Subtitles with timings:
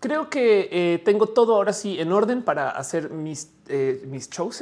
[0.00, 4.60] creo que eh, tengo todo ahora sí en orden para hacer mis, eh, mis shows.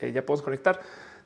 [0.00, 0.80] Eh, ya podemos conectar.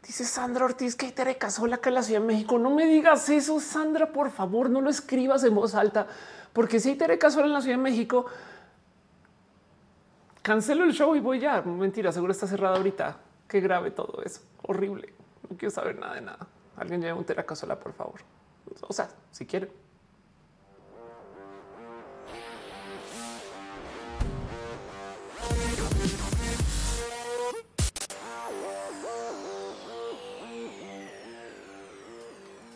[0.07, 2.59] Dice Sandra Ortiz que te Casola acá en la Ciudad de México.
[2.59, 6.09] No me digas eso, Sandra, por favor, no lo escribas en voz alta,
[6.53, 8.27] porque si hay Tere Casola en la Ciudad de México,
[10.43, 11.63] cancelo el show y voy ya.
[11.63, 13.17] Mentira, seguro está cerrado ahorita.
[13.47, 14.41] Qué grave todo eso.
[14.63, 15.13] Horrible.
[15.49, 16.47] No quiero saber nada de nada.
[16.77, 18.21] Alguien lleve un Tere Casola, por favor.
[18.81, 19.71] O sea, si quiere.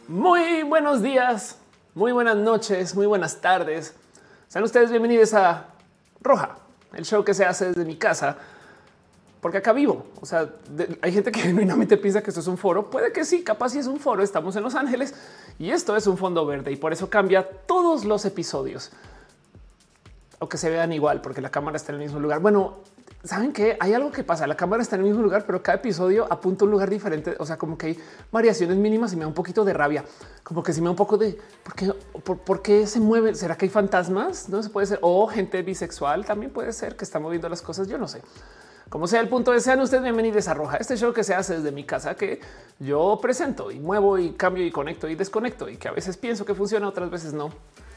[0.08, 1.56] Muy buenos días,
[1.92, 3.92] muy buenas noches, muy buenas tardes.
[4.46, 5.66] Sean ustedes bienvenidos a
[6.20, 6.58] Roja,
[6.94, 8.36] el show que se hace desde mi casa,
[9.40, 10.06] porque acá vivo.
[10.20, 10.48] O sea,
[11.02, 12.88] hay gente que genuinamente piensa que esto es un foro.
[12.88, 14.22] Puede que sí, capaz si es un foro.
[14.22, 15.12] Estamos en Los Ángeles
[15.58, 18.92] y esto es un fondo verde y por eso cambia todos los episodios.
[20.38, 22.38] O que se vean igual, porque la cámara está en el mismo lugar.
[22.38, 22.76] Bueno,
[23.26, 24.46] saben que hay algo que pasa.
[24.46, 27.34] La cámara está en el mismo lugar, pero cada episodio apunta un lugar diferente.
[27.38, 27.98] O sea, como que hay
[28.30, 30.04] variaciones mínimas y me da un poquito de rabia,
[30.42, 31.74] como que si me da un poco de por
[32.62, 33.34] qué, por, se mueve.
[33.34, 34.48] ¿Será que hay fantasmas?
[34.48, 37.88] No se puede ser o gente bisexual también puede ser que está moviendo las cosas.
[37.88, 38.22] Yo no sé.
[38.88, 41.56] Como sea el punto de sean ustedes bienvenidos a Roja, este show que se hace
[41.56, 42.40] desde mi casa, que
[42.78, 46.44] yo presento y muevo y cambio y conecto y desconecto y que a veces pienso
[46.44, 47.50] que funciona, otras veces no,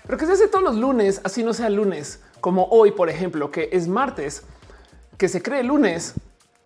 [0.07, 3.51] pero que se hace todos los lunes, así no sea lunes, como hoy, por ejemplo,
[3.51, 4.41] que es martes
[5.19, 6.15] que se cree lunes,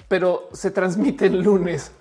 [0.08, 1.92] pero se transmite el lunes.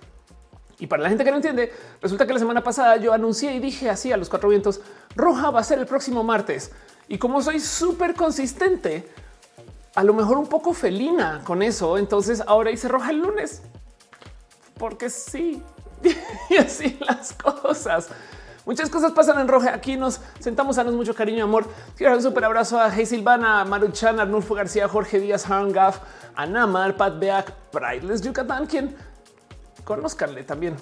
[0.78, 3.58] Y para la gente que no entiende, resulta que la semana pasada yo anuncié y
[3.58, 4.82] dije así a los cuatro vientos,
[5.16, 6.70] roja va a ser el próximo martes.
[7.08, 9.08] Y como soy súper consistente,
[9.94, 13.62] a lo mejor un poco felina con eso, entonces ahora hice roja el lunes.
[14.78, 15.62] Porque sí,
[16.50, 18.08] y así las cosas.
[18.64, 19.74] Muchas cosas pasan en roja.
[19.74, 21.66] Aquí nos sentamos a darnos mucho cariño amor.
[21.96, 25.98] Quiero un súper abrazo a Hey Silvana, Maruchan, Arnulfo García, Jorge Díaz, Harangaf,
[26.36, 28.94] Anamar, Pat Beak, Prideless Yucatán, quien
[29.84, 30.76] conozcanle también.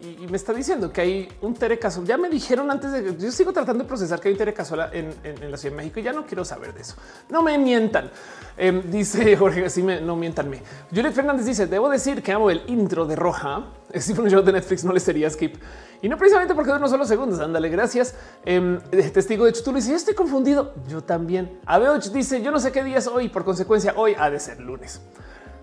[0.00, 3.52] Y, me está diciendo que hay un Tere Ya me dijeron antes de yo sigo
[3.52, 4.54] tratando de procesar que hay un Tere
[4.92, 6.96] en, en, la Ciudad de México y ya no quiero saber de eso.
[7.28, 8.10] No me mientan.
[8.56, 10.62] Em, dice Jorge, así me, no mientanme.
[10.90, 13.66] Juliet Fernández dice: Debo decir que amo el intro de Roja.
[14.18, 15.56] Un show de Netflix, no le sería skip.
[16.02, 17.40] Y no precisamente porque unos solo segundos.
[17.40, 18.14] Ándale, gracias.
[18.44, 18.78] Eh,
[19.12, 20.74] testigo de hecho, tú le dices: Estoy confundido.
[20.88, 21.58] Yo también.
[21.66, 23.28] Abeoch dice: Yo no sé qué día es hoy.
[23.28, 25.00] Por consecuencia, hoy ha de ser lunes.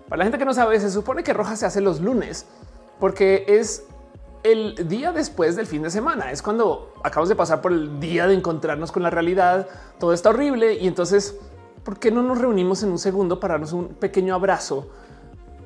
[0.08, 2.46] Para la gente que no sabe, se supone que Roja se hace los lunes
[3.00, 3.84] porque es
[4.42, 6.30] el día después del fin de semana.
[6.30, 9.66] Es cuando acabamos de pasar por el día de encontrarnos con la realidad.
[9.98, 11.36] Todo está horrible y entonces,
[11.84, 14.88] ¿por qué no nos reunimos en un segundo para darnos un pequeño abrazo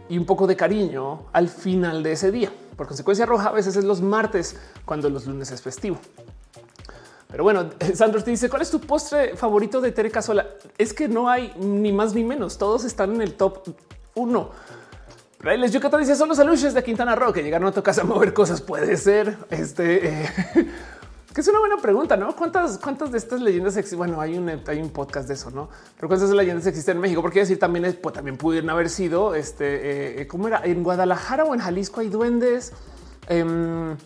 [0.08, 2.52] y un poco de cariño al final de ese día?
[2.76, 5.98] Por consecuencia roja, a veces es los martes cuando los lunes es festivo.
[7.30, 10.46] Pero bueno, Sandro te dice cuál es tu postre favorito de Tere Casola.
[10.76, 12.58] Es que no hay ni más ni menos.
[12.58, 13.74] Todos están en el top
[14.14, 14.50] uno.
[15.40, 18.04] Railes Yucatán dice son los aluches de Quintana Roo que llegaron a tu casa a
[18.04, 18.60] mover cosas.
[18.60, 20.28] Puede ser este eh,
[21.34, 22.34] que es una buena pregunta, no?
[22.34, 23.98] ¿Cuántas, cuántas de estas leyendas existen?
[23.98, 25.68] Bueno, hay un, hay un podcast de eso, no?
[25.96, 27.20] Pero cuántas leyendas existen en México?
[27.20, 31.54] Porque decir también, pues, también pudieron haber sido este, eh, cómo era en Guadalajara o
[31.54, 32.72] en Jalisco hay duendes.
[33.28, 33.96] Em,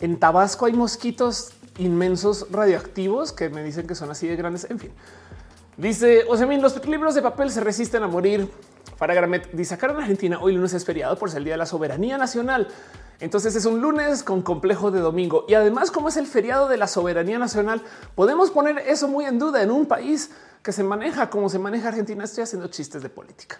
[0.00, 4.66] en Tabasco hay mosquitos inmensos radioactivos que me dicen que son así de grandes.
[4.70, 4.92] En fin,
[5.78, 8.50] dice Osemin, los libros de papel se resisten a morir.
[8.96, 11.66] Faragramet dice acá en Argentina hoy lunes es feriado por ser el día de la
[11.66, 12.68] soberanía nacional.
[13.20, 16.76] Entonces es un lunes con complejo de domingo y además como es el feriado de
[16.76, 17.82] la soberanía nacional,
[18.14, 20.30] podemos poner eso muy en duda en un país
[20.62, 22.24] que se maneja como se maneja Argentina.
[22.24, 23.58] Estoy haciendo chistes de política.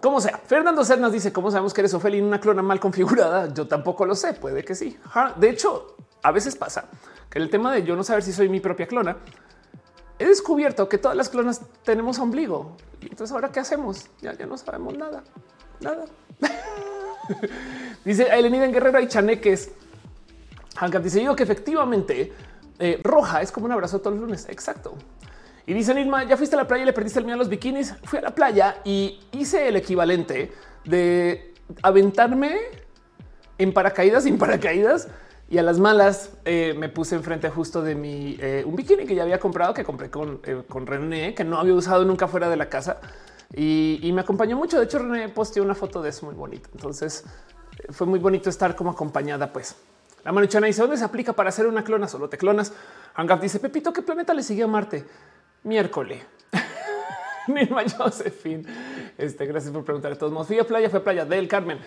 [0.00, 3.54] Como sea, Fernando Cernas dice cómo sabemos que eres Ofelia una clona mal configurada.
[3.54, 4.98] Yo tampoco lo sé, puede que sí.
[5.36, 6.86] De hecho, a veces pasa
[7.30, 9.16] que el tema de yo no saber si soy mi propia clona
[10.22, 12.76] he descubierto que todas las clonas tenemos ombligo.
[13.00, 14.06] Entonces ahora qué hacemos?
[14.20, 15.22] Ya, no sabemos nada,
[15.80, 16.04] nada.
[18.04, 19.70] dice Elenida en Guerrero y Chaneques.
[20.76, 22.32] Hankap dice yo que efectivamente
[22.78, 24.46] eh, roja es como un abrazo todos los lunes.
[24.48, 24.94] Exacto.
[25.66, 27.48] Y dice Nilma, ya fuiste a la playa y le perdiste el miedo a los
[27.48, 27.94] bikinis.
[28.04, 30.52] Fui a la playa y hice el equivalente
[30.84, 32.58] de aventarme
[33.58, 35.08] en paracaídas sin paracaídas
[35.52, 39.14] y a las malas eh, me puse enfrente justo de mi eh, un bikini que
[39.14, 42.48] ya había comprado, que compré con, eh, con René, que no había usado nunca fuera
[42.48, 43.02] de la casa
[43.54, 44.78] y, me acompañó mucho.
[44.78, 46.70] De hecho, René posteó una foto de eso muy bonito.
[46.72, 47.24] Entonces
[47.90, 49.52] fue muy bonito estar como acompañada.
[49.52, 49.76] Pues
[50.24, 52.08] la manuchana dice dónde se aplica para hacer una clona.
[52.08, 52.72] Solo te clonas.
[53.12, 55.04] Hangap dice Pepito, ¿qué planeta le sigue a Marte?
[55.64, 56.22] Miércoles.
[57.48, 58.64] Nirma Josephine.
[59.18, 60.12] Este, gracias por preguntar.
[60.12, 61.78] a todos modos, fui playa, fue playa del Carmen.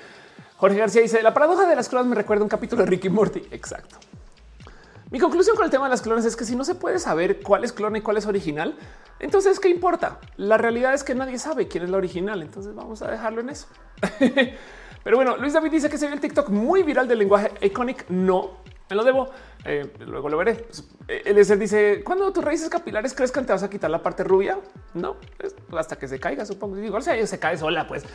[0.58, 3.44] Jorge García dice la paradoja de las clonas me recuerda un capítulo de Ricky Morty.
[3.52, 3.98] Exacto.
[5.12, 7.42] Mi conclusión con el tema de las clones es que si no se puede saber
[7.42, 8.76] cuál es clon y cuál es original,
[9.20, 10.20] entonces qué importa.
[10.38, 12.42] La realidad es que nadie sabe quién es la original.
[12.42, 13.68] Entonces vamos a dejarlo en eso.
[15.04, 18.10] Pero bueno, Luis David dice que se ve el TikTok muy viral del lenguaje iconic.
[18.10, 18.58] No,
[18.90, 19.30] me lo debo.
[19.66, 20.54] Eh, luego lo veré.
[20.54, 24.02] Pues, eh, el ser dice cuando tus raíces capilares crezcan, te vas a quitar la
[24.04, 24.60] parte rubia.
[24.94, 25.16] No,
[25.76, 26.78] hasta que se caiga, supongo.
[26.78, 27.88] Igual sea, se cae sola.
[27.88, 28.06] Pues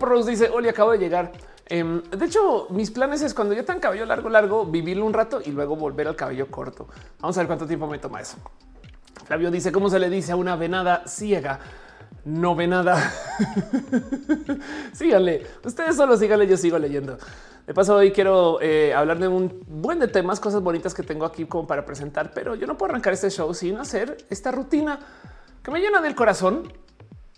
[0.00, 1.32] Rose dice: Oli, acabo de llegar.
[1.66, 5.40] Em, de hecho, mis planes es cuando yo tenga cabello largo, largo, vivirlo un rato
[5.44, 6.88] y luego volver al cabello corto.
[7.20, 8.36] Vamos a ver cuánto tiempo me toma eso.
[9.24, 11.58] Flavio dice: ¿Cómo se le dice a una venada ciega?
[12.26, 13.12] No ve nada.
[14.92, 15.46] síganle.
[15.64, 16.46] Ustedes solo síganle.
[16.46, 17.16] Yo sigo leyendo.
[17.68, 21.26] De paso, hoy quiero eh, hablar de un buen de temas, cosas bonitas que tengo
[21.26, 24.98] aquí como para presentar, pero yo no puedo arrancar este show sin hacer esta rutina
[25.62, 26.72] que me llena del corazón.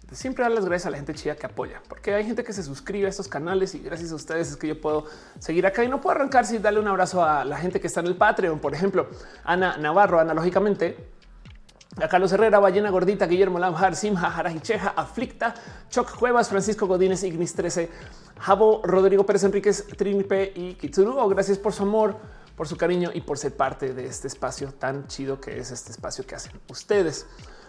[0.08, 2.52] De siempre dar las gracias a la gente chida que apoya, porque hay gente que
[2.52, 5.04] se suscribe a estos canales y gracias a ustedes es que yo puedo
[5.40, 7.98] seguir acá y no puedo arrancar sin darle un abrazo a la gente que está
[7.98, 8.60] en el Patreon.
[8.60, 9.08] Por ejemplo,
[9.42, 10.96] Ana Navarro, analógicamente,
[11.96, 15.54] a Carlos Herrera, Ballena Gordita, Guillermo Lamjar, Simha, Jarajicheja, Aflicta,
[15.88, 17.90] Choc Cuevas, Francisco Godínez, Ignis 13,
[18.38, 21.18] Jabo, Rodrigo Pérez Enríquez, Trinipe y Kitsuru.
[21.18, 22.16] Oh, gracias por su amor,
[22.56, 25.90] por su cariño y por ser parte de este espacio tan chido que es este
[25.90, 27.26] espacio que hacen ustedes.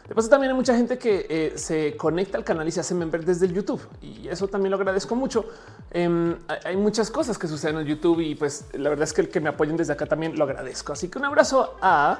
[0.07, 2.93] De paso, también hay mucha gente que eh, se conecta al canal y se hace
[2.93, 5.45] member desde el YouTube y eso también lo agradezco mucho.
[5.91, 9.29] Em, hay muchas cosas que suceden en YouTube y pues la verdad es que el
[9.29, 10.93] que me apoyen desde acá también lo agradezco.
[10.93, 12.19] Así que un abrazo a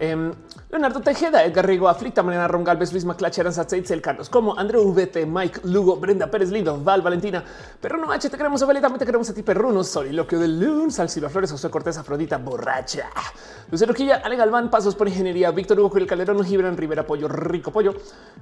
[0.00, 0.32] Em,
[0.70, 4.92] Leonardo Tejeda, Edgar Rigo, Aflicta, Mariana Ron Galvez, Luis Maclach, Aranza el Carlos, como Andrew
[4.92, 7.42] VT, Mike, Lugo, Brenda Pérez Lindo, Val, Valentina,
[7.80, 11.50] Perruno H, te queremos a te queremos a ti, Perruno, Soliloquio de Lun, Salsiva Flores,
[11.50, 13.08] José Cortés, Afrodita, Borracha,
[13.70, 17.72] Lucero Quilla, Ale Galván, Pasos por Ingeniería, Víctor Hugo, el Calderón, Gibran, Rivera, Pollo, Rico
[17.72, 17.94] Pollo,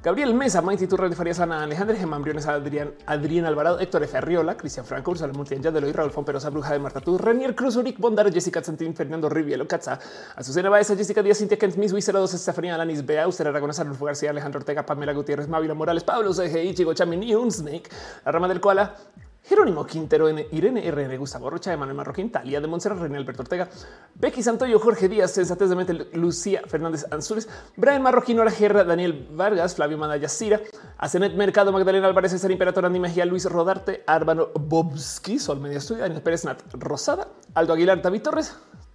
[0.03, 4.19] Gabriel Mesa, Mighty Turra Farías, Ana, Alejandro Gemán, Briones, Adrián, Adrián Alvarado, Héctor F.
[4.19, 8.32] Arriola, Cristian Franco, Ursula Multian, Yadeloy, Raúl Fomperosa, Bruja de Marta Renier Cruz, Uric, Bondar,
[8.32, 9.99] Jessica Santín, Fernando Rivielo, Katza,
[10.35, 14.31] Azucena Baeza, Jessica Díaz, Cintia Kent, Miss Wiseros, Estefanía Alanis, Bea, Usted Aragona, Arnulfo García,
[14.31, 17.88] Alejandro Ortega, Pamela Gutiérrez, Mávila Morales, Pablo CGI, Chico Chamin y un Snake,
[18.25, 18.96] la rama del Koala,
[19.44, 23.69] Jerónimo Quintero, Irene RN, Gustavo Rocha, Emanuel Marroquín, Talía de Montserrat, René Alberto Ortega,
[24.16, 29.28] Becky Santoyo, Jorge Díaz, Sensatez de Mente, Lucía Fernández Anzures, Brian Marroquín, Hora Guerra, Daniel
[29.31, 30.60] Vargas, Flavio Madaya Cira,
[30.98, 36.02] Asenet Mercado, Magdalena Álvarez, César Imperator, Andy Mejía, Luis Rodarte, Árbano Bobski, Sol Media Estudio,
[36.02, 38.52] Daniel Pérez Nat Rosada, Aldo Aguilar, David Torres,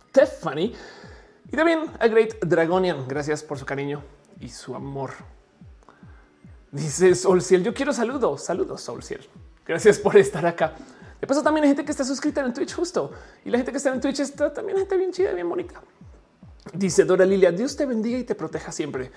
[0.09, 0.74] Stephanie
[1.51, 3.07] y también a Great Dragonian.
[3.07, 4.03] Gracias por su cariño
[4.39, 5.12] y su amor.
[6.71, 9.27] Dice Solciel, yo quiero saludos, saludos Solciel.
[9.65, 10.74] Gracias por estar acá.
[11.19, 13.12] De paso, también hay gente que está suscrita en Twitch justo.
[13.45, 15.81] Y la gente que está en Twitch está también gente bien chida, bien bonita.
[16.74, 19.12] Dice Dora Lilia, Dios te bendiga y te proteja siempre.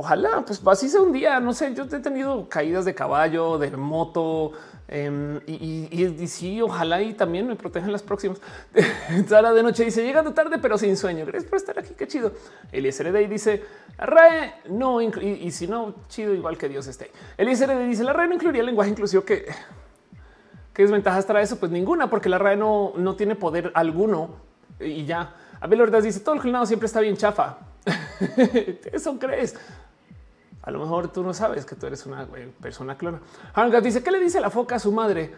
[0.00, 1.38] Ojalá, pues así sea un día.
[1.40, 4.52] No sé, yo he tenido caídas de caballo, de moto,
[4.88, 8.40] em, y, y, sí, ojalá y también me protejan las próximas.
[9.28, 11.26] Sara de noche dice llegando tarde, pero sin sueño.
[11.26, 11.92] Gracias por estar aquí.
[11.92, 12.32] Qué chido.
[12.72, 13.62] Eliezer y dice
[13.98, 17.10] RAE no, y, si no, chido, igual que Dios esté.
[17.36, 19.44] Eliezer dice la RAE no incluiría el lenguaje inclusivo que
[20.72, 21.60] qué desventajas trae eso?
[21.60, 24.30] Pues ninguna, porque la RAE no, no tiene poder alguno
[24.80, 25.34] y ya.
[25.60, 27.58] Abel Ordaz dice todo el clonado siempre está bien chafa.
[28.92, 29.56] Eso crees.
[30.62, 32.26] A lo mejor tú no sabes que tú eres una
[32.60, 33.20] persona clona.
[33.54, 35.32] Hanga dice que le dice la foca a su madre.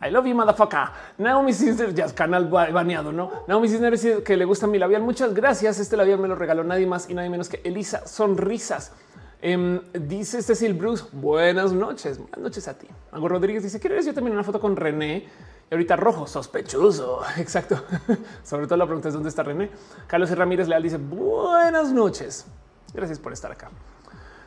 [0.00, 0.90] I love you, motherfucker.
[1.18, 3.44] Naomi Cisner, ya es canal baneado, no?
[3.48, 5.02] Naomi Cisner dice que le gusta mi labial.
[5.02, 5.80] Muchas gracias.
[5.80, 8.92] Este labial me lo regaló nadie más y nadie menos que Elisa Sonrisas.
[9.40, 12.18] Em, dice Cecil Bruce, buenas noches.
[12.18, 12.86] Buenas noches a ti.
[13.12, 15.28] Mago Rodríguez dice: Quiero yo también una foto con René
[15.70, 17.22] y ahorita rojo, sospechoso.
[17.38, 17.82] Exacto.
[18.44, 19.70] Sobre todo la pregunta es dónde está René.
[20.06, 22.46] Carlos Ramírez Leal dice buenas noches.
[22.94, 23.70] Gracias por estar acá.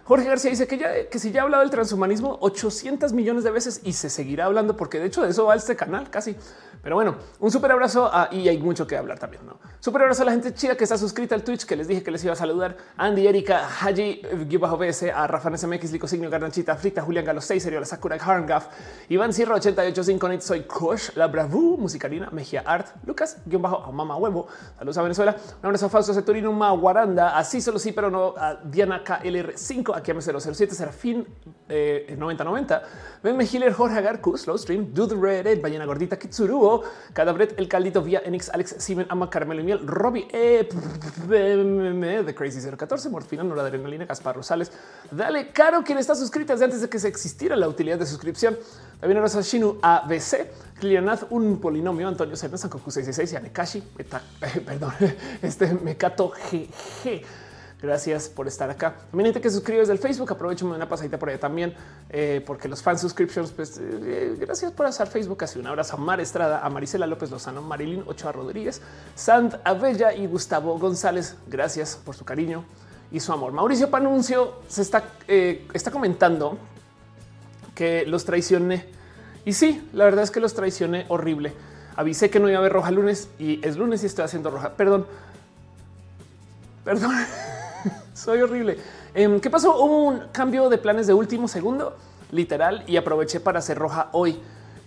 [0.04, 3.52] Jorge García dice que ya que si ya ha hablado del transhumanismo 800 millones de
[3.52, 6.36] veces y se seguirá hablando, porque de hecho de eso va este canal casi.
[6.82, 9.46] Pero bueno, un súper abrazo y hay mucho que hablar también.
[9.46, 9.60] ¿no?
[9.80, 12.12] Súper abrazo a la gente chida que está suscrita al Twitch, que les dije que
[12.12, 12.76] les iba a saludar.
[12.98, 14.22] Andy, Erika, Haji,
[14.60, 18.16] bajo BS, a Rafa SMX, Lico Signo, Garnachita, Frita, Julián Galo 6, Serio, la Sakura,
[18.16, 18.68] Harngaf,
[19.10, 24.16] Iván Sierra 885, soy Kosh, La Bravu, Musicalina, Mejía Art, Lucas, guion bajo a Mama
[24.16, 24.48] Huevo.
[24.78, 25.36] Saludos a Venezuela.
[25.60, 30.12] Un abrazo a Fausto Ceturino, Guaranda, así solo sí, pero no a Diana KLR5, aquí
[30.12, 31.28] a 007, Serafín
[31.70, 32.84] eh, 9090,
[33.24, 36.18] Ben Mejiler, Jorge Agar, Slow Stream, Dude Red, Ballena Gordita,
[37.14, 40.70] Cadabret, El Caldito, Vía Enix, Alex, Simen, Ama, Carmelo y Miel, Robbie, eh,
[41.28, 44.72] The Crazy 014, Morfina, Nora Adrenalina, Gaspar Rosales,
[45.12, 48.58] Dale Caro, quien está suscrita desde antes de que se existiera la utilidad de suscripción.
[49.00, 54.94] También ahora Shinu ABC, Clianath, un polinomio, Antonio Serna, Sankoku 666, Yanekashi, Meta, eh, perdón,
[55.42, 57.22] este Mekato GG.
[57.82, 58.94] Gracias por estar acá.
[59.10, 60.32] También que suscribe desde el Facebook.
[60.32, 61.74] Aprovecho una pasadita por allá también,
[62.12, 65.44] eh, porque los fans subscriptions, pues eh, gracias por hacer Facebook.
[65.44, 68.82] Así un abrazo a Mar Estrada, a Marisela López Lozano, Marilyn Ochoa Rodríguez,
[69.16, 71.36] Sant Abella y Gustavo González.
[71.48, 72.64] Gracias por su cariño
[73.12, 73.52] y su amor.
[73.52, 76.60] Mauricio Panuncio se está, eh, está comentando
[77.74, 78.86] que los traicioné.
[79.44, 81.54] Y sí, la verdad es que los traicioné horrible.
[81.96, 84.74] Avisé que no iba a haber roja lunes y es lunes y estoy haciendo roja.
[84.74, 85.08] Perdón.
[86.84, 87.16] Perdón.
[88.14, 88.78] Soy horrible.
[89.14, 89.82] Em, ¿Qué pasó?
[89.82, 91.96] Hubo un cambio de planes de último segundo,
[92.32, 94.40] literal, y aproveché para hacer roja hoy.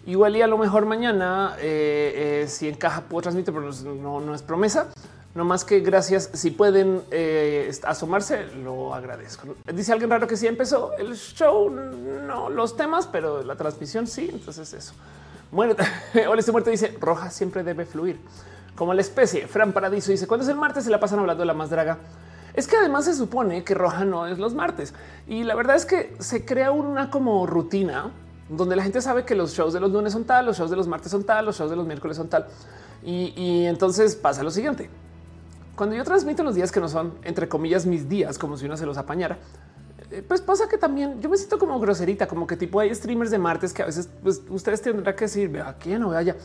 [0.06, 4.34] Igual y a lo mejor mañana, eh, eh, si encaja, puedo transmitir, pero no, no
[4.34, 4.88] es promesa.
[5.34, 6.30] No más que gracias.
[6.34, 9.56] Si pueden eh, asomarse, lo agradezco.
[9.72, 14.28] Dice alguien raro que sí empezó el show, no los temas, pero la transmisión sí.
[14.32, 14.94] Entonces eso.
[15.50, 15.84] Muerte.
[16.28, 18.20] Hola, este muerto dice roja siempre debe fluir
[18.76, 19.48] como la especie.
[19.48, 21.98] Fran Paradiso dice cuando es el martes se la pasan hablando de la más draga.
[22.54, 24.94] Es que además se supone que roja no es los martes
[25.26, 28.12] y la verdad es que se crea una como rutina
[28.48, 30.76] donde la gente sabe que los shows de los lunes son tal, los shows de
[30.76, 32.46] los martes son tal, los shows de los miércoles son tal.
[33.02, 34.88] Y, entonces pasa lo siguiente.
[35.74, 38.76] Cuando yo transmito los días que no son, entre comillas, mis días, como si uno
[38.76, 39.38] se los apañara,
[40.10, 43.30] eh, pues pasa que también yo me siento como groserita, como que tipo hay streamers
[43.30, 46.36] de martes que a veces pues, ustedes tendrán que decir, vea quién no vaya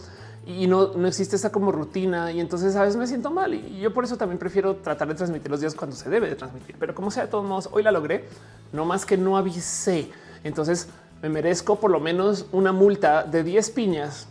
[0.46, 3.80] y no, no existe esa como rutina y entonces a veces me siento mal y
[3.80, 6.76] yo por eso también prefiero tratar de transmitir los días cuando se debe de transmitir.
[6.80, 8.26] Pero como sea, de todos modos, hoy la logré,
[8.72, 10.10] no más que no avisé.
[10.44, 10.88] Entonces
[11.22, 14.28] me merezco por lo menos una multa de 10 piñas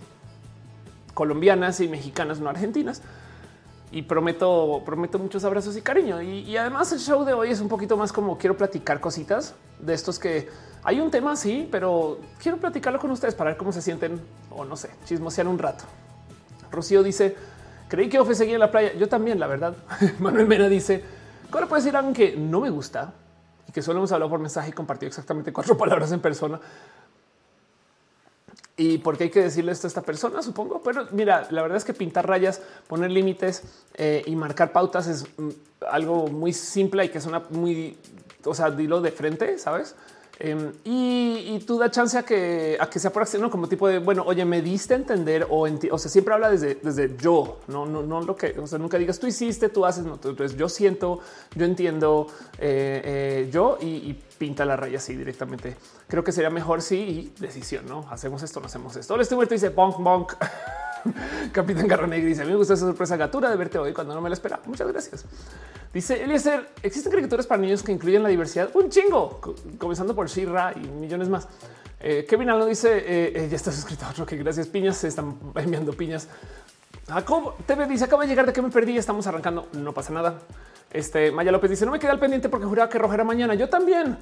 [1.14, 3.02] colombianas y mexicanas, no argentinas
[3.90, 6.20] y prometo, prometo muchos abrazos y cariño.
[6.20, 9.94] Y, además el show de hoy es un poquito más como quiero platicar cositas de
[9.94, 10.48] estos que
[10.82, 14.64] hay un tema sí, pero quiero platicarlo con ustedes para ver cómo se sienten o
[14.64, 15.84] no sé, chismosear un rato.
[16.70, 17.36] Rocío dice
[17.88, 18.92] creí que Ofe seguía en la playa.
[18.94, 19.74] Yo también, la verdad.
[20.18, 21.02] Manuel Mena dice
[21.50, 23.12] ¿cómo le puedo decir a alguien que no me gusta
[23.66, 26.60] y que solo hemos hablado por mensaje y compartido exactamente cuatro palabras en persona?
[28.78, 30.80] Y porque hay que decirle esto a esta persona, supongo.
[30.82, 35.26] Pero mira, la verdad es que pintar rayas, poner límites eh, y marcar pautas es
[35.36, 35.48] mm,
[35.90, 37.98] algo muy simple y que suena muy,
[38.44, 39.96] o sea, dilo de frente, sabes?
[40.40, 43.98] Em, y, tú da chance a que, a que sea por acción, como tipo de
[43.98, 47.84] bueno, oye, me diste a entender o, o sea, siempre habla desde, desde yo, no,
[47.86, 50.68] no, no lo que, o sea, nunca digas tú hiciste, tú haces, no, entonces yo
[50.68, 51.18] siento,
[51.56, 52.28] yo entiendo,
[52.58, 55.76] eh, eh, yo y, pinta la raya así directamente.
[56.06, 59.20] Creo que sería mejor si sí, decisión, no hacemos esto, no hacemos esto.
[59.20, 60.34] Este muerto dice bonk, bonk.
[61.52, 64.20] Capitán Garra dice: A mí me gusta esa sorpresa gatura de verte hoy cuando no
[64.20, 64.60] me la espera.
[64.66, 65.24] Muchas gracias.
[65.92, 68.70] Dice Eliezer, ¿existen caricaturas para niños que incluyen la diversidad?
[68.74, 69.40] Un chingo,
[69.78, 71.48] comenzando por Shira y millones más.
[72.00, 75.08] Eh, Kevin Alno dice, eh, eh, ya está suscrito a otro que gracias piñas, se
[75.08, 76.28] están enviando piñas.
[77.08, 80.38] Jacob TV dice, acabo de llegar de que me perdí, estamos arrancando, no pasa nada.
[80.90, 83.54] Este Maya López dice, no me queda al pendiente porque juraba que rojera mañana.
[83.54, 84.18] Yo también.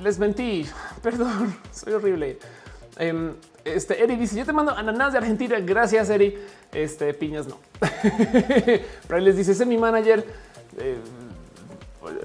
[0.00, 0.66] Les mentí,
[1.02, 2.38] perdón, soy horrible.
[2.96, 3.34] Em,
[3.64, 5.58] este Eri dice: Yo te mando ananas de Argentina.
[5.60, 6.38] Gracias, Eri.
[6.72, 7.58] Este piñas no.
[9.08, 10.26] Pero les dice: Ese es mi manager.
[10.78, 10.98] Eh,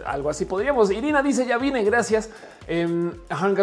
[0.06, 0.92] algo así podríamos.
[0.92, 2.30] Irina dice: Ya vine, gracias.
[2.68, 3.12] Eh,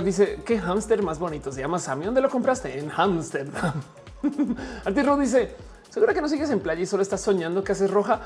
[0.05, 2.07] dice: Qué hámster más bonito se llama Sammy.
[2.07, 2.79] ¿Dónde lo compraste?
[2.79, 3.83] En Amsterdam.
[4.85, 5.55] Arturo dice:
[5.91, 8.21] Segura que no sigues en playa y solo estás soñando que haces roja.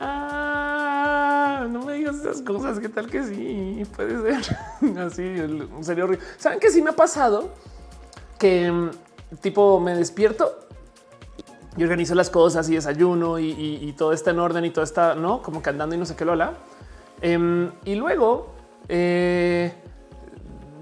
[0.00, 2.80] Ah, no me digas esas cosas.
[2.80, 3.84] ¿Qué tal que sí?
[3.94, 5.36] Puede ser así.
[5.82, 6.18] Serio.
[6.38, 7.50] Saben que sí me ha pasado
[8.42, 8.90] que mm,
[9.40, 10.58] tipo me despierto
[11.76, 15.40] y organizo las cosas y desayuno y, todo está en orden y todo está no
[15.40, 16.54] como que andando y no sé qué lola.
[17.20, 18.48] Em, y luego
[18.88, 19.72] eh,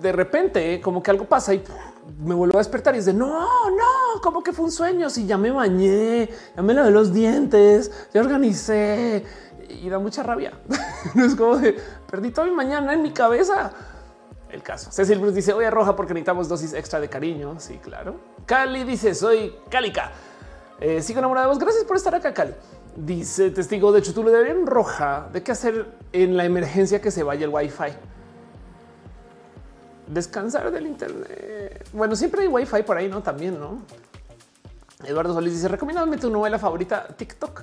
[0.00, 1.62] de repente como que algo pasa y
[2.24, 5.10] me vuelvo a despertar y es de no, no, como que fue un sueño.
[5.10, 9.22] Si ya me bañé, ya me lavé los dientes, ya organicé
[9.68, 10.52] y da mucha rabia.
[11.14, 11.76] es como de
[12.10, 13.70] perdí toda mi mañana en mi cabeza
[14.52, 14.90] el caso.
[14.90, 17.58] Cecil Bruce dice hoy roja porque necesitamos dosis extra de cariño.
[17.58, 18.16] Sí, claro.
[18.46, 20.10] Cali dice soy Cálica.
[20.80, 21.58] Eh, sigo enamorada de vos.
[21.58, 22.54] Gracias por estar acá, Cali.
[22.96, 27.10] Dice testigo de hecho tú le deberían roja de qué hacer en la emergencia que
[27.10, 27.92] se vaya el wifi.
[30.06, 31.88] Descansar del internet.
[31.92, 33.22] Bueno, siempre hay wifi por ahí, no?
[33.22, 33.82] También, no?
[35.04, 37.62] Eduardo Solís dice recomiéndame tu novela favorita TikTok.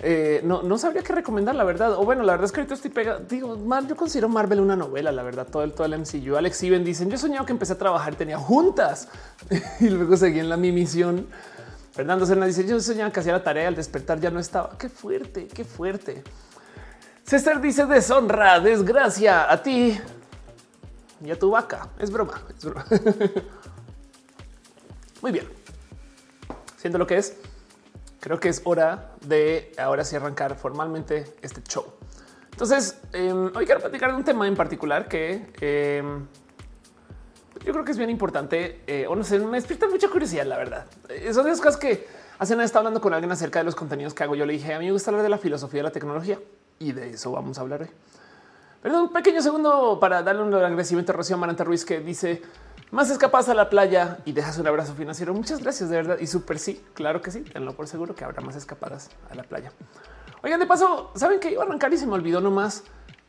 [0.00, 1.94] Eh, no, no sabría qué recomendar, la verdad.
[1.94, 3.20] O bueno, la verdad es que ahorita estoy pegado.
[3.20, 5.46] Digo, yo considero Marvel una novela, la verdad.
[5.50, 6.36] Todo el, todo el MCU.
[6.36, 9.08] Alex Iben dicen: Yo soñaba que empecé a trabajar, tenía juntas
[9.80, 11.26] y luego seguí en la mi misión.
[11.92, 14.78] Fernando Serna dice: Yo soñaba que hacía la tarea al despertar, ya no estaba.
[14.78, 16.22] Qué fuerte, qué fuerte.
[17.24, 19.98] César dice: Deshonra, desgracia a ti
[21.24, 21.88] y a tu vaca.
[21.98, 22.86] Es broma, es broma.
[25.22, 25.48] Muy bien.
[26.76, 27.36] Siendo lo que es
[28.20, 31.84] creo que es hora de ahora sí arrancar formalmente este show.
[32.50, 36.26] Entonces, em, hoy quiero platicar de un tema en particular que em,
[37.64, 40.56] yo creo que es bien importante, eh, o no sé, me despierta mucha curiosidad, la
[40.56, 40.86] verdad.
[41.08, 42.06] Eh, esas cosas que
[42.38, 44.34] hace nada estaba hablando con alguien acerca de los contenidos que hago.
[44.34, 46.38] Yo le dije, a mí me gusta hablar de la filosofía de la tecnología
[46.78, 47.90] y de eso vamos a hablar hoy.
[48.82, 52.42] Pero un pequeño segundo para darle un agradecimiento a Rocío Maranta Ruiz que dice
[52.90, 55.34] más escapadas a la playa y dejas un abrazo financiero.
[55.34, 56.18] Muchas gracias de verdad.
[56.20, 57.40] Y súper sí, claro que sí.
[57.40, 59.72] Tenlo por seguro que habrá más escapadas a la playa.
[60.42, 62.84] Oigan, de paso, saben que iba a arrancar y se me olvidó nomás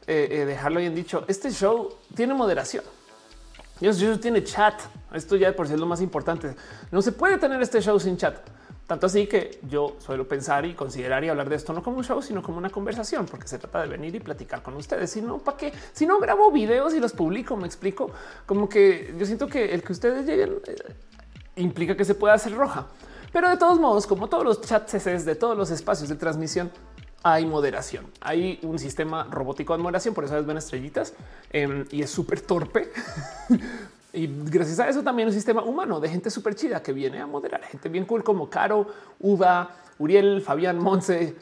[0.07, 1.25] eh, eh, dejarlo bien dicho.
[1.27, 2.83] Este show tiene moderación.
[3.79, 4.79] Dios, tiene chat.
[5.13, 6.55] Esto ya por sí es lo más importante.
[6.91, 8.35] No se puede tener este show sin chat.
[8.89, 12.03] Tanto así que yo suelo pensar y considerar y hablar de esto no como un
[12.03, 15.11] show, sino como una conversación, porque se trata de venir y platicar con ustedes.
[15.11, 15.71] Si no, ¿para qué?
[15.93, 18.09] Si no grabo videos y los publico, me explico.
[18.47, 20.75] Como que yo siento que el que ustedes lleguen eh,
[21.57, 22.87] implica que se pueda hacer roja.
[23.31, 26.71] Pero de todos modos, como todos los chats de todos los espacios de transmisión,
[27.21, 28.07] hay moderación.
[28.21, 31.13] Hay un sistema robótico de moderación, por eso es ven estrellitas
[31.51, 32.91] em, y es súper torpe.
[34.13, 37.27] y gracias a eso también un sistema humano de gente súper chida que viene a
[37.27, 38.87] moderar, gente bien cool como Caro,
[39.19, 41.35] Uva, Uriel, Fabián, Monse,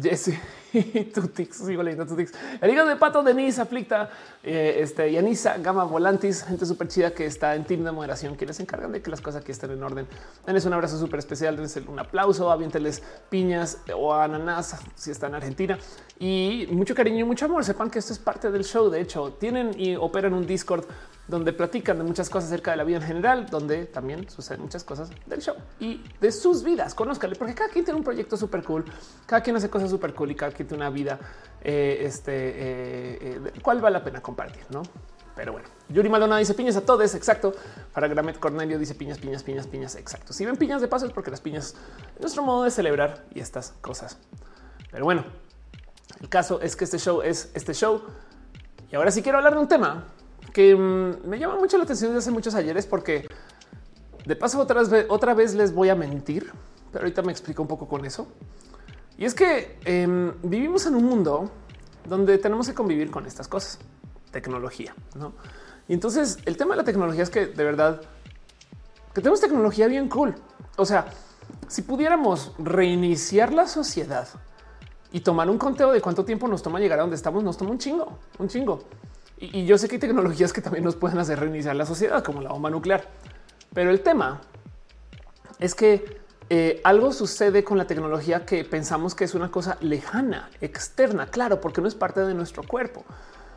[0.00, 0.38] Jesse
[1.14, 2.32] Tutix, sigo leyendo Tutix.
[2.60, 4.08] El hígado de pato, Denise, Aflicta,
[4.42, 8.56] eh, este, Yanisa, Gama Volantis, gente súper chida que está en team de moderación, quienes
[8.56, 10.06] se encargan de que las cosas aquí estén en orden.
[10.46, 15.34] Denles un abrazo súper especial, denles un aplauso, aviénteles piñas o ananas si está en
[15.34, 15.78] Argentina
[16.18, 17.64] y mucho cariño y mucho amor.
[17.64, 18.88] Sepan que esto es parte del show.
[18.88, 20.86] De hecho, tienen y operan un Discord
[21.28, 24.84] donde platican de muchas cosas acerca de la vida en general, donde también suceden muchas
[24.84, 26.94] cosas del show y de sus vidas.
[26.94, 28.84] Conózcale, porque cada quien tiene un proyecto súper cool,
[29.26, 31.18] cada quien hace cosas súper cool y cada quien tiene una vida
[31.62, 34.82] eh, este, eh, eh, cuál vale la pena compartir, no?
[35.34, 37.14] Pero bueno, Yuri Maldonado dice piñas a todos.
[37.14, 37.54] Exacto.
[37.92, 39.94] Para Gramet Cornelio dice piñas, piñas, piñas, piñas.
[39.94, 40.32] Exacto.
[40.32, 41.74] Si ven piñas de paso es porque las piñas
[42.14, 44.18] es nuestro modo de celebrar y estas cosas.
[44.90, 45.24] Pero bueno,
[46.20, 48.02] el caso es que este show es este show.
[48.90, 50.04] Y ahora sí quiero hablar de un tema
[50.52, 53.26] que mm, me llama mucho la atención desde hace muchos ayeres, porque
[54.26, 56.52] de paso otra vez, les voy a mentir,
[56.92, 58.28] pero ahorita me explico un poco con eso.
[59.18, 61.50] Y es que em, vivimos en un mundo
[62.08, 63.78] donde tenemos que convivir con estas cosas,
[64.30, 65.32] tecnología, ¿no?
[65.88, 68.00] Y entonces el tema de la tecnología es que de verdad
[69.14, 70.34] que tenemos tecnología bien cool.
[70.76, 71.06] O sea,
[71.68, 74.28] si pudiéramos reiniciar la sociedad
[75.12, 77.72] y tomar un conteo de cuánto tiempo nos toma llegar a donde estamos, nos toma
[77.72, 78.84] un chingo, un chingo.
[79.42, 82.40] Y, yo sé que hay tecnologías que también nos pueden hacer reiniciar la sociedad, como
[82.40, 83.08] la bomba nuclear.
[83.74, 84.40] Pero el tema
[85.58, 90.48] es que eh, algo sucede con la tecnología que pensamos que es una cosa lejana,
[90.60, 93.04] externa, claro, porque no es parte de nuestro cuerpo.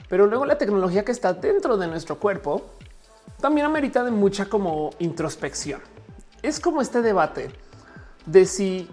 [0.10, 2.65] Pero luego la tecnología que está dentro de nuestro cuerpo
[3.39, 5.82] también amerita de mucha como introspección.
[6.41, 7.52] Es como este debate
[8.26, 8.89] de si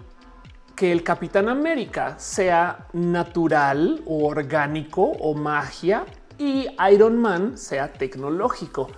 [0.75, 6.05] que el Capitán América sea natural o orgánico o magia
[6.37, 8.89] y Iron Man sea tecnológico.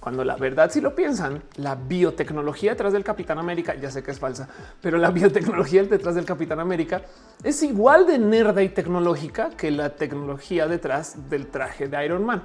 [0.00, 4.12] Cuando la verdad, si lo piensan, la biotecnología detrás del Capitán América, ya sé que
[4.12, 4.48] es falsa,
[4.80, 7.02] pero la biotecnología detrás del Capitán América
[7.42, 12.42] es igual de nerda y tecnológica que la tecnología detrás del traje de Iron Man.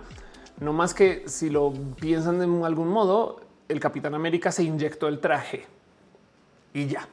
[0.60, 5.20] No más que si lo piensan de algún modo, el Capitán América se inyectó el
[5.20, 5.66] traje
[6.74, 7.08] y ya.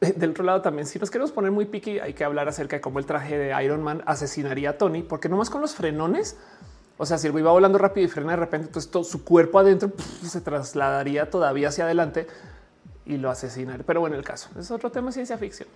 [0.00, 2.82] Del otro lado también, si nos queremos poner muy piqui, hay que hablar acerca de
[2.82, 6.36] cómo el traje de Iron Man asesinaría a Tony, porque nomás con los frenones,
[6.98, 9.24] o sea, si el güey va volando rápido y frena de repente, entonces todo su
[9.24, 12.26] cuerpo adentro se trasladaría todavía hacia adelante
[13.06, 13.84] y lo asesinaría.
[13.86, 15.68] Pero bueno, el caso es otro tema ciencia ficción.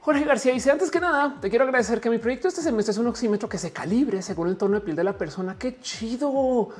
[0.00, 2.98] Jorge García dice antes que nada, te quiero agradecer que mi proyecto este semestre es
[2.98, 5.56] un oxímetro que se calibre según el tono de piel de la persona.
[5.58, 6.70] Qué chido.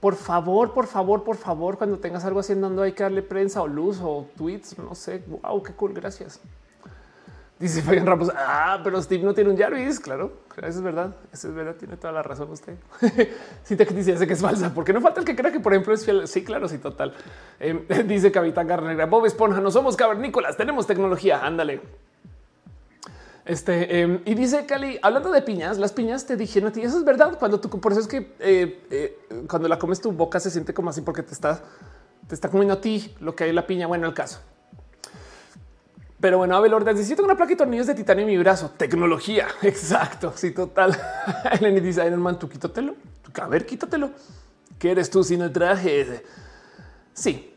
[0.00, 3.66] Por favor, por favor, por favor, cuando tengas algo haciendo hay que darle prensa o
[3.66, 5.24] luz o tweets, no sé.
[5.26, 6.40] Wow, qué cool, gracias.
[7.58, 11.48] Dice Fabián Ramos, ah, pero Steve no tiene un Jarvis, claro, eso es verdad, eso
[11.48, 12.74] es verdad, tiene toda la razón usted.
[13.64, 15.92] sí, te dice que es falsa, porque no falta el que crea que, por ejemplo,
[15.92, 16.28] es fiel.
[16.28, 17.14] Sí, claro, sí, total.
[17.58, 21.80] Em, dice Capitán Garnegra, Bob Esponja, no somos cavernícolas, tenemos tecnología, ándale.
[23.48, 26.82] Este em, y dice Cali, hablando de piñas, las piñas te dijeron a ti.
[26.82, 27.38] Eso es verdad.
[27.38, 30.74] Cuando tú, por eso es que eh, eh, cuando la comes, tu boca se siente
[30.74, 31.62] como así porque te está,
[32.26, 33.86] te está comiendo a ti lo que hay en la piña.
[33.86, 34.40] Bueno, el caso.
[36.20, 38.70] Pero bueno, Abel Ortiz dice: tengo una placa de tornillos de titanio en mi brazo.
[38.76, 39.48] Tecnología.
[39.62, 40.34] Exacto.
[40.36, 40.94] Sí, total.
[41.58, 42.96] Eleni dice: Iron Man, tú quítatelo.
[43.40, 44.10] A ver, quítatelo.
[44.78, 46.22] ¿Qué eres tú sin el traje?
[47.14, 47.54] Sí,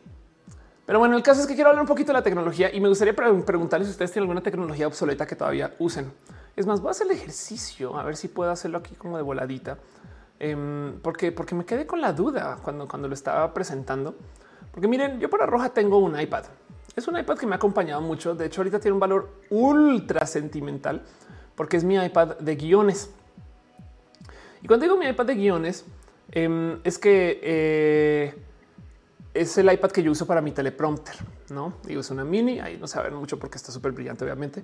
[0.86, 2.88] pero bueno, el caso es que quiero hablar un poquito de la tecnología y me
[2.88, 6.12] gustaría preguntarles si ustedes tienen alguna tecnología obsoleta que todavía usen.
[6.56, 9.22] Es más, voy a hacer el ejercicio a ver si puedo hacerlo aquí como de
[9.22, 9.78] voladita,
[10.38, 14.16] em, porque, porque me quedé con la duda cuando, cuando lo estaba presentando.
[14.72, 16.44] Porque miren, yo para Roja tengo un iPad.
[16.96, 18.34] Es un iPad que me ha acompañado mucho.
[18.34, 21.02] De hecho, ahorita tiene un valor ultra sentimental
[21.54, 23.10] porque es mi iPad de guiones.
[24.62, 25.84] Y cuando digo mi iPad de guiones,
[26.30, 28.34] em, es que eh,
[29.34, 31.14] es el iPad que yo uso para mi teleprompter.
[31.50, 32.60] No digo, es una mini.
[32.60, 34.62] Ahí no se mucho porque está súper brillante, obviamente.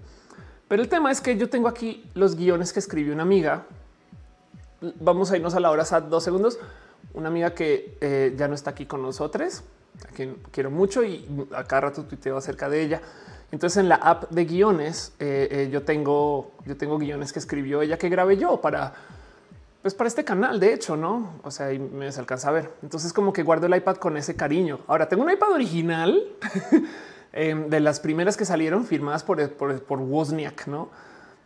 [0.69, 3.65] Pero el tema es que yo tengo aquí los guiones que escribió una amiga.
[5.01, 6.59] Vamos a irnos a la hora a dos segundos.
[7.15, 9.63] Una amiga que eh, ya no está aquí con nosotros,
[10.07, 13.01] a quien quiero mucho y a cada rato tuiteo acerca de ella.
[13.51, 17.81] Entonces en la app de guiones eh, eh, yo tengo yo tengo guiones que escribió
[17.81, 18.93] ella que grabé yo para
[19.83, 21.41] pues para este canal, de hecho, no?
[21.45, 22.73] O sea, ahí me se alcanza a ver.
[22.83, 24.81] Entonces, como que guardo el iPad con ese cariño.
[24.89, 26.21] Ahora tengo un iPad original
[27.33, 30.91] em, de las primeras que salieron firmadas por, por, Wozniak, no?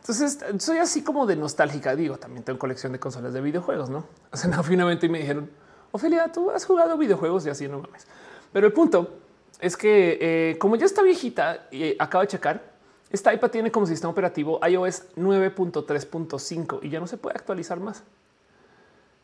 [0.01, 1.95] Entonces soy así como de nostálgica.
[1.95, 4.07] Digo, también tengo colección de consolas de videojuegos, no?
[4.33, 5.51] O sea, no evento y me dijeron,
[5.93, 8.07] Ofelia, tú has jugado videojuegos y así no mames.
[8.53, 9.19] Pero el punto
[9.61, 12.73] es que, eh, como ya está viejita y eh, acabo de checar,
[13.11, 18.03] esta iPad tiene como sistema operativo iOS 9.3.5 y ya no se puede actualizar más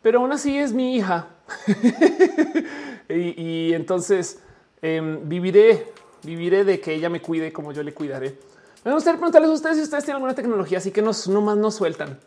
[0.09, 1.27] pero aún así es mi hija.
[3.11, 4.39] y, entonces
[4.81, 5.93] em, viviré,
[6.23, 8.39] viviré de que ella me cuide como yo le cuidaré.
[8.87, 11.71] Me gustaría preguntarles a ustedes si ustedes tienen alguna tecnología así que nos nomás no
[11.71, 12.19] sueltan,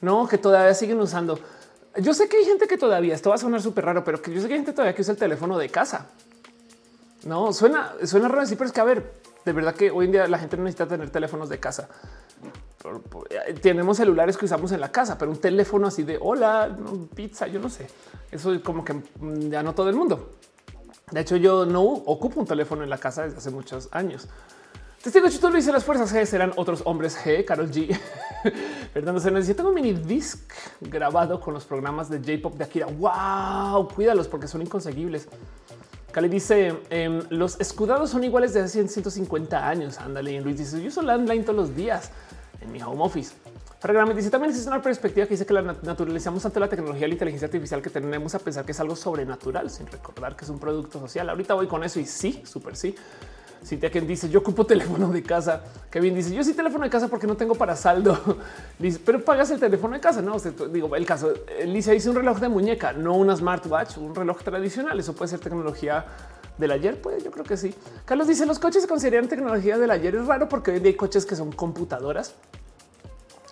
[0.00, 1.40] no que todavía siguen usando.
[1.96, 4.32] Yo sé que hay gente que todavía esto va a sonar súper raro, pero que
[4.32, 6.06] yo sé que hay gente todavía que usa el teléfono de casa.
[7.24, 9.12] No suena, suena raro decir, pero es que a ver,
[9.44, 11.88] de verdad que hoy en día la gente no necesita tener teléfonos de casa.
[13.62, 16.76] Tenemos celulares que usamos en la casa, pero un teléfono así de hola,
[17.14, 17.86] pizza, yo no sé.
[18.30, 20.34] Eso es como que mm, ya no todo el mundo.
[21.10, 24.28] De hecho, yo no ocupo un teléfono en la casa desde hace muchos años.
[25.02, 27.94] Testigo Chito lo las fuerzas G serán otros hombres G, Carol G.
[28.92, 32.86] Fernando se necesita un mini disc grabado con los programas de J-pop de Akira.
[32.86, 35.28] Wow, cuídalos porque son inconseguibles.
[36.10, 39.98] Cali dice em, los escudados son iguales de hace 150 años.
[39.98, 40.32] Ándale.
[40.32, 42.10] Y Luis dice yo uso landline todos los días
[42.64, 43.34] en mi home office.
[43.80, 47.08] Pero dice también existe una perspectiva que dice que la naturalizamos ante la tecnología y
[47.08, 50.50] la inteligencia artificial que tenemos a pensar que es algo sobrenatural sin recordar que es
[50.50, 51.28] un producto social.
[51.28, 52.94] Ahorita voy con eso y sí, súper sí.
[53.62, 55.62] Cintia quien dice yo ocupo teléfono de casa.
[55.90, 58.18] Kevin dice yo sí teléfono de casa porque no tengo para saldo.
[58.78, 60.22] Dice pero pagas el teléfono de casa.
[60.22, 60.38] No
[60.72, 61.34] digo el caso.
[61.62, 64.98] Alicia dice un reloj de muñeca, no una smartwatch, un reloj tradicional.
[64.98, 66.06] Eso puede ser tecnología
[66.58, 67.00] del ayer.
[67.00, 67.74] Pues yo creo que sí.
[68.04, 70.14] Carlos dice los coches se consideran tecnología del ayer.
[70.14, 72.34] Es raro porque hoy hay coches que son computadoras.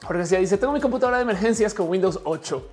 [0.04, 2.68] Jorge decía, dice tengo mi computadora de emergencias con Windows 8.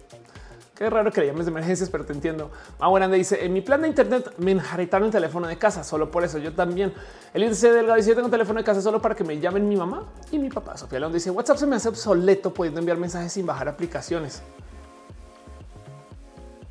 [0.79, 2.51] Qué raro que le llames de emergencias, pero te entiendo.
[2.79, 6.23] Ahora dice en mi plan de Internet me enjaretaron el teléfono de casa solo por
[6.23, 6.37] eso.
[6.37, 6.93] Yo también.
[7.33, 9.75] El índice Delgado dice yo tengo teléfono de casa solo para que me llamen mi
[9.75, 10.77] mamá y mi papá.
[10.77, 14.41] Sofía León dice WhatsApp se me hace obsoleto pudiendo enviar mensajes sin bajar aplicaciones.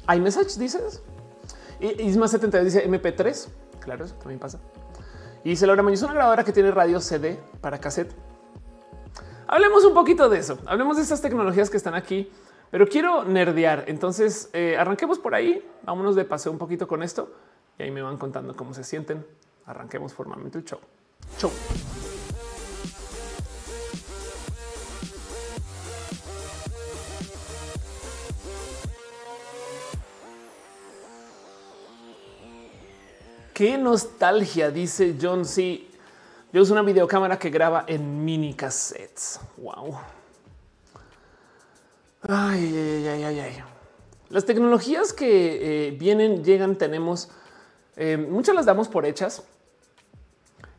[0.07, 1.03] Hay message dices
[1.81, 3.49] Isma 70 dice MP3.
[3.81, 4.59] Claro, eso también pasa.
[5.45, 8.13] Y dice Laura es una grabadora que tiene radio CD para cassette.
[9.47, 10.59] Hablemos un poquito de eso.
[10.67, 12.31] Hablemos de estas tecnologías que están aquí,
[12.71, 13.85] pero quiero nerdear.
[13.87, 15.65] Entonces eh, arranquemos por ahí.
[15.85, 17.33] Vámonos de paseo un poquito con esto
[17.79, 19.25] y ahí me van contando cómo se sienten.
[19.65, 20.81] Arranquemos formalmente el show.
[21.39, 21.51] Show.
[33.59, 35.85] Qué nostalgia, dice John C.
[36.53, 39.41] Yo uso una videocámara que graba en mini cassettes.
[39.57, 39.97] Wow.
[42.23, 43.65] Ay, ay, ay, ay,
[44.29, 47.31] Las tecnologías que eh, vienen, llegan, tenemos,
[47.97, 49.43] eh, muchas las damos por hechas.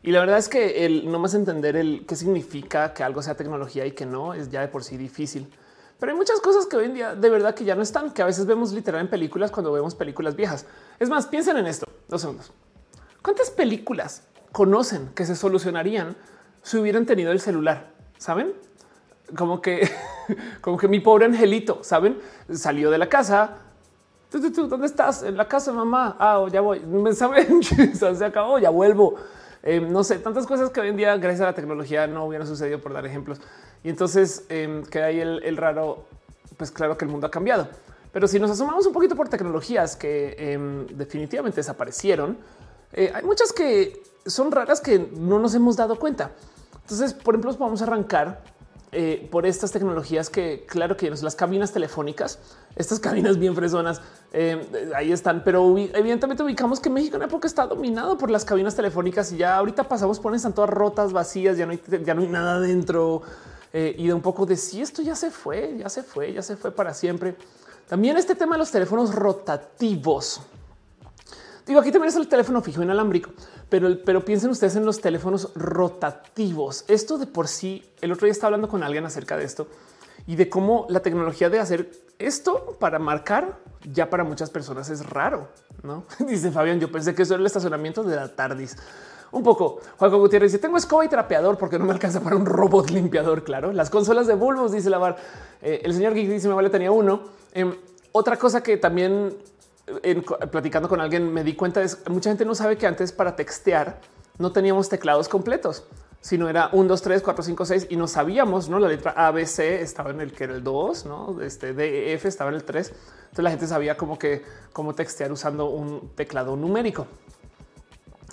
[0.02, 3.34] Y la verdad es que el no más entender el qué significa que algo sea
[3.34, 5.52] tecnología y que no es ya de por sí difícil.
[5.98, 8.22] Pero hay muchas cosas que hoy en día de verdad que ya no están, que
[8.22, 10.64] a veces vemos literal en películas cuando vemos películas viejas.
[10.98, 11.84] Es más, piensen en esto.
[12.08, 12.50] Dos segundos.
[13.22, 16.16] ¿Cuántas películas conocen que se solucionarían
[16.62, 17.90] si hubieran tenido el celular?
[18.18, 18.52] ¿Saben?
[19.36, 19.88] Como que,
[20.60, 22.18] como que mi pobre angelito, ¿saben?
[22.52, 23.58] Salió de la casa.
[24.30, 25.22] ¿Tú, dónde estás?
[25.22, 26.16] En la casa, mamá.
[26.18, 26.80] Ah, ya voy.
[26.80, 27.62] ¿Me saben?
[27.94, 29.16] se acabó, ya vuelvo.
[29.62, 32.46] Eh, no sé, tantas cosas que hoy en día, gracias a la tecnología, no hubieran
[32.46, 33.40] sucedido por dar ejemplos.
[33.84, 36.06] Y entonces eh, queda ahí el, raro,
[36.56, 37.68] pues claro que el mundo ha cambiado.
[38.12, 42.38] Pero si nos asomamos un poquito por tecnologías que em, definitivamente desaparecieron,
[42.92, 46.32] eh, hay muchas que son raras que no nos hemos dado cuenta.
[46.82, 48.42] Entonces, por ejemplo, vamos a arrancar
[48.92, 52.40] eh, por estas tecnologías que, claro que las cabinas telefónicas,
[52.74, 54.00] estas cabinas bien fresonas,
[54.32, 58.74] eh, ahí están, pero evidentemente ubicamos que México en época está dominado por las cabinas
[58.74, 63.22] telefónicas y ya ahorita pasamos por están todas rotas, vacías, ya no hay, nada dentro
[63.72, 66.56] y de un poco de si esto ya se fue, ya se fue, ya se
[66.56, 67.36] fue para siempre.
[67.88, 70.42] También este tema de los teléfonos rotativos.
[71.66, 73.30] Digo, aquí también es el teléfono fijo inalámbrico,
[73.68, 76.84] pero, pero piensen ustedes en los teléfonos rotativos.
[76.88, 79.68] Esto de por sí, el otro día estaba hablando con alguien acerca de esto
[80.26, 83.58] y de cómo la tecnología de hacer esto para marcar
[83.92, 85.48] ya para muchas personas es raro,
[85.82, 86.04] ¿no?
[86.26, 88.76] Dice Fabián, yo pensé que eso era el estacionamiento de la Tardis.
[89.32, 89.80] Un poco.
[89.96, 93.44] Juan Gutiérrez dice: Tengo escoba y trapeador porque no me alcanza para un robot limpiador.
[93.44, 95.16] Claro, las consolas de bulbos, dice Lavar.
[95.62, 97.22] Eh, el señor Geek dice: Me vale, tenía uno.
[97.52, 97.72] Em,
[98.10, 99.36] otra cosa que también
[100.50, 104.00] platicando con alguien me di cuenta es mucha gente no sabe que antes para textear
[104.38, 105.84] no teníamos teclados completos,
[106.20, 108.78] sino era 1, 2, 3, 4, 5, 6 y no sabíamos, ¿no?
[108.78, 111.40] La letra A, B, C estaba en el que era el 2, ¿no?
[111.42, 112.88] Este D, E, F estaba en el 3.
[112.88, 117.06] Entonces la gente sabía como que cómo textear usando un teclado numérico.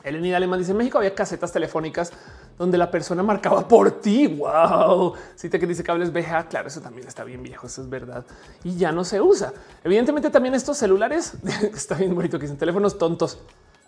[0.03, 2.13] El Alemán dice en México había casetas telefónicas
[2.57, 4.27] donde la persona marcaba por ti.
[4.27, 5.13] Wow.
[5.35, 7.67] Si te dice cables BGA, claro, eso también está bien viejo.
[7.67, 8.25] Eso es verdad
[8.63, 9.53] y ya no se usa.
[9.83, 11.33] Evidentemente, también estos celulares
[11.73, 13.39] está bien bonito que dicen teléfonos tontos.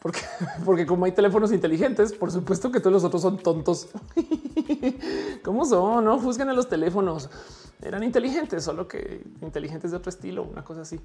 [0.01, 0.21] Porque,
[0.65, 3.89] porque como hay teléfonos inteligentes, por supuesto que todos los otros son tontos.
[5.43, 6.05] ¿Cómo son?
[6.05, 7.29] No juzguen a los teléfonos.
[7.81, 10.99] Eran inteligentes, solo que inteligentes de otro estilo, una cosa así.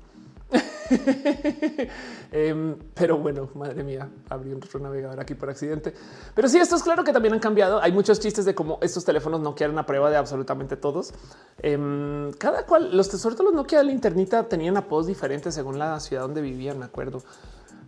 [2.30, 5.94] Em, pero bueno, madre mía, abrí otro navegador aquí por accidente.
[6.34, 7.80] Pero sí, esto es claro que también han cambiado.
[7.80, 11.14] Hay muchos chistes de cómo estos teléfonos no quieren a prueba de absolutamente todos.
[11.58, 15.78] Em, cada cual, los sobre todo los Nokia de la internita tenían apodos diferentes según
[15.78, 17.22] la ciudad donde vivían, me acuerdo.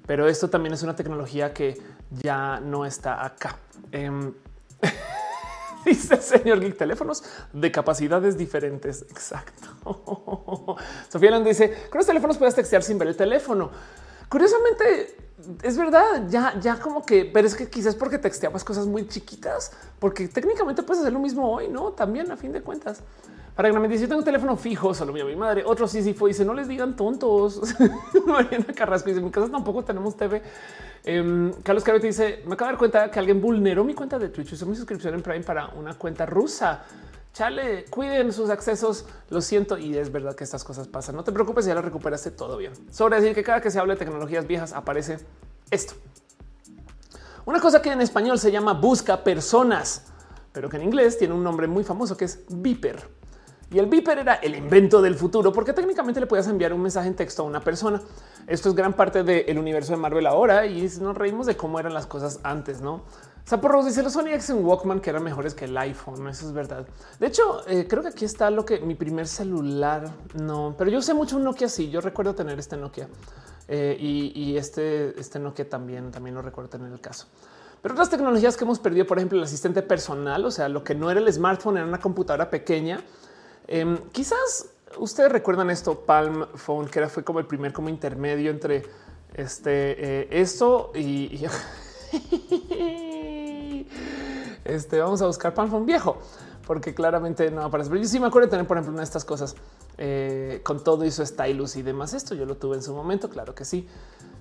[0.07, 3.57] Pero esto también es una tecnología que ya no está acá.
[3.91, 4.33] Em,
[5.85, 9.03] dice señor Geek, teléfonos de capacidades diferentes.
[9.03, 9.69] Exacto.
[11.09, 13.71] Sofía Land dice, con los teléfonos puedes textear sin ver el teléfono.
[14.29, 15.17] Curiosamente,
[15.63, 19.73] es verdad, ya, ya como que, pero es que quizás porque texteabas cosas muy chiquitas,
[19.99, 21.93] porque técnicamente puedes hacer lo mismo hoy, ¿no?
[21.93, 23.01] También a fin de cuentas.
[23.57, 25.63] Para que me dice, tengo un teléfono fijo, solo mi madre.
[25.65, 26.29] Otro sí, sí fue.
[26.29, 27.63] Dice, no les digan tontos.
[28.27, 30.43] Mariana Carrasco dice, en mi casa tampoco tenemos TV.
[31.03, 34.29] Em, Carlos Carete dice, me acabo de dar cuenta que alguien vulneró mi cuenta de
[34.29, 34.53] Twitch.
[34.53, 36.85] Hizo mi suscripción en Prime para una cuenta rusa.
[37.33, 39.07] Chale, cuiden sus accesos.
[39.31, 39.79] Lo siento.
[39.79, 41.17] Y es verdad que estas cosas pasan.
[41.17, 42.75] No te preocupes, ya lo recuperaste todo bien.
[42.91, 45.17] Sobre decir que cada que se habla de tecnologías viejas aparece
[45.71, 45.95] esto.
[47.47, 50.09] Una cosa que en español se llama busca personas,
[50.53, 53.17] pero que en inglés tiene un nombre muy famoso que es Viper.
[53.71, 57.09] Y el Viper era el invento del futuro porque técnicamente le podías enviar un mensaje
[57.09, 58.01] en texto a una persona.
[58.47, 61.93] Esto es gran parte del universo de Marvel ahora y nos reímos de cómo eran
[61.93, 63.03] las cosas antes, ¿no?
[63.45, 66.29] Sapo dice los Sony Ericsson Walkman que eran mejores que el iPhone.
[66.29, 66.87] Eso es verdad.
[67.21, 70.99] De hecho, eh, creo que aquí está lo que mi primer celular no, pero yo
[70.99, 71.69] usé mucho un Nokia.
[71.69, 73.09] Sí, yo recuerdo tener este Nokia
[73.69, 77.27] eh, y, este, este Nokia también, también lo recuerdo tener el caso.
[77.83, 80.97] Pero otras tecnologías que hemos perdido, por ejemplo, el asistente personal, o sea, lo que
[80.97, 83.01] no era el smartphone, era una computadora pequeña
[83.69, 88.51] Em, quizás ustedes recuerdan esto, Palm Phone, que era, fue como el primer como intermedio
[88.51, 88.85] entre
[89.35, 91.35] este eh, esto y,
[94.65, 96.19] este vamos a buscar Palm Phone viejo
[96.67, 97.91] porque claramente no aparece.
[97.91, 99.55] Pero yo sí me acuerdo de tener, por ejemplo, una de estas cosas
[99.99, 102.13] eh, con todo y su stylus y demás.
[102.13, 103.87] Esto yo lo tuve en su momento, claro que sí.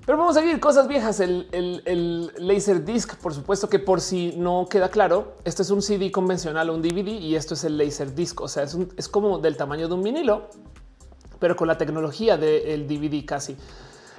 [0.05, 1.19] Pero vamos a seguir cosas viejas.
[1.19, 5.81] El, el, laser disc, por supuesto que por si no queda claro, esto es un
[5.81, 8.39] CD convencional o un DVD y esto es el laser disc.
[8.41, 10.49] O sea, es, es como del tamaño de un vinilo,
[11.39, 13.57] pero con la tecnología del DVD casi.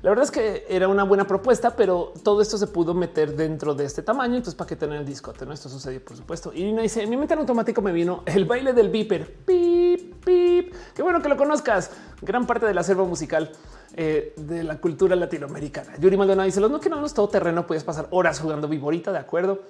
[0.03, 3.75] La verdad es que era una buena propuesta, pero todo esto se pudo meter dentro
[3.75, 4.37] de este tamaño.
[4.37, 5.47] Entonces, para qué tener el discote?
[5.47, 6.53] No, esto sucedió, por supuesto.
[6.53, 9.37] Y no dice en mi mente en automático me vino el baile del beeper.
[9.47, 10.75] Pip, pip.
[10.95, 11.91] Qué bueno que lo conozcas.
[12.21, 13.53] Gran parte del acervo musical
[13.97, 15.97] eh, de la cultura latinoamericana.
[15.99, 19.13] Yuri Maldonado dice: Los no que no los todo terreno puedes pasar horas jugando viborita.
[19.13, 19.63] De acuerdo.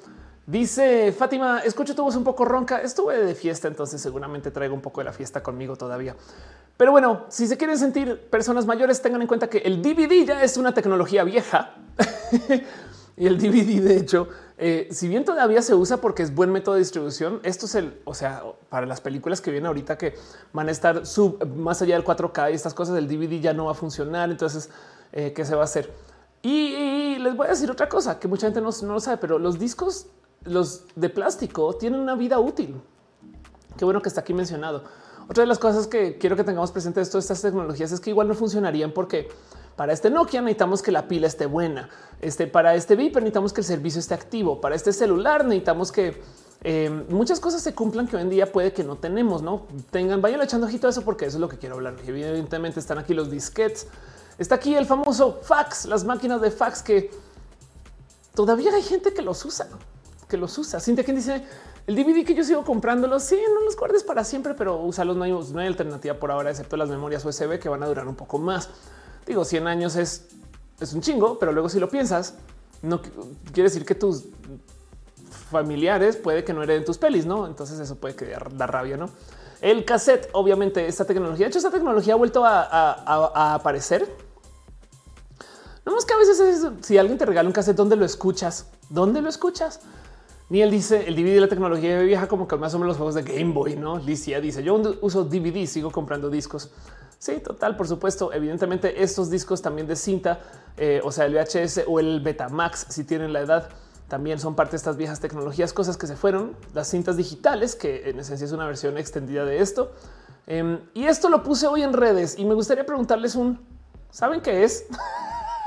[0.46, 2.80] Dice Fátima, escucho tu voz un poco ronca.
[2.80, 6.14] Estuve de fiesta, entonces seguramente traigo un poco de la fiesta conmigo todavía.
[6.76, 10.42] Pero bueno, si se quieren sentir personas mayores, tengan en cuenta que el DVD ya
[10.42, 11.74] es una tecnología vieja.
[13.16, 16.76] y el DVD, de hecho, eh, si bien todavía se usa porque es buen método
[16.76, 20.14] de distribución, esto es el, o sea, para las películas que vienen ahorita que
[20.52, 21.02] van a estar
[21.56, 24.30] más allá del 4K y estas cosas, el DVD ya no va a funcionar.
[24.30, 24.70] Entonces,
[25.12, 25.92] eh, ¿qué se va a hacer?
[26.42, 29.38] Y, les voy a decir otra cosa que mucha gente no, no lo sabe, pero
[29.38, 30.06] los discos
[30.44, 32.80] los de plástico tienen una vida útil.
[33.76, 34.84] Qué bueno que está aquí mencionado.
[35.28, 38.10] Otra de las cosas que quiero que tengamos presente de todas estas tecnologías es que
[38.10, 39.28] igual no funcionarían porque
[39.76, 41.88] para este Nokia necesitamos que la pila esté buena.
[42.20, 44.60] Este para este Viper necesitamos que el servicio esté activo.
[44.60, 46.20] Para este celular necesitamos que
[46.64, 49.42] eh, muchas cosas se cumplan que hoy en día puede que no tenemos.
[49.42, 51.94] No tengan, vayan echando ojito a eso porque eso es lo que quiero hablar.
[52.06, 53.86] Evidentemente están aquí los disquets.
[54.38, 57.10] Está aquí el famoso fax, las máquinas de fax que
[58.34, 59.68] todavía hay gente que los usa
[60.28, 60.80] que los usa.
[60.80, 61.42] Cintia quien dice
[61.86, 63.22] el DVD que yo sigo comprándolos.
[63.22, 65.16] Sí, no los guardes para siempre, pero úsalos.
[65.16, 68.06] No hay, no hay alternativa por ahora, excepto las memorias USB que van a durar
[68.08, 68.68] un poco más.
[69.26, 70.28] Digo, 100 años es,
[70.80, 72.34] es un chingo, pero luego si lo piensas,
[72.82, 74.24] no quiere decir que tus
[75.50, 77.46] familiares puede que no hereden tus pelis, no?
[77.46, 79.10] Entonces eso puede que dar rabia, no?
[79.60, 81.46] El cassette, obviamente, esta tecnología.
[81.46, 84.06] De hecho, esta tecnología ha vuelto a, aparecer.
[85.84, 88.66] No más que a veces es, si alguien te regala un cassette, ¿dónde lo escuchas?
[88.90, 89.80] ¿Dónde lo escuchas?
[90.48, 92.96] Ni él dice el DVD de la tecnología vieja como que más o menos los
[92.96, 93.98] juegos de Game Boy, no?
[93.98, 96.70] Licia dice yo uso DVD, sigo comprando discos.
[97.18, 98.32] Sí, total, por supuesto.
[98.32, 100.40] Evidentemente, estos discos también de cinta,
[100.76, 103.68] eh, o sea, el VHS o el Betamax, si tienen la edad,
[104.08, 108.10] también son parte de estas viejas tecnologías, cosas que se fueron, las cintas digitales, que
[108.10, 109.92] en esencia es una versión extendida de esto.
[110.46, 113.60] Em, y esto lo puse hoy en redes y me gustaría preguntarles un,
[114.10, 114.86] ¿saben qué es?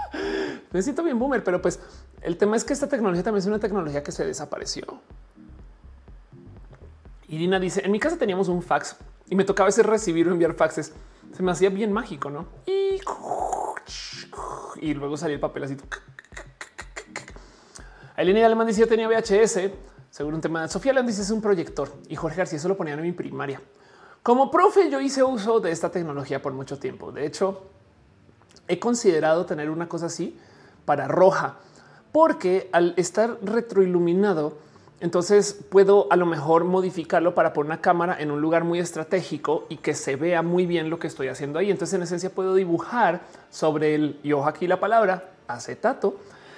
[0.72, 1.80] me siento bien boomer, pero pues
[2.22, 4.86] el tema es que esta tecnología también es una tecnología que se desapareció.
[7.28, 8.96] Irina dice, en mi casa teníamos un fax
[9.30, 10.94] y me tocaba veces recibir o enviar faxes.
[11.34, 12.48] Se me hacía bien mágico, ¿no?
[14.82, 15.78] Y, luego salía el papel así.
[18.18, 19.72] Elena Alemán dice, yo tenía VHS,
[20.10, 20.68] según un tema.
[20.68, 21.92] Sofía Land dice, es un proyector.
[22.10, 23.62] Y Jorge García eso lo ponían en mi primaria.
[24.24, 27.12] Como profe, yo hice uso de esta tecnología por mucho tiempo.
[27.12, 27.70] De hecho,
[28.68, 30.38] he considerado tener una cosa así
[30.86, 31.60] para roja
[32.12, 34.58] porque al estar retroiluminado,
[35.02, 39.66] entonces puedo a lo mejor modificarlo para poner una cámara en un lugar muy estratégico
[39.70, 41.72] y que se vea muy bien lo que estoy haciendo ahí.
[41.72, 46.18] Entonces en esencia puedo dibujar sobre el y ojo aquí la palabra acetato.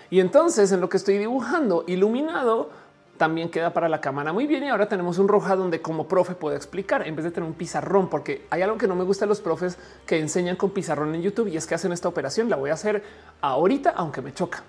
[0.10, 2.69] Y entonces en lo que estoy dibujando iluminado
[3.17, 4.63] también queda para la cámara muy bien.
[4.63, 7.54] Y ahora tenemos un roja donde como profe puedo explicar en vez de tener un
[7.54, 9.77] pizarrón, porque hay algo que no me gusta de los profes
[10.08, 12.49] que enseñan con pizarrón en YouTube y es que hacen esta operación.
[12.49, 13.04] La voy a hacer
[13.41, 14.63] ahorita, aunque me choca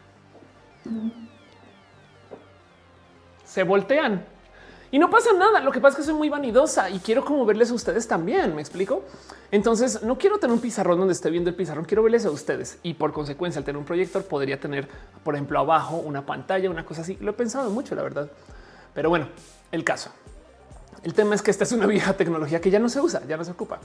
[3.52, 4.24] se voltean
[4.90, 5.60] y no pasa nada.
[5.60, 8.54] Lo que pasa es que soy muy vanidosa y quiero como verles a ustedes también.
[8.54, 9.04] Me explico.
[9.50, 11.84] Entonces no quiero tener un pizarrón donde esté viendo el pizarrón.
[11.84, 14.88] Quiero verles a ustedes y por consecuencia, al tener un proyector, podría tener,
[15.22, 17.18] por ejemplo, abajo una pantalla, una cosa así.
[17.20, 18.30] Lo he pensado mucho, la verdad.
[18.94, 19.28] Pero bueno,
[19.70, 20.10] el caso.
[21.02, 23.36] El tema es que esta es una vieja tecnología que ya no se usa, ya
[23.36, 23.80] no se ocupa.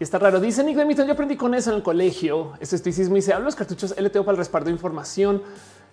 [0.00, 0.40] Y está raro.
[0.40, 2.54] Dice Nick Demington, yo aprendí con eso en el colegio.
[2.58, 5.42] Este estoicismo y se habla los cartuchos LTO para el respaldo de información.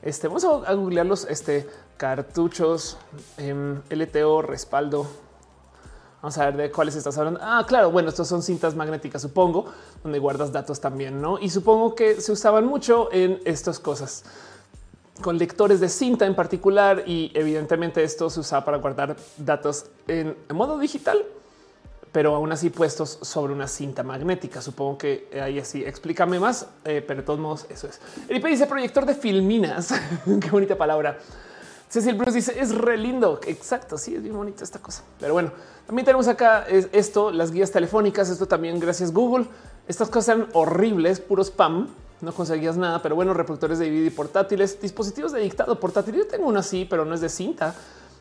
[0.01, 2.97] Este vamos a, googlear los este, cartuchos
[3.37, 5.05] em, LTO respaldo.
[6.23, 7.39] Vamos a ver de cuáles estás hablando.
[7.43, 7.91] Ah, claro.
[7.91, 9.65] Bueno, estos son cintas magnéticas, supongo,
[10.03, 11.37] donde guardas datos también, no?
[11.37, 14.23] Y supongo que se usaban mucho en estas cosas
[15.21, 17.03] con lectores de cinta en particular.
[17.05, 21.23] Y evidentemente esto se usaba para guardar datos en modo digital
[22.11, 24.61] pero aún así puestos sobre una cinta magnética.
[24.61, 27.99] Supongo que ahí así explícame más, eh, pero de todos modos eso es.
[28.27, 29.93] El dice proyector de filminas.
[30.41, 31.17] Qué bonita palabra.
[31.89, 33.39] Cecil Bruce dice es re lindo.
[33.47, 33.97] Exacto.
[33.97, 35.03] Sí, es bien bonita esta cosa.
[35.19, 35.51] Pero bueno,
[35.85, 38.29] también tenemos acá esto, las guías telefónicas.
[38.29, 39.45] Esto también gracias Google.
[39.87, 41.87] Estas cosas eran horribles, puro spam.
[42.21, 46.15] No conseguías nada, pero bueno, reproductores de DVD portátiles, dispositivos de dictado portátil.
[46.15, 47.73] Yo tengo uno así, pero no es de cinta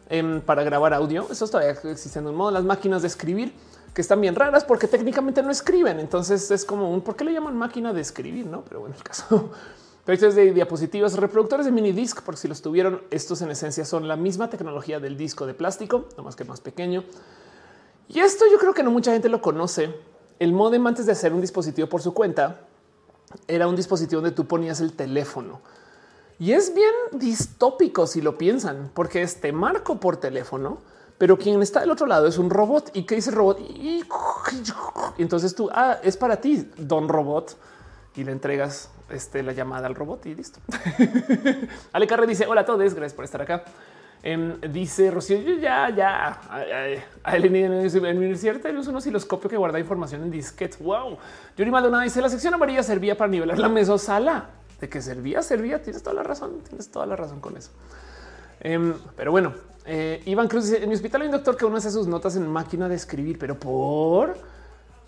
[0.09, 1.27] em, para grabar audio.
[1.31, 2.51] Eso todavía existe en un modo.
[2.51, 3.53] Las máquinas de escribir
[3.95, 6.01] que están bien raras porque técnicamente no escriben.
[6.01, 8.63] Entonces es como un por qué le llaman máquina de escribir, no?
[8.63, 9.51] Pero bueno, el caso.
[10.05, 13.03] Proyectos de diapositivas, reproductores de mini disc, por si los tuvieron.
[13.11, 16.61] Estos en esencia son la misma tecnología del disco de plástico, no más que más
[16.61, 17.05] pequeño.
[18.09, 19.95] Y esto yo creo que no mucha gente lo conoce.
[20.39, 22.63] El modem antes de hacer un dispositivo por su cuenta
[23.47, 25.61] era un dispositivo donde tú ponías el teléfono.
[26.39, 30.79] Y es bien distópico si lo piensan, porque este marco por teléfono
[31.21, 32.93] pero quien está del otro lado es un robot.
[32.95, 33.61] ¿Y qué dice robot?
[33.61, 34.03] Y
[35.19, 37.59] entonces tú, ah, es para ti, don robot.
[38.17, 40.61] Y le entregas este, la llamada al robot y listo.
[41.93, 43.65] Ale Carre dice, hola a todos, gracias por estar acá.
[44.23, 46.41] Em, dice Rocío, ya, ya.
[47.23, 50.79] A él en la universidad tenemos un osciloscopio que guarda información en disquetes.
[50.79, 51.19] Wow.
[51.55, 54.49] Yuri Maldonado dice, la sección amarilla servía para nivelar la mesosala.
[54.81, 55.83] De que servía, servía.
[55.83, 56.63] Tienes toda la razón.
[56.67, 57.73] Tienes toda la razón con eso.
[58.61, 59.55] Em, pero bueno,
[59.87, 62.37] eh, Iván Cruz dice, en mi hospital hay un doctor que uno hace sus notas
[62.37, 64.37] en máquina de escribir, pero por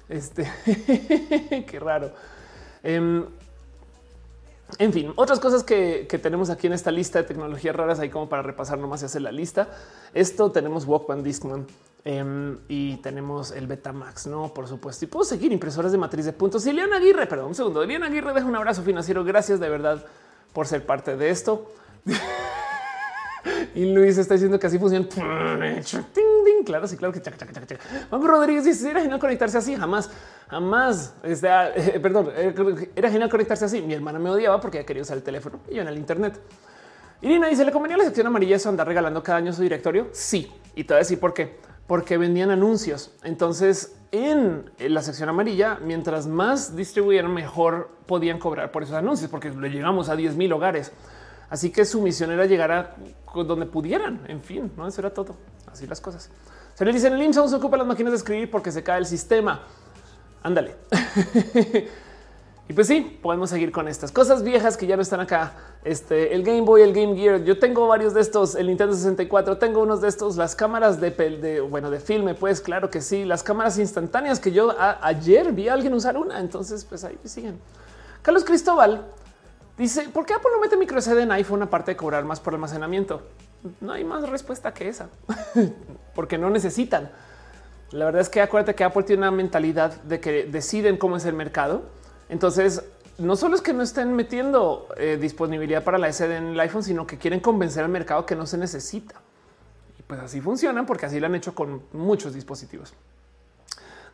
[0.09, 0.51] este,
[1.69, 2.11] qué raro.
[2.83, 3.25] Em,
[4.79, 8.29] en fin, otras cosas que, tenemos aquí en esta lista de tecnologías raras, ahí como
[8.29, 9.69] para repasar nomás y hacer la lista.
[10.15, 11.67] Esto tenemos Walkman Discman
[12.05, 14.53] em, y tenemos el Betamax, no?
[14.55, 15.05] Por supuesto.
[15.05, 16.67] Y puedo seguir impresoras de matriz de puntos.
[16.67, 17.85] Y León Aguirre, perdón, un segundo.
[17.85, 19.25] León Aguirre deja un abrazo financiero.
[19.25, 20.05] Gracias de verdad
[20.55, 21.71] por ser parte de esto.
[23.75, 25.07] Y Luis está diciendo que así funciona.
[26.65, 27.21] Claro, sí, claro que
[28.11, 29.75] Vamos, Rodríguez dice era genial conectarse así.
[29.75, 30.11] Jamás,
[30.49, 31.15] jamás.
[31.23, 31.49] Este,
[32.03, 33.83] perdón, eh, era genial conectarse así.
[33.83, 36.41] Mi hermana me odiaba porque ella quería usar el teléfono y yo en el Internet.
[37.21, 40.09] Irina dice: ¿Le convenía la sección amarilla eso andar regalando cada año su directorio?
[40.13, 40.53] Sí.
[40.75, 41.57] Y te voy por qué.
[41.87, 43.13] Porque vendían anuncios.
[43.23, 49.51] Entonces, en la sección amarilla, mientras más distribuyeran, mejor podían cobrar por esos anuncios, porque
[49.51, 50.93] le llegamos a 10 mil hogares.
[51.51, 52.97] Así que su misión era llegar a
[53.35, 54.25] donde pudieran.
[54.29, 55.35] En fin, no eso era todo.
[55.71, 56.31] Así las cosas.
[56.75, 58.99] Se le dice en el IMSS se ocupa las máquinas de escribir porque se cae
[58.99, 59.61] el sistema.
[60.43, 60.77] Ándale.
[62.69, 65.53] y pues sí, podemos seguir con estas cosas viejas que ya no están acá.
[65.85, 67.45] Este, el Game Boy, el Game Gear.
[67.45, 71.11] Yo tengo varios de estos, el Nintendo 64, tengo unos de estos, las cámaras de,
[71.11, 75.69] de bueno, de filme, pues claro que sí, las cámaras instantáneas que yo ayer vi
[75.69, 76.41] a alguien usar una.
[76.41, 77.59] Entonces, pues ahí siguen.
[78.23, 79.05] Carlos Cristóbal
[79.79, 82.55] dice, ¿por qué Apple no mete micro SD en iPhone aparte de cobrar más por
[82.55, 83.23] almacenamiento?
[83.81, 85.09] No hay más respuesta que esa,
[86.15, 87.11] porque no necesitan.
[87.93, 91.27] La verdad es que acuérdate que Apple tiene una mentalidad de que deciden cómo es
[91.27, 91.83] el mercado.
[92.29, 92.83] Entonces,
[93.19, 96.83] no solo es que no estén metiendo eh, disponibilidad para la SD en el iPhone,
[96.83, 99.17] sino que quieren convencer al mercado que no se necesita.
[99.99, 102.95] Y pues así funcionan porque así lo han hecho con muchos dispositivos.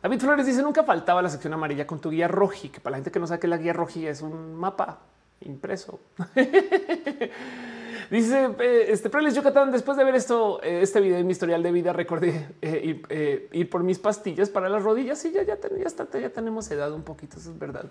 [0.03, 2.97] David Flores dice nunca faltaba la sección amarilla con tu guía roji, que para la
[2.97, 4.99] gente que no sabe que la guía roji es un mapa
[5.41, 5.99] impreso.
[8.09, 9.71] Dice eh, este Preles Yucatán.
[9.71, 13.69] Después de ver esto, eh, este video en mi historial de vida, recordé eh, ir,
[13.69, 17.37] por mis pastillas para las rodillas y ya, ya, ya, ya tenemos edad un poquito.
[17.37, 17.85] Eso es verdad.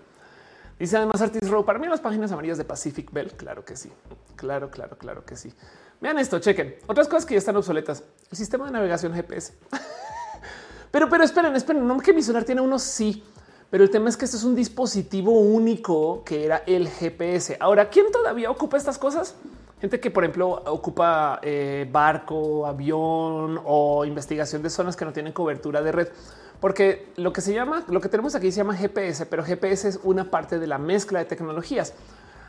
[0.77, 1.63] Dice además Artis Row.
[1.65, 3.31] Para mí, las páginas amarillas de Pacific Bell.
[3.31, 3.91] Claro que sí.
[4.35, 5.53] Claro, claro, claro que sí.
[6.01, 8.03] Vean esto, chequen otras cosas que ya están obsoletas.
[8.31, 9.53] El sistema de navegación GPS.
[10.91, 11.85] pero, pero esperen, esperen.
[11.85, 13.23] No que mi celular tiene uno, sí.
[13.69, 17.57] Pero el tema es que este es un dispositivo único que era el GPS.
[17.59, 19.35] Ahora, ¿quién todavía ocupa estas cosas?
[19.79, 25.33] Gente que, por ejemplo, ocupa eh, barco, avión o investigación de zonas que no tienen
[25.33, 26.07] cobertura de red.
[26.59, 29.99] Porque lo que se llama, lo que tenemos aquí se llama GPS, pero GPS es
[30.03, 31.93] una parte de la mezcla de tecnologías.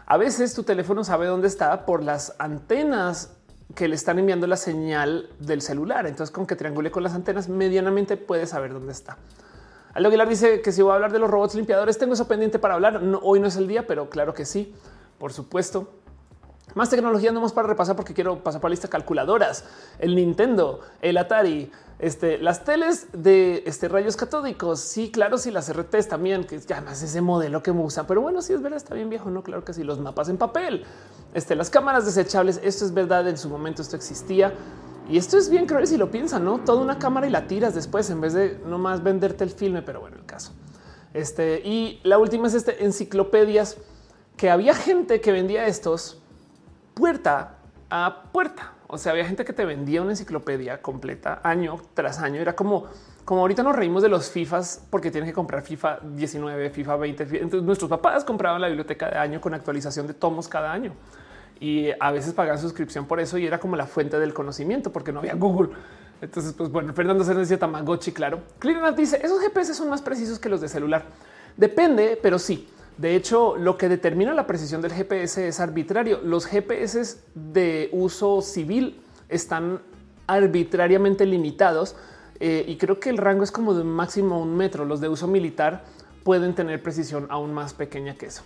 [0.07, 3.37] A veces tu teléfono sabe dónde está por las antenas
[3.77, 6.07] que le están enviando la señal del celular.
[6.07, 9.19] Entonces, con que triangule con las antenas, medianamente puede saber dónde está.
[9.95, 12.59] Aldo Aguilar dice que si voy a hablar de los robots limpiadores, tengo eso pendiente
[12.59, 13.03] para hablar.
[13.23, 14.75] hoy no es el día, pero claro que sí,
[15.19, 15.89] por supuesto.
[16.75, 19.65] Más tecnología no más para repasar porque quiero pasar por la lista calculadoras,
[19.99, 24.79] el Nintendo, el Atari, este, las teles de este, rayos catódicos.
[24.79, 28.07] Sí, claro, sí, las RTs también, que ya más ese modelo que me usan.
[28.07, 29.31] Pero bueno, sí es verdad, está bien viejo.
[29.31, 30.85] No, claro que sí, los mapas en papel,
[31.35, 32.61] este, las cámaras desechables.
[32.63, 33.29] Esto es verdad.
[33.29, 34.55] En su momento esto existía
[35.11, 37.75] y esto es bien cruel si lo piensan, no toda una cámara y la tiras
[37.75, 39.83] después en vez de nomás venderte el filme.
[39.83, 40.53] Pero bueno, el caso
[41.13, 43.77] este y la última es este enciclopedias
[44.37, 46.23] que había gente que vendía estos
[46.95, 47.57] puerta
[47.91, 48.75] a puerta.
[48.87, 52.41] O sea, había gente que te vendía una enciclopedia completa año tras año.
[52.41, 52.87] Era como,
[53.25, 57.23] como ahorita nos reímos de los FIFAs porque tienen que comprar FIFA 19, FIFA 20.
[57.23, 60.93] Entonces nuestros papás compraban la biblioteca de año con actualización de tomos cada año
[61.61, 65.13] y a veces pagaban suscripción por eso y era como la fuente del conocimiento porque
[65.13, 65.71] no había Google.
[66.23, 68.41] Entonces, pues bueno, Fernando se decía Tamagotchi, claro.
[68.59, 71.05] Clearance dice esos GPS son más precisos que los de celular.
[71.57, 72.69] Depende, pero sí.
[72.97, 76.21] De hecho, lo que determina la precisión del GPS es arbitrario.
[76.23, 79.81] Los GPS de uso civil están
[80.27, 81.97] arbitrariamente limitados
[82.41, 84.85] eh, y creo que el rango es como de máximo un metro.
[84.85, 85.85] Los de uso militar
[86.25, 88.43] pueden tener precisión aún más pequeña que eso.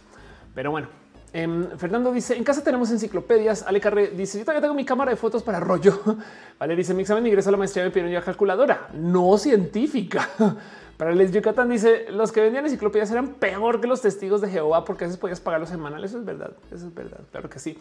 [0.54, 0.88] Pero bueno,
[1.34, 3.62] em, Fernando dice en casa tenemos enciclopedias.
[3.64, 6.00] Ale Carre dice yo todavía tengo mi cámara de fotos para rollo.
[6.58, 10.30] Vale, dice mi examen de ingreso a la maestría me pidieron ya calculadora no científica.
[10.96, 14.84] Para el Yucatán dice los que vendían enciclopedias eran peor que los testigos de Jehová
[14.84, 16.12] porque a veces podías pagar los semanales.
[16.12, 16.52] Eso es verdad.
[16.70, 17.20] Eso es verdad.
[17.32, 17.78] Claro que sí.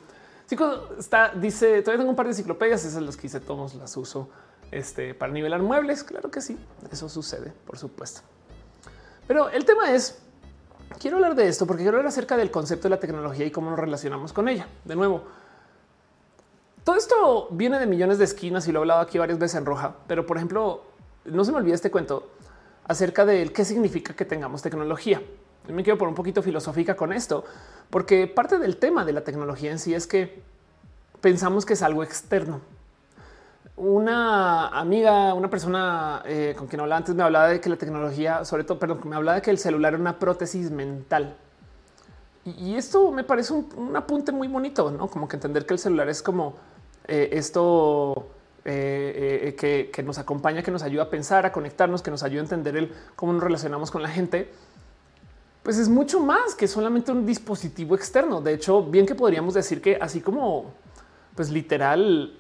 [0.47, 2.83] Chico está, dice todavía tengo un par de enciclopedias.
[2.83, 4.29] Esas las que hice todos las uso
[4.71, 6.03] este, para nivelar muebles.
[6.03, 6.57] Claro que sí.
[6.91, 8.21] Eso sucede, por supuesto.
[9.27, 10.22] Pero el tema es
[10.99, 13.69] quiero hablar de esto porque quiero hablar acerca del concepto de la tecnología y cómo
[13.69, 14.67] nos relacionamos con ella.
[14.85, 15.23] De nuevo,
[16.83, 19.65] todo esto viene de millones de esquinas y lo he hablado aquí varias veces en
[19.65, 20.83] roja, pero por ejemplo,
[21.25, 22.29] no se me olvide este cuento
[22.85, 25.21] acerca de qué significa que tengamos tecnología.
[25.67, 27.45] Yo me quiero por un poquito filosófica con esto,
[27.89, 30.41] porque parte del tema de la tecnología en sí es que
[31.21, 32.59] pensamos que es algo externo.
[33.75, 38.45] Una amiga, una persona eh, con quien hablaba antes me hablaba de que la tecnología,
[38.45, 41.35] sobre todo, perdón, me hablaba de que el celular era una prótesis mental.
[42.45, 45.07] Y, esto me parece un, apunte muy bonito, ¿no?
[45.07, 46.55] Como que entender que el celular es como
[47.07, 48.27] eh, esto
[48.65, 52.41] eh, eh, que, nos acompaña, que nos ayuda a pensar, a conectarnos, que nos ayuda
[52.41, 54.51] a entender el cómo nos relacionamos con la gente,
[55.63, 58.41] pues es mucho más que solamente un dispositivo externo.
[58.41, 60.73] De hecho, bien que podríamos decir que así como,
[61.35, 62.35] pues literal,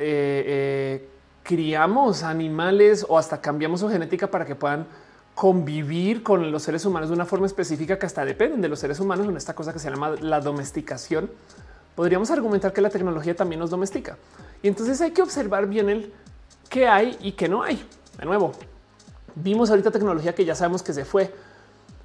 [1.43, 4.87] criamos animales o hasta cambiamos su genética para que puedan
[5.35, 8.99] convivir con los seres humanos de una forma específica que hasta dependen de los seres
[8.99, 11.29] humanos en esta cosa que se llama la domesticación.
[11.95, 14.17] Podríamos argumentar que la tecnología también nos domestica.
[14.61, 16.13] Y entonces hay que observar bien el
[16.69, 17.83] qué hay y qué no hay.
[18.17, 18.51] De nuevo,
[19.35, 21.33] vimos ahorita tecnología que ya sabemos que se fue,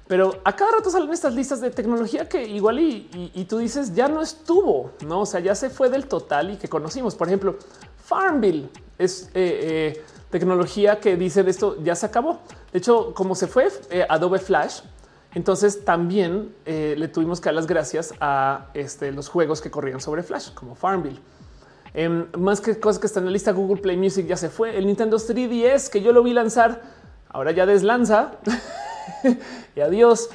[0.07, 4.07] pero a cada rato salen estas listas de tecnología que igual y, tú dices ya
[4.07, 5.21] no estuvo, no?
[5.21, 7.13] O sea, ya se fue del total y que conocimos.
[7.15, 7.57] Por ejemplo,
[8.05, 8.69] Farmville
[8.99, 12.41] es eh, eh, tecnología que dicen esto ya se acabó.
[12.71, 14.81] De hecho, como se fue eh, Adobe Flash,
[15.33, 20.23] entonces también le tuvimos que dar las gracias a este, los juegos que corrían sobre
[20.23, 21.19] Flash, como Farmville.
[21.93, 24.75] Em, más que cosas que están en la lista, Google Play Music ya se fue.
[24.75, 26.81] El Nintendo 3DS que yo lo vi lanzar,
[27.29, 28.39] ahora ya deslanza.
[29.75, 30.29] y adiós,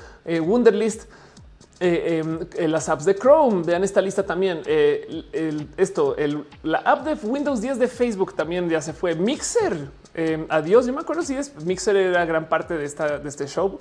[1.80, 2.54] eh, Wunderlist.
[2.54, 3.62] Eh, em, las apps de Chrome.
[3.62, 4.62] Vean esta lista también.
[4.66, 6.16] Eh, esto,
[6.62, 9.14] la app de Windows 10 de Facebook también ya se fue.
[9.14, 9.90] Mixer.
[10.14, 10.86] Em, adiós.
[10.86, 13.78] Yo me acuerdo si es Mixer era gran parte de, esta, de este show.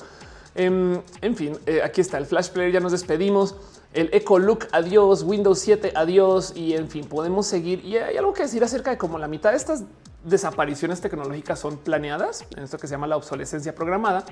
[0.56, 2.72] Em, en fin, eh, aquí está el Flash Player.
[2.72, 3.56] Ya nos despedimos.
[3.94, 5.24] El Echo Look, adiós.
[5.24, 6.54] Windows 7, adiós.
[6.56, 7.86] Y en fin, podemos seguir.
[7.86, 9.84] Y hay algo que decir acerca de cómo la mitad de estas
[10.24, 14.24] desapariciones tecnológicas son planeadas en esto que se llama la obsolescencia programada.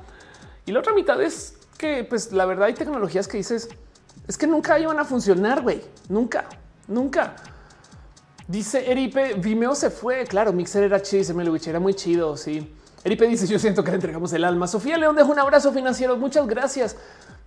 [0.65, 3.67] Y la otra mitad es que pues la verdad hay tecnologías que dices
[4.27, 5.81] es que nunca iban a funcionar, güey.
[6.07, 6.45] Nunca,
[6.87, 7.35] nunca.
[8.47, 10.25] Dice Eripe, Vimeo se fue.
[10.25, 12.37] Claro, Mixer era chido, Melwich era muy chido.
[12.37, 12.71] Sí.
[13.03, 14.67] Eripe dice: Yo siento que le entregamos el alma.
[14.67, 16.15] Sofía León dejo un abrazo financiero.
[16.17, 16.95] Muchas gracias.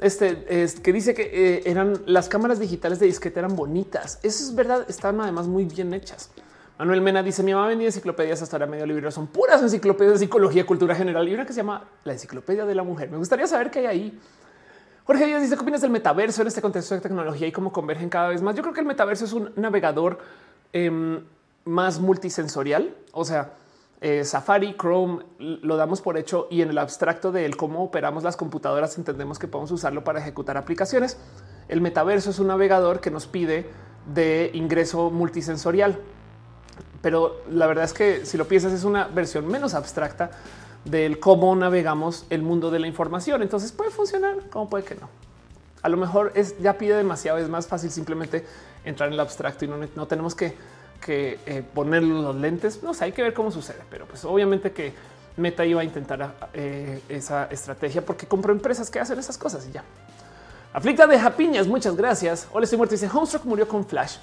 [0.01, 4.19] Este es que dice que eh, eran las cámaras digitales de disquete eran bonitas.
[4.25, 4.85] Eso es verdad.
[4.89, 6.31] Están además muy bien hechas.
[6.79, 9.11] Manuel Mena dice: Mi mamá vendía enciclopedias hasta ahora medio libro.
[9.11, 12.75] Son puras enciclopedias de psicología, cultura general y una que se llama la enciclopedia de
[12.75, 13.11] la mujer.
[13.11, 14.21] Me gustaría saber qué hay ahí.
[15.05, 18.09] Jorge Díaz dice: ¿Qué opinas del metaverso en este contexto de tecnología y cómo convergen
[18.09, 18.57] cada vez más?
[18.57, 20.19] Yo creo que el metaverso es un navegador
[20.73, 21.25] em,
[21.65, 22.93] más multisensorial.
[23.13, 23.53] O sea,
[24.01, 28.37] eh, Safari, Chrome lo damos por hecho y en el abstracto de cómo operamos las
[28.37, 31.19] computadoras entendemos que podemos usarlo para ejecutar aplicaciones.
[31.69, 33.67] El metaverso es un navegador que nos pide
[34.13, 35.99] de ingreso multisensorial
[37.05, 40.31] pero la verdad es que si lo piensas es una versión menos abstracta
[40.87, 43.43] del cómo navegamos el mundo de la información.
[43.43, 45.11] Entonces puede funcionar, como puede que no.
[45.83, 48.47] A lo mejor es ya pide demasiado, es más fácil simplemente
[48.87, 50.55] entrar en el abstracto y no, tenemos que,
[51.07, 52.83] eh, poner los lentes.
[52.83, 54.95] No sé, hay que ver cómo sucede, pero pues obviamente que
[55.37, 59.73] Meta iba a intentar eh, esa estrategia porque compró empresas que hacen esas cosas y
[59.73, 59.85] ya.
[60.73, 62.49] Aflicta de Japiñas, muchas gracias.
[62.51, 62.95] Hola, estoy muerto.
[62.95, 64.17] Dice Homestruck murió con Flash.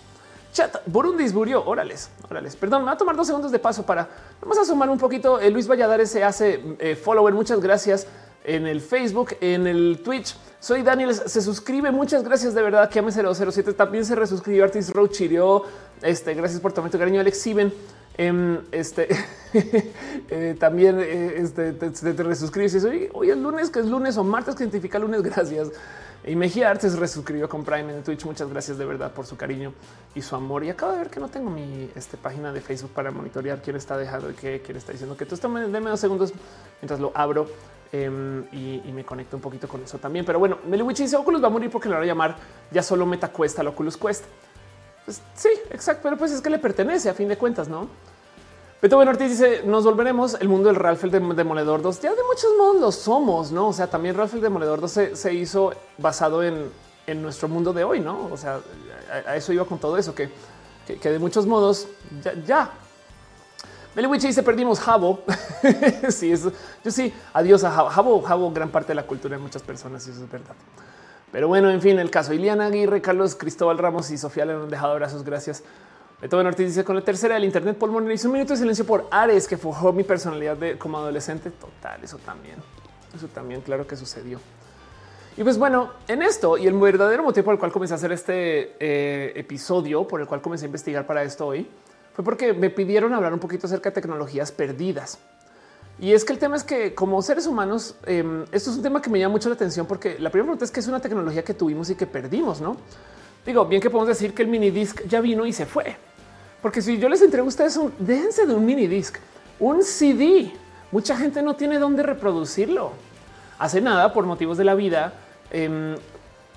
[0.52, 1.64] Chat, Burundis murió.
[1.66, 2.56] Órales, órales.
[2.56, 4.08] Perdón, me va a tomar dos segundos de paso para
[4.42, 5.40] vamos a sumar un poquito.
[5.40, 7.34] Eh, Luis Valladares se hace eh, follower.
[7.34, 8.08] Muchas gracias
[8.44, 10.36] en el Facebook, en el Twitch.
[10.60, 11.92] Soy Daniel, se suscribe.
[11.92, 12.90] Muchas gracias de verdad.
[12.90, 14.66] Que 007 también se resuscribió.
[14.66, 15.22] Artis Roach.
[16.02, 17.22] Este, gracias por tu cariño.
[17.22, 17.74] Alex Siben.
[18.18, 19.08] Em, este
[20.30, 22.84] eh, también este, te, te, resuscribes.
[22.84, 25.22] Hoy, hoy es lunes, que es lunes o martes que identifica lunes.
[25.24, 25.70] Gracias.
[26.24, 28.26] Y Mejía Artes resuscribió con Prime en Twitch.
[28.26, 29.74] Muchas gracias de verdad por su cariño
[30.14, 30.64] y su amor.
[30.64, 33.76] Y acabo de ver que no tengo mi este, página de Facebook para monitorear quién
[33.76, 35.36] está dejando y qué, quién está diciendo que tú.
[35.36, 36.32] Deme dos segundos
[36.80, 37.48] mientras lo abro
[37.92, 40.24] em, y, me conecto un poquito con eso también.
[40.24, 42.36] Pero bueno, Meliwich dice Oculus va a morir porque le van a llamar
[42.70, 44.26] ya solo Meta Cuesta, Oculus Quest.
[45.06, 47.88] Pues sí, exacto, pero pues es que le pertenece a fin de cuentas, no?
[48.82, 52.02] Beto Ben Ortiz dice: Nos volveremos el mundo del Ralph el Demoledor 2.
[52.02, 53.68] Ya de muchos modos lo somos, no?
[53.68, 56.72] O sea, también Ralph el Demoledor 2 se, hizo basado en,
[57.22, 58.28] nuestro mundo de hoy, no?
[58.32, 58.60] O sea,
[59.28, 60.32] a, eso iba con todo eso, que,
[60.88, 61.88] que, de muchos modos
[62.24, 62.34] ya.
[62.44, 62.72] ya.
[63.94, 65.20] Meliwich dice: Perdimos Jabo.
[66.10, 66.52] sí, eso,
[66.84, 68.22] yo sí, adiós a Jabo.
[68.24, 70.56] Jabo, gran parte de la cultura de muchas personas, y eso es verdad.
[71.32, 74.70] Pero bueno, en fin, el caso Iliana Aguirre, Carlos Cristóbal Ramos y Sofía le han
[74.70, 75.24] dejado abrazos.
[75.24, 75.64] Gracias.
[76.22, 79.08] Beethoven Ortiz dice con la tercera del Internet pulmonar hizo un minuto de silencio por
[79.10, 81.50] Ares que forjó mi personalidad de como adolescente.
[81.50, 82.58] Total, eso también,
[83.16, 84.40] eso también, claro que sucedió.
[85.36, 88.12] Y pues bueno, en esto y el verdadero motivo por el cual comencé a hacer
[88.12, 91.68] este eh, episodio, por el cual comencé a investigar para esto hoy,
[92.14, 95.18] fue porque me pidieron hablar un poquito acerca de tecnologías perdidas.
[95.98, 99.02] Y es que el tema es que como seres humanos, em, esto es un tema
[99.02, 101.44] que me llama mucho la atención porque la primera pregunta es que es una tecnología
[101.44, 102.78] que tuvimos y que perdimos, ¿no?
[103.44, 105.96] Digo, bien que podemos decir que el mini disc ya vino y se fue.
[106.62, 109.18] Porque si yo les entrego a ustedes un, déjense de un mini disc,
[109.60, 110.52] un CD.
[110.92, 112.92] Mucha gente no tiene dónde reproducirlo.
[113.58, 115.14] Hace nada, por motivos de la vida,
[115.52, 115.96] em,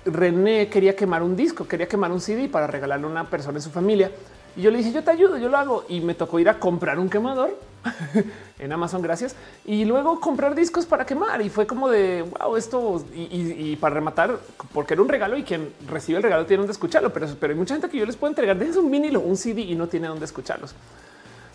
[0.05, 3.61] René quería quemar un disco, quería quemar un CD para regalarle a una persona en
[3.61, 4.11] su familia.
[4.55, 5.85] Y yo le dije, yo te ayudo, yo lo hago.
[5.89, 7.57] Y me tocó ir a comprar un quemador
[8.59, 9.35] en Amazon, gracias.
[9.65, 11.41] Y luego comprar discos para quemar.
[11.41, 14.37] Y fue como de wow, esto y, para rematar,
[14.73, 17.11] porque era un regalo y quien recibe el regalo tiene donde escucharlo.
[17.11, 19.61] Pero, pero hay mucha gente que yo les puedo entregar desde un vinilo, un CD
[19.61, 20.73] y no tiene dónde escucharlos.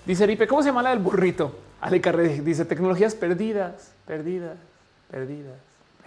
[0.05, 1.55] Dice Ripe, ¿cómo se llama la del burrito?
[1.80, 2.01] Ale
[2.42, 4.59] dice tecnologías perdidas, perdidas,
[5.11, 5.57] perdidas,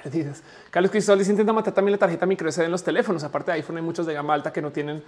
[0.04, 0.44] perdidas.
[0.70, 3.24] Carlos Cristóbal dice intenta matar también la tarjeta micro SD en los teléfonos.
[3.24, 5.02] Aparte de iPhone hay muchos de gama alta que no tienen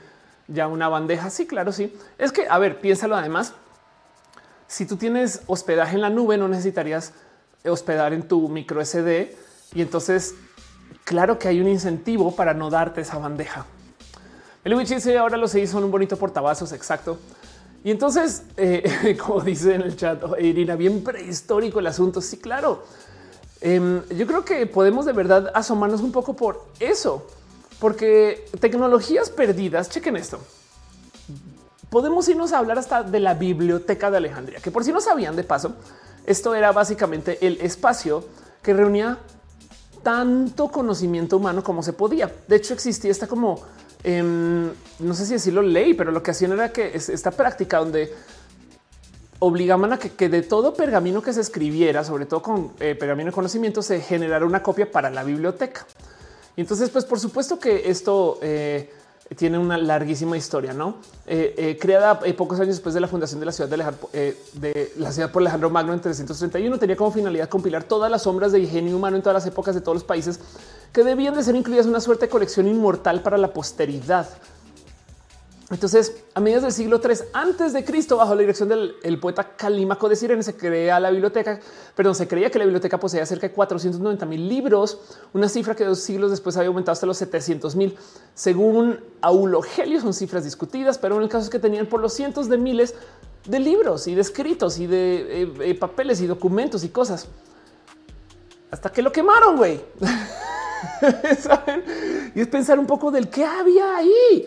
[0.48, 1.30] ya una bandeja.
[1.30, 1.96] Sí, claro, sí.
[2.18, 3.54] Es que, a ver, piénsalo además
[4.68, 7.14] si tú tienes hospedaje en la nube, no necesitarías
[7.64, 9.36] hospedar en tu micro SD
[9.74, 10.36] y entonces
[11.04, 13.66] claro que hay un incentivo para no darte esa bandeja.
[14.64, 16.72] El dice ahora los seis son un bonito portavasos.
[16.72, 17.20] Exacto.
[17.84, 22.20] Y entonces, eh, como dice en el chat, Irina, bien prehistórico el asunto.
[22.20, 22.84] Sí, claro.
[23.62, 27.28] Em, yo creo que podemos de verdad asomarnos un poco por eso,
[27.86, 30.40] porque tecnologías perdidas, chequen esto.
[31.92, 35.36] Podemos irnos a hablar hasta de la biblioteca de Alejandría, que por si no sabían
[35.36, 35.76] de paso,
[36.26, 38.26] esto era básicamente el espacio
[38.64, 39.20] que reunía
[40.02, 42.34] tanto conocimiento humano como se podía.
[42.48, 43.62] De hecho, existía esta como
[44.08, 48.14] Em, no sé si decirlo ley, pero lo que hacían era que esta práctica donde
[49.40, 53.34] obligaban a que, de todo pergamino que se escribiera, sobre todo con eh, pergamino de
[53.34, 55.88] conocimiento, se generara una copia para la biblioteca.
[56.58, 58.92] Y entonces, pues por supuesto que esto eh,
[59.36, 60.98] tiene una larguísima historia, no
[61.28, 65.32] eh, creada pocos años después de la fundación de la ciudad de, de, la ciudad
[65.32, 66.78] por Alejandro Magno en 331.
[66.80, 69.82] Tenía como finalidad compilar todas las sombras de ingenio humano en todas las épocas de
[69.82, 70.40] todos los países
[70.94, 74.30] que debían de ser incluidas una suerte de colección inmortal para la posteridad.
[75.72, 80.08] Entonces, a mediados del siglo III antes de Cristo, bajo la dirección del poeta Calímaco
[80.08, 81.60] de Sirene, se crea la biblioteca,
[81.96, 85.00] perdón, se creía que la biblioteca poseía cerca de 490 mil libros,
[85.34, 87.98] una cifra que dos siglos después había aumentado hasta los 700 mil.
[88.36, 92.48] Según Aulogelio, son cifras discutidas, pero en el caso es que tenían por los cientos
[92.48, 92.94] de miles
[93.48, 97.28] de libros y de escritos y de eh, eh, papeles y documentos y cosas.
[98.70, 99.82] Hasta que lo quemaron, güey.
[102.36, 104.46] Y es pensar un poco del que había ahí.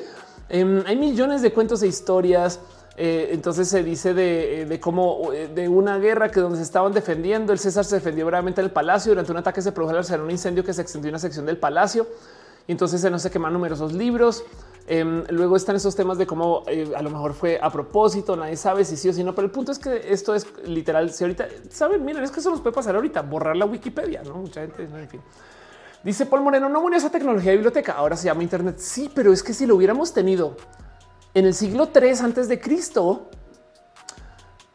[0.48, 2.60] Em, hay millones de cuentos e historias.
[2.96, 6.92] Eh, entonces se dice de, eh, cómo eh, de una guerra que donde se estaban
[6.92, 9.12] defendiendo, el César se defendió brevemente del palacio.
[9.12, 12.06] Durante un ataque se produjo un incendio que se extendió una sección del palacio.
[12.66, 14.44] Y entonces se no se queman numerosos libros.
[14.88, 16.64] Em, luego están esos temas de cómo
[16.96, 19.50] a lo mejor fue a propósito, nadie sabe si sí o si no, pero el
[19.50, 21.10] punto es que esto es literal.
[21.10, 24.34] Si ahorita saben, miren, es que eso nos puede pasar ahorita, borrar la Wikipedia, no
[24.36, 25.20] mucha gente, en fin.
[26.04, 28.78] Dice Paul Moreno, no murió esa tecnología de biblioteca, ahora se llama Internet.
[28.78, 30.56] Sí, pero es que si lo hubiéramos tenido
[31.34, 33.28] en el siglo 3 antes de Cristo,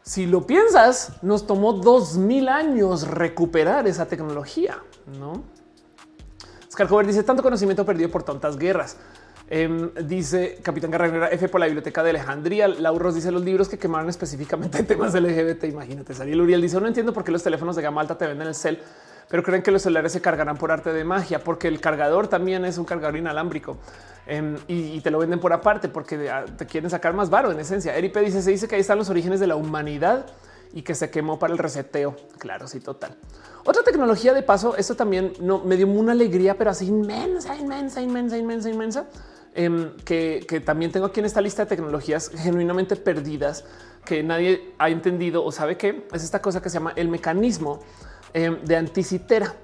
[0.02, 4.78] si lo piensas, nos tomó dos mil años recuperar esa tecnología,
[5.18, 5.42] no?
[6.70, 8.98] Scarcover dice tanto conocimiento perdido por tantas guerras.
[9.48, 12.68] Em, dice Capitán Carrera F por la biblioteca de Alejandría.
[12.68, 15.64] Lauros dice los libros que quemaron específicamente temas LGBT.
[15.64, 16.14] Imagínate.
[16.14, 18.54] Sariel Uriel dice no entiendo por qué los teléfonos de gama alta te venden el
[18.54, 18.80] cel
[19.28, 22.64] pero creen que los celulares se cargarán por arte de magia, porque el cargador también
[22.64, 23.76] es un cargador inalámbrico
[24.26, 27.60] em, y, te lo venden por aparte porque ah, te quieren sacar más varo en
[27.60, 27.96] esencia.
[27.96, 30.26] Eripe dice, se dice que ahí están los orígenes de la humanidad
[30.72, 32.16] y que se quemó para el reseteo.
[32.38, 33.16] Claro, sí, total.
[33.64, 38.02] Otra tecnología de paso, esto también no me dio una alegría, pero así inmensa, inmensa,
[38.02, 39.06] inmensa, inmensa, inmensa,
[39.54, 43.64] em, que, que también tengo aquí en esta lista de tecnologías genuinamente perdidas
[44.04, 47.80] que nadie ha entendido o sabe que es esta cosa que se llama el mecanismo
[48.36, 49.54] Em, de anticitera,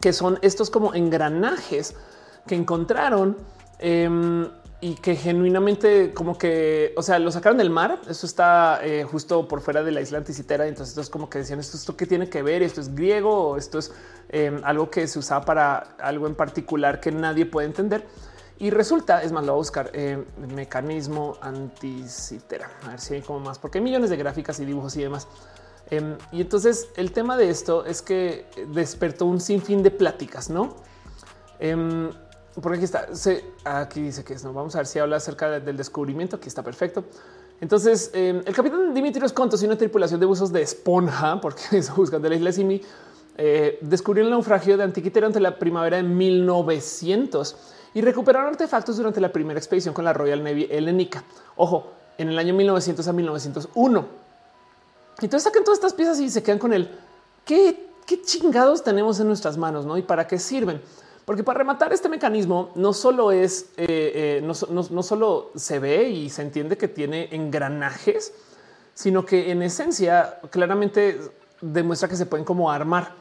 [0.00, 1.96] que son estos como engranajes
[2.46, 3.36] que encontraron
[3.80, 4.48] em,
[4.80, 8.00] y que genuinamente como que, o sea, lo sacaron del mar.
[8.08, 10.68] Eso está eh, justo por fuera de la isla anticitera.
[10.68, 13.48] Entonces esto es como que decían esto, esto que tiene que ver, esto es griego
[13.48, 13.90] o esto es
[14.28, 18.06] em, algo que se usaba para algo en particular que nadie puede entender.
[18.60, 19.92] Y resulta, es más, lo voy a buscar
[20.54, 22.70] mecanismo anticitera.
[22.84, 25.26] A ver si hay como más, porque hay millones de gráficas y dibujos y demás.
[25.90, 30.76] Em, y entonces el tema de esto es que despertó un sinfín de pláticas, no?
[31.58, 32.10] Em,
[32.60, 33.08] porque aquí está,
[33.64, 36.36] aquí dice que es, no vamos a ver si habla acerca del descubrimiento.
[36.36, 37.04] Aquí está perfecto.
[37.60, 41.94] Entonces, em, el capitán Dimitrios Contos y una tripulación de buzos de esponja, porque eso
[41.94, 42.80] buscando la isla Simi,
[43.36, 47.56] eh, descubrió el naufragio de Antiquitera ante la primavera de 1900
[47.94, 51.24] y recuperaron artefactos durante la primera expedición con la Royal Navy helénica.
[51.56, 54.27] Ojo, en el año 1900 a 1901.
[55.20, 56.90] Entonces sacan todas estas piezas y se quedan con el
[57.44, 59.96] qué, qué chingados tenemos en nuestras manos, no?
[59.98, 60.80] Y para qué sirven.
[61.28, 66.30] Porque para rematar este mecanismo no solo es, eh, eh, no, solo se ve y
[66.30, 68.32] se entiende que tiene engranajes,
[68.94, 71.20] sino que en esencia claramente
[71.60, 73.12] demuestra que se pueden como armar.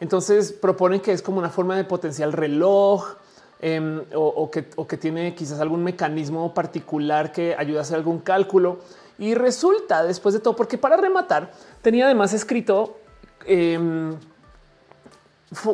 [0.00, 3.16] Entonces proponen que es como una forma de potencial reloj
[3.60, 8.20] em, o, que, o que tiene quizás algún mecanismo particular que ayuda a hacer algún
[8.20, 8.78] cálculo.
[9.20, 11.52] Y resulta después de todo, porque para rematar
[11.82, 12.96] tenía además escrito
[13.44, 14.16] em,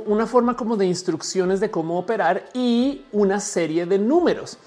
[0.07, 4.59] una forma como de instrucciones de cómo operar y una serie de números.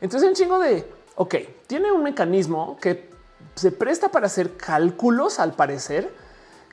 [0.00, 1.34] Entonces un chingo de, ok,
[1.68, 3.08] tiene un mecanismo que
[3.54, 6.12] se presta para hacer cálculos al parecer,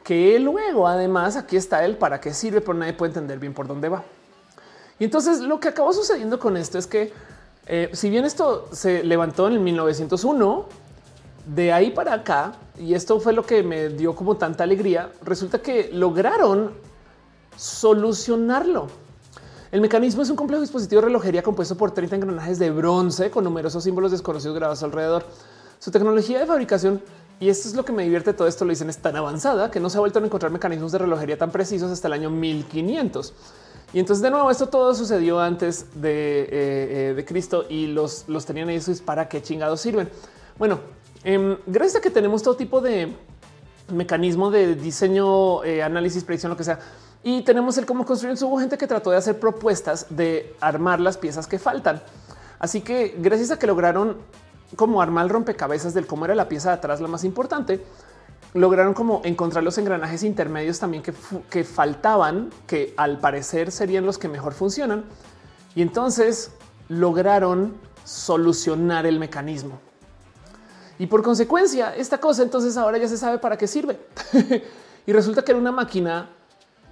[0.04, 3.68] que luego además aquí está el para qué sirve, pero nadie puede entender bien por
[3.68, 4.04] dónde va.
[4.98, 7.14] Y entonces lo que acabó sucediendo con esto es que
[7.68, 10.66] eh, si bien esto se levantó en el 1901,
[11.46, 15.62] de ahí para acá, y esto fue lo que me dio como tanta alegría, resulta
[15.62, 16.72] que lograron
[17.56, 18.88] solucionarlo.
[19.72, 23.44] El mecanismo es un complejo dispositivo de relojería compuesto por 30 engranajes de bronce con
[23.44, 25.26] numerosos símbolos desconocidos grabados alrededor.
[25.80, 27.02] su tecnología de fabricación
[27.40, 28.66] y esto es lo que me divierte todo esto.
[28.66, 31.40] Lo dicen es tan avanzada que no se ha vuelto a encontrar mecanismos de relojería
[31.40, 33.34] tan precisos hasta el año 1500.
[33.94, 38.46] Y entonces de nuevo esto todo sucedió antes de, eh, eh, Cristo y los, los
[38.46, 40.10] tenían ellos para qué chingados sirven.
[40.60, 40.82] Bueno,
[41.24, 43.14] em, gracias a que tenemos todo tipo de
[43.92, 46.80] mecanismo de diseño, eh, análisis, predicción, lo que sea.
[47.24, 48.36] Y tenemos el cómo construir.
[48.44, 52.02] Hubo gente que trató de hacer propuestas de armar las piezas que faltan.
[52.60, 54.18] Así que gracias a que lograron
[54.76, 57.84] como armar el rompecabezas del cómo era la pieza de atrás la más importante,
[58.54, 61.14] lograron como encontrar los engranajes intermedios también que,
[61.50, 65.06] que faltaban, que al parecer serían los que mejor funcionan.
[65.76, 66.52] Y entonces
[66.88, 69.80] lograron solucionar el mecanismo.
[71.02, 73.98] Y por consecuencia, esta cosa entonces ahora ya se sabe para qué sirve.
[75.08, 76.30] y resulta que era una máquina,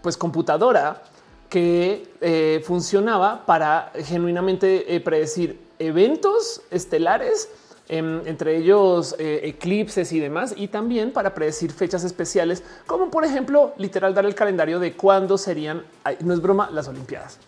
[0.02, 1.04] pues computadora,
[1.48, 7.50] que eh, funcionaba para genuinamente eh, predecir eventos estelares
[7.92, 13.26] Em, entre ellos eh, eclipses y demás, y también para predecir fechas especiales, como por
[13.26, 15.84] ejemplo, literal dar el calendario de cuándo serían,
[16.20, 17.40] no es broma, las Olimpiadas.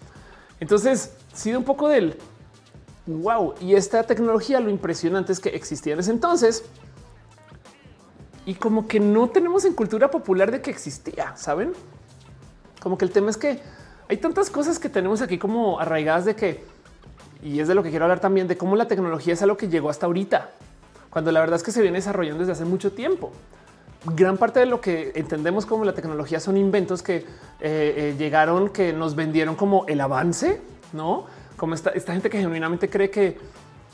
[0.59, 2.17] Entonces, sido un poco del
[3.19, 3.55] wow.
[3.59, 6.63] Y esta tecnología, lo impresionante es que existía en ese entonces
[8.45, 11.73] y como que no tenemos en cultura popular de que existía, saben?
[12.81, 13.59] Como que el tema es que
[14.09, 16.63] hay tantas cosas que tenemos aquí como arraigadas de que
[17.43, 19.67] y es de lo que quiero hablar también de cómo la tecnología es algo que
[19.67, 20.51] llegó hasta ahorita,
[21.09, 23.31] cuando la verdad es que se viene desarrollando desde hace mucho tiempo.
[24.15, 27.23] Gran parte de lo que entendemos como la tecnología son inventos que eh,
[27.59, 30.61] eh, llegaron, que nos vendieron como el avance,
[30.93, 31.25] no
[31.61, 33.37] como esta, esta gente que genuinamente cree que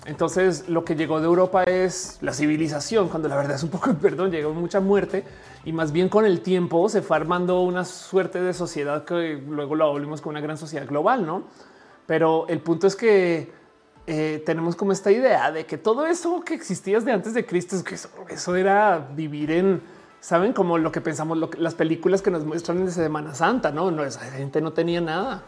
[0.05, 3.93] entonces lo que llegó de Europa es la civilización, cuando la verdad es un poco,
[4.01, 5.25] perdón, llegó mucha muerte
[5.65, 9.75] y más bien con el tiempo se fue armando una suerte de sociedad que luego
[9.75, 11.43] lo volvimos con una gran sociedad global, no?
[12.05, 13.51] Pero el punto es que
[14.07, 17.75] eh, tenemos como esta idea de que todo eso que existía desde antes de Cristo,
[17.75, 17.95] es que
[18.33, 19.81] eso, era vivir en,
[20.21, 24.05] saben, como lo que pensamos, las películas que nos muestran de Semana Santa, no, no,
[24.05, 25.43] esa gente no tenía nada.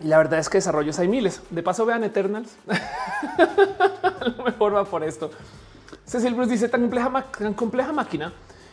[0.00, 1.40] Y la verdad es que desarrollos hay miles.
[1.50, 2.50] De paso, vean Eternals.
[2.68, 5.30] A lo mejor va por esto.
[6.04, 8.32] Cecil Bruce dice tan compleja, tan compleja máquina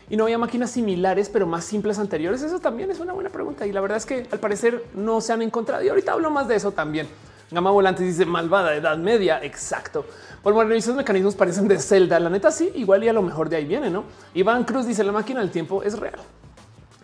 [0.09, 2.41] y no había máquinas similares, pero más simples anteriores?
[2.41, 3.65] Eso también es una buena pregunta.
[3.65, 5.83] Y la verdad es que al parecer no se han encontrado.
[5.83, 7.07] Y ahorita hablo más de eso también.
[7.51, 9.43] Gama Volante dice malvada edad media.
[9.43, 10.05] Exacto.
[10.41, 12.19] Por bueno, esos mecanismos parecen de celda.
[12.19, 14.03] La neta, sí, igual y a lo mejor de ahí viene, no?
[14.33, 16.19] Iván Cruz dice la máquina del tiempo es real.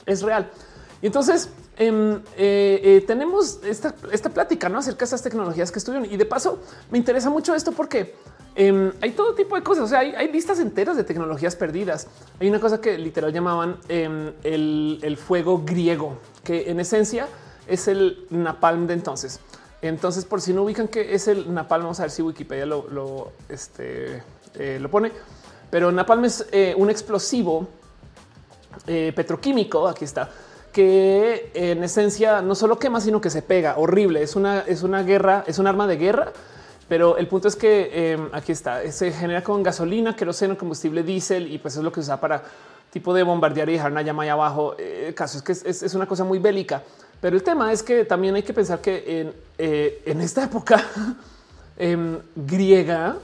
[0.06, 0.50] Es real.
[1.02, 4.80] Y entonces em, eh, eh, tenemos esta, esta plática ¿no?
[4.80, 6.06] acerca de estas tecnologías que estudian.
[6.06, 6.60] Y de paso,
[6.92, 8.16] me interesa mucho esto porque
[8.56, 9.86] Em, hay todo tipo de cosas.
[9.86, 12.08] O sea, hay, listas enteras de tecnologías perdidas.
[12.42, 17.28] Hay una cosa que literal llamaban em, el, fuego griego, que en esencia
[17.68, 19.40] es el napalm de entonces.
[19.82, 23.32] Entonces, por si no ubican que es el napalm, vamos a ver si Wikipedia lo,
[23.48, 24.22] este,
[24.56, 25.14] eh, lo pone.
[25.72, 26.46] Pero napalm es
[26.76, 27.66] un explosivo
[28.86, 29.88] petroquímico.
[29.88, 30.30] Aquí está
[30.72, 34.22] que en esencia no solo quema, sino que se pega horrible.
[34.22, 36.34] Es una, es una guerra, es un arma de guerra
[36.90, 41.54] pero el punto es que em, aquí está, se genera con gasolina, queroseno, combustible diésel
[41.54, 42.44] y pues es lo que se usa para
[42.90, 44.76] tipo de bombardear y dejar una llama ahí abajo.
[44.80, 46.82] Eh, el caso es que es, una cosa muy bélica,
[47.22, 50.84] pero el tema es que también hay que pensar que en, eh, esta época
[51.78, 53.18] em, griega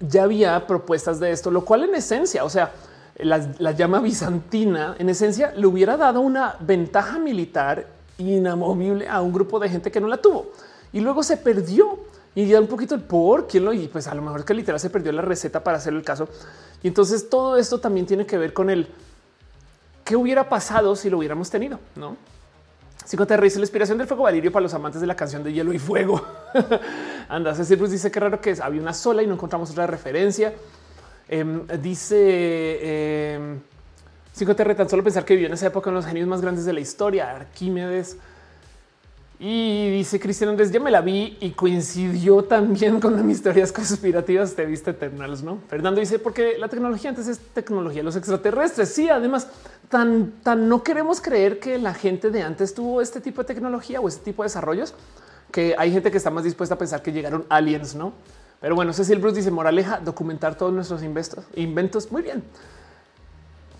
[0.00, 2.72] ya había propuestas de esto, lo cual en esencia, o sea,
[3.16, 7.86] la, la, llama bizantina en esencia le hubiera dado una ventaja militar
[8.18, 10.52] inamovible a un grupo de gente que no la tuvo
[10.92, 11.98] y luego se perdió
[12.34, 14.80] y ya un poquito el por quién lo y pues a lo mejor que literal
[14.80, 16.28] se perdió la receta para hacer el caso.
[16.82, 18.88] Y entonces todo esto también tiene que ver con el
[20.04, 22.16] qué hubiera pasado si lo hubiéramos tenido, no?
[23.26, 25.72] te dice la inspiración del fuego valirio para los amantes de la canción de hielo
[25.72, 26.24] y fuego.
[27.28, 28.60] Anda, Cecil Bruce dice que raro que es.
[28.60, 30.54] Había una sola y no encontramos otra referencia.
[31.34, 33.58] Em, dice eh,
[34.34, 36.74] Cinco tan solo pensar que vivió en esa época uno los genios más grandes de
[36.74, 38.18] la historia, Arquímedes.
[39.40, 44.54] Y dice Cristian Andrés, ya me la vi y coincidió también con mis teorías conspirativas.
[44.54, 45.58] Te viste Eternals, no?
[45.68, 48.90] Fernando dice, porque la tecnología antes es tecnología de los extraterrestres.
[48.90, 49.48] Sí, además,
[49.88, 54.02] tan, tan no queremos creer que la gente de antes tuvo este tipo de tecnología
[54.02, 54.94] o este tipo de desarrollos
[55.50, 58.12] que hay gente que está más dispuesta a pensar que llegaron aliens, no?
[58.62, 61.44] Pero bueno, Cecil Bruce dice moraleja, documentar todos nuestros inventos.
[61.54, 62.42] Inventos muy bien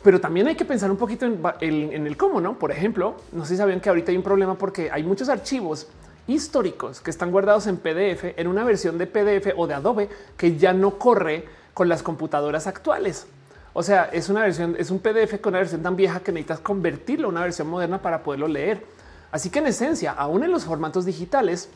[0.02, 2.58] pero también hay que pensar un poquito en, el cómo, no?
[2.58, 5.86] Por ejemplo, no sé si sabían que ahorita hay un problema porque hay muchos archivos
[6.26, 10.56] históricos que están guardados en PDF en una versión de PDF o de Adobe que
[10.56, 13.26] ya no corre con las computadoras actuales.
[13.74, 16.60] O sea, es una versión, es un PDF con una versión tan vieja que necesitas
[16.60, 18.84] convertirlo a una versión moderna para poderlo leer.
[19.30, 21.70] Así que en esencia, aún en los formatos digitales,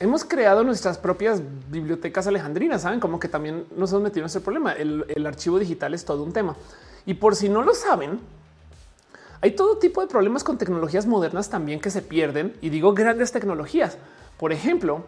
[0.00, 4.40] hemos creado nuestras propias bibliotecas alejandrinas, saben como que también nos hemos metido en ese
[4.40, 4.72] problema.
[4.72, 6.56] El, archivo digital es todo un tema.
[7.06, 8.20] Y por si no lo saben,
[9.40, 13.32] hay todo tipo de problemas con tecnologías modernas también que se pierden y digo grandes
[13.32, 13.98] tecnologías.
[14.36, 15.04] Por ejemplo,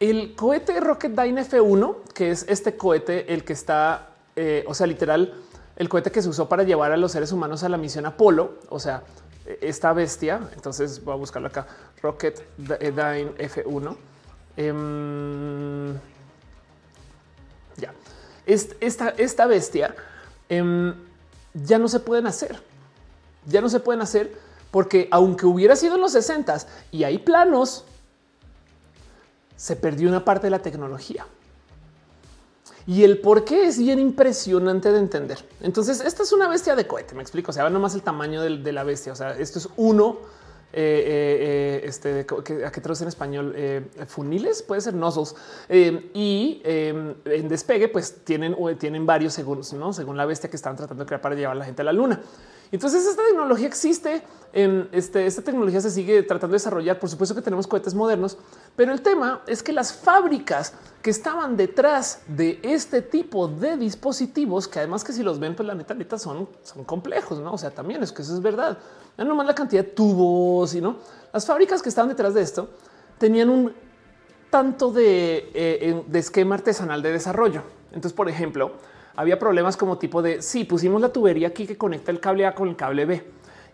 [0.00, 5.34] el cohete Rocketdyne F1, que es este cohete, el que está, eh, o sea, literal,
[5.76, 8.58] el cohete que se usó para llevar a los seres humanos a la misión Apolo,
[8.68, 9.04] o sea,
[9.60, 10.40] esta bestia.
[10.54, 11.66] Entonces voy a buscarlo acá.
[12.02, 13.96] Rocketdyne F1.
[14.56, 15.94] Em,
[17.76, 17.94] ya,
[18.46, 19.94] esta, esta bestia
[20.48, 20.94] em,
[21.54, 22.60] ya no se pueden hacer
[23.46, 24.32] ya no se pueden hacer
[24.70, 27.84] porque aunque hubiera sido en los 60 y hay planos,
[29.56, 31.26] se perdió una parte de la tecnología.
[32.86, 35.44] Y el por qué es bien impresionante de entender.
[35.60, 37.14] Entonces, esta es una bestia de cohete.
[37.14, 37.50] Me explico.
[37.50, 39.12] O sea, nomás el tamaño de, la bestia.
[39.12, 40.18] O sea, esto es uno.
[40.74, 42.20] Eh, eh, eh, este,
[42.64, 43.54] ¿a qué traduce en español?
[44.06, 45.34] funiles, puede ser nozzles.
[45.68, 49.92] y en despegue, pues tienen, tienen varios segundos, ¿no?
[49.92, 51.92] según la bestia que están tratando de crear para llevar a la gente a la
[51.92, 52.20] luna.
[52.72, 54.22] Entonces esta tecnología existe,
[54.54, 56.98] en este, esta tecnología se sigue tratando de desarrollar.
[56.98, 58.38] Por supuesto que tenemos cohetes modernos,
[58.76, 64.68] pero el tema es que las fábricas que estaban detrás de este tipo de dispositivos,
[64.68, 67.52] que además que si los ven, pues la neta, neta son, son complejos, no?
[67.52, 68.78] O sea, también es que eso es verdad.
[69.18, 70.96] No nomás la cantidad de tubos y no
[71.32, 72.68] las fábricas que estaban detrás de esto
[73.18, 73.72] tenían un
[74.50, 77.62] tanto de, eh, de esquema artesanal de desarrollo.
[77.86, 78.72] Entonces, por ejemplo,
[79.16, 82.46] había problemas como tipo de si sí, pusimos la tubería aquí que conecta el cable
[82.46, 83.24] A con el cable B.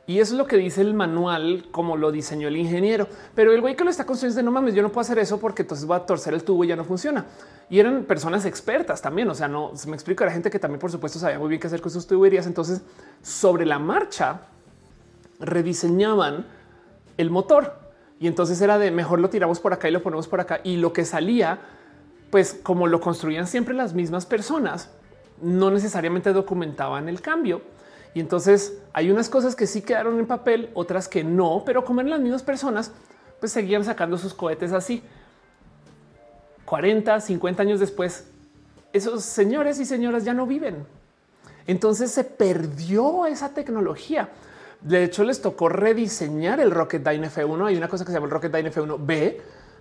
[0.07, 3.09] Y eso es lo que dice el manual, como lo diseñó el ingeniero.
[3.35, 5.39] Pero el güey que lo está construyendo de no mames, yo no puedo hacer eso
[5.39, 7.27] porque entonces va a torcer el tubo y ya no funciona.
[7.69, 9.29] Y eran personas expertas también.
[9.29, 11.61] O sea, no se me explica la gente que también, por supuesto, sabía muy bien
[11.61, 12.47] qué hacer con sus tuberías.
[12.47, 12.81] Entonces,
[13.21, 14.41] sobre la marcha,
[15.41, 16.47] rediseñaban
[17.17, 17.79] el motor.
[18.21, 20.61] Y entonces era de mejor lo tiramos por acá y lo ponemos por acá.
[20.65, 21.61] Y lo que salía,
[22.31, 24.91] pues como lo construían siempre las mismas personas,
[25.41, 27.63] no necesariamente documentaban el cambio.
[28.15, 32.01] Y entonces hay unas cosas que sí quedaron en papel, otras que no, pero como
[32.01, 32.91] eran las mismas personas,
[33.39, 35.03] pues seguían sacando sus cohetes así.
[36.65, 38.27] 40, 50 años después,
[38.93, 40.87] esos señores y señoras ya no viven.
[41.67, 44.31] Entonces se perdió esa tecnología.
[44.81, 47.67] De hecho, les tocó rediseñar el Rocketdyne F1.
[47.67, 49.37] Hay una cosa que se llama el Rocketdyne F1B,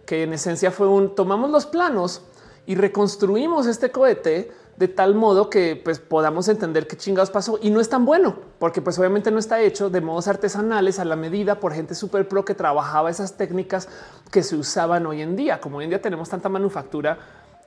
[0.06, 2.24] que en esencia fue un tomamos los planos
[2.66, 7.72] y reconstruimos este cohete de tal modo que pues, podamos entender qué chingados pasó y
[7.72, 11.16] no es tan bueno, porque pues obviamente no está hecho de modos artesanales a la
[11.16, 13.90] medida por gente súper pro que trabajaba esas técnicas
[14.32, 15.60] que se usaban hoy en día.
[15.60, 17.18] Como hoy en día tenemos tanta manufactura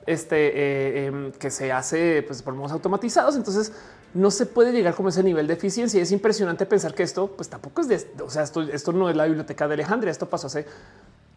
[0.05, 3.71] este, eh, em, que se hace pues, por modos automatizados, entonces
[4.13, 6.01] no se puede llegar como ese nivel de eficiencia.
[6.01, 9.15] Es impresionante pensar que esto pues tampoco es de, o sea, esto, esto no es
[9.15, 10.65] la biblioteca de Alejandría, esto pasó hace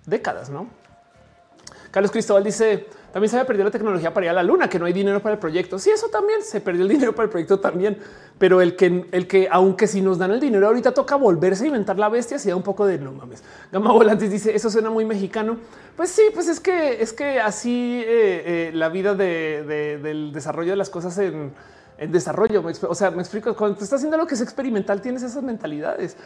[0.06, 0.68] décadas, ¿no?
[1.90, 4.76] Carlos Cristóbal dice, también se había perdido la tecnología para ir a la luna, que
[4.76, 5.78] no hay dinero para el proyecto.
[5.78, 7.96] Sí, eso también se perdió el dinero para el proyecto también.
[8.38, 11.66] Pero el que, el que, aunque si nos dan el dinero ahorita toca volverse a
[11.68, 13.44] inventar la bestia, si da un poco de no mames.
[13.70, 15.58] Gama Volantes dice eso suena muy mexicano.
[15.96, 20.76] Pues sí, pues es que es que así eh, eh, la vida del desarrollo de
[20.76, 21.52] las cosas en,
[21.98, 22.62] desarrollo.
[22.88, 26.16] O sea, me explico cuando estás haciendo lo que es experimental, tienes esas mentalidades.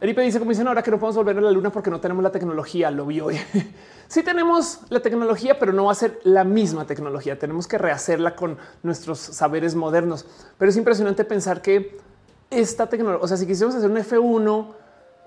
[0.00, 2.22] Eripe dice como dicen ahora que no podemos volver a la luna porque no tenemos
[2.22, 2.90] la tecnología.
[2.90, 3.38] Lo vi hoy.
[4.08, 7.38] sí tenemos la tecnología, pero no va a ser la misma tecnología.
[7.38, 10.24] Tenemos que rehacerla con nuestros saberes modernos.
[10.56, 11.98] Pero es impresionante pensar que
[12.50, 14.74] esta tecnología, o sea, si quisiéramos hacer un F1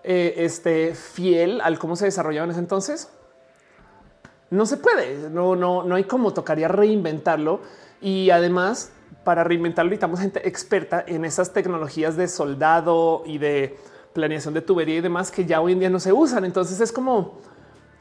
[0.04, 3.10] eh, este, fiel al cómo se desarrollaba en ese entonces,
[4.50, 5.30] no se puede.
[5.30, 7.60] No, no, no hay cómo tocaría reinventarlo.
[8.00, 8.92] Y además,
[9.24, 13.78] para reinventarlo, necesitamos gente experta en esas tecnologías de soldado y de
[14.14, 16.46] planeación de tubería y demás que ya hoy en día no se usan.
[16.46, 17.40] Entonces es como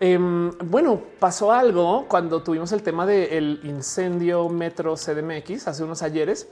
[0.02, 6.48] Em, bueno, pasó algo cuando tuvimos el tema del incendio Metro CDMX hace unos ayeres,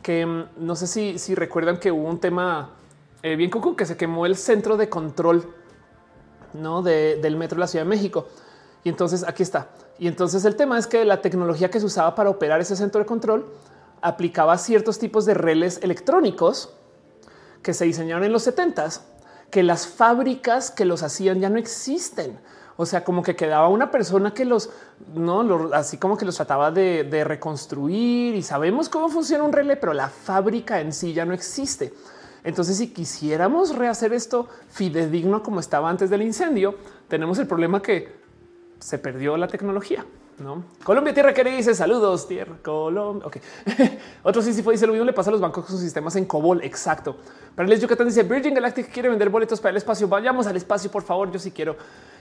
[0.00, 2.70] que em, no sé si, recuerdan que hubo un tema
[3.24, 5.52] eh, bien cucu que se quemó el centro de control
[6.52, 6.82] ¿no?
[6.82, 8.28] del metro de la Ciudad de México.
[8.84, 9.70] Y entonces aquí está.
[9.98, 13.00] Y entonces el tema es que la tecnología que se usaba para operar ese centro
[13.00, 13.44] de control
[14.04, 16.74] aplicaba ciertos tipos de relés electrónicos
[17.62, 19.00] que se diseñaron en los 70s,
[19.50, 22.38] que las fábricas que los hacían ya no existen.
[22.76, 24.68] O sea, como que quedaba una persona que los,
[25.14, 29.94] no, así como que los trataba de, reconstruir y sabemos cómo funciona un relé, pero
[29.94, 31.94] la fábrica en sí ya no existe.
[32.42, 36.74] Entonces, si quisiéramos rehacer esto fidedigno como estaba antes del incendio,
[37.08, 38.12] tenemos el problema que
[38.80, 40.04] se perdió la tecnología.
[40.38, 43.26] No Colombia Tierra que dice saludos Tierra Colombia.
[43.26, 43.36] Ok,
[44.24, 46.16] otro sí, sí fue dice lo mismo le pasa a los bancos con sus sistemas
[46.16, 46.62] en COBOL.
[46.64, 47.16] Exacto.
[47.54, 50.08] Para les Yucatán dice Virgin Galactic quiere vender boletos para el espacio.
[50.08, 51.30] Vayamos al espacio, por favor.
[51.30, 51.76] Yo sí quiero.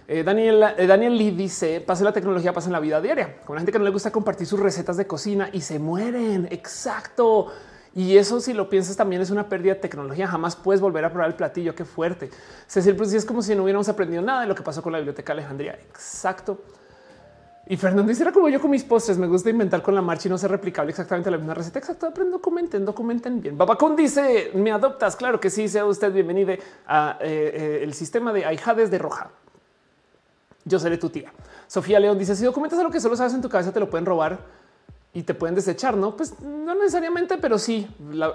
[0.08, 3.42] Eh, Daniel, eh, Daniel Lee dice: pase la tecnología, pasa en la vida diaria.
[3.44, 6.48] Con la gente que no le gusta compartir sus recetas de cocina y se mueren.
[6.52, 7.52] Exacto.
[7.96, 10.28] Y eso, si lo piensas, también es una pérdida de tecnología.
[10.28, 11.74] Jamás puedes volver a probar el platillo.
[11.74, 12.30] Qué fuerte.
[12.68, 15.00] Cecil, pues es como si no hubiéramos aprendido nada de lo que pasó con la
[15.00, 15.74] biblioteca Alejandría.
[15.74, 16.60] Exacto.
[17.68, 19.18] Y Fernando dice: Era como yo con mis postres.
[19.18, 21.80] Me gusta inventar con la marcha y no ser replicable exactamente la misma receta.
[21.80, 22.08] Exacto.
[22.08, 23.58] Aprendo, documenten, documenten bien.
[23.58, 25.16] Babacón dice: Me adoptas.
[25.16, 25.70] Claro que sí.
[25.70, 26.54] Sea usted bienvenido
[26.86, 29.32] a eh, el sistema de Aijades de Roja.
[30.66, 31.32] Yo seré tu tía.
[31.68, 34.06] Sofía León dice: Si documentas lo que solo sabes en tu cabeza, te lo pueden
[34.06, 34.40] robar
[35.14, 35.96] y te pueden desechar.
[35.96, 37.88] No, pues no necesariamente, pero sí.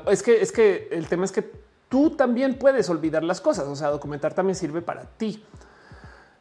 [0.06, 1.50] es que es que el tema es que
[1.90, 3.66] tú también puedes olvidar las cosas.
[3.66, 5.44] O sea, documentar también sirve para ti.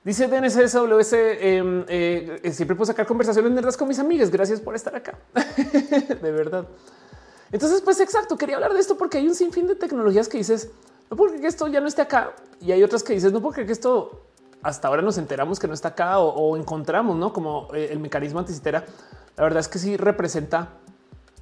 [0.07, 4.31] Dice DNSSWS, eh, eh, siempre puedo sacar conversaciones nerdas con mis amigas.
[4.31, 5.19] Gracias por estar acá.
[6.21, 6.65] de verdad.
[7.51, 10.71] Entonces, pues exacto, quería hablar de esto porque hay un sinfín de tecnologías que dices,
[11.11, 12.31] no porque esto ya no esté acá.
[12.61, 14.21] Y hay otras que dices, no porque esto
[14.61, 17.33] hasta ahora nos enteramos que no está acá o, encontramos, ¿no?
[17.33, 18.85] Como eh, el mecanismo anticitera.
[19.35, 20.69] La verdad es que sí representa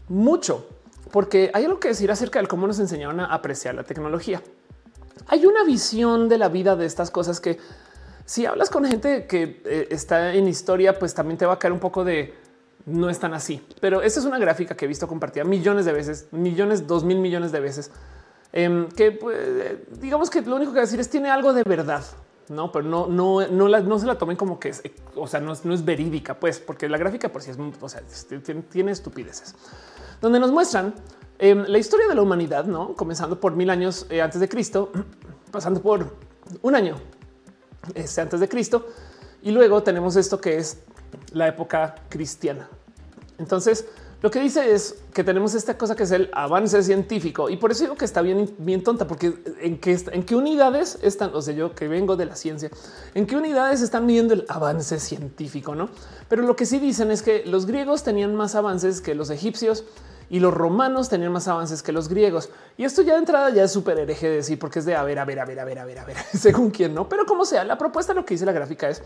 [0.09, 0.67] mucho,
[1.11, 4.41] porque hay algo que decir acerca de cómo nos enseñaron a apreciar la tecnología.
[5.27, 7.59] Hay una visión de la vida de estas cosas que
[8.25, 11.71] si hablas con gente que eh, está en historia, pues también te va a caer
[11.71, 12.33] un poco de
[12.85, 13.61] no es tan así.
[13.79, 17.19] Pero esta es una gráfica que he visto compartida millones de veces, millones, dos mil
[17.19, 17.91] millones de veces,
[18.51, 19.39] em, que pues,
[20.01, 22.03] digamos que lo único que decir es tiene algo de verdad.
[22.47, 24.83] No, pero no, no, no, la, se la tomen como que es,
[25.15, 27.89] o sea, no es, no es verídica, pues, porque la gráfica por sí es, o
[27.89, 28.03] sea,
[28.43, 29.55] tiene, tiene estupideces,
[30.21, 30.93] donde nos muestran
[31.39, 34.91] em, la historia de la humanidad, no comenzando por mil años eh, antes de Cristo,
[35.51, 36.15] pasando por
[36.61, 36.97] un año
[37.93, 38.87] este, antes de Cristo.
[39.43, 40.79] Y luego tenemos esto que es
[41.31, 42.67] la época cristiana.
[43.37, 43.85] Entonces,
[44.21, 47.71] lo que dice es que tenemos esta cosa que es el avance científico y por
[47.71, 51.43] eso digo que está bien, bien tonta, porque en qué, en qué unidades están, o
[51.43, 52.71] sea, yo que vengo de la ciencia,
[53.13, 55.89] en qué unidades están midiendo el avance científico, no?
[56.27, 59.83] Pero lo que sí dicen es que los griegos tenían más avances que los egipcios
[60.29, 62.49] y los romanos tenían más avances que los griegos.
[62.77, 65.03] Y esto ya de entrada ya es súper hereje de decir, porque es de a
[65.03, 67.07] ver, a ver, a ver, a ver, a ver, a ver, según quién no.
[67.07, 69.03] Pero como sea, la propuesta lo que dice la gráfica es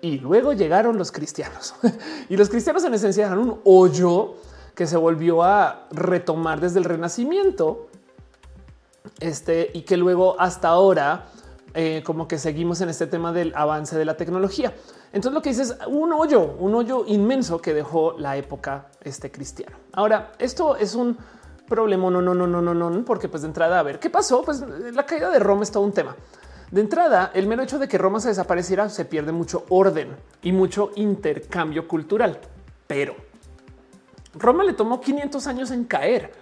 [0.00, 1.74] y luego llegaron los cristianos
[2.28, 4.34] y los cristianos en esencia dejaron un hoyo
[4.74, 7.88] que se volvió a retomar desde el Renacimiento.
[9.20, 11.26] Este y que luego hasta ahora
[11.74, 14.74] eh, como que seguimos en este tema del avance de la tecnología.
[15.12, 19.30] Entonces lo que dices es un hoyo, un hoyo inmenso que dejó la época este
[19.30, 19.76] cristiano.
[19.92, 21.18] Ahora, esto es un
[21.68, 24.42] problema, no, no, no, no, no, no, porque pues de entrada, a ver, ¿qué pasó?
[24.42, 26.16] Pues la caída de Roma es todo un tema.
[26.70, 30.52] De entrada, el mero hecho de que Roma se desapareciera se pierde mucho orden y
[30.52, 32.38] mucho intercambio cultural.
[32.86, 33.14] Pero
[34.34, 36.32] Roma le tomó 500 años en caer,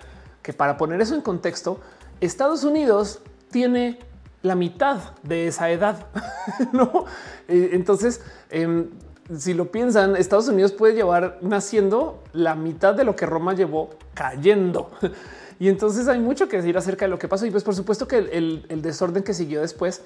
[0.42, 1.80] que para poner eso en contexto,
[2.20, 3.98] Estados Unidos tiene
[4.42, 6.06] la mitad de esa edad.
[6.72, 7.04] no,
[7.48, 8.20] entonces,
[8.50, 8.88] em,
[9.36, 13.90] si lo piensan, Estados Unidos puede llevar naciendo la mitad de lo que Roma llevó
[14.14, 14.90] cayendo.
[15.60, 17.44] Y entonces hay mucho que decir acerca de lo que pasó.
[17.44, 20.00] Y pues por supuesto que el, desorden que siguió después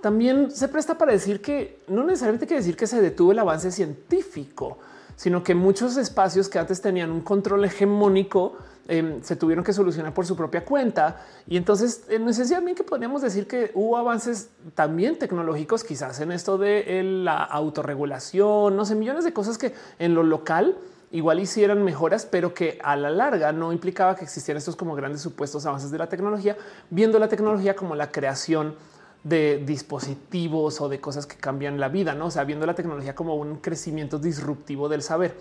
[0.00, 3.72] también se presta para decir que no necesariamente quiere decir que se detuvo el avance
[3.72, 4.78] científico,
[5.16, 8.56] sino que muchos espacios que antes tenían un control hegemónico
[8.86, 11.22] Em, se tuvieron que solucionar por su propia cuenta.
[11.46, 17.02] Y entonces, en esencialmente podríamos decir que hubo avances también tecnológicos, quizás en esto de
[17.02, 20.76] la autorregulación, no sé, millones de cosas que en lo local
[21.12, 25.22] igual hicieran mejoras, pero que a la larga no implicaba que existieran estos como grandes
[25.22, 26.56] supuestos avances de la tecnología,
[26.90, 28.74] viendo la tecnología como la creación
[29.22, 32.26] de dispositivos o de cosas que cambian la vida, no?
[32.26, 35.36] O sea, viendo la tecnología como un crecimiento disruptivo del saber.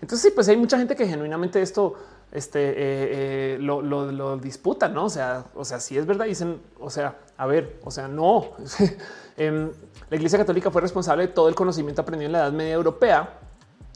[0.00, 1.94] Entonces, sí, pues hay mucha gente que genuinamente esto
[2.34, 5.04] este, eh, eh, lo, lo, disputan, ¿no?
[5.04, 8.50] O sea, o sea, si es verdad, dicen, o sea, a ver, o sea, no.
[9.36, 9.72] Em,
[10.10, 13.40] la Iglesia Católica fue responsable de todo el conocimiento aprendido en la Edad Media Europea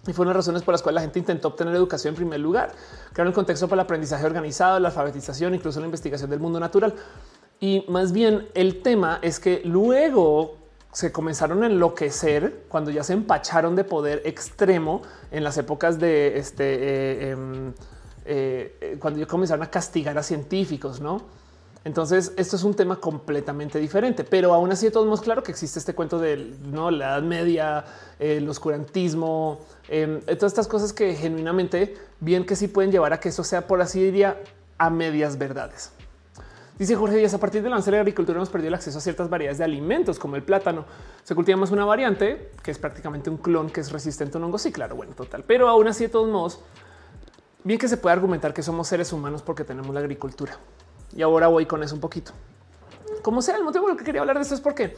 [0.05, 2.73] y fueron las razones por las cuales la gente intentó obtener educación en primer lugar.
[3.13, 6.93] Crearon el contexto para el aprendizaje organizado, la alfabetización, incluso la investigación del mundo natural.
[7.61, 10.58] Y más bien el tema es que luego
[10.93, 16.39] se comenzaron a enloquecer cuando ya se empacharon de poder extremo en las épocas de
[16.39, 17.69] este eh, em,
[18.25, 21.23] eh, eh, cuando comenzaron a castigar a científicos, no?
[21.85, 25.53] Entonces, esto es un tema completamente diferente, pero aún así, de todos modos, claro que
[25.53, 26.91] existe este cuento de ¿no?
[26.91, 27.85] la Edad Media,
[28.19, 33.29] el oscurantismo, em, todas estas cosas que genuinamente bien que sí pueden llevar a que
[33.29, 34.43] eso sea, por así diría,
[34.77, 35.93] a medias verdades.
[36.79, 39.01] Dice Jorge Díaz, a partir del avance de la agricultura hemos perdido el acceso a
[39.01, 40.85] ciertas variedades de alimentos como el plátano.
[41.25, 44.45] Se cultiva más una variante que es prácticamente un clon que es resistente a un
[44.45, 44.59] hongo.
[44.59, 45.43] Sí, claro, bueno, total.
[45.45, 46.61] Pero aún así, de todos modos,
[47.65, 50.57] bien que se puede argumentar que somos seres humanos porque tenemos la agricultura.
[51.17, 52.31] Y ahora voy con eso un poquito.
[53.23, 54.97] Como sea, el motivo por el que quería hablar de esto es porque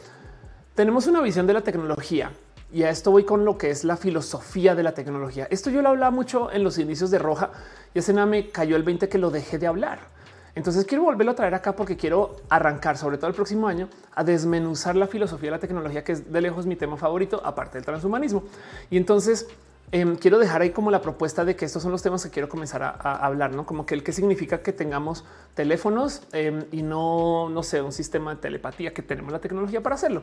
[0.74, 2.31] tenemos una visión de la tecnología
[2.70, 5.49] y a esto voy con lo que es la filosofía de la tecnología.
[5.51, 7.53] Esto yo lo hablaba mucho en los inicios de Roja
[7.95, 10.20] y hace nada me cayó el 20 que lo dejé de hablar.
[10.55, 14.25] Entonces quiero volverlo a traer acá porque quiero arrancar, sobre todo el próximo año, a
[14.25, 17.85] desmenuzar la filosofía de la tecnología, que es de lejos mi tema favorito, aparte del
[17.85, 18.43] transhumanismo.
[18.91, 19.47] Y entonces
[19.93, 22.49] em, quiero dejar ahí como la propuesta de que estos son los temas que quiero
[22.49, 22.91] comenzar a,
[23.25, 25.25] hablar, no como que el que significa que tengamos
[25.55, 29.95] teléfonos em, y no, no sé, un sistema de telepatía que tenemos la tecnología para
[29.95, 30.23] hacerlo.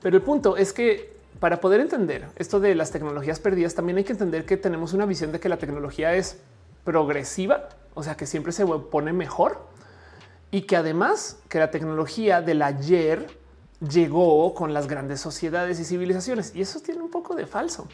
[0.00, 4.04] Pero el punto es que para poder entender esto de las tecnologías perdidas, también hay
[4.04, 6.38] que entender que tenemos una visión de que la tecnología es
[6.84, 9.58] progresiva, o sea que siempre se pone mejor
[10.52, 13.26] y que además que la tecnología del ayer
[13.80, 16.54] llegó con las grandes sociedades y civilizaciones.
[16.54, 17.88] Y eso tiene un poco de falso,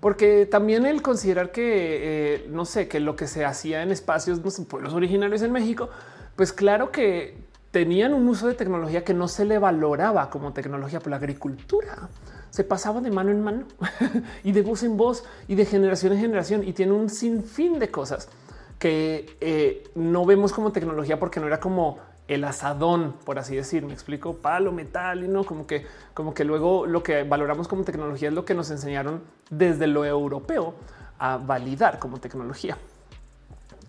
[0.00, 4.42] porque también el considerar que eh, no sé, que lo que se hacía en espacios,
[4.42, 5.90] no sé, pueblos originarios en México,
[6.34, 7.36] pues claro que
[7.72, 12.08] tenían un uso de tecnología que no se le valoraba como tecnología por la agricultura.
[12.48, 13.66] Se pasaba de mano en mano
[14.44, 17.90] y de voz en voz y de generación en generación y tiene un sinfín de
[17.90, 18.30] cosas
[18.78, 21.98] que eh, no vemos como tecnología porque no era como
[22.28, 26.44] el asadón, por así decir, me explico, palo, metal y no como que, como que
[26.44, 30.74] luego lo que valoramos como tecnología es lo que nos enseñaron desde lo europeo
[31.18, 32.76] a validar como tecnología.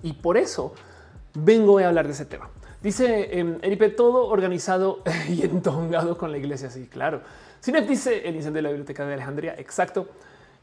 [0.04, 0.74] Y por eso
[1.34, 2.50] vengo a hablar de ese tema.
[2.82, 6.70] Dice eh, Eripe, todo organizado y entongado con la iglesia.
[6.70, 7.22] Sí, claro.
[7.64, 9.56] Cinef dice el incendio de la biblioteca de Alejandría.
[9.58, 10.08] Exacto.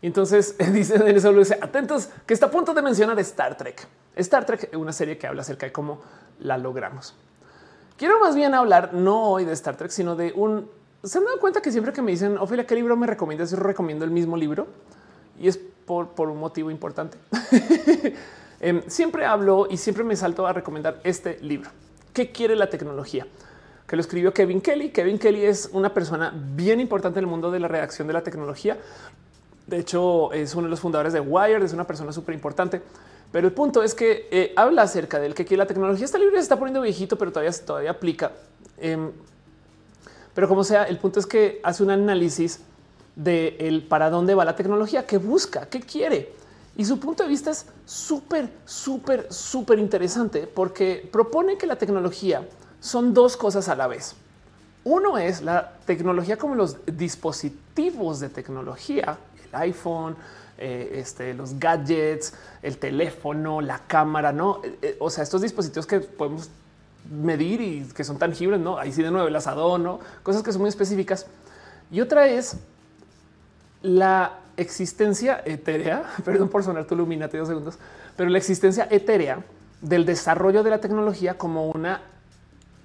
[0.02, 3.86] Y entonces dice en dice atentos que está a punto de mencionar Star Trek.
[4.16, 6.00] Star Trek es una serie que habla acerca de cómo
[6.40, 7.14] la logramos.
[7.96, 10.68] Quiero más bien hablar no hoy de Star Trek, sino de un.
[11.02, 13.50] Se han dado cuenta que siempre que me dicen Ophelia, ¿qué libro me recomiendas?
[13.50, 14.66] Yo recomiendo el mismo libro
[15.38, 17.18] y es por, por un motivo importante.
[18.60, 21.68] Em, siempre hablo y siempre me salto a recomendar este libro.
[22.14, 23.26] ¿Qué quiere la tecnología?
[23.86, 24.88] Que lo escribió Kevin Kelly.
[24.90, 28.22] Kevin Kelly es una persona bien importante en el mundo de la redacción de la
[28.22, 28.78] tecnología.
[29.66, 32.82] De hecho, es uno de los fundadores de Wired, es una persona súper importante.
[33.32, 36.42] Pero el punto es que eh, habla acerca del que, la tecnología está libre, se
[36.42, 38.32] está poniendo viejito, pero todavía, todavía aplica.
[38.78, 39.10] Em,
[40.34, 42.60] pero como sea, el punto es que hace un análisis
[43.16, 46.32] de el para dónde va la tecnología, qué busca, qué quiere.
[46.76, 52.46] Y su punto de vista es súper, súper, súper interesante porque propone que la tecnología
[52.80, 54.16] son dos cosas a la vez.
[54.82, 59.18] Uno es la tecnología como los dispositivos de tecnología,
[59.54, 60.16] iPhone,
[60.56, 64.60] eh, este, los gadgets, el teléfono, la cámara, no?
[64.62, 66.48] Eh, eh, o sea, estos dispositivos que podemos
[67.10, 68.78] medir y que son tangibles, no?
[68.78, 71.26] Ahí sí de nuevo el asadón, no cosas que son muy específicas.
[71.90, 72.56] Y otra es
[73.82, 77.78] la existencia etérea, perdón por sonar tu luminate dos segundos,
[78.16, 79.44] pero la existencia etérea
[79.80, 82.00] del desarrollo de la tecnología como una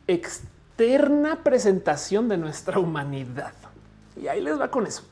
[0.08, 3.54] externa presentación de nuestra humanidad.
[4.22, 5.04] Y ahí les va con eso.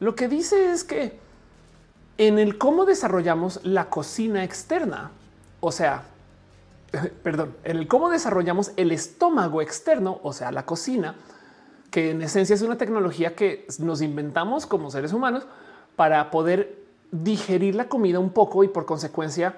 [0.00, 1.18] Lo que dice es que
[2.18, 5.10] en el cómo desarrollamos la cocina externa,
[5.60, 6.04] o sea,
[7.22, 11.14] perdón, en el cómo desarrollamos el estómago externo, o sea, la cocina,
[11.90, 15.46] que en esencia es una tecnología que nos inventamos como seres humanos
[15.96, 16.78] para poder
[17.10, 19.56] digerir la comida un poco y por consecuencia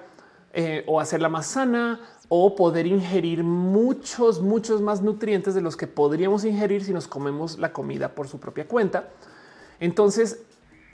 [0.53, 5.87] eh, o hacerla más sana o poder ingerir muchos, muchos más nutrientes de los que
[5.87, 9.09] podríamos ingerir si nos comemos la comida por su propia cuenta.
[9.83, 10.39] Entonces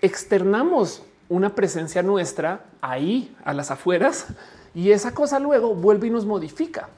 [0.02, 4.26] externamos una presencia nuestra ahí a las afueras
[4.74, 6.90] y esa cosa luego vuelve y nos modifica.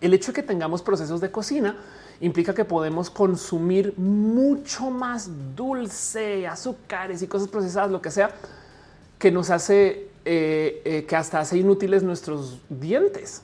[0.00, 1.76] El hecho de que tengamos procesos de cocina
[2.20, 8.32] implica que podemos consumir mucho más dulce, azúcares y cosas procesadas, lo que sea,
[9.16, 13.42] que nos hace eh, eh, que hasta hace inútiles nuestros dientes.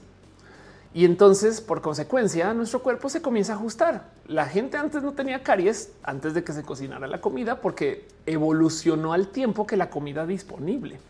[0.95, 4.11] Y entonces, por consecuencia, nuestro cuerpo se comienza a ajustar.
[4.27, 9.15] La gente antes no tenía caries antes de que se cocinara la comida porque evolucionó
[9.15, 11.01] al tiempo que la comida disponible.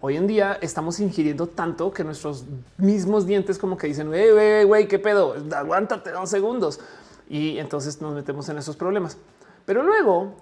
[0.00, 2.44] Hoy en día estamos ingiriendo tanto que nuestros
[2.78, 6.80] mismos dientes como que dicen, güey, güey, qué pedo, aguántate dos segundos.
[7.28, 9.18] Y entonces nos metemos en esos problemas.
[9.66, 10.36] Pero luego,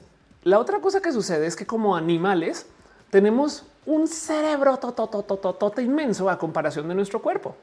[0.45, 2.67] la otra cosa que sucede es que como animales
[3.11, 4.79] tenemos un cerebro
[5.79, 7.57] inmenso a comparación de nuestro cuerpo.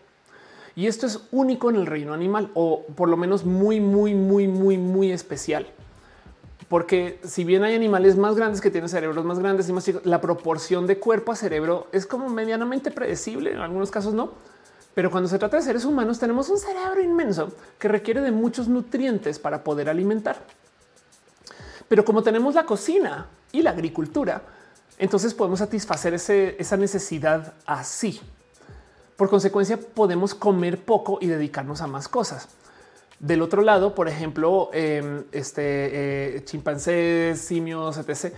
[0.75, 4.47] Y esto es único en el reino animal o por lo menos muy, muy, muy,
[4.47, 5.67] muy, muy especial.
[6.67, 10.05] Porque si bien hay animales más grandes que tienen cerebros más grandes y más chicos,
[10.05, 13.51] la proporción de cuerpo a cerebro es como medianamente predecible.
[13.51, 14.31] En algunos casos no.
[14.95, 18.67] Pero cuando se trata de seres humanos, tenemos un cerebro inmenso que requiere de muchos
[18.67, 20.37] nutrientes para poder alimentar.
[21.87, 24.41] Pero como tenemos la cocina y la agricultura,
[24.97, 28.19] entonces podemos satisfacer esa necesidad así.
[29.15, 32.47] Por consecuencia, podemos comer poco y dedicarnos a más cosas.
[33.19, 38.33] Del otro lado, por ejemplo, em, este, eh, chimpancés, simios, etc.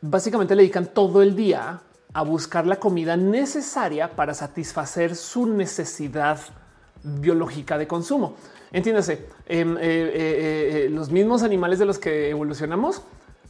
[0.00, 1.80] Básicamente le dedican todo el día
[2.14, 6.38] a buscar la comida necesaria para satisfacer su necesidad
[7.02, 8.36] biológica de consumo.
[8.70, 13.02] Entiéndase, em, eh, eh, los mismos animales de los que evolucionamos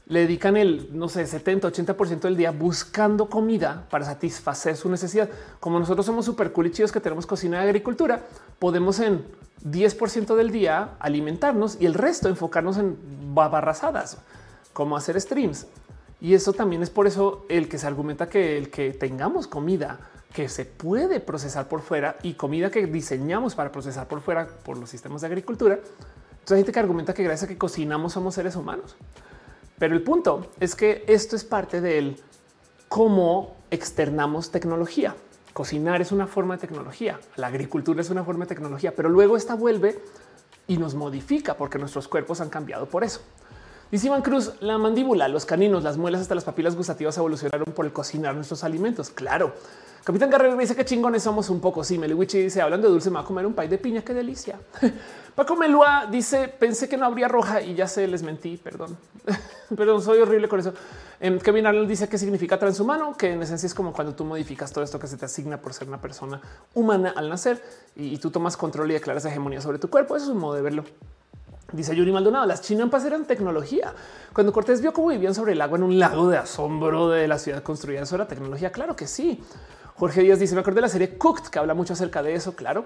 [0.07, 5.29] le dedican el, no sé, 70, 80% del día buscando comida para satisfacer su necesidad.
[5.61, 8.23] Como nosotros somos súper cool y chidos que tenemos cocina de agricultura,
[8.59, 9.25] podemos en
[9.65, 12.97] 10% del día alimentarnos y el resto enfocarnos en
[13.35, 14.19] barrazadas,
[14.73, 15.67] como hacer streams.
[16.21, 19.99] Y eso también es por eso el que se argumenta que el que tengamos comida
[20.33, 24.79] que se puede procesar por fuera y comida que diseñamos para procesar por fuera por
[24.79, 25.75] los sistemas de agricultura.
[25.75, 28.97] Entonces hay gente que argumenta que gracias a que cocinamos somos seres humanos.
[29.83, 32.17] Pero el punto es que esto es parte del
[32.89, 35.17] cómo externamos tecnología.
[35.53, 39.37] Cocinar es una forma de tecnología, la agricultura es una forma de tecnología, pero luego
[39.37, 40.01] esta vuelve
[40.69, 43.23] y nos modifica porque nuestros cuerpos han cambiado por eso.
[43.91, 47.85] Dice Iván Cruz, la mandíbula, los caninos, las muelas hasta las papilas gustativas evolucionaron por
[47.85, 49.11] el cocinar nuestros alimentos.
[49.11, 49.53] Claro.
[50.05, 51.85] Capitán Guerrero dice que chingones somos un poco.
[51.85, 54.03] Sí, Meliwichi dice hablando de dulce, me va a comer un pay de piña.
[54.03, 54.59] Qué delicia.
[55.37, 58.57] Paco Melua dice pensé que no habría roja y ya se les mentí.
[58.57, 58.99] Perdón,
[59.77, 60.75] perdón, soy horrible con eso.
[61.21, 64.73] Em, Kevin Arnold dice que significa transhumano, que en esencia es como cuando tú modificas
[64.73, 66.41] todo esto que se te asigna por ser una persona
[66.75, 67.63] humana al nacer
[67.95, 70.17] y, tú tomas control y declaras hegemonía sobre tu cuerpo.
[70.17, 70.85] Eso es un modo de verlo.
[71.73, 73.95] Dice Yuri Maldonado, las chinampas eran tecnología.
[74.35, 77.39] Cuando Cortés vio cómo vivían sobre el agua en un lago de asombro de la
[77.39, 78.73] ciudad construida, eso era tecnología.
[78.73, 79.41] Claro que sí.
[79.97, 82.55] Jorge Díaz dice, me acuerdo de la serie Cooked, que habla mucho acerca de eso,
[82.55, 82.85] claro.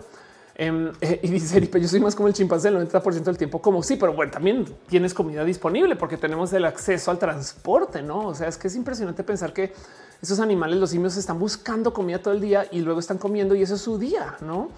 [0.59, 3.83] Em, eh, y dice yo soy más como el chimpancé el 90% del tiempo, como
[3.83, 8.29] sí, pero bueno, también tienes comida disponible porque tenemos el acceso al transporte, no?
[8.29, 9.75] O sea, es que es impresionante pensar que
[10.23, 13.63] esos animales, los simios, están buscando comida todo el día y luego están comiendo y
[13.63, 14.71] eso es su día, no?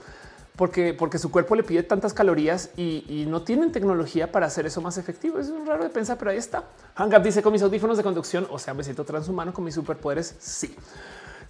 [0.56, 4.80] Porque, porque su cuerpo le pide tantas calorías y, no tienen tecnología para hacer eso
[4.80, 5.38] más efectivo.
[5.38, 6.64] Es raro de pensar, pero ahí está.
[6.96, 10.34] Hangap dice con mis audífonos de conducción, o sea, me siento transhumano con mis superpoderes.
[10.40, 10.74] Sí.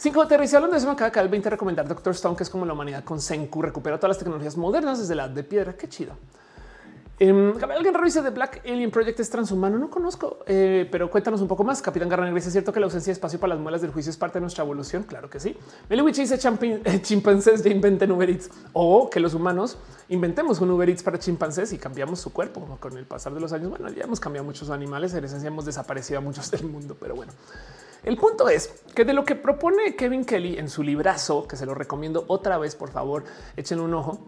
[0.00, 2.64] Cinco aterrizados hablando de eso, me acaba cada 20 recomendar Doctor Stone, que es como
[2.64, 5.72] la humanidad con Senku, recupera todas las tecnologías modernas desde la de piedra.
[5.72, 6.12] Qué chido.
[7.18, 9.76] Eh, alguien revisa de Black Alien Project es transhumano.
[9.76, 11.82] No conozco, eh, pero cuéntanos un poco más.
[11.82, 14.16] Capitán Garner ¿es cierto que la ausencia de espacio para las muelas del juicio es
[14.16, 15.02] parte de nuestra evolución?
[15.02, 15.56] Claro que sí.
[15.88, 19.78] Meliwich dice eh, chimpancés ya inventen Uber Eats o que los humanos
[20.10, 23.52] inventemos un Uber Eats para chimpancés y cambiamos su cuerpo con el pasar de los
[23.52, 23.70] años.
[23.70, 25.12] Bueno, ya hemos cambiado muchos animales.
[25.14, 27.32] En esencia hemos desaparecido a muchos del mundo, pero bueno.
[28.04, 31.66] El punto es que de lo que propone Kevin Kelly en su librazo, que se
[31.66, 33.24] lo recomiendo otra vez, por favor,
[33.56, 34.18] echen un ojo,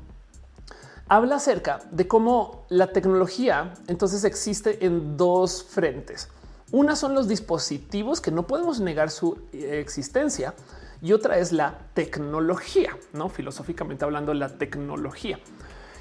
[1.09, 6.28] habla acerca de cómo la tecnología entonces existe en dos frentes.
[6.72, 10.55] Una son los dispositivos que no podemos negar su eh, existencia
[11.02, 15.40] y otra es la tecnología, no filosóficamente hablando, la tecnología.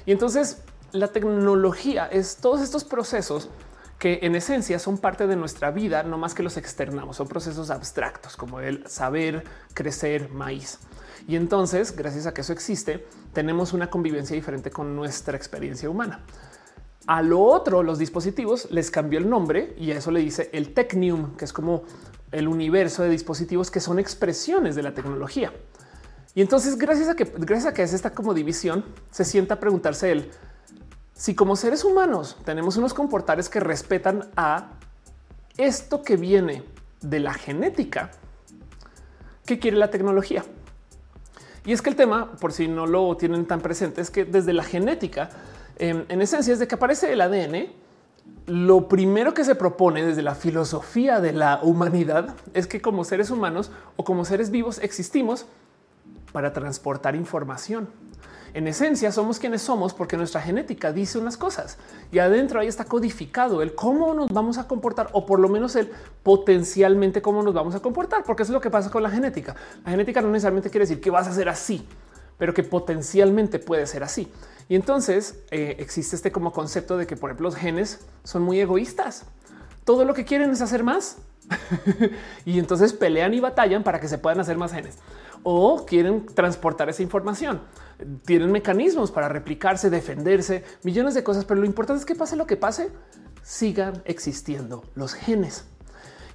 [0.06, 3.48] Y entonces la tecnología es todos estos procesos
[4.00, 7.70] que en esencia son parte de nuestra vida, no más que los externamos, son procesos
[7.70, 9.44] abstractos como el saber,
[9.74, 10.78] crecer, maíz.
[11.28, 16.24] Y entonces, gracias a que eso existe, tenemos una convivencia diferente con nuestra experiencia humana.
[17.06, 20.72] A lo otro, los dispositivos les cambió el nombre y a eso le dice el
[20.72, 21.82] Technium, que es como
[22.32, 25.52] el universo de dispositivos que son expresiones de la tecnología.
[26.34, 29.60] Y entonces, gracias a que, gracias a que es esta como división, se sienta a
[29.60, 30.30] preguntarse él
[31.20, 34.70] si como seres humanos tenemos unos comportales que respetan a
[35.58, 36.62] esto que viene
[37.02, 38.10] de la genética,
[39.44, 40.42] ¿qué quiere la tecnología?
[41.66, 44.54] Y es que el tema, por si no lo tienen tan presente, es que desde
[44.54, 45.28] la genética,
[45.76, 47.70] em, en esencia, es de que aparece el ADN,
[48.46, 53.30] lo primero que se propone desde la filosofía de la humanidad es que como seres
[53.30, 55.44] humanos o como seres vivos existimos
[56.32, 57.90] para transportar información.
[58.52, 61.78] En esencia, somos quienes somos porque nuestra genética dice unas cosas
[62.10, 65.76] y adentro ahí está codificado el cómo nos vamos a comportar o por lo menos
[65.76, 65.90] el
[66.22, 69.54] potencialmente cómo nos vamos a comportar, porque es lo que pasa con la genética.
[69.84, 71.86] La genética no necesariamente quiere decir que vas a ser así,
[72.38, 74.32] pero que potencialmente puede ser así.
[74.68, 78.60] Y entonces eh, existe este como concepto de que, por ejemplo, los genes son muy
[78.60, 79.24] egoístas.
[79.84, 81.18] Todo lo que quieren es hacer más
[82.44, 84.98] y entonces pelean y batallan para que se puedan hacer más genes
[85.42, 87.60] o quieren transportar esa información.
[88.24, 92.46] Tienen mecanismos para replicarse, defenderse, millones de cosas, pero lo importante es que pase lo
[92.46, 92.90] que pase,
[93.42, 95.64] sigan existiendo los genes.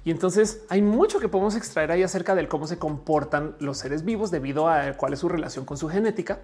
[0.04, 4.04] Y entonces hay mucho que podemos extraer ahí acerca de cómo se comportan los seres
[4.04, 6.38] vivos debido a cuál es su relación con su genética.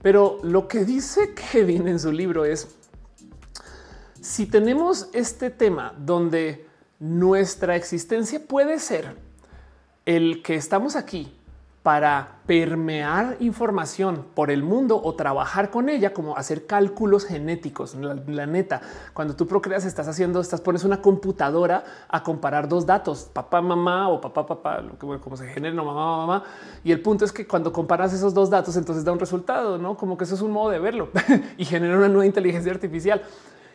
[0.00, 2.68] Pero lo que dice Kevin en su libro es,
[4.22, 6.66] si tenemos este tema donde
[6.98, 9.14] nuestra existencia puede ser
[10.06, 11.36] el que estamos aquí
[11.82, 17.94] para permear información por el mundo o trabajar con ella, como hacer cálculos genéticos.
[17.94, 18.82] La, neta,
[19.14, 24.10] cuando tú procreas, estás haciendo, estás pones una computadora a comparar dos datos, papá, mamá
[24.10, 26.44] o papá, papá, lo que como se genera, no mamá, mamá.
[26.84, 29.96] Y el punto es que cuando comparas esos dos datos, entonces da un resultado, no
[29.96, 31.08] como que eso es un modo de verlo
[31.56, 33.22] y genera una nueva inteligencia artificial.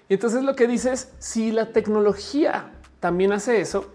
[0.08, 3.86] Y entonces lo que dices, si la tecnología también hace eso,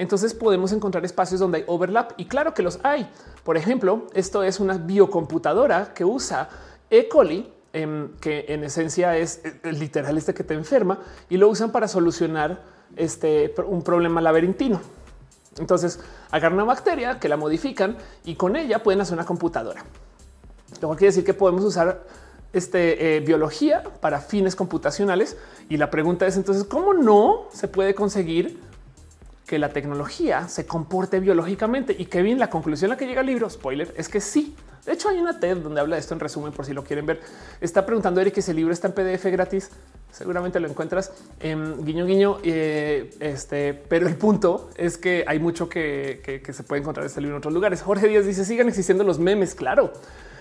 [0.00, 3.06] entonces podemos encontrar espacios donde hay overlap y claro que los hay.
[3.44, 6.48] Por ejemplo, esto es una biocomputadora que usa
[6.88, 7.06] E.
[7.06, 11.86] coli, em, que en esencia es, literal este que te enferma y lo usan para
[11.86, 12.62] solucionar
[12.96, 14.80] este un problema laberintino.
[15.58, 16.00] Entonces
[16.30, 19.84] agarran una bacteria que la modifican y con ella pueden hacer una computadora.
[20.80, 22.06] Lo cual quiere decir que podemos usar
[22.54, 25.36] este, eh, biología para fines computacionales.
[25.68, 28.69] Y la pregunta es entonces, ¿cómo no se puede conseguir
[29.50, 33.22] que la tecnología se comporte biológicamente y que bien la conclusión a la que llega
[33.22, 34.54] el libro, spoiler, es que sí.
[34.86, 37.04] De hecho, hay una TED donde habla de esto en resumen por si lo quieren
[37.04, 37.20] ver.
[37.60, 39.70] Está preguntando Eric que si el libro está en PDF gratis.
[40.12, 42.38] Seguramente lo encuentras en guiño guiño.
[42.44, 47.34] Eh, este, pero el punto es que hay mucho que, se puede encontrar este libro
[47.34, 47.82] en otros lugares.
[47.82, 49.56] Jorge Díaz dice sigan existiendo los memes.
[49.56, 49.92] Claro.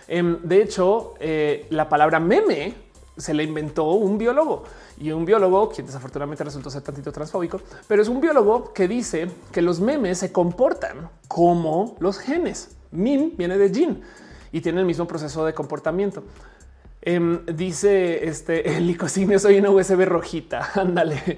[0.08, 2.76] Em, de hecho, eh, la palabra meme
[3.20, 4.64] se le inventó un biólogo
[4.98, 9.30] y un biólogo, quien desafortunadamente resultó ser tantito transfóbico, pero es un biólogo que dice
[9.52, 12.76] que los memes se comportan como los genes.
[12.92, 14.02] Min viene de gene
[14.52, 16.24] y tiene el mismo proceso de comportamiento.
[17.02, 20.72] Em, dice este el licosignio soy una USB rojita.
[20.76, 21.38] Ándale.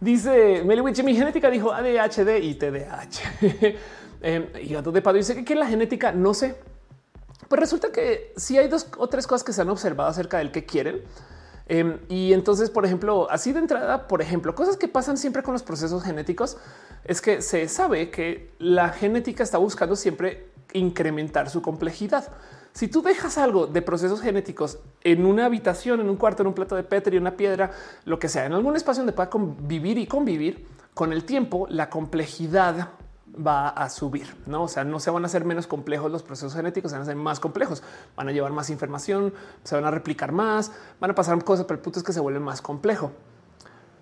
[0.00, 3.76] Dice Meliwich, mi genética dijo ADHD y TDAH.
[4.22, 6.56] Em, y gato de Pado dice que, la genética no sé.
[7.48, 10.50] Pues resulta que si hay dos o tres cosas que se han observado acerca del
[10.50, 11.02] que quieren.
[11.66, 15.52] Em, y entonces, por ejemplo, así de entrada, por ejemplo, cosas que pasan siempre con
[15.52, 16.56] los procesos genéticos
[17.04, 22.28] es que se sabe que la genética está buscando siempre incrementar su complejidad.
[22.72, 26.54] Si tú dejas algo de procesos genéticos en una habitación, en un cuarto, en un
[26.54, 27.70] plato de Petri, una piedra,
[28.04, 31.90] lo que sea, en algún espacio donde pueda convivir y convivir con el tiempo, la
[31.90, 32.90] complejidad
[33.34, 34.64] va a subir, no?
[34.64, 37.06] O sea, no se van a hacer menos complejos los procesos genéticos, se van a
[37.06, 37.82] ser más complejos,
[38.16, 39.32] van a llevar más información,
[39.64, 42.20] se van a replicar más, van a pasar cosas, pero el punto es que se
[42.20, 43.12] vuelve más complejo.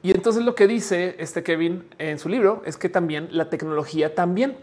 [0.03, 4.15] Y entonces lo que dice este Kevin en su libro es que también la tecnología
[4.15, 4.57] también.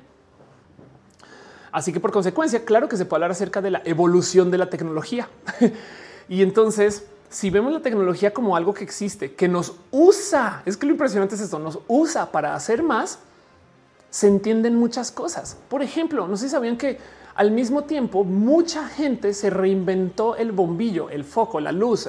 [1.71, 4.69] Así que por consecuencia, claro que se puede hablar acerca de la evolución de la
[4.69, 5.27] tecnología.
[6.29, 10.85] y entonces, si vemos la tecnología como algo que existe, que nos usa, es que
[10.85, 13.19] lo impresionante es esto, nos usa para hacer más,
[14.15, 15.57] se entienden muchas cosas.
[15.67, 16.99] Por ejemplo, no sé si sabían que
[17.35, 22.07] al mismo tiempo mucha gente se reinventó el bombillo, el foco, la luz,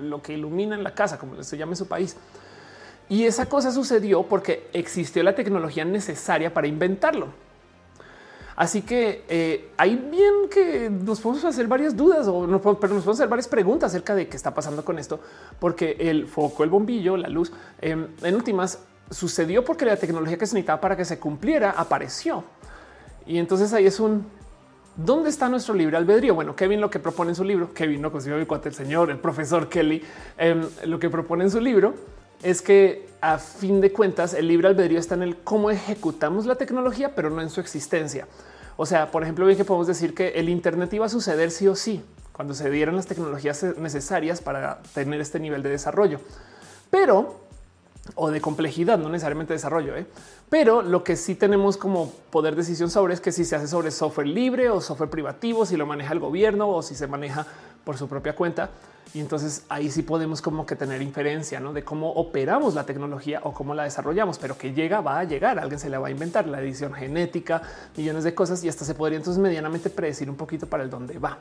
[0.00, 2.16] lo que ilumina en la casa, como se llama en su país.
[3.08, 7.26] Y esa cosa sucedió porque existió la tecnología necesaria para inventarlo.
[8.54, 13.02] Así que eh, hay bien que nos podemos hacer varias dudas o no, pero nos
[13.02, 15.18] podemos hacer varias preguntas acerca de qué está pasando con esto,
[15.58, 18.78] porque el foco, el bombillo, la luz, em, en últimas
[19.10, 22.44] sucedió porque la tecnología que se necesitaba para que se cumpliera apareció.
[23.26, 24.26] Y entonces ahí es un
[24.98, 26.34] ¿Dónde está nuestro libre albedrío?
[26.34, 29.10] Bueno, Kevin lo que propone en su libro, Kevin no consiguió mi cuate, el señor,
[29.12, 30.02] el profesor Kelly,
[30.36, 31.94] em, lo que propone en su libro
[32.42, 36.56] es que a fin de cuentas el libre albedrío está en el cómo ejecutamos la
[36.56, 38.26] tecnología, pero no en su existencia.
[38.76, 41.68] O sea, por ejemplo, bien que podemos decir que el Internet iba a suceder sí
[41.68, 42.02] o sí
[42.32, 46.18] cuando se dieran las tecnologías necesarias para tener este nivel de desarrollo.
[46.90, 47.47] Pero
[48.14, 49.96] o de complejidad, no necesariamente desarrollo.
[49.96, 50.06] ¿eh?
[50.48, 53.90] Pero lo que sí tenemos como poder decisión sobre es que si se hace sobre
[53.90, 57.46] software libre o software privativo, si lo maneja el gobierno o si se maneja
[57.84, 58.70] por su propia cuenta.
[59.14, 61.72] Y entonces ahí sí podemos como que tener inferencia ¿no?
[61.72, 65.58] de cómo operamos la tecnología o cómo la desarrollamos, pero que llega, va a llegar,
[65.58, 67.62] alguien se le va a inventar la edición genética,
[67.96, 71.18] millones de cosas y hasta se podría entonces medianamente predecir un poquito para el dónde
[71.18, 71.38] va.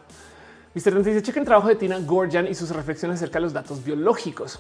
[0.74, 1.04] Mr.
[1.04, 4.60] dice chequen el trabajo de Tina Gorjan y sus reflexiones acerca de los datos biológicos.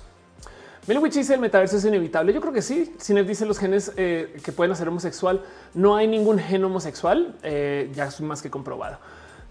[0.87, 2.31] Melwich dice el metaverso es inevitable.
[2.31, 2.93] Yo creo que sí.
[2.97, 5.43] Cinef dice los genes eh, que pueden hacer homosexual.
[5.73, 7.35] No hay ningún gen homosexual.
[7.43, 8.97] Eh, ya es más que comprobado.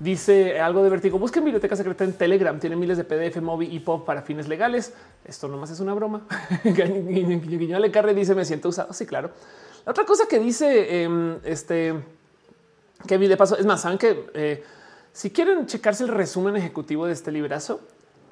[0.01, 1.19] Dice algo de vértigo.
[1.19, 2.59] Busquen biblioteca secreta en Telegram.
[2.59, 4.95] Tiene miles de PDF, móvil y pop para fines legales.
[5.27, 6.27] Esto nomás es una broma.
[6.65, 8.95] Le Carre dice me siento usado.
[8.95, 9.31] Sí, claro.
[9.85, 11.95] La otra cosa que dice em, este
[13.07, 14.65] que vi de paso es más, saben que eh,
[15.13, 17.81] si quieren checarse el resumen ejecutivo de este librazo,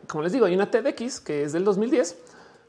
[0.08, 2.16] como les digo, hay una TEDx que es del 2010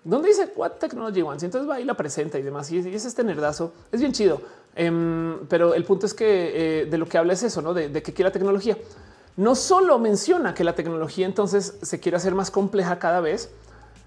[0.06, 1.44] donde dice What Technology Wants.
[1.44, 2.72] Entonces va y la presenta y demás.
[2.72, 3.74] Y es este nerdazo.
[3.92, 4.42] Es bien chido.
[4.76, 7.74] Em, pero el punto es que eh, de lo que habla es eso, ¿no?
[7.74, 8.78] De, de que quiere la tecnología.
[9.36, 13.50] No solo menciona que la tecnología entonces se quiere hacer más compleja cada vez,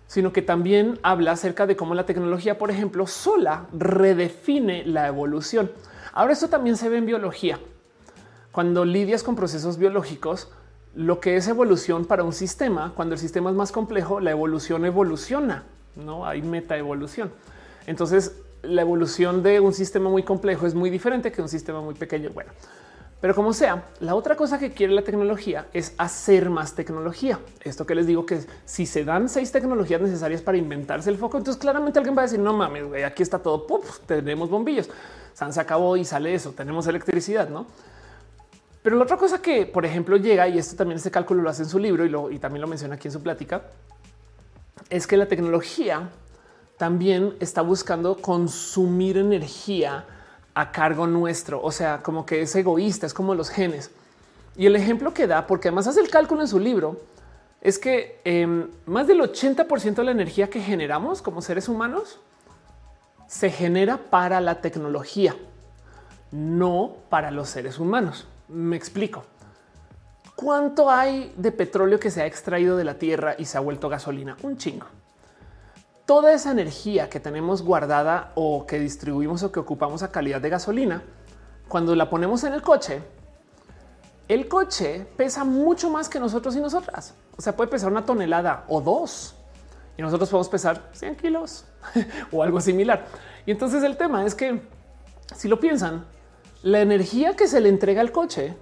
[0.07, 5.71] sino que también habla acerca de cómo la tecnología, por ejemplo, sola redefine la evolución.
[6.15, 7.61] Ahora esto también se ve en biología.
[8.51, 10.49] cuando lidias con procesos biológicos,
[10.95, 14.85] lo que es evolución para un sistema, cuando el sistema es más complejo, la evolución
[14.85, 15.65] evoluciona,
[15.99, 17.31] no hay meta evolución.
[17.87, 21.95] Entonces, la evolución de un sistema muy complejo es muy diferente que un sistema muy
[21.95, 22.31] pequeño.
[22.31, 22.51] Bueno,
[23.21, 27.41] pero como sea, la otra cosa que quiere la tecnología es hacer más tecnología.
[27.61, 31.39] Esto que les digo que si se dan seis tecnologías necesarias para inventarse el foco,
[31.39, 33.67] entonces claramente alguien va a decir no mames, güey, aquí está todo,
[34.07, 34.89] tenemos bombillos,
[35.35, 37.67] San se acabó y sale eso, tenemos electricidad, no?
[38.83, 41.65] Pero la otra cosa que, por ejemplo, llega y esto también ese cálculo lo hace
[41.65, 43.63] en su libro y, lo, y también lo menciona aquí en su plática,
[44.91, 46.11] es que la tecnología
[46.77, 50.05] también está buscando consumir energía
[50.55, 51.61] a cargo nuestro.
[51.63, 53.91] O sea, como que es egoísta, es como los genes.
[54.57, 57.01] Y el ejemplo que da, porque además hace el cálculo en su libro,
[57.61, 62.21] es que em, más del 80% de la energía que generamos como seres humanos
[63.27, 65.37] se genera para la tecnología,
[66.31, 68.27] no para los seres humanos.
[68.49, 69.25] Me explico.
[70.39, 73.89] ¿Cuánto hay de petróleo que se ha extraído de la tierra y se ha vuelto
[73.89, 74.37] gasolina?
[74.43, 74.87] Un chingo
[76.09, 80.49] toda esa energía que tenemos guardada o que distribuimos o que ocupamos a calidad de
[80.49, 81.03] gasolina,
[81.69, 83.03] cuando la ponemos en el coche,
[84.27, 87.15] el coche pesa mucho más que nosotros y nosotras.
[87.37, 89.35] O sea, puede pesar una tonelada o dos
[89.99, 91.67] y nosotros podemos pesar 100 kilos
[92.33, 93.05] o algo similar.
[93.45, 94.63] Y entonces el tema es que
[95.37, 96.07] si lo piensan,
[96.63, 98.57] la energía que se le entrega al coche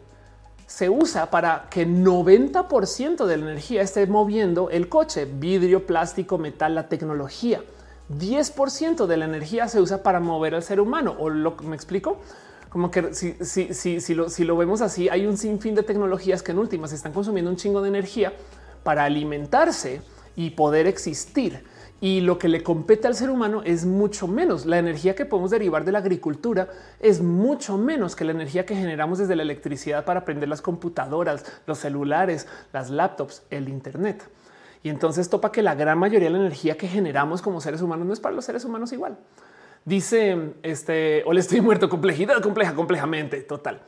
[0.67, 6.75] se usa para que 90% de la energía esté moviendo el coche, vidrio, plástico, metal,
[6.75, 7.63] la tecnología.
[8.11, 11.15] 10% de la energía se usa para mover al ser humano.
[11.19, 12.19] O lo me explico
[12.69, 15.83] como que si, si, si, si, lo, si lo vemos así, hay un sinfín de
[15.83, 18.33] tecnologías que en últimas están consumiendo un chingo de energía
[18.83, 20.03] para alimentarse
[20.35, 21.65] y poder existir
[22.01, 24.67] y lo que le compete al ser humano es mucho menos.
[24.67, 26.69] La energía que podemos derivar de la agricultura
[27.01, 31.45] es mucho menos que la energía que generamos desde la electricidad para prender las computadoras,
[31.67, 34.29] los celulares, las laptops, el Internet.
[34.83, 38.07] Y entonces topa que la gran mayoría de la energía que generamos como seres humanos
[38.07, 39.17] no es para los seres humanos igual.
[39.85, 43.81] Dice este, o le estoy muerto, complejidad compleja, complejamente, total.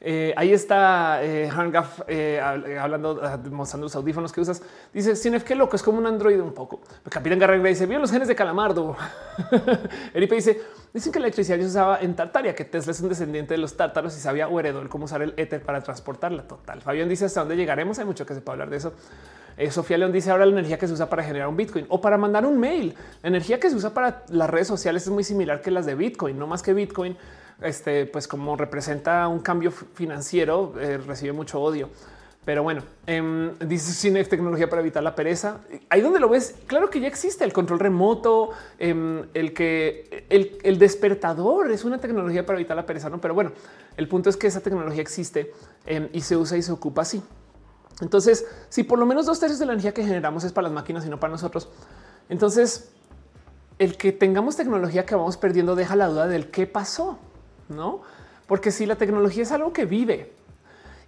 [0.00, 4.62] Eh, ahí está eh, Hangaf eh, eh, hablando, ah, mostrando los audífonos que usas.
[4.92, 6.80] Dice Cinef, qué loco, es como un androide un poco.
[7.08, 8.96] Capitán Garrett dice: Vio los genes de Calamardo.
[10.14, 10.60] Eripe dice:
[10.92, 13.76] Dicen que la electricidad se usaba en Tartaria, que Tesla es un descendiente de los
[13.76, 16.42] tártaros y sabía o heredó el cómo usar el éter para transportarla.
[16.46, 16.82] Total.
[16.82, 17.98] Fabián dice: ¿Hasta dónde llegaremos?
[17.98, 18.92] Hay mucho que se puede hablar de eso.
[19.70, 22.18] Sofía León dice ahora la energía que se usa para generar un Bitcoin o para
[22.18, 22.94] mandar un mail.
[23.22, 25.94] La energía que se usa para las redes sociales es muy similar que las de
[25.94, 27.16] Bitcoin, no más que Bitcoin
[27.60, 31.88] este, pues como representa un cambio financiero, eh, recibe mucho odio.
[32.46, 35.62] Pero bueno, eh, dice cine tecnología para evitar la pereza.
[35.88, 40.78] Ahí donde lo ves, claro que ya existe el control remoto, em, el que el,
[40.78, 43.20] despertador es una tecnología para evitar la pereza, no?
[43.20, 43.50] Pero bueno,
[43.96, 45.52] el punto es que esa tecnología existe
[45.86, 47.20] em, y se usa y se ocupa así.
[48.00, 50.72] Entonces, si por lo menos dos tercios de la energía que generamos es para las
[50.72, 51.68] máquinas y no para nosotros,
[52.28, 52.90] entonces
[53.80, 57.18] el que tengamos tecnología que vamos perdiendo deja la duda del qué pasó
[57.68, 58.02] no?
[58.46, 60.32] Porque si la tecnología es algo que vive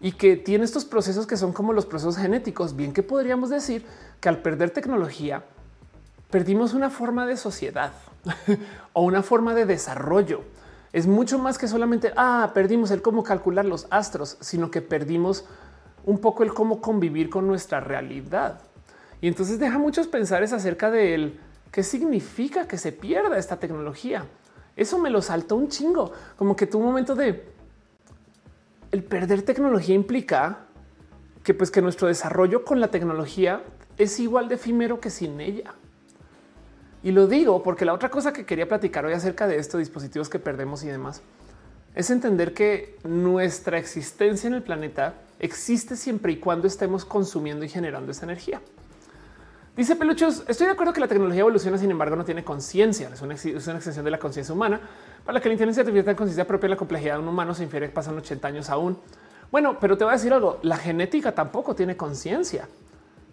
[0.00, 3.84] y que tiene estos procesos que son como los procesos genéticos, bien que podríamos decir
[4.20, 5.44] que al perder tecnología
[6.30, 7.92] perdimos una forma de sociedad
[8.92, 10.42] o una forma de desarrollo.
[10.92, 15.44] Es mucho más que solamente ah, perdimos el cómo calcular los astros, sino que perdimos
[16.04, 18.62] un poco el cómo convivir con nuestra realidad.
[19.20, 21.40] Y entonces deja muchos pensares acerca de él.
[21.70, 24.24] ¿Qué significa que se pierda esta tecnología?
[24.78, 27.44] Eso me lo saltó un chingo, como que tu momento de
[28.92, 30.66] el perder tecnología implica
[31.42, 33.64] que pues que nuestro desarrollo con la tecnología
[33.96, 35.74] es igual de efímero que sin ella.
[37.02, 40.28] Y lo digo porque la otra cosa que quería platicar hoy acerca de estos dispositivos
[40.28, 41.22] que perdemos y demás
[41.96, 47.68] es entender que nuestra existencia en el planeta existe siempre y cuando estemos consumiendo y
[47.68, 48.60] generando esa energía.
[49.78, 53.10] Dice Peluchos, estoy de acuerdo que la tecnología evoluciona, sin embargo, no tiene conciencia.
[53.14, 54.80] Es una, extensión de la conciencia humana.
[55.24, 57.62] Para la que la inteligencia artificial tenga conciencia propia, la complejidad de un humano se
[57.62, 58.98] infiere pasan 80 años aún.
[59.52, 60.58] Bueno, pero te voy a decir algo.
[60.62, 62.66] La genética tampoco tiene conciencia.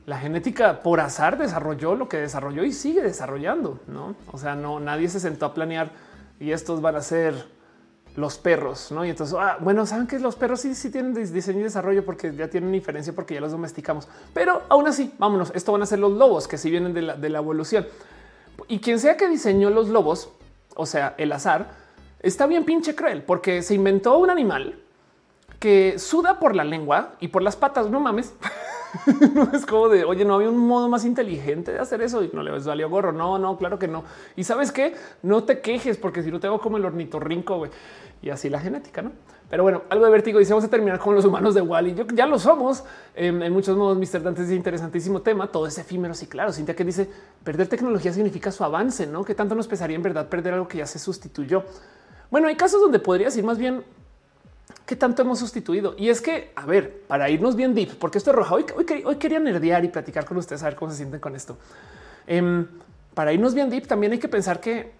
[0.06, 3.80] La genética por azar desarrolló lo que desarrolló y sigue desarrollando.
[3.88, 5.94] No, o sea, no nadie se sentó a planear
[6.40, 7.34] y estos van a ser
[8.16, 9.04] los perros, ¿no?
[9.06, 12.34] Y entonces, ah, bueno, saben que los perros sí, sí tienen diseño y desarrollo porque
[12.34, 14.08] ya tienen diferencia porque ya los domesticamos.
[14.34, 17.16] Pero aún así, vámonos, esto van a ser los lobos que sí vienen de la,
[17.16, 17.86] de la evolución.
[18.68, 20.30] Y quien sea que diseñó los lobos,
[20.76, 21.72] o sea, el azar,
[22.22, 24.80] está bien pinche cruel porque se inventó un animal
[25.60, 27.90] que suda por la lengua y por las patas.
[27.90, 28.34] No mames.
[29.34, 32.30] no es como de oye, no había un modo más inteligente de hacer eso y
[32.34, 33.12] no le valió gorro.
[33.12, 34.04] No, no, claro que no.
[34.36, 34.96] Y sabes qué?
[35.24, 37.72] No te quejes porque si no te hago como el ornitorrinco, güey.
[38.22, 39.12] y así la genética, ¿no?
[39.50, 41.94] Pero bueno, algo de vértigo dice vamos a terminar con los humanos de Wally.
[41.94, 43.98] Yo ya lo somos en muchos modos.
[43.98, 44.24] Mr.
[44.24, 45.52] Dante es interesantísimo tema.
[45.52, 46.14] Todo es efímero.
[46.14, 46.52] Sí, claro.
[46.52, 47.10] Cintia que dice
[47.44, 49.24] perder tecnología significa su avance, no?
[49.24, 51.64] Que tanto nos pesaría en verdad perder algo que ya se sustituyó.
[52.32, 53.84] Bueno, hay casos donde podría decir más bien
[54.86, 55.96] qué tanto hemos sustituido.
[55.98, 58.56] Y es que, a ver, para irnos bien deep, porque esto es roja.
[58.56, 58.66] Hoy,
[59.06, 61.58] hoy, quería nerdear y platicar con ustedes a ver cómo se sienten con esto.
[62.28, 62.68] Em,
[63.14, 64.92] para irnos bien deep, también hay que pensar que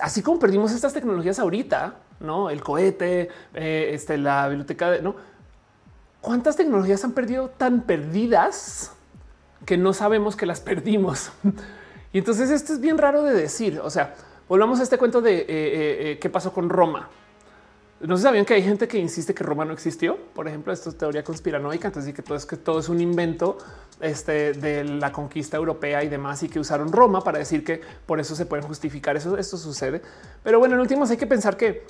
[0.00, 5.16] así como perdimos estas tecnologías ahorita, no el cohete, eh, este, la biblioteca de no.
[6.20, 8.92] ¿Cuántas tecnologías han perdido tan perdidas
[9.66, 11.32] que no sabemos que las perdimos?
[12.12, 13.80] y entonces esto es bien raro de decir.
[13.80, 14.14] O sea,
[14.48, 17.08] volvamos a este cuento de eh, eh, qué pasó con Roma.
[18.02, 20.16] No se sabían que hay gente que insiste que Roma no existió.
[20.34, 21.86] Por ejemplo, esto es teoría conspiranoica.
[21.86, 23.58] Entonces, que todo es que todo es un invento
[24.00, 28.18] este, de la conquista europea y demás, y que usaron Roma para decir que por
[28.18, 29.16] eso se pueden justificar.
[29.16, 30.02] Eso esto sucede.
[30.42, 31.84] Pero bueno, en últimos hay que pensar que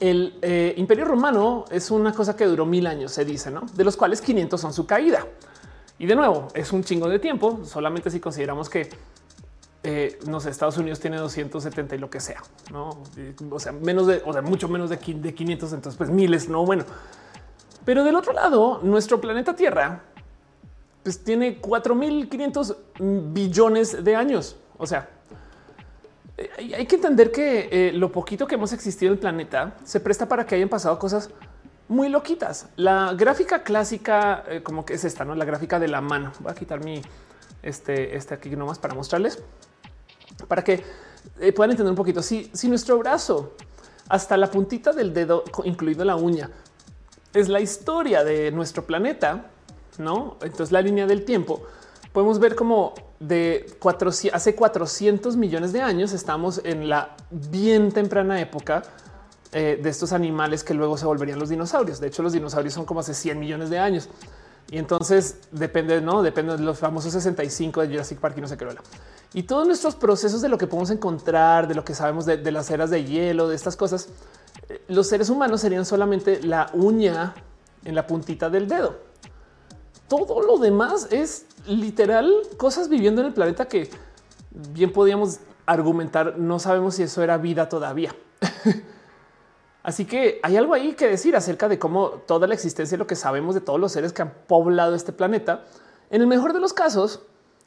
[0.00, 3.66] el eh, Imperio Romano es una cosa que duró mil años, se dice, ¿no?
[3.74, 5.24] De los cuales 500 son su caída.
[6.00, 8.88] Y de nuevo, es un chingo de tiempo, solamente si consideramos que
[9.84, 12.42] eh, no sé, Estados Unidos tiene 270 y lo que sea,
[12.72, 12.98] no?
[13.50, 16.66] O sea, menos de, o sea, mucho menos de, de 500, entonces pues miles, no
[16.66, 16.84] bueno.
[17.84, 20.02] Pero del otro lado, nuestro planeta Tierra
[21.04, 24.56] pues tiene 4500 billones de años.
[24.76, 25.08] O sea,
[26.36, 30.00] eh, hay que entender que eh, lo poquito que hemos existido en el planeta se
[30.00, 31.30] presta para que hayan pasado cosas
[31.86, 32.68] muy loquitas.
[32.74, 36.32] La gráfica clásica, como que es esta, no la gráfica de la mano.
[36.40, 37.00] Voy a quitar mi
[37.62, 39.42] este, este aquí nomás para mostrarles
[40.46, 40.82] para que
[41.40, 42.22] eh, puedan entender un poquito.
[42.22, 43.54] Si, si nuestro brazo
[44.08, 46.50] hasta la puntita del dedo, incluido la uña,
[47.34, 49.50] es la historia de nuestro planeta,
[49.98, 50.36] no?
[50.42, 51.62] Entonces la línea del tiempo
[52.12, 53.78] podemos ver como de
[54.32, 58.82] hace 400 millones de años estamos en la bien temprana época
[59.52, 62.00] eh, de estos animales que luego se volverían los dinosaurios.
[62.00, 64.08] De hecho, los dinosaurios son como hace 100 millones de años.
[64.70, 68.56] Y entonces depende, no depende de los famosos 65 de Jurassic Park y no sé
[68.58, 68.66] qué.
[69.32, 72.70] Y todos nuestros procesos de lo que podemos encontrar, de lo que sabemos de, las
[72.70, 74.08] eras de hielo, de estas cosas,
[74.68, 77.34] eh, los seres humanos serían solamente la uña
[77.84, 78.96] en la puntita del dedo.
[80.06, 83.90] Todo lo demás es literal cosas viviendo en el planeta que
[84.50, 86.38] bien podíamos argumentar.
[86.38, 88.14] No sabemos si eso era vida todavía.
[89.88, 93.06] Así que hay algo ahí que decir acerca de cómo toda la existencia y lo
[93.06, 95.64] que sabemos de todos los seres que han poblado este planeta,
[96.10, 97.22] en el mejor de los casos,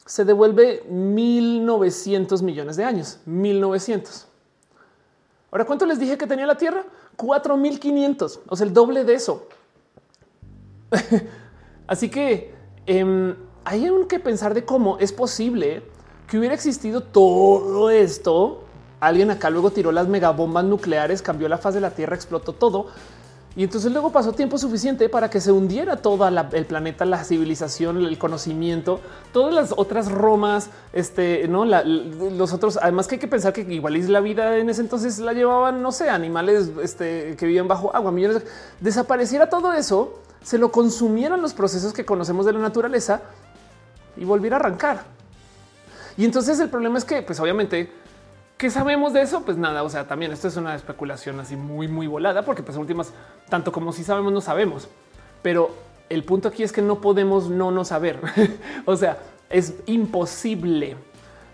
[0.06, 3.18] se devuelve 1900 millones de años.
[3.26, 4.28] 1900.
[5.50, 6.84] Ahora, ¿cuánto les dije que tenía la Tierra?
[7.16, 9.48] 4500, o sea, el doble de eso.
[11.88, 12.54] Así que
[12.86, 13.34] em,
[13.64, 15.82] hay que pensar de cómo es posible
[16.28, 18.62] que hubiera existido todo esto.
[19.02, 22.86] Alguien acá luego tiró las megabombas nucleares, cambió la faz de la Tierra, explotó todo
[23.54, 27.98] y entonces luego pasó tiempo suficiente para que se hundiera todo el planeta, la civilización,
[27.98, 29.00] el conocimiento,
[29.32, 32.78] todas las otras Romas, este, no los otros.
[32.80, 35.82] Además que hay que pensar que igual es la vida en ese entonces la llevaban,
[35.82, 38.42] no sé, animales este, que vivían bajo agua, millones.
[38.80, 43.20] Desapareciera todo eso, se lo consumieran los procesos que conocemos de la naturaleza
[44.16, 45.02] y volviera a arrancar.
[46.16, 47.90] Y entonces el problema es que, pues obviamente,
[48.56, 49.42] ¿Qué sabemos de eso?
[49.44, 52.76] Pues nada, o sea, también esto es una especulación así muy, muy volada, porque pues
[52.76, 53.12] en últimas,
[53.48, 54.88] tanto como si sabemos, no sabemos.
[55.42, 55.74] Pero
[56.08, 58.20] el punto aquí es que no podemos no no saber.
[58.84, 59.18] o sea,
[59.50, 60.96] es imposible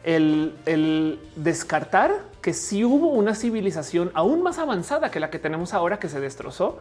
[0.04, 2.12] el, el, descartar
[2.42, 6.20] que si hubo una civilización aún más avanzada que la que tenemos ahora que se
[6.20, 6.78] destrozó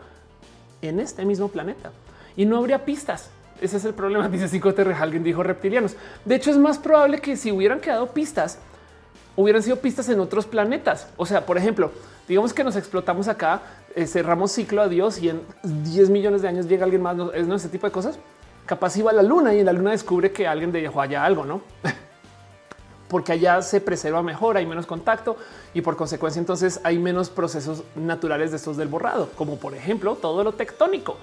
[0.81, 1.91] en este mismo planeta
[2.35, 3.30] y no habría pistas.
[3.61, 4.30] Ese es el problema.
[4.30, 5.95] Dice Psicoterre, alguien dijo reptilianos.
[6.26, 8.60] De hecho, es más probable que si hubieran quedado pistas,
[9.38, 11.07] hubieran sido pistas en otros planetas.
[11.15, 11.91] O sea, por ejemplo,
[12.27, 13.61] digamos que nos explotamos acá,
[13.95, 17.31] eh, cerramos ciclo a Dios y en 10 millones de años llega alguien más, ¿no?
[17.31, 17.55] es ¿no?
[17.55, 18.19] ese tipo de cosas.
[18.65, 21.45] Capaz iba a la luna y en la luna descubre que alguien dejó allá algo,
[21.45, 21.61] no?
[23.07, 25.38] Porque allá se preserva mejor, hay menos contacto
[25.73, 30.15] y por consecuencia entonces hay menos procesos naturales de estos del borrado, como por ejemplo
[30.15, 31.15] todo lo tectónico.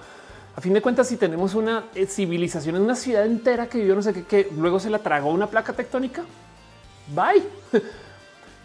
[0.55, 3.93] A fin de cuentas, si tenemos una eh, civilización en una ciudad entera que vivió
[3.93, 6.23] no sé qué, que luego se la tragó una placa tectónica,
[7.13, 7.43] bye.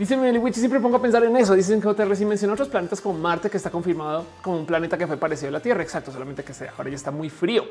[0.01, 1.55] Dice Witch, siempre pongo a pensar en eso.
[1.55, 4.97] Dicen que OTR sí menciona otros planetas como Marte, que está confirmado como un planeta
[4.97, 5.83] que fue parecido a la Tierra.
[5.83, 7.65] Exacto, solamente que ahora ya está muy frío.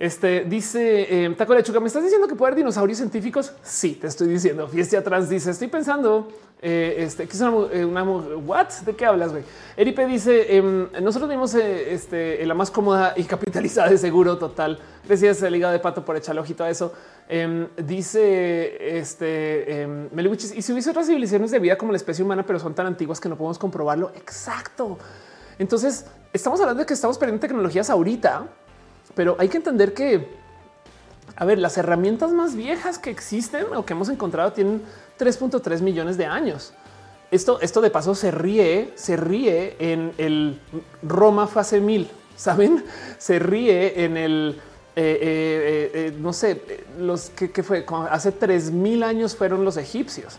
[0.00, 3.52] Este dice eh, Taco Lechuga, ¿me estás diciendo que puede haber dinosaurios científicos?
[3.62, 4.66] Sí, te estoy diciendo.
[4.66, 6.26] Fiesta Trans dice, estoy pensando,
[6.62, 8.68] eh, este, que es una, eh, una, what?
[8.86, 9.44] ¿De qué hablas, güey?
[9.76, 14.78] Eripe dice, em, nosotros vimos eh, este, la más cómoda y capitalizada de seguro total.
[15.06, 16.94] Gracias, el hígado de pato, por echarle ojito a eso.
[17.28, 22.46] Em, dice este Meliwichis, y si hubiese otras civilizaciones de vida como la especie humana,
[22.46, 24.12] pero son tan antiguas que no podemos comprobarlo.
[24.16, 24.96] Exacto.
[25.58, 28.46] Entonces, estamos hablando de que estamos perdiendo tecnologías ahorita
[29.14, 30.28] pero hay que entender que,
[31.36, 34.82] a ver, las herramientas más viejas que existen o que hemos encontrado tienen
[35.18, 36.72] 3.3 millones de años.
[37.30, 40.60] Esto, esto de paso se ríe, se ríe en el
[41.02, 42.84] Roma fase mil, saben?
[43.18, 44.60] Se ríe en el
[44.96, 46.60] eh, eh, eh, no sé,
[46.98, 50.38] los que, fue hace 3000 años fueron los egipcios.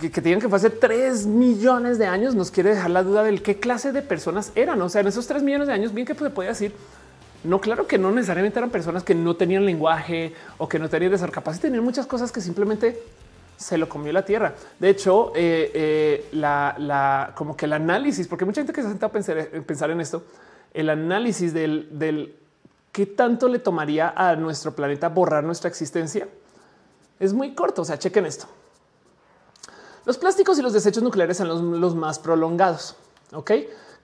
[0.00, 3.22] Que, que digan que fue hace 3 millones de años nos quiere dejar la duda
[3.22, 4.80] del qué clase de personas eran.
[4.80, 6.74] O sea, en esos 3 millones de años, bien que se podía decir,
[7.44, 11.12] no, claro que no necesariamente eran personas que no tenían lenguaje o que no tenían
[11.12, 13.02] de ser capaces, tenían muchas cosas que simplemente
[13.56, 14.54] se lo comió la tierra.
[14.78, 19.06] De hecho, eh, eh, la, como que el análisis, porque mucha gente que se senta
[19.06, 20.24] a pensar, pensar en esto,
[20.72, 22.34] el análisis del, del
[22.90, 26.28] qué tanto le tomaría a nuestro planeta borrar nuestra existencia
[27.20, 27.82] es muy corto.
[27.82, 28.46] O sea, chequen esto.
[30.04, 32.96] Los plásticos y los desechos nucleares son los, los más prolongados.
[33.32, 33.52] Ok,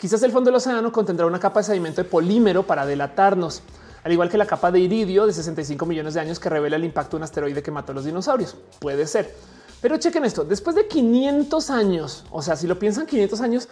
[0.01, 3.61] Quizás el fondo del océano contendrá una capa de sedimento de polímero para delatarnos,
[4.03, 6.85] al igual que la capa de iridio de 65 millones de años que revela el
[6.87, 8.57] impacto de un asteroide que mató a los dinosaurios.
[8.79, 9.35] Puede ser.
[9.83, 13.69] Pero chequen esto, después de 500 años, o sea, si lo piensan 500 años,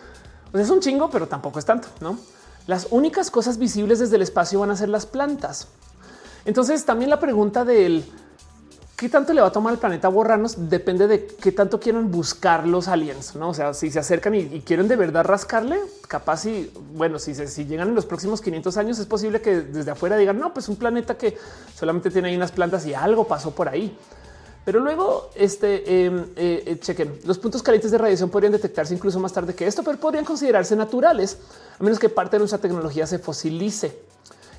[0.50, 2.18] pues es un chingo, pero tampoco es tanto, ¿no?
[2.66, 5.68] Las únicas cosas visibles desde el espacio van a ser las plantas.
[6.44, 8.04] Entonces también la pregunta del
[8.98, 12.66] qué tanto le va a tomar al planeta borrarnos depende de qué tanto quieran buscar
[12.66, 13.36] los aliens.
[13.36, 17.32] No, o sea, si se acercan y, quieren de verdad rascarle, capaz y bueno, si,
[17.32, 20.68] si llegan en los próximos 500 años, es posible que desde afuera digan no, pues
[20.68, 21.38] un planeta que
[21.76, 23.96] solamente tiene ahí unas plantas y algo pasó por ahí.
[24.64, 29.20] Pero luego, este em, eh, eh, chequen los puntos calientes de radiación podrían detectarse incluso
[29.20, 31.38] más tarde que esto, pero podrían considerarse naturales
[31.78, 33.96] a menos que parte de nuestra tecnología se fosilice.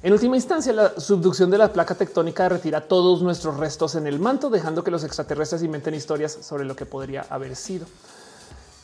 [0.01, 4.17] En última instancia, la subducción de la placa tectónica retira todos nuestros restos en el
[4.17, 7.85] manto, dejando que los extraterrestres inventen historias sobre lo que podría haber sido.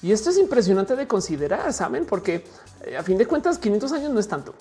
[0.02, 2.44] Y esto es impresionante de considerar, saben, porque
[2.84, 4.56] eh, a fin de cuentas 500 años no es tanto.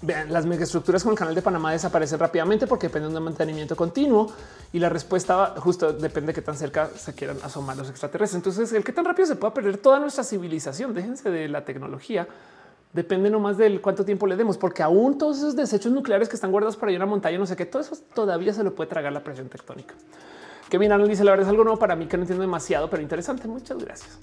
[0.00, 3.74] Vean, las megaestructuras con el canal de Panamá desaparecen rápidamente porque dependen de un mantenimiento
[3.74, 4.30] continuo
[4.72, 8.36] y la respuesta justo depende de qué tan cerca se quieran asomar los extraterrestres.
[8.36, 10.94] Entonces, el qué tan rápido se puede perder toda nuestra civilización.
[10.94, 12.28] Déjense de la tecnología
[12.92, 16.50] Depende nomás del cuánto tiempo le demos, porque aún todos esos desechos nucleares que están
[16.50, 19.22] guardados para la montaña, no sé qué, todo eso todavía se lo puede tragar la
[19.22, 19.94] presión tectónica.
[20.70, 23.02] Que mira, dice la verdad es algo nuevo para mí que no entiendo demasiado, pero
[23.02, 23.46] interesante.
[23.48, 24.18] Muchas gracias.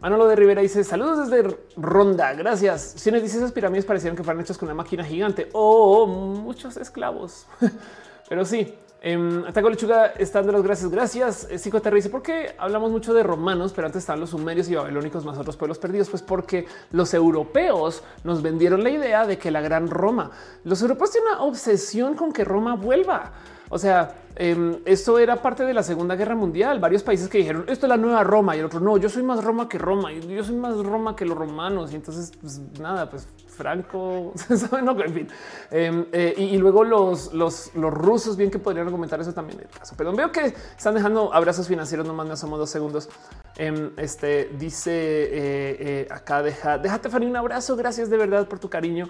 [0.00, 2.34] Manolo de Rivera dice saludos desde Ronda.
[2.34, 2.94] Gracias.
[2.96, 6.06] Si nos dice esas pirámides parecieron que fueran hechas con una máquina gigante o oh,
[6.06, 7.46] muchos esclavos,
[8.28, 8.74] pero sí,
[9.04, 10.90] Um, Ataco Lechuga están de los gracias.
[10.90, 11.46] Gracias.
[11.50, 14.74] Eh, Psicoterra dice por qué hablamos mucho de romanos, pero antes estaban los sumerios y
[14.74, 16.08] babilónicos más otros pueblos perdidos.
[16.08, 20.30] Pues porque los europeos nos vendieron la idea de que la gran Roma,
[20.64, 23.32] los europeos tienen una obsesión con que Roma vuelva.
[23.74, 26.78] O sea, eh, esto era parte de la Segunda Guerra Mundial.
[26.78, 29.24] Varios países que dijeron esto es la nueva Roma y el otro no, yo soy
[29.24, 31.90] más Roma que Roma y yo soy más Roma que los romanos.
[31.90, 34.32] Y entonces, pues nada, pues Franco,
[34.84, 35.28] no, en fin.
[35.72, 39.66] Em, eh, y, luego los, los, los, rusos, bien que podrían argumentar eso también.
[39.96, 43.08] Pero veo que están dejando abrazos financieros, nomás me asomo dos segundos.
[43.56, 47.74] Em, este dice eh, eh, acá, deja, déjate Fanny un abrazo.
[47.74, 49.08] Gracias de verdad por tu cariño.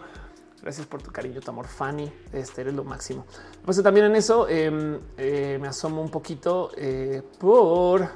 [0.65, 2.11] Gracias por tu cariño, tu amor, Fanny.
[2.32, 3.27] Este eres lo máximo.
[3.66, 4.99] Pues también en eso em,
[5.61, 6.70] me asomo un poquito
[7.39, 8.09] por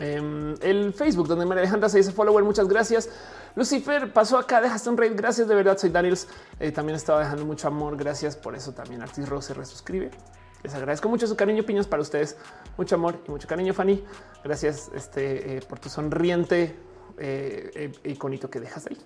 [0.00, 2.42] el Facebook, donde María Alejandra se dice follower.
[2.42, 3.08] Muchas gracias.
[3.54, 5.12] Lucifer pasó acá, dejaste un raid.
[5.14, 5.78] Gracias de verdad.
[5.78, 6.26] Soy Daniels.
[6.58, 7.96] Eh, también estaba dejando mucho amor.
[7.96, 8.72] Gracias por eso.
[8.72, 10.10] También Artis Rose se resuscribe.
[10.64, 12.36] Les agradezco mucho su cariño, piños para ustedes.
[12.76, 14.02] Mucho amor y mucho cariño, Fanny.
[14.42, 16.74] Gracias este, eh, por tu sonriente
[17.24, 18.98] eh, iconito que dejas ahí.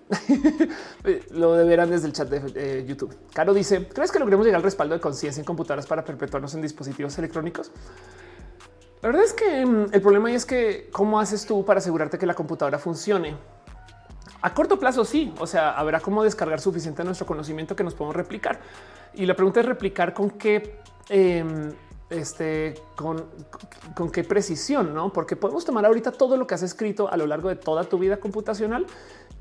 [1.31, 3.15] Lo deberán desde el chat de YouTube.
[3.33, 6.61] Caro dice: ¿Crees que logremos llegar al respaldo de conciencia en computadoras para perpetuarnos en
[6.61, 7.71] dispositivos electrónicos?
[9.01, 12.25] La verdad es que mm, el problema es que cómo haces tú para asegurarte que
[12.25, 13.35] la computadora funcione
[14.41, 18.15] a corto plazo sí, o sea, habrá cómo descargar suficiente nuestro conocimiento que nos podemos
[18.15, 18.59] replicar.
[19.13, 20.79] Y la pregunta es replicar con qué,
[21.09, 21.73] em,
[22.09, 23.25] este, con,
[23.95, 25.11] con qué precisión, no?
[25.11, 27.97] Porque podemos tomar ahorita todo lo que has escrito a lo largo de toda tu
[27.99, 28.85] vida computacional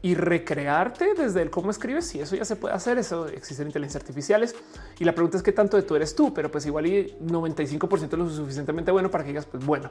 [0.03, 2.07] y recrearte desde el cómo escribes.
[2.07, 4.55] Si eso ya se puede hacer, eso existen inteligencias artificiales.
[4.99, 8.05] Y la pregunta es qué tanto de tú eres tú, pero pues igual y 95%
[8.05, 9.91] es lo suficientemente bueno para que digas, pues bueno.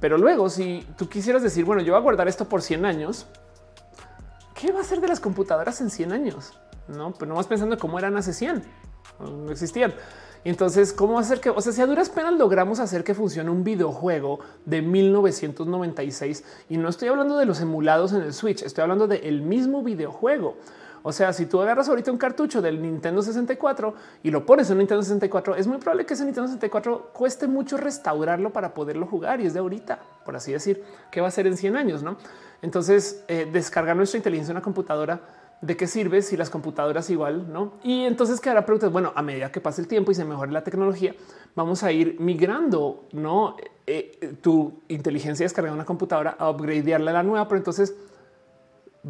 [0.00, 3.26] Pero luego, si tú quisieras decir, bueno, yo voy a guardar esto por 100 años,
[4.54, 6.52] ¿qué va a ser de las computadoras en 100 años?
[6.88, 8.62] No, pero no vas pensando cómo eran hace 100.
[9.20, 9.94] No existían.
[10.44, 13.64] Entonces, ¿cómo hacer que, o sea, si a duras penas logramos hacer que funcione un
[13.64, 19.08] videojuego de 1996 y no estoy hablando de los emulados en el Switch, estoy hablando
[19.08, 20.56] del mismo videojuego.
[21.02, 24.78] O sea, si tú agarras ahorita un cartucho del Nintendo 64 y lo pones en
[24.78, 29.40] Nintendo 64, es muy probable que ese Nintendo 64 cueste mucho restaurarlo para poderlo jugar
[29.40, 32.16] y es de ahorita, por así decir, que va a ser en 100 años, ¿no?
[32.62, 35.20] Entonces, eh, descargar nuestra inteligencia en una computadora,
[35.60, 37.74] ¿de qué sirve si las computadoras igual, no?
[37.82, 40.62] Y entonces quedará preguntas, bueno, a medida que pase el tiempo y se mejore la
[40.62, 41.14] tecnología,
[41.54, 43.56] vamos a ir migrando, ¿no?
[43.86, 47.94] Eh, eh, tu inteligencia descargada en una computadora a upgradearla a la nueva, pero entonces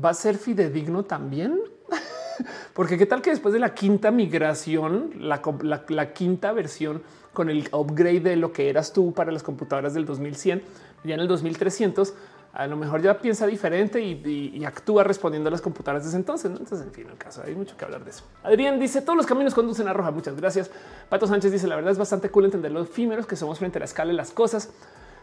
[0.05, 1.59] va a ser fidedigno también.
[2.75, 7.03] Porque qué tal que después de la quinta migración, la, quinta versión
[7.33, 10.63] con el upgrade de lo que eras tú para las computadoras del 2100,
[11.05, 12.15] ya en el 2300,
[12.57, 16.51] a lo mejor ya piensa diferente y, actúa respondiendo a las computadoras desde entonces.
[16.51, 18.25] Entonces, en fin, el caso hay mucho que hablar de eso.
[18.43, 20.11] Adrián dice todos los caminos conducen a Roja.
[20.11, 20.71] Muchas gracias.
[21.11, 23.81] Pato Sánchez dice la verdad es bastante cool entender los efímeros que somos frente a
[23.81, 24.71] la escala de las cosas.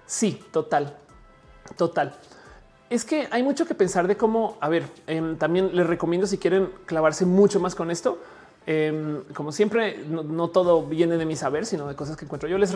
[0.06, 0.96] Sí, total,
[1.76, 2.16] total
[2.94, 6.38] es que hay mucho que pensar de cómo, a ver, em, también les recomiendo si
[6.38, 8.20] quieren clavarse mucho más con esto.
[8.66, 12.58] Em, como siempre, no, todo viene de mi saber, sino de cosas que encuentro yo.
[12.58, 12.74] Les,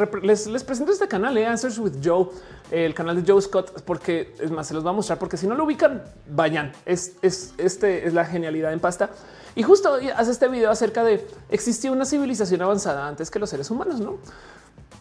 [0.48, 2.28] les, presento este canal, eh, Answers with Joe,
[2.72, 5.48] el canal de Joe Scott, porque es más, se los va a mostrar, porque si
[5.48, 6.74] no lo ubican, vayan.
[6.86, 9.12] Es, es, este es la genialidad en pasta.
[9.56, 13.72] Y justo hace este video acerca de existía una civilización avanzada antes que los seres
[13.72, 14.18] humanos, no?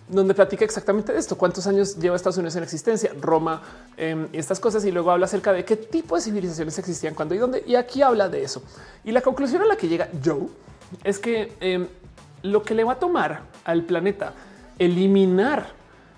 [0.08, 3.60] donde platica exactamente de esto, cuántos años lleva Estados Unidos en existencia, Roma
[3.96, 7.34] em, y estas cosas, y luego habla acerca de qué tipo de civilizaciones existían, cuándo
[7.34, 7.64] y dónde.
[7.66, 8.62] Y aquí habla de eso.
[9.04, 10.46] Y la conclusión a la que llega Joe
[11.04, 11.86] es que em,
[12.42, 14.32] lo que le va a tomar al planeta
[14.78, 15.68] eliminar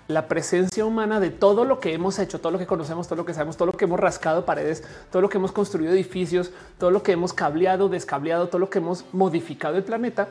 [0.07, 3.25] la presencia humana de todo lo que hemos hecho, todo lo que conocemos, todo lo
[3.25, 6.89] que sabemos, todo lo que hemos rascado paredes, todo lo que hemos construido edificios, todo
[6.89, 10.29] lo que hemos cableado, descableado, todo lo que hemos modificado el planeta,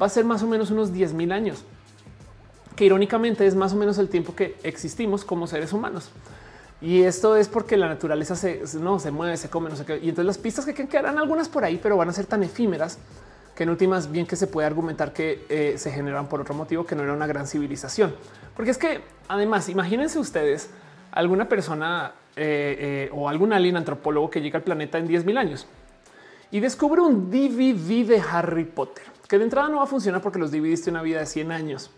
[0.00, 1.64] va a ser más o menos unos 10 mil años
[2.74, 6.10] que irónicamente es más o menos el tiempo que existimos como seres humanos.
[6.80, 9.98] Y esto es porque la naturaleza se, no, se mueve, se come, no sé qué.
[9.98, 12.98] Y entonces las pistas que quedarán algunas por ahí, pero van a ser tan efímeras
[13.54, 16.84] que en últimas bien que se puede argumentar que eh, se generan por otro motivo
[16.86, 18.14] que no era una gran civilización.
[18.56, 20.70] Porque es que además, imagínense ustedes
[21.10, 25.36] alguna persona eh, eh, o algún alien antropólogo que llega al planeta en 10 mil
[25.36, 25.66] años
[26.50, 30.38] y descubre un DVD de Harry Potter, que de entrada no va a funcionar porque
[30.38, 31.90] los DVDs tienen una vida de 100 años.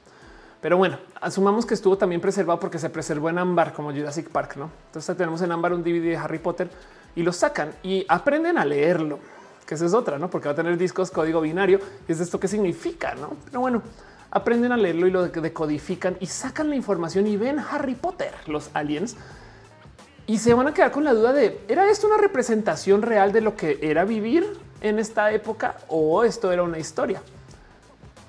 [0.60, 4.56] Pero bueno, asumamos que estuvo también preservado porque se preservó en ámbar como Jurassic Park,
[4.56, 4.70] ¿no?
[4.86, 6.70] Entonces tenemos en ámbar un DVD de Harry Potter
[7.14, 9.18] y lo sacan y aprenden a leerlo,
[9.66, 10.30] que esa es otra, ¿no?
[10.30, 13.36] Porque va a tener discos código binario y es esto que significa, ¿no?
[13.46, 13.82] Pero bueno,
[14.30, 18.70] aprenden a leerlo y lo decodifican y sacan la información y ven Harry Potter, los
[18.74, 19.16] aliens,
[20.26, 23.42] y se van a quedar con la duda de, ¿era esto una representación real de
[23.42, 27.22] lo que era vivir en esta época o esto era una historia?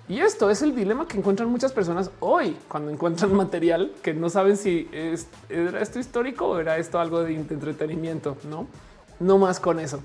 [0.07, 4.29] Y esto es el dilema que encuentran muchas personas hoy cuando encuentran material que no
[4.29, 8.37] saben si es, era esto histórico o era esto algo de entretenimiento.
[8.49, 8.67] No,
[9.19, 10.01] no más con eso.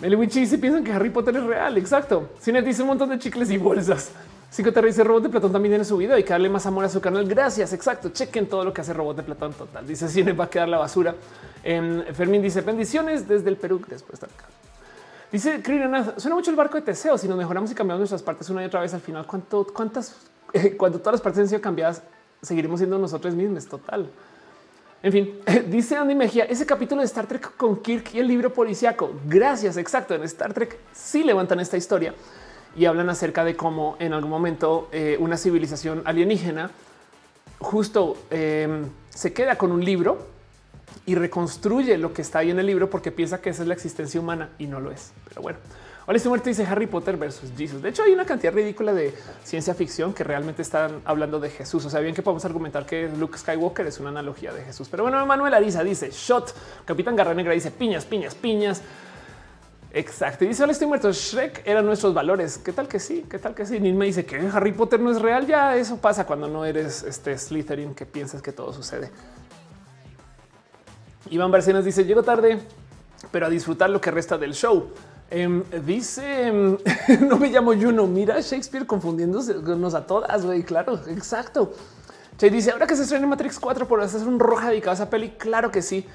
[0.00, 1.78] Meliwichi se piensan que Harry Potter es real.
[1.78, 2.30] Exacto.
[2.40, 4.10] Cine dice un montón de chicles y bolsas.
[4.50, 6.14] Cinco te dice Robot de Platón también tiene su video.
[6.16, 7.26] Hay que darle más amor a su canal.
[7.26, 7.72] Gracias.
[7.72, 8.10] Exacto.
[8.10, 9.52] Chequen todo lo que hace Robot de Platón.
[9.52, 9.86] Total.
[9.86, 11.14] Dice Cine va a quedar la basura.
[11.62, 13.80] En Fermín dice bendiciones desde el Perú.
[13.88, 14.46] Después está acá.
[15.32, 17.18] Dice Krina, suena mucho el barco de Teseo.
[17.18, 20.16] Si nos mejoramos y cambiamos nuestras partes una y otra vez al final, cuánto, cuántas,
[20.78, 22.02] cuando todas las partes han sido cambiadas,
[22.40, 23.66] seguiremos siendo nosotros mismos.
[23.66, 24.08] Total.
[25.04, 28.50] En fin, dice Andy Mejía, ese capítulo de Star Trek con Kirk y el libro
[28.54, 29.12] policiaco.
[29.26, 29.76] Gracias.
[29.76, 30.14] Exacto.
[30.14, 32.14] En Star Trek sí levantan esta historia
[32.74, 36.70] y hablan acerca de cómo en algún momento eh, una civilización alienígena
[37.58, 40.26] justo em, se queda con un libro
[41.04, 43.74] y reconstruye lo que está ahí en el libro porque piensa que esa es la
[43.74, 45.12] existencia humana y no lo es.
[45.28, 45.58] Pero bueno,
[46.06, 47.80] Hola, este muerto dice Harry Potter versus Jesus.
[47.80, 51.82] De hecho, hay una cantidad ridícula de ciencia ficción que realmente están hablando de Jesús.
[51.86, 54.86] O sea, bien que podemos argumentar que Luke Skywalker es una analogía de Jesús.
[54.90, 56.54] Pero bueno, Manuel Ariza dice shot.
[56.84, 58.82] Capitán Garra Negra dice piñas, piñas, piñas.
[59.94, 60.44] Exacto.
[60.44, 61.10] Y dice: Hola, estoy muerto.
[61.10, 62.58] Shrek eran nuestros valores.
[62.58, 63.24] ¿Qué tal que sí?
[63.26, 63.80] ¿Qué tal que sí?
[63.80, 65.46] Ni me dice que Harry Potter no es real.
[65.46, 69.10] Ya eso pasa cuando no eres este Slytherin que piensas que todo sucede.
[71.30, 72.58] Iván Barcenas dice llego tarde,
[73.30, 74.90] pero a disfrutar lo que resta del show.
[75.30, 76.78] Em, dice em,
[77.28, 78.06] no me llamo Juno.
[78.06, 80.44] Mira Shakespeare confundiéndonos a todas.
[80.44, 80.62] güey.
[80.62, 81.72] Claro, exacto.
[82.36, 85.10] Che dice ahora que se estrena Matrix 4 por hacer un roja dedicado a esa
[85.10, 85.30] peli.
[85.30, 86.06] Claro que sí.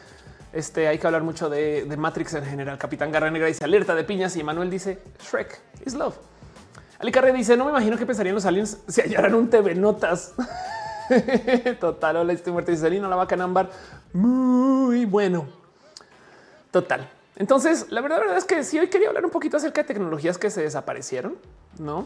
[0.51, 2.77] Este hay que hablar mucho de, Matrix en general.
[2.77, 6.15] Capitán Garra Negra dice alerta de piñas y Manuel dice Shrek is love.
[6.99, 10.33] Ali Carrera dice no me imagino que pensarían los aliens si hallaran un TV Notas.
[11.79, 12.71] Total, hola, estoy muerto.
[12.71, 13.69] Dice la vaca en ámbar.
[14.11, 15.47] Muy bueno.
[16.71, 17.18] Total.
[17.39, 20.51] Entonces, la verdad, es que sí, hoy quería hablar un poquito acerca de tecnologías que
[20.51, 21.37] se desaparecieron,
[21.79, 22.05] no?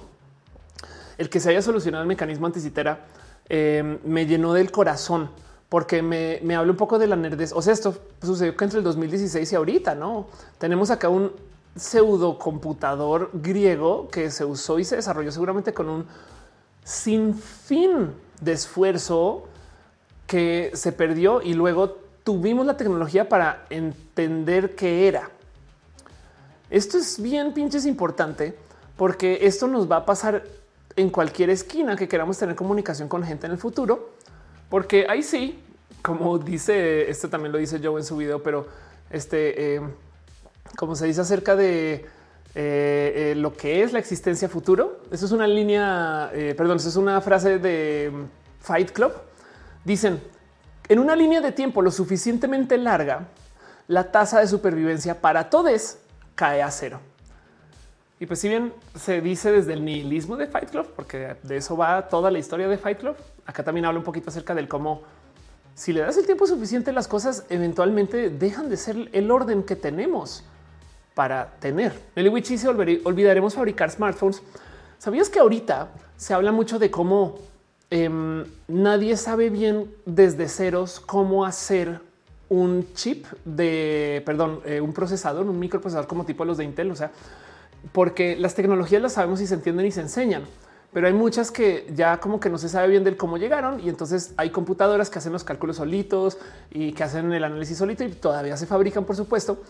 [1.17, 3.05] el que se haya solucionado el mecanismo anticitera
[3.49, 5.29] eh, me llenó del corazón
[5.69, 7.51] porque me, me habla un poco de la nerdez.
[7.53, 10.27] O sea, esto sucedió que entre el 2016 y ahorita, no
[10.59, 11.31] tenemos acá un
[11.75, 16.05] pseudo computador griego que se usó y se desarrolló seguramente con un
[16.83, 19.47] sinfín de esfuerzo
[20.27, 25.29] que se perdió y luego tuvimos la tecnología para entender qué era.
[26.69, 28.55] Esto es bien pinches importante
[28.97, 30.43] porque esto nos va a pasar
[30.95, 34.11] en cualquier esquina que queramos tener comunicación con gente en el futuro,
[34.69, 35.59] porque ahí sí,
[36.01, 38.67] como dice, esto también lo dice Joe en su video, pero
[39.09, 39.81] este, eh,
[40.77, 42.05] como se dice acerca de eh,
[42.55, 47.19] eh, lo que es la existencia futuro, eso es una línea, perdón, eso es una
[47.21, 48.11] frase de
[48.61, 49.11] Fight Club.
[49.83, 50.21] Dicen,
[50.89, 53.27] en una línea de tiempo lo suficientemente larga,
[53.87, 55.97] la tasa de supervivencia para todos
[56.35, 56.99] cae a cero.
[58.19, 61.75] Y pues si bien se dice desde el nihilismo de Fight Club, porque de eso
[61.75, 63.15] va toda la historia de Fight Club,
[63.45, 65.01] acá también habla un poquito acerca del cómo
[65.75, 69.75] si le das el tiempo suficiente las cosas eventualmente dejan de ser el orden que
[69.75, 70.43] tenemos
[71.15, 71.99] para tener.
[72.15, 74.41] Nelly Witch dice olvidaremos fabricar smartphones.
[74.99, 77.39] ¿Sabías que ahorita se habla mucho de cómo
[77.89, 82.01] em, nadie sabe bien desde ceros cómo hacer
[82.49, 86.91] un chip de, perdón, eh, un procesador, un microprocesador como tipo los de Intel?
[86.91, 87.11] O sea,
[87.91, 90.43] porque las tecnologías las sabemos y se entienden y se enseñan,
[90.93, 93.89] pero hay muchas que ya como que no se sabe bien del cómo llegaron y
[93.89, 96.37] entonces hay computadoras que hacen los cálculos solitos
[96.69, 99.61] y que hacen el análisis solito y todavía se fabrican, por supuesto.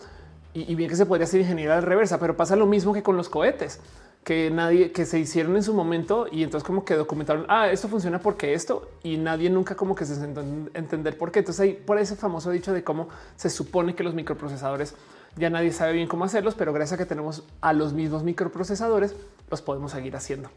[0.52, 3.16] Y, bien que se podría hacer ingeniería al reversa, pero pasa lo mismo que con
[3.16, 3.80] los cohetes
[4.24, 7.88] que nadie que se hicieron en su momento y entonces como que documentaron, ah, esto
[7.88, 10.40] funciona porque esto y nadie nunca como que se sentó
[10.72, 11.40] entender por qué.
[11.40, 14.94] Entonces hay por ese famoso dicho de cómo se supone que los microprocesadores
[15.36, 19.14] ya nadie sabe bien cómo hacerlos, pero gracias a que tenemos a los mismos microprocesadores,
[19.50, 20.48] los podemos seguir haciendo.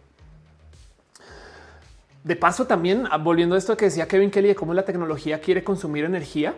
[2.23, 5.41] De paso, también ah, volviendo a esto que decía Kevin Kelly de cómo la tecnología
[5.41, 6.56] quiere consumir energía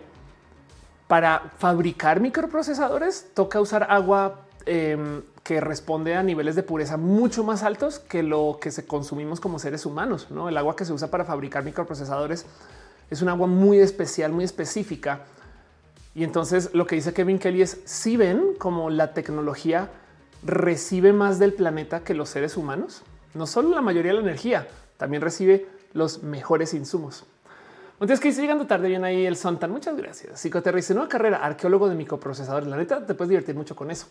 [1.08, 7.64] para fabricar microprocesadores, toca usar agua em, que responde a niveles de pureza mucho más
[7.64, 10.28] altos que lo que se consumimos como seres humanos.
[10.30, 10.48] ¿no?
[10.48, 12.46] El agua que se usa para fabricar microprocesadores
[13.10, 15.22] es un agua muy especial, muy específica
[16.14, 19.90] y entonces lo que dice Kevin Kelly es si ven como la tecnología
[20.44, 23.02] recibe más del planeta que los seres humanos,
[23.34, 24.68] no solo la mayoría de la energía,
[24.98, 27.26] también recibe los mejores insumos.
[27.94, 29.72] Entonces, que llegando tarde, bien ahí el Sontan.
[29.72, 30.40] Muchas gracias.
[30.40, 32.70] Psicoterrice, nueva carrera, arqueólogo de microprocesadores.
[32.70, 34.06] La neta, te puedes divertir mucho con eso.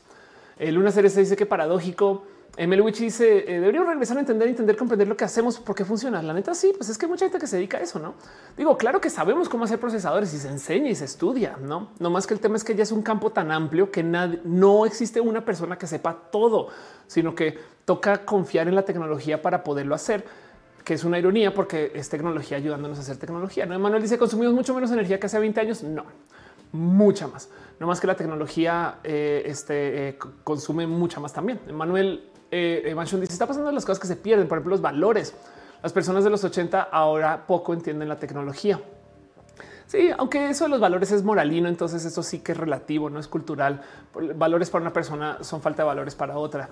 [0.59, 2.25] El Luna Ceres dice que paradójico
[2.67, 6.21] Melwich dice eh, deberíamos regresar a entender, entender, comprender lo que hacemos, por qué funciona.
[6.23, 8.15] La neta, sí, pues es que hay mucha gente que se dedica a eso, no
[8.57, 11.91] digo, claro que sabemos cómo hacer procesadores y se enseña y se estudia, no?
[12.01, 14.87] No más que el tema es que ya es un campo tan amplio que no
[14.87, 16.69] existe una persona que sepa todo,
[17.07, 20.25] sino que toca confiar en la tecnología para poderlo hacer
[20.85, 23.67] que es una ironía porque es tecnología ayudándonos a hacer tecnología.
[23.67, 25.83] No, Manuel dice consumimos mucho menos energía que hace 20 años.
[25.83, 26.07] No,
[26.73, 27.51] mucha más.
[27.81, 31.61] No más que la tecnología eh, este, eh, consume mucha más también.
[31.73, 35.35] Manuel eh, dice está pasando las cosas que se pierden, por ejemplo, los valores.
[35.83, 38.81] Las personas de los 80 ahora poco entienden la tecnología.
[39.87, 43.19] Sí, aunque eso de los valores es moralino, entonces eso sí que es relativo, no
[43.19, 43.81] es cultural.
[44.35, 46.69] Valores para una persona son falta de valores para otra.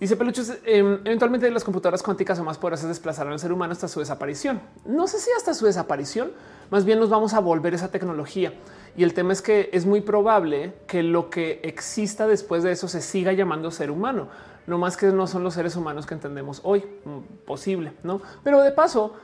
[0.00, 3.88] Dice Peluchos, em, eventualmente las computadoras cuánticas o más poderosas desplazarán al ser humano hasta
[3.88, 4.60] su desaparición.
[4.84, 6.32] No sé si hasta su desaparición,
[6.70, 8.52] más bien nos vamos a volver esa tecnología.
[8.96, 12.88] Y el tema es que es muy probable que lo que exista después de eso
[12.88, 14.28] se siga llamando ser humano
[14.66, 16.84] no más que no son los seres humanos que entendemos hoy.
[17.04, 18.20] Mm, posible, no?
[18.42, 19.14] Pero de paso,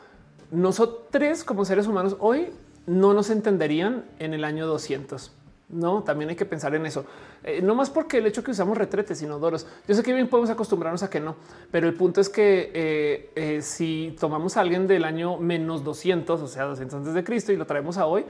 [0.50, 2.52] nosotros como seres humanos hoy
[2.86, 5.32] no nos entenderían en el año 200.
[5.72, 7.04] No, también hay que pensar en eso.
[7.44, 9.66] Eh, no más porque el hecho que usamos retretes inodoros.
[9.86, 11.36] Yo sé que bien podemos acostumbrarnos a que no,
[11.70, 16.40] pero el punto es que eh, eh, si tomamos a alguien del año menos 200,
[16.40, 18.24] o sea, 200 antes de Cristo y lo traemos a hoy,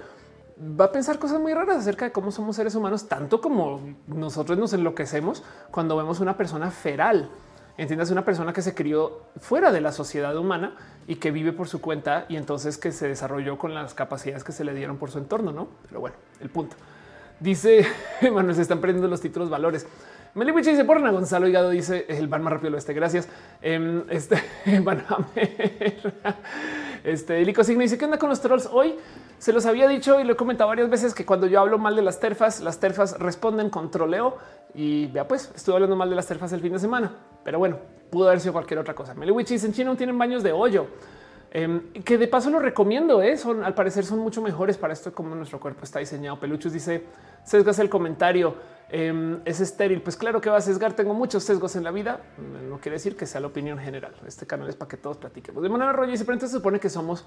[0.60, 4.58] va a pensar cosas muy raras acerca de cómo somos seres humanos, tanto como nosotros
[4.58, 7.30] nos enloquecemos cuando vemos una persona feral.
[7.78, 10.76] Entiendas una persona que se crió fuera de la sociedad humana
[11.06, 14.52] y que vive por su cuenta y entonces que se desarrolló con las capacidades que
[14.52, 15.68] se le dieron por su entorno, no?
[15.88, 16.76] Pero bueno, el punto
[17.40, 17.86] dice
[18.22, 19.86] Manuel, se están perdiendo los títulos valores.
[20.34, 22.94] Meliwich dice por Gonzalo Higado dice el van más rápido del oeste.
[22.94, 23.28] Gracias.
[23.60, 24.40] Em, este
[24.84, 26.12] van a ver.
[27.02, 28.94] Este Lico Signo dice que anda con los trolls hoy.
[29.38, 31.96] Se los había dicho y lo he comentado varias veces que cuando yo hablo mal
[31.96, 34.36] de las terfas, las terfas responden con troleo
[34.74, 37.10] y vea, pues estuve hablando mal de las terfas el fin de semana,
[37.42, 37.78] pero bueno,
[38.10, 39.14] pudo haber sido cualquier otra cosa.
[39.14, 40.86] Meliwich dice en China no tienen baños de hoyo.
[41.52, 43.22] Em, que de paso lo recomiendo.
[43.22, 43.36] ¿eh?
[43.36, 46.38] Son al parecer son mucho mejores para esto, como nuestro cuerpo está diseñado.
[46.38, 47.04] Peluchos dice
[47.44, 48.54] sesgas el comentario.
[48.88, 50.00] Em, es estéril.
[50.02, 50.92] Pues claro que va a sesgar.
[50.92, 52.20] Tengo muchos sesgos en la vida.
[52.68, 54.14] No quiere decir que sea la opinión general.
[54.26, 55.62] Este canal es para que todos platiquemos.
[55.62, 57.24] De manera rollo y se supone que somos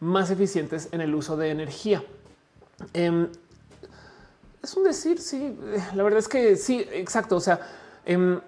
[0.00, 2.02] más eficientes en el uso de energía.
[2.92, 3.28] Em,
[4.62, 5.56] es un decir, sí,
[5.94, 7.36] la verdad es que sí, exacto.
[7.36, 7.60] O sea,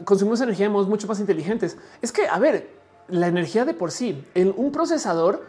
[0.04, 1.76] consumimos energía de modos mucho más inteligentes.
[2.02, 2.68] Es que, a ver,
[3.08, 5.44] la energía de por sí, en un procesador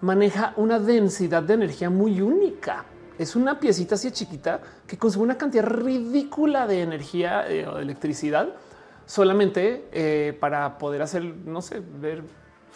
[0.00, 2.84] maneja una densidad de energía muy única.
[3.18, 7.82] Es una piecita así chiquita que consume una cantidad ridícula de energía eh, o de
[7.82, 8.48] electricidad
[9.06, 12.24] solamente eh, para poder hacer, no sé, ver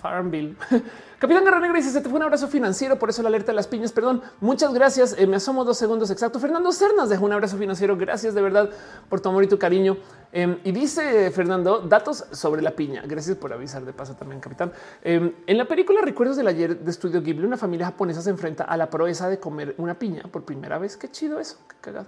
[0.01, 0.57] Farmville.
[1.19, 3.57] Capitán Guerra Negra dice: Se te fue un abrazo financiero, por eso la alerta de
[3.57, 3.93] las piñas.
[3.93, 5.15] Perdón, muchas gracias.
[5.19, 6.41] Eh, me asomo dos segundos exacto.
[6.41, 7.97] Fernando Cernas dejó un abrazo financiero.
[7.97, 8.71] Gracias de verdad
[9.09, 9.99] por tu amor y tu cariño.
[10.33, 13.03] Em, y dice Fernando datos sobre la piña.
[13.07, 14.73] Gracias por avisar de paso también, capitán.
[15.03, 18.65] Em, en la película Recuerdos del ayer de Estudio Ghibli, una familia japonesa se enfrenta
[18.65, 20.97] a la proeza de comer una piña por primera vez.
[20.97, 21.59] Qué chido eso.
[21.69, 22.07] Qué cagado.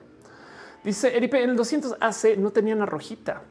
[0.85, 3.43] Dice Eripe en el 200 AC no tenían arrojita.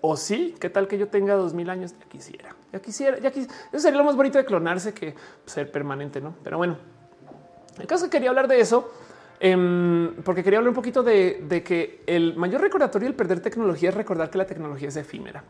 [0.00, 1.94] O sí, qué tal que yo tenga dos mil años.
[1.98, 3.54] Ya quisiera, ya quisiera, ya quisiera.
[3.74, 5.14] Sería lo más bonito de clonarse que
[5.46, 6.34] ser permanente, no?
[6.42, 6.76] Pero bueno,
[7.78, 8.92] el caso que quería hablar de eso,
[9.40, 13.94] em, porque quería hablar un poquito de, que el mayor recordatorio del perder tecnología es
[13.94, 15.44] recordar que la tecnología es efímera.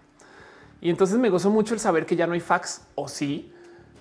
[0.80, 3.52] Y entonces me gozo mucho el saber que ya no hay fax o sí,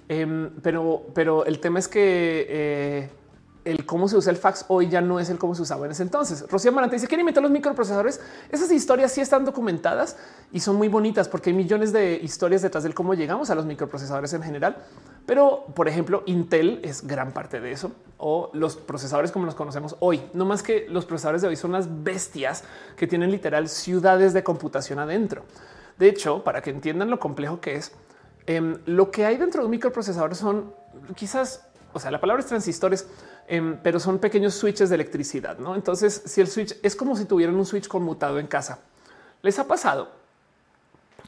[0.09, 3.09] em, pero, pero el tema es que eh,
[3.67, 5.91] el cómo se usa el fax hoy ya no es el cómo se usaba en
[5.91, 6.45] ese entonces.
[6.49, 8.21] Rocío Marante dice quién inventó los microprocesadores.
[8.49, 10.15] Esas historias sí están documentadas
[10.53, 13.65] y son muy bonitas porque hay millones de historias detrás del cómo llegamos a los
[13.65, 14.77] microprocesadores en general.
[15.25, 19.97] Pero, por ejemplo, Intel es gran parte de eso o los procesadores como los conocemos
[19.99, 20.21] hoy.
[20.33, 22.63] No más que los procesadores de hoy son unas bestias
[22.95, 25.43] que tienen literal ciudades de computación adentro.
[25.99, 27.91] De hecho, para que entiendan lo complejo que es,
[28.45, 30.73] em, lo que hay dentro de un microprocesador son
[31.15, 33.07] quizás, o sea, la palabra es transistores,
[33.49, 35.57] Em, pero son pequeños switches de electricidad.
[35.57, 35.75] ¿no?
[35.75, 38.79] Entonces, si el switch es como si tuvieran un switch conmutado en casa,
[39.41, 40.09] les ha pasado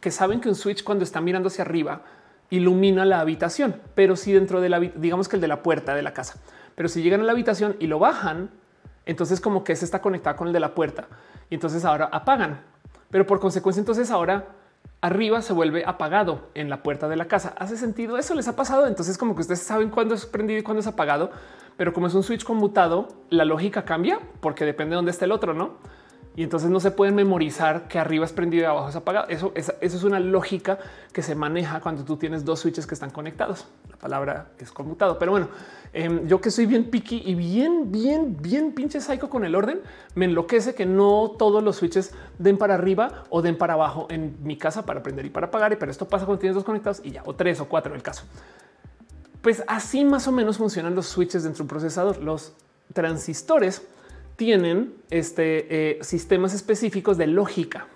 [0.01, 2.01] que saben que un switch cuando está mirando hacia arriba
[2.49, 6.01] ilumina la habitación, pero si dentro de la, digamos que el de la puerta de
[6.01, 6.41] la casa,
[6.75, 8.49] pero si llegan a la habitación y lo bajan,
[9.05, 11.07] entonces como que se está conectado con el de la puerta
[11.49, 12.61] y entonces ahora apagan,
[13.11, 14.47] pero por consecuencia entonces ahora
[15.01, 17.53] arriba se vuelve apagado en la puerta de la casa.
[17.57, 18.17] ¿Hace sentido?
[18.17, 18.87] Eso les ha pasado.
[18.87, 21.31] Entonces como que ustedes saben cuándo es prendido y cuándo es apagado,
[21.79, 25.31] pero como es un switch conmutado, la lógica cambia porque depende de dónde esté el
[25.31, 25.77] otro, ¿no?
[26.35, 29.29] Y entonces no se pueden memorizar que arriba es prendido y abajo es apagado.
[29.29, 30.77] Eso, es una lógica
[31.13, 33.65] que se maneja cuando tú tienes dos switches que están conectados.
[33.89, 35.17] La palabra es conmutado.
[35.19, 35.47] Pero bueno,
[35.93, 39.79] em, yo que soy bien picky y bien, bien, bien pinche psycho con el orden,
[40.15, 44.35] me enloquece que no todos los switches den para arriba o den para abajo en
[44.43, 45.77] mi casa para prender y para apagar.
[45.79, 48.03] Pero esto pasa cuando tienes dos conectados y ya, o tres o cuatro en el
[48.03, 48.25] caso.
[49.41, 52.17] Pues así más o menos funcionan los switches dentro de un procesador.
[52.17, 52.53] Los
[52.93, 53.81] transistores
[54.35, 57.87] tienen este, eh, sistemas específicos de lógica.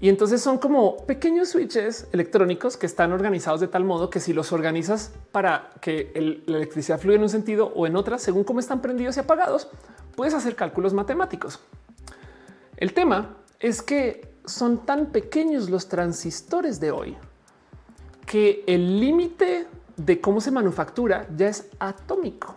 [0.00, 4.32] Y entonces son como pequeños switches electrónicos que están organizados de tal modo que si
[4.32, 8.60] los organizas para que la electricidad fluya en un sentido o en otra, según cómo
[8.60, 9.68] están prendidos y apagados,
[10.14, 11.58] puedes hacer cálculos matemáticos.
[12.76, 17.16] El tema es que son tan pequeños los transistores de hoy
[18.24, 19.66] que el límite
[19.98, 22.54] de cómo se manufactura ya es atómico.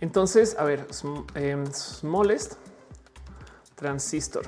[0.00, 0.86] Entonces, a ver,
[1.34, 2.54] em, smallest
[3.74, 4.44] transistor.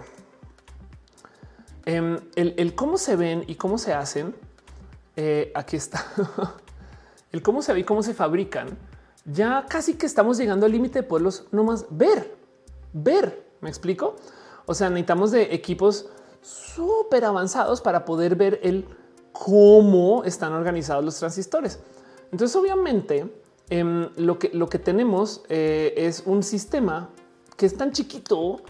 [1.84, 4.34] Em, el, cómo se ven y cómo se hacen,
[5.16, 6.04] eh, aquí está.
[7.32, 8.76] el cómo se ve y cómo se fabrican,
[9.24, 12.36] ya casi que estamos llegando al límite de poderlos nomás ver,
[12.92, 13.46] ver.
[13.60, 14.16] ¿Me explico?
[14.66, 16.08] O sea, necesitamos de equipos
[16.40, 18.86] súper avanzados para poder ver el
[19.38, 21.78] cómo están organizados los transistores.
[22.32, 23.26] Entonces, obviamente,
[23.70, 27.10] em, lo, que, lo que tenemos eh, es un sistema
[27.56, 28.60] que es tan chiquito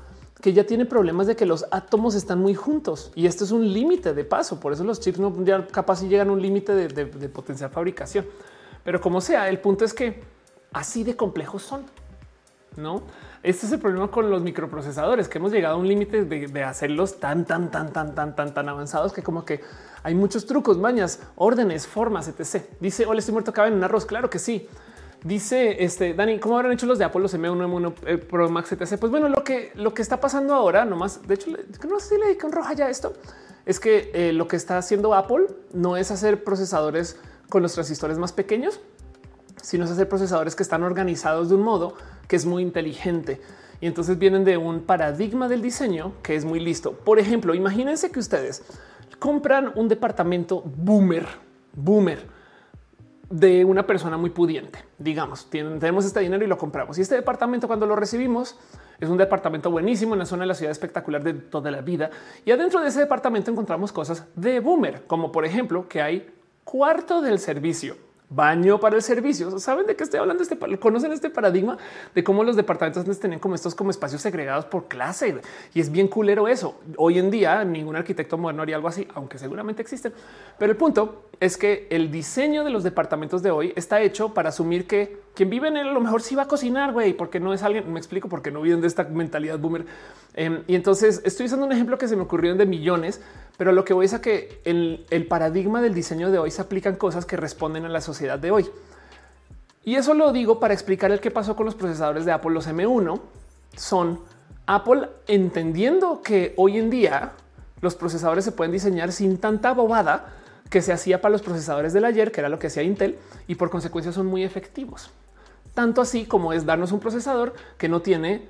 [0.43, 3.73] que ya tiene problemas de que los átomos están muy juntos y esto es un
[3.73, 4.61] límite de paso.
[4.61, 7.71] Por eso los chips no ya capaz si llegan a un límite de, de potencial
[7.71, 8.27] fabricación.
[8.85, 10.23] Pero como sea, el punto es que
[10.73, 11.85] así de complejos son.
[12.77, 13.03] No,
[13.43, 17.21] este es el problema con los microprocesadores, que hemos llegado a un límite de, hacerlos
[17.21, 19.61] tan, tan, tan, tan, tan, tan, tan avanzados que como que
[20.03, 22.65] hay muchos trucos, mañas, órdenes, formas, etc.
[22.81, 24.07] Dice, hola, estoy muerto, caben en arroz.
[24.07, 24.69] Claro que sí.
[25.25, 28.71] Dice este Dani, ¿cómo habrán hecho los de Apple, los M1, M1 eh, Pro Max
[28.71, 28.99] etc?
[29.01, 31.51] Pues bueno, lo que, lo que está pasando ahora, nomás, de hecho,
[31.89, 33.15] no sé si le roja ya esto,
[33.67, 38.17] es que eh, lo que está haciendo Apple no es hacer procesadores con los transistores
[38.17, 38.81] más pequeños,
[39.63, 41.95] sino es hacer procesadores que están organizados de un modo
[42.27, 43.41] que es muy inteligente.
[43.81, 46.93] Y entonces vienen de un paradigma del diseño que es muy listo.
[46.93, 48.63] Por ejemplo, imagínense que ustedes
[49.19, 51.27] compran un departamento boomer,
[51.75, 52.39] boomer,
[53.31, 54.85] de una persona muy pudiente.
[54.99, 56.99] Digamos, tenemos este dinero y lo compramos.
[56.99, 58.59] Y este departamento, cuando lo recibimos,
[58.99, 62.11] es un departamento buenísimo en la zona de la ciudad espectacular de toda la vida.
[62.45, 66.31] Y adentro de ese departamento encontramos cosas de boomer, como por ejemplo que hay
[66.65, 69.59] cuarto del servicio baño para el servicio.
[69.59, 70.43] ¿Saben de qué estoy hablando?
[70.43, 71.79] Este conocen este paradigma
[72.15, 75.41] de cómo los departamentos antes tenían como estos como espacios segregados por clase
[75.75, 76.79] y es bien culero eso.
[76.97, 80.13] Hoy en día ningún arquitecto moderno haría algo así, aunque seguramente existen.
[80.59, 84.51] Pero el punto es que el diseño de los departamentos de hoy está hecho para
[84.51, 87.41] asumir que quien vive en él a lo mejor sí va a cocinar, güey, porque
[87.41, 87.91] no es alguien.
[87.93, 89.87] Me explico porque no viven de esta mentalidad boomer.
[90.35, 93.21] Em, y entonces estoy usando un ejemplo que se me ocurrió de millones,
[93.59, 96.63] pero lo que voy es a que el, el paradigma del diseño de hoy se
[96.63, 98.71] aplican cosas que responden a la sociedad de hoy.
[99.85, 102.53] Y eso lo digo para explicar el qué pasó con los procesadores de Apple.
[102.53, 103.21] Los M1
[103.77, 104.21] son
[104.67, 107.33] Apple entendiendo que hoy en día
[107.81, 110.35] los procesadores se pueden diseñar sin tanta bobada
[110.71, 113.19] que se hacía para los procesadores del ayer, que era lo que hacía Intel,
[113.49, 115.11] y por consecuencia son muy efectivos.
[115.75, 118.49] Tanto así como es darnos un procesador que no tiene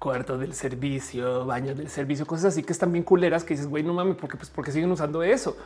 [0.00, 3.84] cuarto del servicio, baño del servicio, cosas así que están bien culeras que dices, güey,
[3.84, 5.56] no mames, porque, pues, porque siguen usando eso.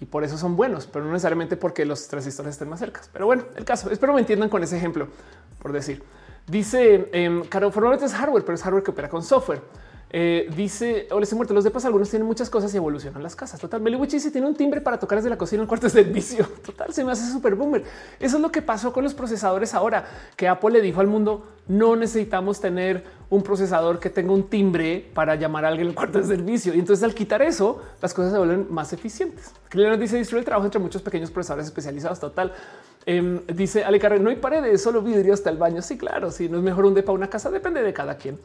[0.00, 3.00] Y por eso son buenos, pero no necesariamente porque los transistores estén más cerca.
[3.12, 5.08] Pero bueno, el caso, espero me entiendan con ese ejemplo,
[5.62, 6.02] por decir.
[6.48, 9.62] Dice, eh, Caro, formalmente es hardware, pero es hardware que opera con software.
[10.10, 11.52] Eh, dice, hola, se muerto.
[11.52, 13.60] Los depas algunos tienen muchas cosas y evolucionan las casas.
[13.60, 16.46] Total, Meliwichi si tiene un timbre para tocar desde la cocina en cuarto de servicio.
[16.64, 17.82] Total, se me hace súper boomer.
[18.20, 20.04] Eso es lo que pasó con los procesadores ahora,
[20.36, 25.10] que Apple le dijo al mundo, no necesitamos tener un procesador que tenga un timbre
[25.12, 26.72] para llamar a alguien en cuarto de servicio.
[26.72, 29.52] Y entonces al quitar eso, las cosas se vuelven más eficientes.
[29.74, 32.20] nos dice, distribuye el trabajo entre muchos pequeños procesadores especializados.
[32.20, 32.52] Total.
[33.04, 35.82] Em, dice Ale Carrera, no hay paredes, solo vidrio hasta el baño.
[35.82, 38.38] Sí, claro, si no es mejor un depa una casa, depende de cada quien.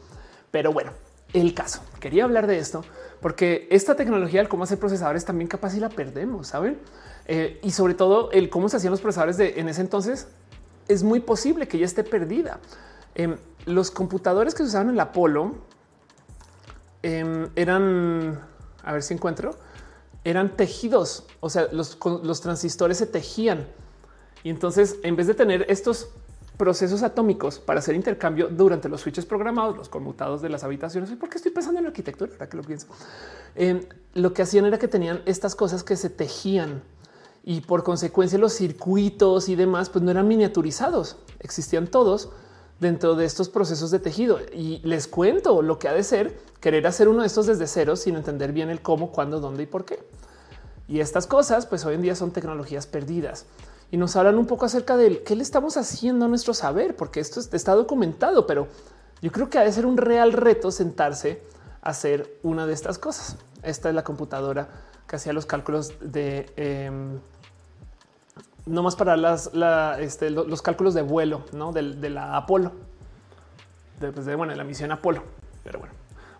[0.50, 0.92] Pero bueno,
[1.34, 1.82] el caso.
[2.00, 2.84] Quería hablar de esto
[3.22, 6.80] porque esta tecnología, el cómo hacer procesadores, también capaz y la perdemos, saben?
[7.28, 10.28] Eh, y sobre todo el cómo se hacían los procesadores de en ese entonces
[10.88, 12.60] es muy posible que ya esté perdida.
[13.14, 15.54] Em, los computadores que se usaban en el Apolo
[17.04, 18.40] em, eran,
[18.84, 19.56] a ver si encuentro,
[20.24, 23.68] eran tejidos, o sea, los, los transistores se tejían.
[24.44, 26.10] Y entonces, en vez de tener estos
[26.62, 31.10] procesos atómicos para hacer intercambio durante los switches programados, los conmutados de las habitaciones.
[31.10, 32.34] ¿Y por qué estoy pensando en arquitectura?
[32.34, 32.86] Ahora que lo pienso,
[33.56, 36.84] eh, lo que hacían era que tenían estas cosas que se tejían
[37.44, 42.30] y por consecuencia los circuitos y demás pues no eran miniaturizados, existían todos
[42.80, 44.38] dentro de estos procesos de tejido.
[44.54, 47.96] Y les cuento lo que ha de ser querer hacer uno de estos desde cero
[47.96, 49.98] sin entender bien el cómo, cuándo, dónde y por qué.
[50.88, 53.48] Y estas cosas pues hoy en día son tecnologías perdidas
[53.92, 57.20] y nos hablan un poco acerca de qué le estamos haciendo a nuestro saber, porque
[57.20, 58.70] esto está documentado, pero
[59.22, 61.44] yo creo que ha de ser un real reto sentarse
[61.82, 63.36] a hacer una de estas cosas.
[63.64, 64.70] Esta es la computadora
[65.08, 67.20] que hacía los cálculos de em,
[68.66, 69.52] no más para las,
[70.00, 71.74] este, los cálculos de vuelo ¿no?
[71.74, 72.72] de, la Apolo,
[74.00, 75.24] de, pues, de, bueno, la misión Apolo.
[75.64, 75.94] Pero bueno,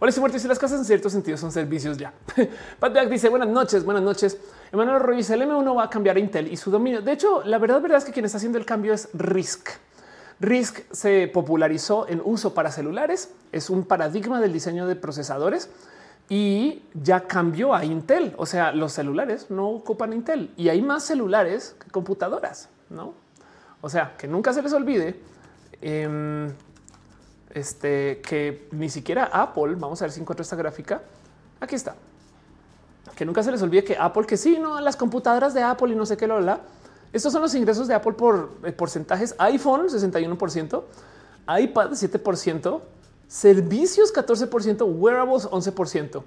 [0.04, 0.40] Hola, muerto.
[0.40, 2.12] Si las casas en cierto sentido son servicios ya.
[2.80, 4.36] Pat dice buenas noches, buenas noches.
[4.72, 7.02] Emanuel dice el M1 va a cambiar a Intel y su dominio.
[7.02, 9.70] De hecho, la verdad, verdad es que quien está haciendo el cambio es RISC.
[10.40, 13.34] RISC se popularizó en uso para celulares.
[13.52, 15.70] Es un paradigma del diseño de procesadores
[16.30, 18.34] y ya cambió a Intel.
[18.38, 23.14] O sea, los celulares no ocupan Intel y hay más celulares que computadoras, no?
[23.82, 25.20] O sea, que nunca se les olvide.
[25.82, 26.50] Em,
[27.54, 31.02] este que ni siquiera Apple, vamos a ver si encuentro esta gráfica.
[31.60, 31.96] Aquí está.
[33.22, 35.96] Que nunca se les olvide que Apple, que sí, no, las computadoras de Apple y
[35.96, 36.62] no sé qué, lo la.
[37.14, 39.36] Estos son los ingresos de Apple por eh, porcentajes.
[39.38, 40.82] iPhone 61%,
[41.60, 42.82] iPad 7%,
[43.28, 46.24] servicios 14%, wearables 11%.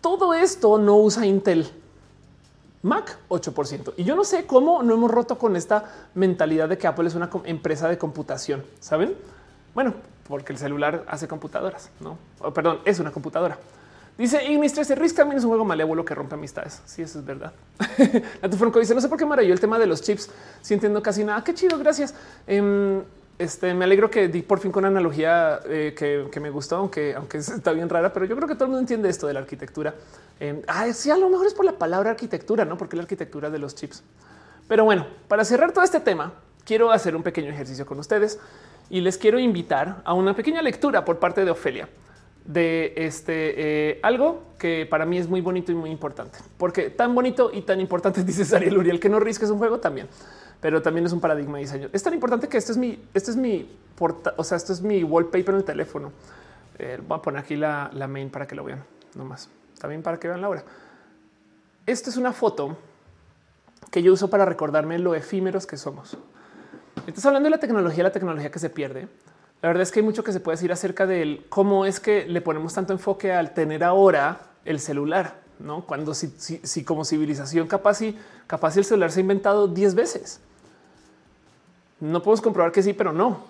[0.00, 1.70] Todo esto no usa Intel.
[2.82, 3.92] Mac 8%.
[3.98, 7.14] Y yo no sé cómo no hemos roto con esta mentalidad de que Apple es
[7.14, 8.64] una empresa de computación.
[8.80, 9.14] Saben?
[9.74, 9.92] Bueno,
[10.26, 12.16] porque el celular hace computadoras, no?
[12.54, 13.58] perdón, es una computadora.
[14.20, 16.82] Dice Ignis 13 Risk también es un juego malévolo que rompe amistades.
[16.84, 17.54] Sí, eso es verdad.
[18.42, 20.28] La Franco dice: No sé por qué maravilló el tema de los chips.
[20.60, 21.42] Si entiendo casi nada.
[21.42, 21.78] Qué chido.
[21.78, 22.14] Gracias.
[22.46, 23.02] Em,
[23.38, 25.94] este me alegro que di por fin con una analogía eh,
[26.30, 28.80] que, me gustó, aunque, aunque está bien rara, pero yo creo que todo el mundo
[28.80, 29.94] entiende esto de la arquitectura.
[30.38, 33.58] Eh, sí, a lo mejor es por la palabra arquitectura, no porque la arquitectura de
[33.58, 34.02] los chips.
[34.68, 36.34] Pero bueno, para cerrar todo este tema,
[36.66, 38.38] quiero hacer un pequeño ejercicio con ustedes
[38.90, 41.88] y les quiero invitar a una pequeña lectura por parte de Ofelia
[42.44, 47.14] de este eh, algo que para mí es muy bonito y muy importante, porque tan
[47.14, 50.08] bonito y tan importante dice Sariel Uriel que no risques un juego también,
[50.60, 51.88] pero también es un paradigma de diseño.
[51.92, 54.82] Es tan importante que este es mi, este es mi porta, o sea, esto es
[54.82, 56.12] mi wallpaper en el teléfono.
[56.78, 58.82] Eh, voy a poner aquí la, la main para que lo vean
[59.14, 59.48] nomás,
[59.78, 60.64] también para que vean la hora.
[61.86, 62.76] Esta es una foto
[63.90, 66.16] que yo uso para recordarme lo efímeros que somos.
[67.06, 69.08] Estás hablando de la tecnología, la tecnología que se pierde.
[69.62, 72.24] La verdad es que hay mucho que se puede decir acerca de cómo es que
[72.26, 78.00] le ponemos tanto enfoque al tener ahora el celular, no cuando si, como civilización capaz
[78.00, 80.40] y capaz el celular se ha inventado 10 veces.
[82.00, 83.44] No podemos comprobar que sí, pero no.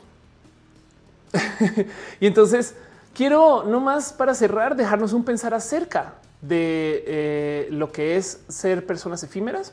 [2.20, 2.74] y entonces
[3.14, 8.84] quiero no más para cerrar, dejarnos un pensar acerca de eh, lo que es ser
[8.84, 9.72] personas efímeras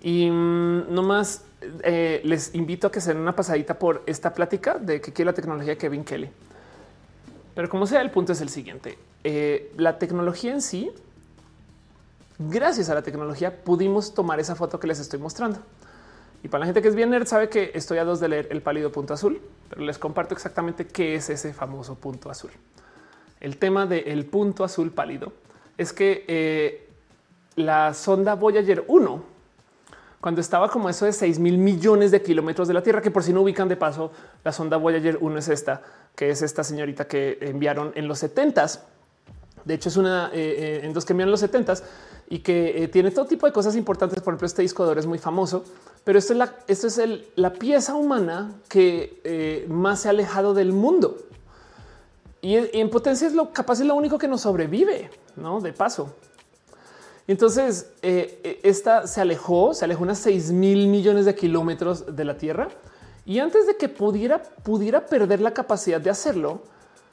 [0.00, 1.42] y mm, no más
[1.82, 5.30] eh, les invito a que se den una pasadita por esta plática de que quiere
[5.30, 6.30] la tecnología Kevin Kelly.
[7.54, 8.98] Pero como sea, el punto es el siguiente.
[9.24, 10.90] Eh, la tecnología en sí,
[12.38, 15.60] gracias a la tecnología, pudimos tomar esa foto que les estoy mostrando.
[16.42, 18.48] Y para la gente que es bien nerd, sabe que estoy a dos de leer
[18.50, 22.50] el pálido punto azul, pero les comparto exactamente qué es ese famoso punto azul.
[23.38, 25.32] El tema del punto azul pálido
[25.78, 26.88] es que eh,
[27.56, 29.31] la sonda Voyager 1
[30.22, 33.24] cuando estaba como eso de 6 mil millones de kilómetros de la Tierra, que por
[33.24, 34.12] si no ubican de paso,
[34.44, 35.82] la sonda Voyager 1 es esta,
[36.14, 38.78] que es esta señorita que enviaron en los 70s.
[39.64, 41.82] De hecho, es una eh, eh, en dos que enviaron en los 70s
[42.30, 44.20] y que eh, tiene todo tipo de cosas importantes.
[44.20, 45.64] Por ejemplo, este disco de oro es muy famoso,
[46.04, 47.00] pero esto es la, esto es
[47.34, 51.16] la pieza humana que más se ha alejado del mundo.
[52.40, 56.14] Y, en potencia es lo capaz es lo único que nos sobrevive, no de paso.
[57.26, 62.24] Entonces, eh, eh, esta se alejó, se alejó unas 6 mil millones de kilómetros de
[62.24, 62.68] la Tierra
[63.24, 66.62] y antes de que pudiera, pudiera perder la capacidad de hacerlo,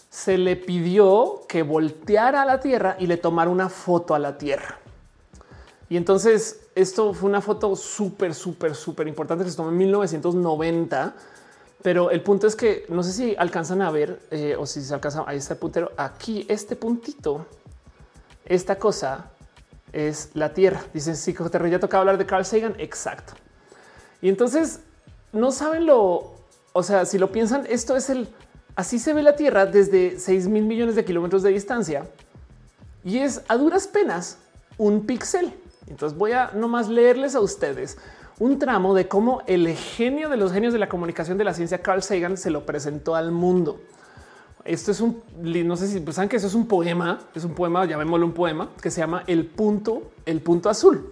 [0.10, 4.38] se le pidió que volteara a la Tierra y le tomara una foto a la
[4.38, 4.80] Tierra.
[5.88, 11.15] Y entonces esto fue una foto súper, súper, súper importante que se tomó en 1990.
[11.81, 14.94] Pero el punto es que no sé si alcanzan a ver eh, o si se
[14.94, 17.45] alcanza a este puntero aquí, este puntito,
[18.45, 19.31] esta cosa
[19.94, 20.84] es la Tierra.
[20.94, 22.76] Dicen si te ya tocaba hablar de Carl Sagan.
[22.78, 23.34] Exacto.
[24.22, 24.82] Y entonces
[25.32, 26.34] no saben lo,
[26.74, 28.30] o sea, si lo piensan, esto es el
[28.76, 32.06] así se ve la Tierra desde 6 mil millones de kilómetros de distancia
[33.03, 34.38] y es a duras penas
[34.78, 35.53] un píxel.
[35.88, 37.98] Entonces voy a nomás leerles a ustedes
[38.40, 41.82] un tramo de cómo el genio de los genios de la comunicación de la ciencia,
[41.82, 43.82] Carl Sagan, se lo presentó al mundo.
[44.69, 47.55] Esto es un, no sé si pues, saben que eso es un poema, es un
[47.55, 51.11] poema, llamémoslo un poema, que se llama El punto, el punto azul,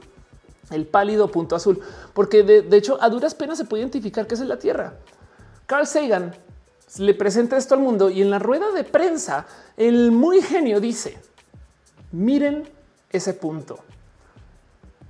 [0.70, 1.82] el pálido punto azul,
[2.14, 4.94] porque de, hecho a duras penas se puede identificar que es la Tierra.
[5.66, 6.36] Carl Sagan
[7.00, 11.18] le presenta esto al mundo y en la rueda de prensa el muy genio dice,
[12.12, 12.70] miren
[13.10, 13.80] ese punto,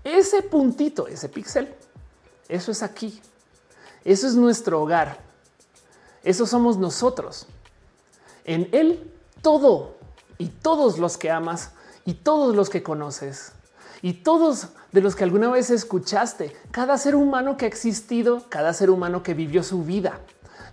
[0.05, 1.67] ese puntito, ese píxel,
[2.47, 3.19] eso es aquí,
[4.05, 5.19] eso es nuestro hogar,
[6.23, 7.45] eso somos nosotros.
[8.47, 9.11] En Él
[9.41, 9.97] todo
[10.37, 11.71] y todos los que amas
[12.05, 13.51] y todos los que conoces
[14.01, 18.71] y todos de los que alguna vez escuchaste, cada ser humano que ha existido, cada
[18.73, 20.21] ser humano que vivió su vida,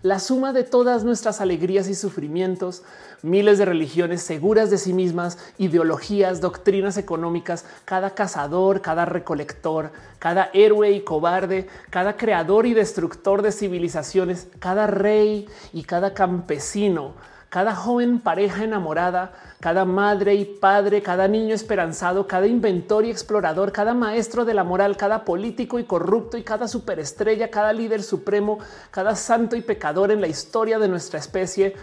[0.03, 2.85] la suma de todas nuestras alegrías y sufrimientos,
[3.23, 9.91] miles de religiones seguras de sí mismas, ideologías, doctrinas económicas, cada cazador, cada recolector,
[10.21, 17.15] cada héroe y cobarde, cada creador y destructor de civilizaciones, cada rey y cada campesino
[17.55, 23.71] cada joven pareja enamorada, cada madre y padre, cada niño esperanzado, cada inventor y explorador,
[23.71, 28.59] cada maestro de la moral, cada político y corrupto y cada superestrella, cada líder supremo,
[28.91, 31.77] cada santo y pecador en la historia de nuestra especie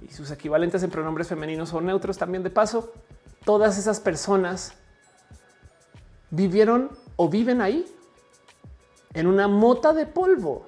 [0.00, 2.90] y sus equivalentes en pronombres femeninos o neutros también de paso,
[3.44, 4.72] todas esas personas
[6.30, 7.84] vivieron o viven ahí
[9.12, 10.64] en una mota de polvo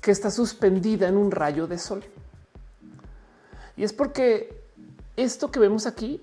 [0.00, 2.02] que está suspendida en un rayo de sol.
[3.78, 4.60] Y es porque
[5.16, 6.20] esto que vemos aquí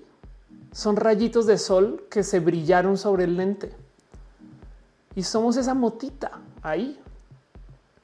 [0.72, 3.72] son rayitos de sol que se brillaron sobre el lente.
[5.14, 7.00] Y somos esa motita ahí.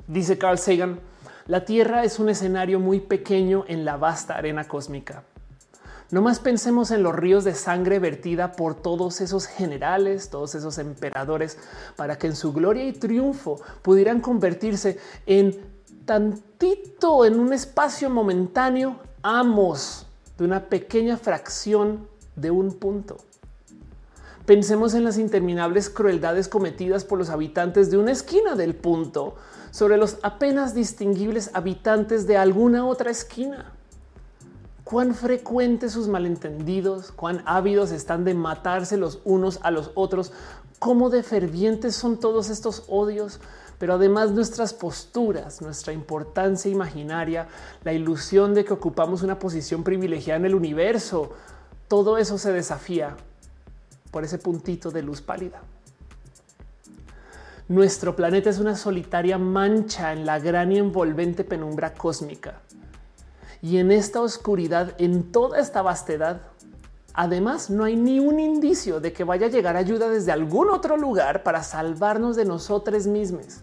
[0.09, 1.01] Dice Carl Sagan,
[1.47, 5.23] la Tierra es un escenario muy pequeño en la vasta arena cósmica.
[6.11, 10.79] No más pensemos en los ríos de sangre vertida por todos esos generales, todos esos
[10.79, 11.59] emperadores,
[11.97, 15.59] para que en su gloria y triunfo pudieran convertirse en
[16.07, 23.19] tantito, en un espacio momentáneo, amos de una pequeña fracción de un punto.
[24.47, 29.37] Pensemos en las interminables crueldades cometidas por los habitantes de una esquina del punto
[29.71, 33.73] sobre los apenas distinguibles habitantes de alguna otra esquina.
[34.83, 40.33] Cuán frecuentes sus malentendidos, cuán ávidos están de matarse los unos a los otros,
[40.81, 43.39] cómo de fervientes son todos estos odios,
[43.83, 47.49] pero además nuestras posturas, nuestra importancia imaginaria,
[47.83, 51.33] la ilusión de que ocupamos una posición privilegiada en el universo,
[51.89, 53.17] todo eso se desafía
[54.13, 55.63] por ese puntito de luz pálida.
[57.67, 62.61] Nuestro planeta es una solitaria mancha en la gran y envolvente penumbra cósmica.
[63.63, 66.43] Y en esta oscuridad, en toda esta vastedad,
[67.15, 70.97] además no hay ni un indicio de que vaya a llegar ayuda desde algún otro
[70.97, 73.59] lugar para salvarnos de nosotros mismos.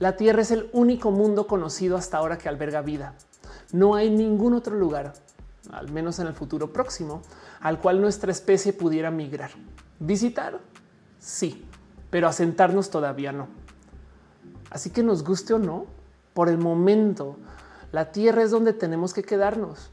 [0.00, 3.12] La Tierra es el único mundo conocido hasta ahora que alberga vida.
[3.70, 5.12] No hay ningún otro lugar,
[5.70, 7.20] al menos en el futuro próximo,
[7.60, 9.50] al cual nuestra especie pudiera migrar.
[9.98, 10.58] Visitar,
[11.18, 11.66] sí,
[12.08, 13.48] pero asentarnos todavía no.
[14.70, 15.84] Así que nos guste o no,
[16.32, 17.36] por el momento,
[17.92, 19.90] la Tierra es donde tenemos que quedarnos.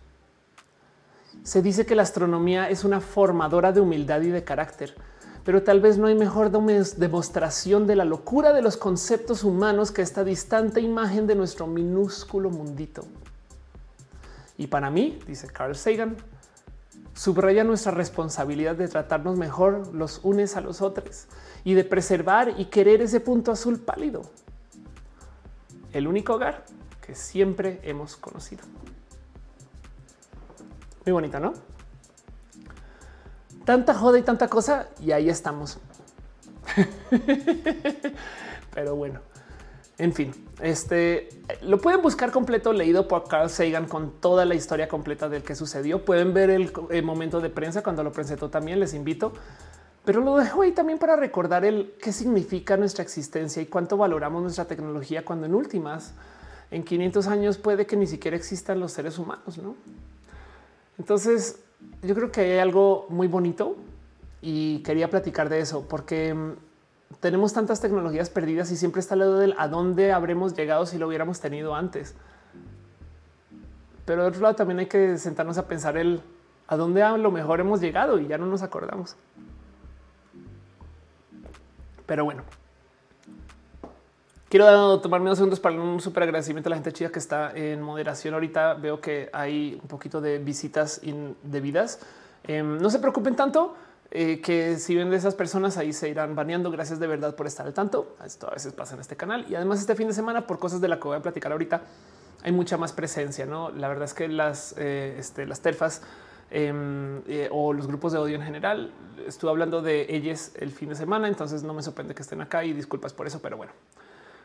[1.44, 4.96] Se dice que la astronomía es una formadora de humildad y de carácter,
[5.48, 10.02] pero tal vez no hay mejor demostración de la locura de los conceptos humanos que
[10.02, 13.06] esta distante imagen de nuestro minúsculo mundito.
[14.58, 16.18] Y para mí, dice Carl Sagan,
[17.14, 21.28] subraya nuestra responsabilidad de tratarnos mejor los unes a los otros
[21.64, 24.24] y de preservar y querer ese punto azul pálido.
[25.94, 26.66] El único hogar
[27.00, 28.66] que siempre hemos conocido.
[31.06, 31.54] Muy bonita, ¿no?
[33.68, 35.78] Tanta joda y tanta cosa y ahí estamos.
[38.74, 39.20] Pero bueno,
[39.98, 40.32] en fin,
[40.62, 41.28] este
[41.60, 45.54] lo pueden buscar completo leído por Carl Sagan con toda la historia completa del que
[45.54, 46.06] sucedió.
[46.06, 46.72] Pueden ver el,
[47.04, 48.80] momento de prensa cuando lo presentó también.
[48.80, 49.34] Les invito,
[50.06, 54.44] pero lo dejo ahí también para recordar el qué significa nuestra existencia y cuánto valoramos
[54.44, 56.14] nuestra tecnología cuando en últimas
[56.72, 59.76] en 500 años puede que ni siquiera existan los seres humanos, ¿no?
[60.98, 61.60] Entonces,
[62.02, 63.76] yo creo que hay algo muy bonito
[64.42, 66.36] y quería platicar de eso porque
[67.20, 70.98] tenemos tantas tecnologías perdidas y siempre está el lado del a dónde habremos llegado si
[70.98, 72.16] lo hubiéramos tenido antes.
[74.06, 76.22] Pero de otro lado también hay que sentarnos a pensar el
[76.68, 79.16] a dónde a lo mejor hemos llegado y ya no nos acordamos.
[82.06, 82.44] Pero bueno,
[84.50, 87.82] quiero tomarme unos segundos para un súper agradecimiento a la gente chida que está en
[87.82, 88.34] moderación.
[88.34, 92.00] Ahorita veo que hay un poquito de visitas indebidas.
[92.44, 93.76] Em, no se preocupen tanto
[94.10, 96.72] eh, que si ven de esas personas ahí se irán baneando.
[96.72, 98.16] Gracias de verdad por estar al tanto.
[98.26, 100.82] Esto a veces pasa en este canal y además este fin de semana por cosas
[100.82, 101.82] de la que voy a platicar ahorita
[102.44, 103.46] hay mucha más presencia.
[103.46, 106.02] No, la verdad es que las, eh, este, las terfas
[106.50, 108.94] em, eh, o los grupos de odio en general.
[109.26, 112.64] Estuve hablando de ellas el fin de semana, entonces no me sorprende que estén acá
[112.64, 113.74] y disculpas por eso, pero bueno.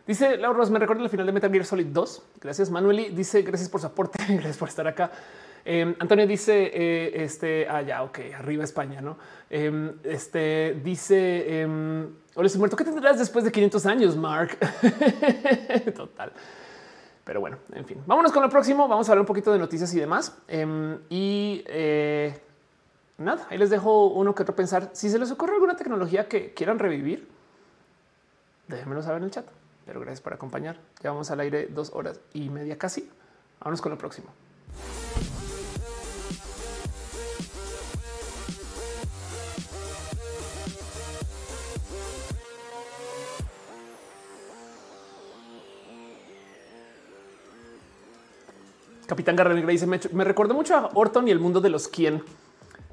[0.07, 2.23] Dice Laura, me recuerda el final de Metal Gear Solid 2.
[2.41, 3.11] Gracias, Manueli.
[3.11, 5.11] Dice gracias por su aporte, gracias por estar acá.
[5.65, 9.17] Em, Antonio dice eh, este allá, ah, ok, arriba España, no?
[9.49, 11.65] Em, este dice
[12.35, 12.77] hola, estoy muerto.
[12.77, 14.59] ¿Qué tendrás después de 500 años, Mark?
[15.95, 16.33] Total.
[17.25, 18.89] Pero bueno, en fin, vámonos con el próximo.
[18.89, 20.37] Vamos a hablar un poquito de noticias y demás.
[20.49, 22.37] Em, y eh,
[23.19, 24.91] nada, ahí les dejo uno que otro pensar.
[24.95, 27.29] Si se les ocurre alguna tecnología que quieran revivir,
[28.67, 29.62] déjenmelo saber en el chat.
[29.93, 30.79] Pero gracias por acompañar.
[31.03, 33.11] Ya vamos al aire dos horas y media casi.
[33.61, 34.29] Vámonos con el próximo.
[49.07, 52.23] Capitán Garra dice: me, me recuerda mucho a Orton y el mundo de los quién,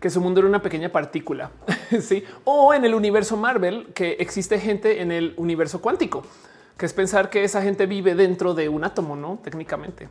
[0.02, 1.52] que su mundo era una pequeña partícula.
[2.02, 6.26] sí, o en el universo Marvel, que existe gente en el universo cuántico,
[6.80, 10.08] que es pensar que esa gente vive dentro de un átomo, no técnicamente.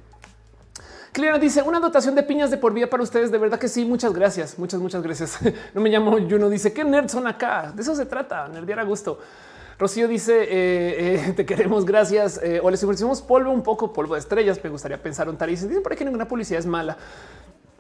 [1.13, 3.33] Clear dice una dotación de piñas de por vida para ustedes.
[3.33, 3.87] De verdad que sí.
[3.87, 4.59] Muchas gracias.
[4.59, 5.39] Muchas, muchas gracias.
[5.75, 6.51] No me llamo Juno.
[6.51, 7.73] Dice qué nerds son acá.
[7.75, 8.47] De eso se trata.
[8.49, 9.19] Nerdear a gusto.
[9.79, 12.39] Rocío dice eh, eh, te queremos, gracias.
[12.43, 14.61] Eh, o les ofrecemos polvo, un poco polvo de estrellas.
[14.63, 16.99] Me gustaría pensar un tal y por ahí que ninguna publicidad es mala.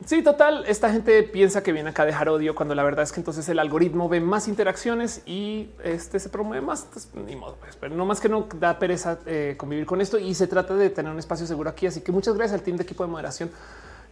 [0.06, 0.64] Sí, total.
[0.66, 3.48] Esta gente piensa que viene acá a dejar odio cuando la verdad es que entonces
[3.48, 6.86] el algoritmo ve más interacciones y este se promueve más.
[6.92, 9.18] Pues, ni modo, pues, no más que no da pereza
[9.56, 11.86] convivir con esto y se trata de tener un espacio seguro aquí.
[11.86, 13.50] Así que muchas gracias al team de equipo de moderación.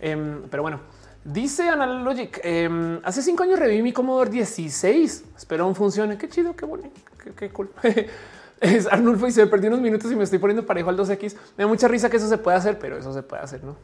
[0.00, 0.80] Em, pero bueno,
[1.26, 5.24] Dice Analogic, eh, hace cinco años reviví mi Commodore 16.
[5.36, 6.16] Espero aún funcione.
[6.16, 7.00] Qué chido, qué bonito,
[7.36, 7.68] qué, cool.
[8.60, 11.34] es Arnulfo y se perdió unos minutos y me estoy poniendo parejo al 2X.
[11.56, 13.74] Me da mucha risa que eso se puede hacer, pero eso se puede hacer, ¿no?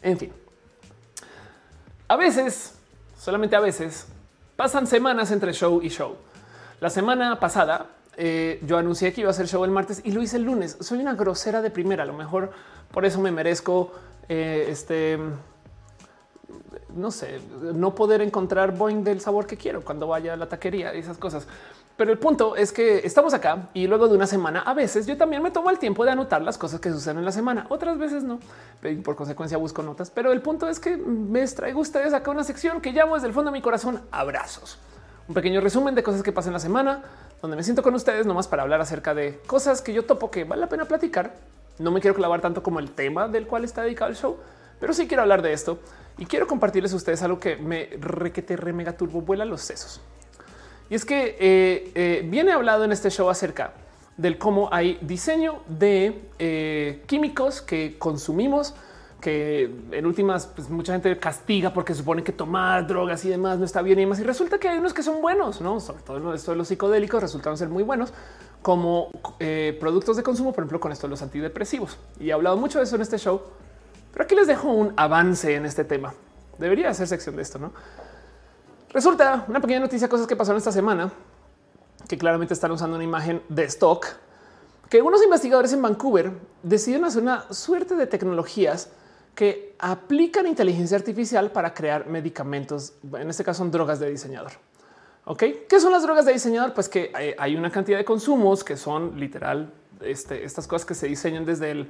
[0.00, 0.32] En fin.
[2.08, 2.74] A veces,
[3.18, 4.06] solamente a veces,
[4.54, 6.16] pasan semanas entre show y show.
[6.80, 10.22] La semana pasada eh, yo anuncié que iba a hacer show el martes y lo
[10.22, 10.76] hice el lunes.
[10.80, 12.04] Soy una grosera de primera.
[12.04, 12.52] A lo mejor
[12.92, 13.92] por eso me merezco
[14.28, 15.18] eh, este
[16.94, 17.40] no sé,
[17.74, 21.18] no poder encontrar Boeing del sabor que quiero cuando vaya a la taquería y esas
[21.18, 21.46] cosas.
[21.96, 25.16] Pero el punto es que estamos acá y luego de una semana, a veces yo
[25.16, 27.66] también me tomo el tiempo de anotar las cosas que suceden en la semana.
[27.70, 28.38] Otras veces no.
[28.82, 30.10] Y por consecuencia busco notas.
[30.10, 33.32] Pero el punto es que me traigo ustedes acá una sección que llamo desde el
[33.32, 34.78] fondo de mi corazón abrazos.
[35.26, 37.02] Un pequeño resumen de cosas que pasan la semana,
[37.40, 40.44] donde me siento con ustedes nomás para hablar acerca de cosas que yo topo que
[40.44, 41.34] vale la pena platicar.
[41.78, 44.36] No me quiero clavar tanto como el tema del cual está dedicado el show,
[44.78, 45.78] pero sí quiero hablar de esto
[46.18, 50.00] y quiero compartirles a ustedes algo que me requete re mega turbo vuela los sesos.
[50.88, 53.72] Y es que eh, eh, viene hablado en este show acerca
[54.16, 58.74] del cómo hay diseño de eh, químicos que consumimos
[59.20, 63.64] que en últimas pues mucha gente castiga porque supone que tomar drogas y demás no
[63.64, 64.20] está bien y demás.
[64.20, 67.20] Y resulta que hay unos que son buenos, no sobre todo esto de los psicodélicos
[67.20, 68.12] resultaron ser muy buenos
[68.62, 69.10] como
[69.80, 71.98] productos de consumo, por ejemplo, con esto de los antidepresivos.
[72.20, 73.40] Y he hablado mucho de eso en este show,
[74.12, 76.14] pero aquí les dejo un avance en este tema.
[76.58, 77.72] Debería hacer sección de esto, no?
[78.92, 81.12] Resulta una pequeña noticia, cosas que pasaron esta semana,
[82.08, 84.06] que claramente están usando una imagen de stock,
[84.88, 86.32] que unos investigadores en Vancouver
[86.62, 88.90] decidieron hacer una suerte de tecnologías
[89.34, 92.94] que aplican inteligencia artificial para crear medicamentos.
[93.12, 94.52] En este caso son drogas de diseñador.
[95.24, 96.72] Ok, ¿qué son las drogas de diseñador?
[96.72, 101.08] Pues que hay una cantidad de consumos que son literal este, estas cosas que se
[101.08, 101.88] diseñan desde el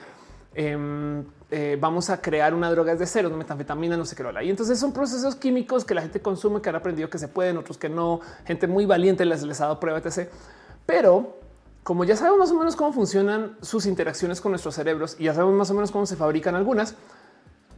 [0.57, 4.43] em, eh, vamos a crear una droga desde cero, no metanfetamina, no sé qué lo
[4.43, 7.57] Y entonces son procesos químicos que la gente consume, que han aprendido que se pueden,
[7.59, 8.21] otros que no.
[8.45, 10.29] Gente muy valiente les, les ha dado prueba, etc.
[10.87, 11.37] Pero
[11.85, 15.35] como ya sabemos más o menos cómo funcionan sus interacciones con nuestros cerebros y ya
[15.35, 16.97] sabemos más o menos cómo se fabrican algunas,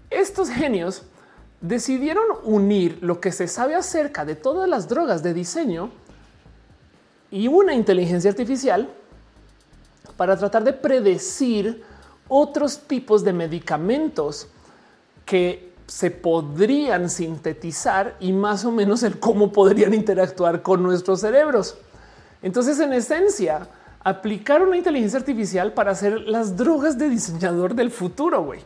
[0.09, 1.02] estos genios
[1.60, 5.90] decidieron unir lo que se sabe acerca de todas las drogas de diseño
[7.30, 8.88] y una inteligencia artificial
[10.16, 11.84] para tratar de predecir
[12.28, 14.48] otros tipos de medicamentos
[15.24, 21.78] que se podrían sintetizar y más o menos el cómo podrían interactuar con nuestros cerebros.
[22.42, 23.68] Entonces, en esencia,
[24.05, 28.60] aplicar una inteligencia artificial para hacer las drogas de diseñador del futuro, güey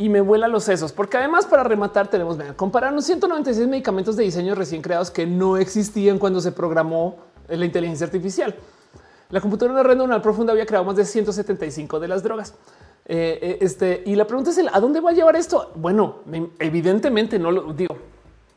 [0.00, 4.24] y me vuela los sesos, porque además para rematar tenemos vean, compararnos 196 medicamentos de
[4.24, 7.18] diseño recién creados que no existían cuando se programó
[7.48, 8.54] la inteligencia artificial.
[9.30, 12.54] La computadora neuronal profunda había creado más de 175 de las drogas.
[13.06, 15.72] Eh, eh, este, y la pregunta es el, a dónde va a llevar esto?
[15.76, 16.20] Bueno,
[16.58, 17.96] evidentemente no lo digo.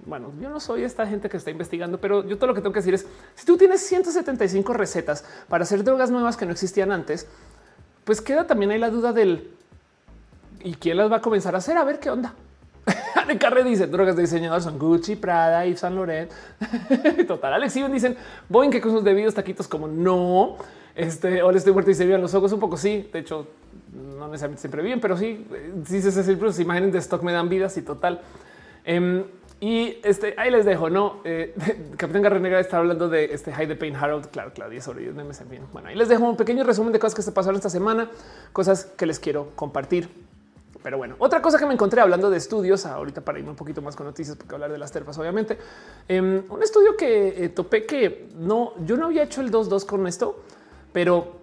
[0.05, 2.73] Bueno, yo no soy esta gente que está investigando, pero yo todo lo que tengo
[2.73, 6.91] que decir es si tú tienes 175 recetas para hacer drogas nuevas que no existían
[6.91, 7.27] antes,
[8.03, 9.51] pues queda también ahí la duda del
[10.61, 11.77] y quién las va a comenzar a hacer.
[11.77, 12.33] A ver qué onda.
[13.27, 16.31] De Carre dice drogas de diseñador son Gucci, Prada y San Laurent.
[17.27, 17.53] Total.
[17.53, 18.17] Alex Steven dicen
[18.49, 20.57] Boeing que con sus debidos taquitos como no.
[20.95, 22.77] Este o estoy muerto y se los ojos un poco.
[22.77, 23.47] Sí, de hecho,
[23.93, 25.47] no necesariamente siempre bien, pero sí,
[25.85, 28.21] sí se hace Las imágenes de stock me dan vidas y total.
[28.85, 29.23] Em,
[29.59, 31.21] y este ahí les dejo, no?
[31.23, 31.55] Eh,
[31.97, 34.27] Capitán Garrenega está hablando de este High the Pain Harold.
[34.27, 35.41] Claro, 10 sobre 10 memes.
[35.49, 35.63] Bien.
[35.71, 38.09] Bueno, ahí les dejo un pequeño resumen de cosas que se pasaron esta semana,
[38.51, 40.09] cosas que les quiero compartir.
[40.83, 43.81] Pero bueno, otra cosa que me encontré hablando de estudios, ahorita para irme un poquito
[43.81, 45.57] más con noticias, porque hablar de las terpas, obviamente,
[46.07, 50.05] em, un estudio que eh, topé que no, yo no había hecho el 2-2 con
[50.05, 50.43] esto,
[50.91, 51.41] pero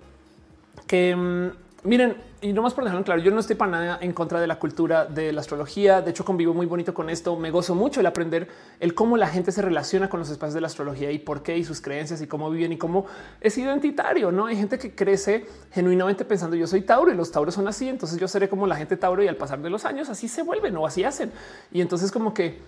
[0.87, 1.53] que em,
[1.83, 4.47] Miren, y no más por dejarlo claro, yo no estoy para nada en contra de
[4.47, 6.01] la cultura de la astrología.
[6.01, 7.37] De hecho, convivo muy bonito con esto.
[7.37, 8.49] Me gozo mucho el aprender
[8.79, 11.59] el cómo la gente se relaciona con los espacios de la astrología y por qué
[11.59, 13.07] y sus creencias y cómo viven y cómo
[13.41, 14.33] es identitario.
[14.33, 17.89] No hay gente que crece genuinamente pensando yo soy Tauro y los Tauros son así.
[17.89, 20.43] Entonces yo seré como la gente Tauro y al pasar de los años así se
[20.43, 21.33] vuelven o así hacen.
[21.73, 22.59] Y entonces, como que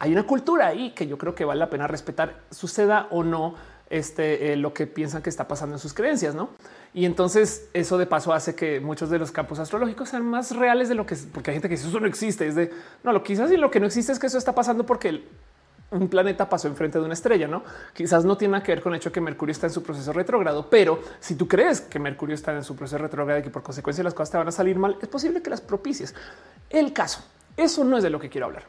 [0.00, 3.54] hay una cultura ahí que yo creo que vale la pena respetar, suceda o no
[3.88, 6.48] este, eh, lo que piensan que está pasando en sus creencias, no?
[6.94, 10.90] Y entonces eso de paso hace que muchos de los campos astrológicos sean más reales
[10.90, 12.46] de lo que es, porque hay gente que dice eso no existe.
[12.46, 12.70] Es de
[13.02, 15.22] no, lo quizás y lo que no existe es que eso está pasando porque
[15.90, 17.62] un planeta pasó enfrente de una estrella, no?
[17.94, 20.68] Quizás no tiene que ver con el hecho que Mercurio está en su proceso retrógrado,
[20.68, 24.04] pero si tú crees que Mercurio está en su proceso retrógrado y que por consecuencia
[24.04, 26.14] las cosas te van a salir mal, es posible que las propicies.
[26.68, 27.24] El caso,
[27.56, 28.64] eso no es de lo que quiero hablar.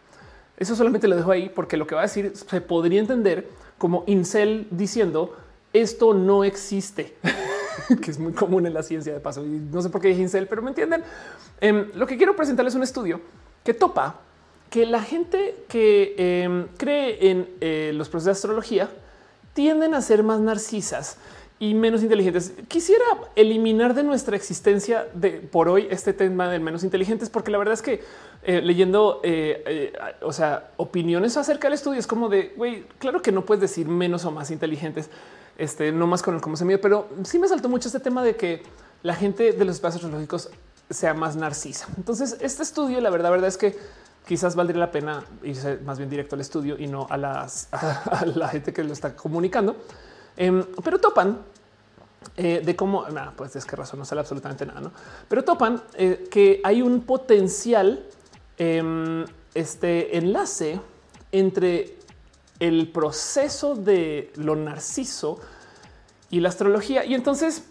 [0.57, 4.03] Eso solamente lo dejo ahí porque lo que va a decir se podría entender como
[4.07, 5.35] Incel diciendo
[5.73, 7.15] esto no existe.
[8.01, 9.43] que es muy común en la ciencia de paso.
[9.45, 11.03] Y no sé por qué dije incel, pero me entienden.
[11.61, 13.21] Em, lo que quiero presentarles es un estudio
[13.63, 14.19] que topa
[14.69, 18.89] que la gente que em, cree en eh, los procesos de astrología
[19.53, 21.17] tienden a ser más narcisas
[21.59, 22.53] y menos inteligentes.
[22.67, 23.05] Quisiera
[23.35, 27.75] eliminar de nuestra existencia de por hoy este tema de menos inteligentes, porque la verdad
[27.75, 28.01] es que
[28.41, 33.31] eh, leyendo, eh, o sea, opiniones acerca del estudio es como de, güey, claro que
[33.31, 35.09] no puedes decir menos o más inteligentes
[35.57, 38.23] este, no más con el cómo se mide, pero sí me saltó mucho este tema
[38.23, 38.63] de que
[39.03, 40.49] la gente de los espacios astrológicos
[40.89, 41.87] sea más narcisa.
[41.97, 43.77] Entonces, este estudio, la verdad, verdad es que
[44.27, 47.69] quizás valdría la pena irse más bien directo al estudio y no a, las,
[48.35, 49.75] la gente que lo está comunicando.
[50.37, 51.39] Em, pero topan
[52.37, 53.05] eh, de cómo,
[53.35, 54.91] pues es que razón no sale absolutamente nada, ¿no?
[55.27, 58.05] pero topan eh, que hay un potencial
[58.57, 60.79] em, este enlace
[61.31, 61.97] entre
[62.59, 65.39] el proceso de lo narciso
[66.29, 67.05] y la astrología.
[67.05, 67.65] Y entonces,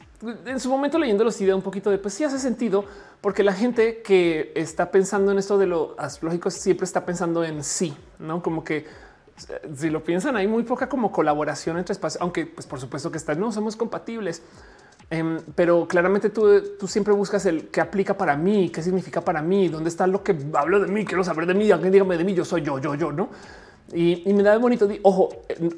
[0.47, 2.85] en su momento leyendo los ideas un poquito de pues sí hace sentido,
[3.21, 7.63] porque la gente que está pensando en esto de lo astrológico siempre está pensando en
[7.65, 8.87] sí, no como que
[9.75, 13.19] si lo piensan, hay muy poca como colaboración entre espacios, aunque pues por supuesto que
[13.19, 14.43] están, no somos compatibles.
[15.11, 19.43] Em, pero claramente tú, tú, siempre buscas el que aplica para mí, qué significa para
[19.43, 22.25] mí, dónde está lo que hablo de mí, quiero saber de mí, alguien dígame de
[22.25, 23.29] mí, yo soy yo, yo, yo, no?
[23.95, 24.89] Y, me da bonito.
[25.03, 25.29] Ojo,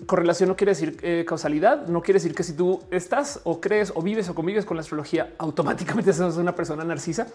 [0.06, 3.92] correlación no quiere decir eh, causalidad, no quiere decir que si tú estás o crees
[3.94, 7.26] o vives o convives con la astrología, automáticamente sos una persona narcisa.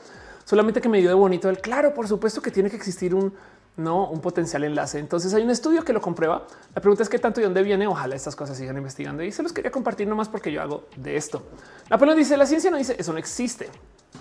[0.46, 3.34] Solamente que me dio de bonito el claro, por supuesto que tiene que existir un
[3.76, 5.00] no un potencial enlace.
[5.00, 6.46] Entonces hay un estudio que lo comprueba.
[6.76, 7.88] La pregunta es qué tanto y dónde viene.
[7.88, 11.16] Ojalá estas cosas sigan investigando y se los quería compartir nomás porque yo hago de
[11.18, 11.44] esto.
[11.90, 13.70] La Napoleón dice la ciencia no dice eso no existe.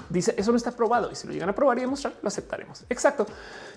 [0.09, 2.85] Dice eso no está probado y si lo llegan a probar y demostrar, lo aceptaremos.
[2.89, 3.27] Exacto.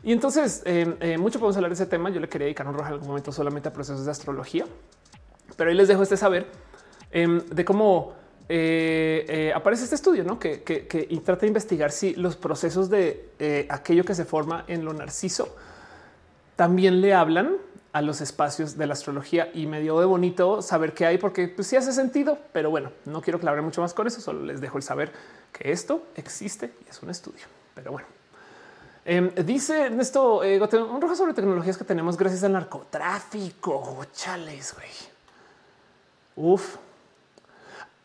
[0.04, 2.10] Y entonces eh, eh, mucho podemos hablar de ese tema.
[2.10, 4.66] Yo le quería dedicar un rojo en algún momento solamente a procesos de astrología,
[5.58, 6.48] pero ahí les dejo este saber
[7.12, 8.14] em, de cómo
[8.48, 10.40] eh, aparece este estudio ¿no?
[10.40, 10.58] que,
[11.24, 15.56] trata de investigar si los procesos de aquello que se forma en lo narciso
[16.56, 17.58] también le hablan
[17.94, 21.48] a los espacios de la astrología y me dio de bonito saber qué hay porque
[21.48, 24.62] pues, sí hace sentido, pero bueno, no quiero clavar mucho más con eso, solo les
[24.62, 25.12] dejo el saber
[25.52, 27.46] que esto existe y es un estudio.
[27.76, 28.08] Pero bueno,
[29.06, 34.06] em, dice esto eh, un rojo sobre tecnologías que tenemos gracias al narcotráfico.
[34.14, 34.90] Chales, güey.
[36.36, 36.78] Uf.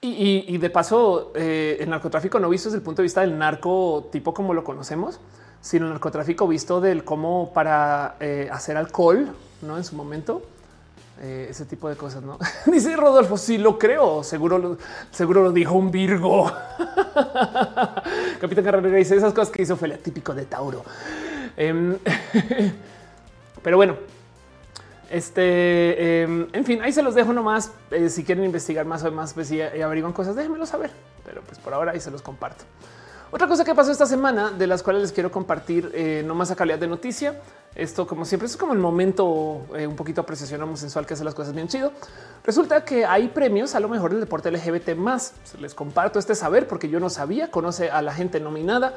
[0.09, 4.09] Y, de paso, eh, el narcotráfico no visto desde el punto de vista del narco
[4.13, 5.19] tipo como lo conocemos,
[5.61, 10.43] sino el narcotráfico visto del cómo para eh, hacer alcohol, no en su momento,
[11.21, 12.23] eh, ese tipo de cosas.
[12.23, 14.23] No dice Rodolfo, sí lo creo.
[14.23, 14.79] Seguro, lo,
[15.11, 16.47] seguro lo dijo un Virgo.
[18.41, 20.85] Capitán Carrera dice esas cosas que hizo fue típico de Tauro.
[21.57, 21.97] Em,
[23.63, 23.97] pero bueno,
[25.11, 27.73] este, em, en fin, ahí se los dejo nomás.
[27.91, 30.91] Eh, si quieren investigar más o más pues, y, y averiguan cosas, déjenmelo saber.
[31.25, 32.65] Pero pues por ahora ahí se los comparto.
[33.33, 36.51] Otra cosa que pasó esta semana, de las cuales les quiero compartir, eh, no más
[36.53, 37.41] a calidad de noticia.
[37.77, 41.35] Esto, como siempre, es como el momento eh, un poquito apreciación sensual que hace las
[41.35, 41.93] cosas bien chido.
[42.43, 45.35] Resulta que hay premios a lo mejor del deporte LGBT más.
[45.61, 47.51] Les comparto este saber porque yo no sabía.
[47.51, 48.95] Conoce a la gente nominada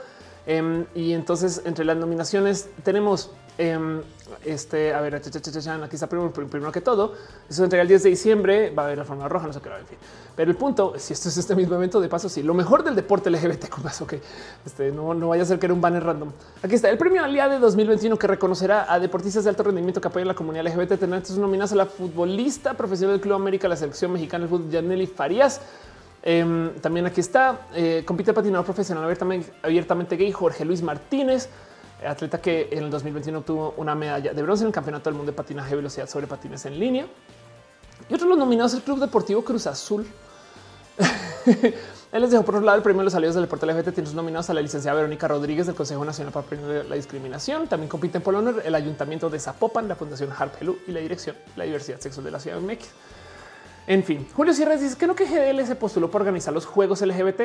[0.50, 3.32] em, y entonces entre las nominaciones tenemos
[3.62, 4.02] Em,
[4.46, 7.12] este, a ver, aquí está primero, primero que todo.
[7.50, 8.70] Eso entrega el 10 de diciembre.
[8.70, 9.98] Va a haber la forma roja, no sé qué, en fin.
[10.34, 12.96] Pero el punto, si esto es este mismo evento, de paso, sí, lo mejor del
[12.96, 14.22] deporte LGBT, paso que
[14.66, 16.32] este, no, no vaya a ser que era un banner random.
[16.64, 20.08] Aquí está el premio Aliade de 2021 que reconocerá a deportistas de alto rendimiento que
[20.08, 20.98] apoyan la comunidad LGBT.
[20.98, 24.72] Tendrán estos nominados a la futbolista profesional del Club América, la selección mexicana de fútbol,
[24.72, 25.60] Janely Farías.
[26.22, 29.04] Em, también aquí está, eh, compite patinador profesional
[29.64, 31.50] abiertamente, gay Jorge Luis Martínez
[32.06, 35.32] atleta que en el 2021 obtuvo una medalla de bronce en el Campeonato del Mundo
[35.32, 37.06] de Patinaje de Velocidad sobre Patines en línea.
[38.08, 40.08] Y otros los nominados el Club Deportivo Cruz Azul.
[42.12, 43.94] Él les dejó por otro lado el premio de los aliados del deporte LGBT.
[43.94, 47.68] Tiene sus nominados a la licenciada Verónica Rodríguez del Consejo Nacional para Prevenir la Discriminación.
[47.68, 51.36] También compiten por honor el Ayuntamiento de Zapopan, la Fundación Harp Helú y la Dirección
[51.36, 52.94] de la Diversidad Sexual de la Ciudad de México.
[53.90, 57.02] En fin, Julio Sierra dice que no que GDL se postuló por organizar los Juegos
[57.02, 57.42] LGBT.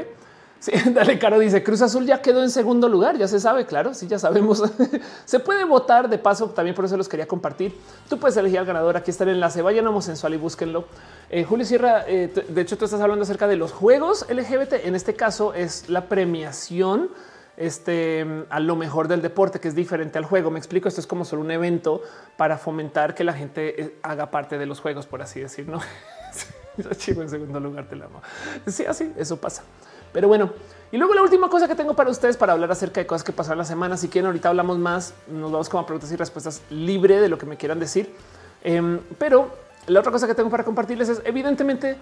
[0.61, 3.16] Sí, dale, Caro dice Cruz Azul ya quedó en segundo lugar.
[3.16, 3.95] Ya se sabe, claro.
[3.95, 4.62] Sí, ya sabemos.
[5.25, 6.51] se puede votar de paso.
[6.51, 7.75] También por eso los quería compartir.
[8.11, 8.95] Tú puedes elegir al ganador.
[8.95, 9.62] Aquí está el enlace.
[9.62, 10.85] Vayan a homosexual y búsquenlo.
[11.31, 14.85] Eh, Julio Sierra, eh, de hecho, tú estás hablando acerca de los juegos LGBT.
[14.85, 17.09] En este caso es la premiación
[17.57, 20.51] este, a lo mejor del deporte, que es diferente al juego.
[20.51, 20.89] Me explico.
[20.89, 22.03] Esto es como solo un evento
[22.37, 25.81] para fomentar que la gente eh, haga parte de los juegos, por así decirlo.
[26.96, 28.22] Chivo en segundo lugar, te la amo.
[28.66, 29.62] Sí, así eso pasa.
[30.12, 30.51] Pero bueno,
[30.92, 33.32] y luego la última cosa que tengo para ustedes para hablar acerca de cosas que
[33.32, 33.96] pasaron la semana.
[33.96, 37.46] Si quieren, ahorita hablamos más, nos vamos como preguntas y respuestas libre de lo que
[37.46, 38.14] me quieran decir.
[38.62, 39.51] Em, pero
[39.86, 41.96] la otra cosa que tengo para compartirles es evidentemente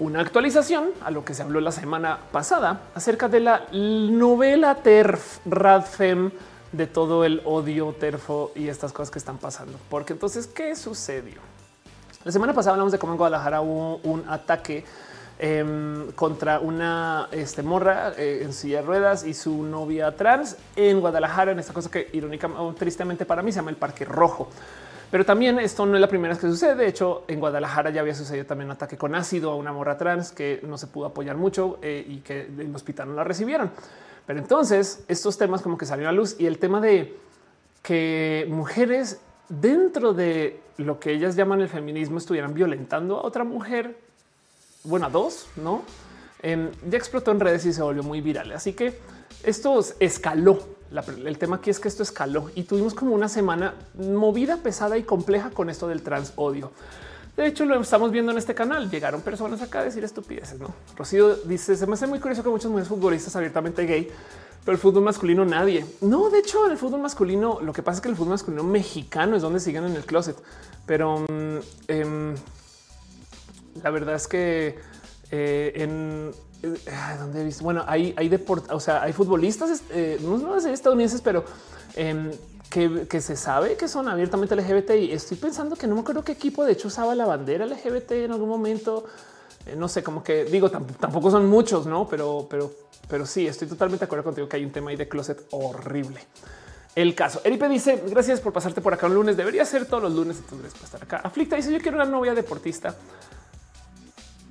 [0.00, 5.38] una actualización a lo que se habló la semana pasada acerca de la novela TERF
[5.46, 6.30] Radfem
[6.72, 9.78] de todo el odio terfo y estas cosas que están pasando.
[9.88, 11.49] Porque entonces, ¿qué sucedió?
[12.24, 14.84] La semana pasada hablamos de cómo en Guadalajara hubo un ataque
[15.42, 21.00] Em, contra una este, morra eh, en silla de ruedas y su novia trans en
[21.00, 24.50] Guadalajara, en esta cosa que irónica o tristemente para mí se llama el Parque Rojo.
[25.10, 26.74] Pero también esto no es la primera vez que sucede.
[26.74, 29.96] De hecho, en Guadalajara ya había sucedido también un ataque con ácido a una morra
[29.96, 33.70] trans que no se pudo apoyar mucho eh, y que el hospital no la recibieron.
[34.26, 37.16] Pero entonces estos temas como que salieron a luz y el tema de
[37.82, 43.98] que mujeres dentro de lo que ellas llaman el feminismo estuvieran violentando a otra mujer
[44.84, 45.82] bueno, a dos, no?
[46.42, 48.50] ya explotó en redes y se volvió muy viral.
[48.52, 48.98] Así que
[49.44, 50.58] esto escaló
[51.24, 55.04] el tema aquí es que esto escaló y tuvimos como una semana movida, pesada y
[55.04, 56.72] compleja con esto del trans odio.
[57.36, 58.90] De hecho, lo estamos viendo en este canal.
[58.90, 60.58] Llegaron personas acá a decir estupideces.
[60.58, 64.10] No, Rocío dice: Se me hace muy curioso que muchos mujeres futbolistas abiertamente gay,
[64.64, 65.86] pero el fútbol masculino nadie.
[66.00, 69.36] No, de hecho, el fútbol masculino, lo que pasa es que el fútbol masculino mexicano
[69.36, 70.36] es donde siguen en el closet,
[70.86, 71.58] pero mm,
[71.88, 72.34] em,
[73.82, 74.78] la verdad es que
[75.30, 76.32] eh, en
[76.62, 76.76] eh,
[77.18, 81.22] donde he visto, bueno, hay, hay deport, o sea, hay futbolistas, eh, no, sé estadounidenses,
[81.22, 81.44] pero
[81.96, 82.30] em,
[82.70, 86.32] que, se sabe que son abiertamente LGBT y estoy pensando que no me acuerdo qué
[86.32, 89.04] equipo de hecho usaba la bandera LGBT en algún momento.
[89.70, 92.70] Eh, no sé, como que digo, tampoco son muchos, no, pero, pero,
[93.08, 96.20] pero sí, estoy totalmente de acuerdo contigo que hay un tema ahí de closet horrible.
[96.94, 97.40] El caso.
[97.44, 99.36] Eripe dice gracias por pasarte por acá un lunes.
[99.36, 100.38] Debería ser todos los lunes.
[100.38, 101.16] Entonces, para estar acá.
[101.18, 102.96] Aflicta dice yo quiero una novia deportista.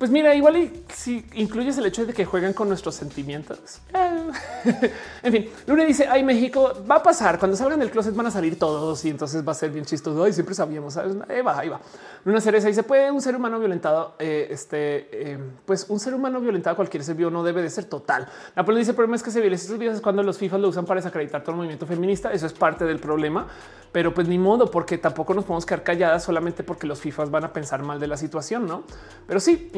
[0.00, 3.82] Pues mira, igual y si incluyes el hecho de que juegan con nuestros sentimientos.
[5.22, 7.38] en fin, Luna dice, ay, México va a pasar.
[7.38, 10.26] Cuando salgan del closet van a salir todos y entonces va a ser bien chistoso.
[10.26, 10.96] Y siempre sabíamos.
[10.96, 11.82] Ahí va, ahí va.
[12.24, 16.40] Luna Cereza dice, puede un ser humano violentado, eh, este, eh, pues un ser humano
[16.40, 18.26] violentado, cualquier ser vivo no debe de ser total.
[18.56, 20.86] La dice, el problema es que se violencia estos videos cuando los FIFA lo usan
[20.86, 22.32] para desacreditar todo el movimiento feminista.
[22.32, 23.48] Eso es parte del problema
[23.92, 27.44] pero pues ni modo, porque tampoco nos podemos quedar calladas solamente porque los FIFAs van
[27.44, 28.84] a pensar mal de la situación, no?
[29.26, 29.70] Pero sí,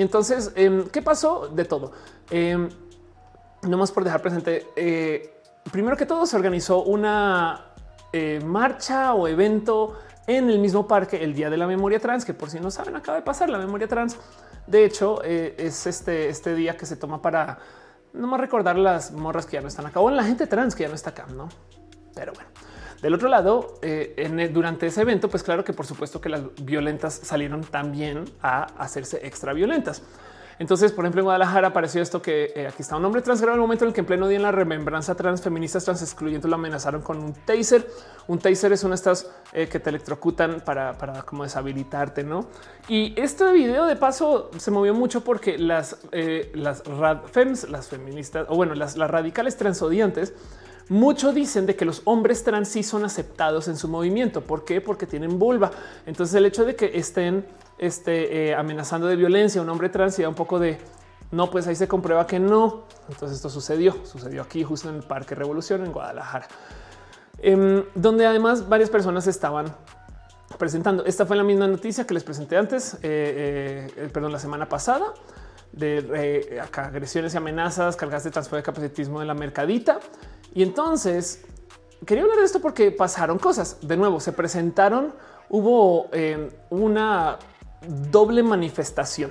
[0.55, 1.93] em, ¿qué pasó de todo?
[2.31, 2.69] Eh,
[3.63, 4.67] no más por dejar presente.
[4.77, 7.73] Eh, primero que todo, se organizó una
[8.13, 12.35] eh, marcha o evento en el mismo parque el día de la memoria trans, que
[12.35, 14.17] por si no saben, acaba de pasar la memoria trans.
[14.67, 17.59] De hecho, es este, este día que se toma para
[18.13, 20.85] no más recordar las morras que ya no están acá o la gente trans que
[20.85, 21.49] ya no está acá, no?
[22.15, 22.52] Pero bueno.
[23.03, 27.13] Del otro lado, eh, durante ese evento, pues claro que por supuesto que las violentas
[27.13, 30.03] salieron también a hacerse extra violentas.
[30.61, 33.49] Entonces, por ejemplo, en Guadalajara apareció esto que eh, aquí está un hombre trans en
[33.49, 36.49] el momento en el que en pleno día en la remembranza trans feministas trans excluyentes
[36.49, 37.89] lo amenazaron con un taser.
[38.29, 42.47] Un taser es una de estas eh, que te electrocutan para, para como deshabilitarte, no?
[42.87, 45.99] Y este video de paso se movió mucho porque las,
[46.55, 46.85] las
[47.33, 50.35] fems, las feministas o bueno, las, las radicales transodiantes
[50.89, 54.43] mucho dicen de que los hombres trans sí son aceptados en su movimiento.
[54.43, 54.81] ¿Por qué?
[54.81, 55.71] Porque tienen vulva.
[56.07, 57.47] Entonces el hecho de que estén
[57.79, 60.79] este, eh, amenazando de violencia a un hombre trans y da un poco de
[61.31, 62.85] no, pues ahí se comprueba que no.
[63.09, 66.47] Entonces esto sucedió, sucedió aquí justo en el Parque Revolución en Guadalajara,
[67.39, 69.75] em, donde además varias personas estaban
[70.59, 71.05] presentando.
[71.07, 75.15] Esta fue la misma noticia que les presenté antes, eh, eh, perdón, la semana pasada
[75.73, 80.01] de agresiones y amenazas, cargas de transporte de capacitismo de la mercadita.
[80.55, 81.45] Y entonces
[82.07, 83.79] quería hablar de esto porque pasaron cosas.
[83.83, 85.15] De nuevo, se presentaron,
[85.49, 87.39] hubo eh, una
[88.11, 89.31] doble manifestación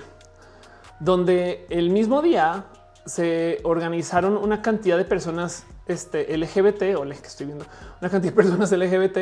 [1.00, 2.66] donde el mismo día
[3.06, 7.66] se organizaron una cantidad de personas este, LGBT o que estoy viendo
[8.00, 9.18] una cantidad de personas LGBT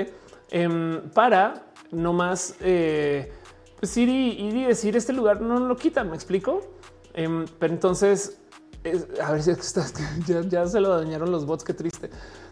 [0.51, 3.31] em, para no más eh,
[3.79, 6.09] pues ir, y, decir este lugar no lo quitan.
[6.09, 6.61] Me explico.
[7.13, 8.39] Em, pero entonces
[9.21, 9.51] a ver si
[10.49, 12.09] ya, se lo dañaron los bots, qué triste.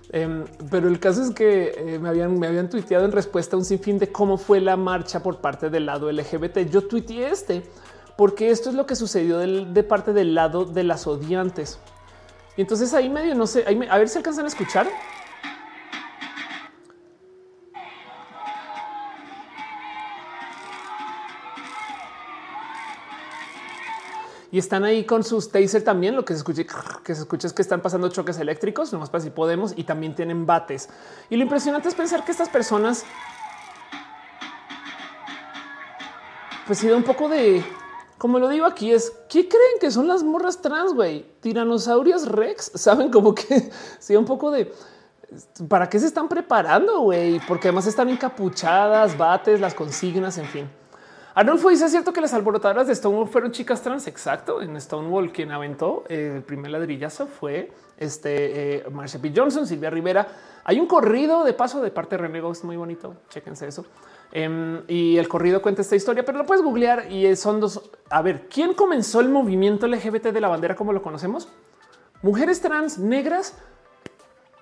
[0.10, 3.60] Em, pero el caso es que eh, me habían, me habían tuiteado en respuesta a
[3.60, 6.70] un sinfín de cómo fue la marcha por parte del lado LGBT.
[6.70, 7.64] Yo tuiteé este
[8.18, 11.80] porque esto es lo que sucedió de parte del lado de las odiantes.
[12.58, 14.88] Y entonces ahí medio no sé, a ver si alcanzan a escuchar.
[24.52, 26.16] Y están ahí con sus taser también.
[26.16, 26.64] Lo que se escucha,
[27.04, 30.16] que se escucha es que están pasando choques eléctricos, nomás para si podemos, y también
[30.16, 30.90] tienen bates.
[31.30, 33.04] Y lo impresionante es pensar que estas personas,
[36.66, 37.64] pues si da un poco de,
[38.18, 42.72] como lo digo aquí, es qué creen que son las morras trans, güey, tiranosaurios Rex.
[42.76, 43.70] Saben como que
[44.00, 44.72] si un poco de
[45.68, 50.70] para qué se están preparando, güey, porque además están encapuchadas, bates, las consignas, en fin.
[51.38, 54.08] Arnulfo dice: ¿Es cierto que las alborotadoras de Stonewall fueron chicas trans?
[54.08, 54.60] Exacto.
[54.60, 58.86] En Stonewall, quien aventó el primer ladrillazo fue este eh,
[59.22, 59.34] P.
[59.36, 60.28] Johnson, Silvia Rivera.
[60.64, 63.18] Hay un corrido de paso de parte de René es muy bonito.
[63.30, 63.86] Chéquense eso.
[64.32, 67.88] Em, y el corrido cuenta esta historia, pero lo puedes googlear y son dos.
[68.10, 71.50] A ver, ¿quién comenzó el movimiento LGBT de la bandera como lo conocemos?
[72.24, 73.54] Mujeres trans negras,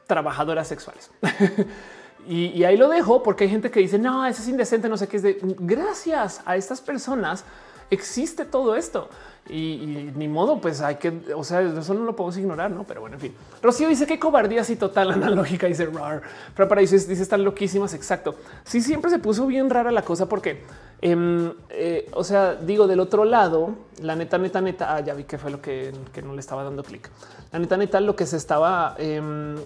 [0.08, 1.10] trabajadoras sexuales.
[2.28, 5.08] Y, ahí lo dejo porque hay gente que dice no, eso es indecente, no sé
[5.08, 7.46] qué es de gracias a estas personas
[7.92, 9.10] existe todo esto
[9.48, 12.84] y, ni modo, pues hay que, o sea, eso no lo podemos ignorar, no?
[12.84, 13.36] Pero bueno, en fin.
[13.62, 16.24] Rocío dice que cobardía así total analógica, dice rar,
[16.56, 17.94] pero para dice, dice están loquísimas.
[17.94, 18.36] Exacto.
[18.64, 20.64] Sí, siempre se puso bien rara la cosa porque,
[21.00, 25.26] em, eh, o sea, digo del otro lado, la neta, neta, neta, ah, ya vi
[25.26, 27.12] que fue lo que, no le estaba dando clic.
[27.52, 29.58] La neta, neta, lo que se estaba, em,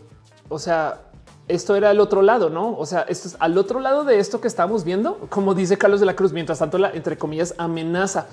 [0.50, 1.09] o sea,
[1.50, 2.78] esto era el otro lado, no?
[2.78, 6.00] O sea, esto es al otro lado de esto que estamos viendo, como dice Carlos
[6.00, 6.32] de la Cruz.
[6.32, 8.28] Mientras tanto, la entre comillas amenaza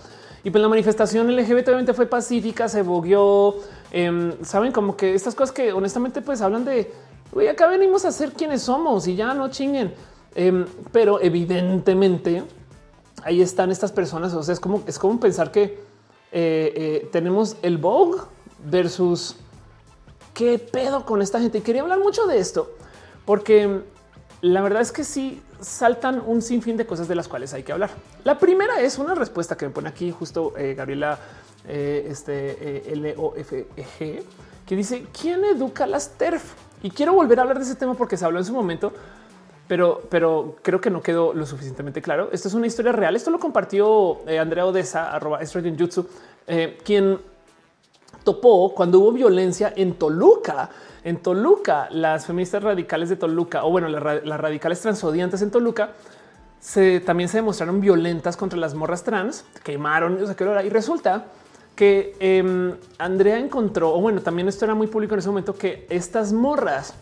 [0.45, 3.57] y pues la manifestación LGBT obviamente fue pacífica, se bogueó.
[3.91, 6.93] Em, saben como que estas cosas que honestamente pues hablan de
[7.33, 9.93] Güey, acá venimos a ser quienes somos y ya no chinguen.
[10.37, 12.45] Em, pero evidentemente
[13.25, 14.35] ahí están estas personas.
[14.35, 15.81] O sea, es como es como pensar que eh,
[16.33, 18.21] eh, tenemos el Vogue
[18.65, 19.37] versus
[20.33, 21.59] qué pedo con esta gente.
[21.59, 22.76] Y quería hablar mucho de esto
[23.27, 23.83] porque
[24.41, 27.73] la verdad es que sí saltan un sinfín de cosas de las cuales hay que
[27.73, 27.91] hablar.
[28.25, 31.19] La primera es una respuesta que me pone aquí justo eh, Gabriela
[31.69, 34.23] este, L O F e
[34.65, 38.17] que dice quién educa las TERF y quiero volver a hablar de ese tema porque
[38.17, 38.93] se habló en su momento,
[39.67, 42.29] pero, pero creo que no quedó lo suficientemente claro.
[42.31, 43.17] Esto es una historia real.
[43.17, 46.07] Esto lo compartió eh, Andrea Odessa, arroba Jutsu,
[46.47, 47.19] eh, quien
[48.23, 50.71] topó cuando hubo violencia en Toluca.
[51.07, 55.91] En Toluca, las feministas radicales de Toluca, o bueno, las, radicales transodiantes en Toluca,
[56.59, 61.27] se, también se demostraron violentas contra las morras trans, quemaron, o sea, y resulta
[61.77, 65.87] que em, Andrea encontró, o bueno, también esto era muy público en ese momento, que
[65.91, 66.95] estas morras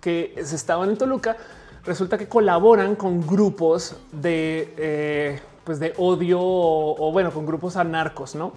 [0.00, 1.36] que se estaban en Toluca,
[1.84, 8.34] resulta que colaboran con grupos de, eh, pues de odio o, bueno, con grupos anarcos,
[8.34, 8.54] ¿no?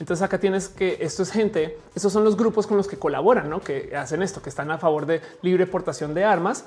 [0.00, 3.50] Entonces acá tienes que esto es gente, esos son los grupos con los que colaboran,
[3.50, 3.60] ¿no?
[3.60, 6.64] Que hacen esto, que están a favor de libre portación de armas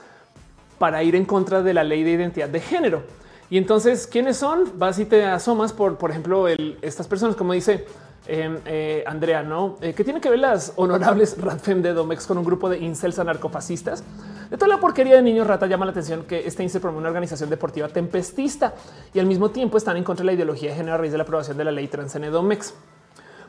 [0.78, 3.04] para ir en contra de la ley de identidad de género.
[3.50, 4.78] Y entonces, ¿quiénes son?
[4.78, 7.86] Vas y te asomas por, por ejemplo, estas personas, como dice
[8.28, 9.78] Em, eh, Andrea, ¿no?
[9.82, 13.18] Eh, ¿Qué tiene que ver las honorables Radfem de Domex con un grupo de incels
[13.18, 14.04] anarcofascistas?
[14.50, 17.10] De toda la porquería de niños rata llama la atención que este incel promueve una
[17.10, 18.76] organización deportiva tempestista
[19.14, 21.18] y al mismo tiempo están en contra de la ideología de género a raíz de
[21.18, 22.76] la aprobación de la ley trans en Domex.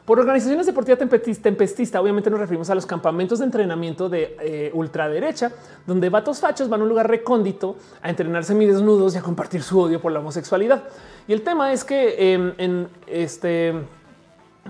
[0.04, 5.52] Por organizaciones deportivas tempestista, obviamente nos referimos a los campamentos de entrenamiento de eh, ultraderecha,
[5.86, 9.78] donde vatos fachos van a un lugar recóndito a entrenarse desnudos y a compartir su
[9.78, 10.82] odio por la homosexualidad.
[11.28, 13.74] Y el tema es que em, en este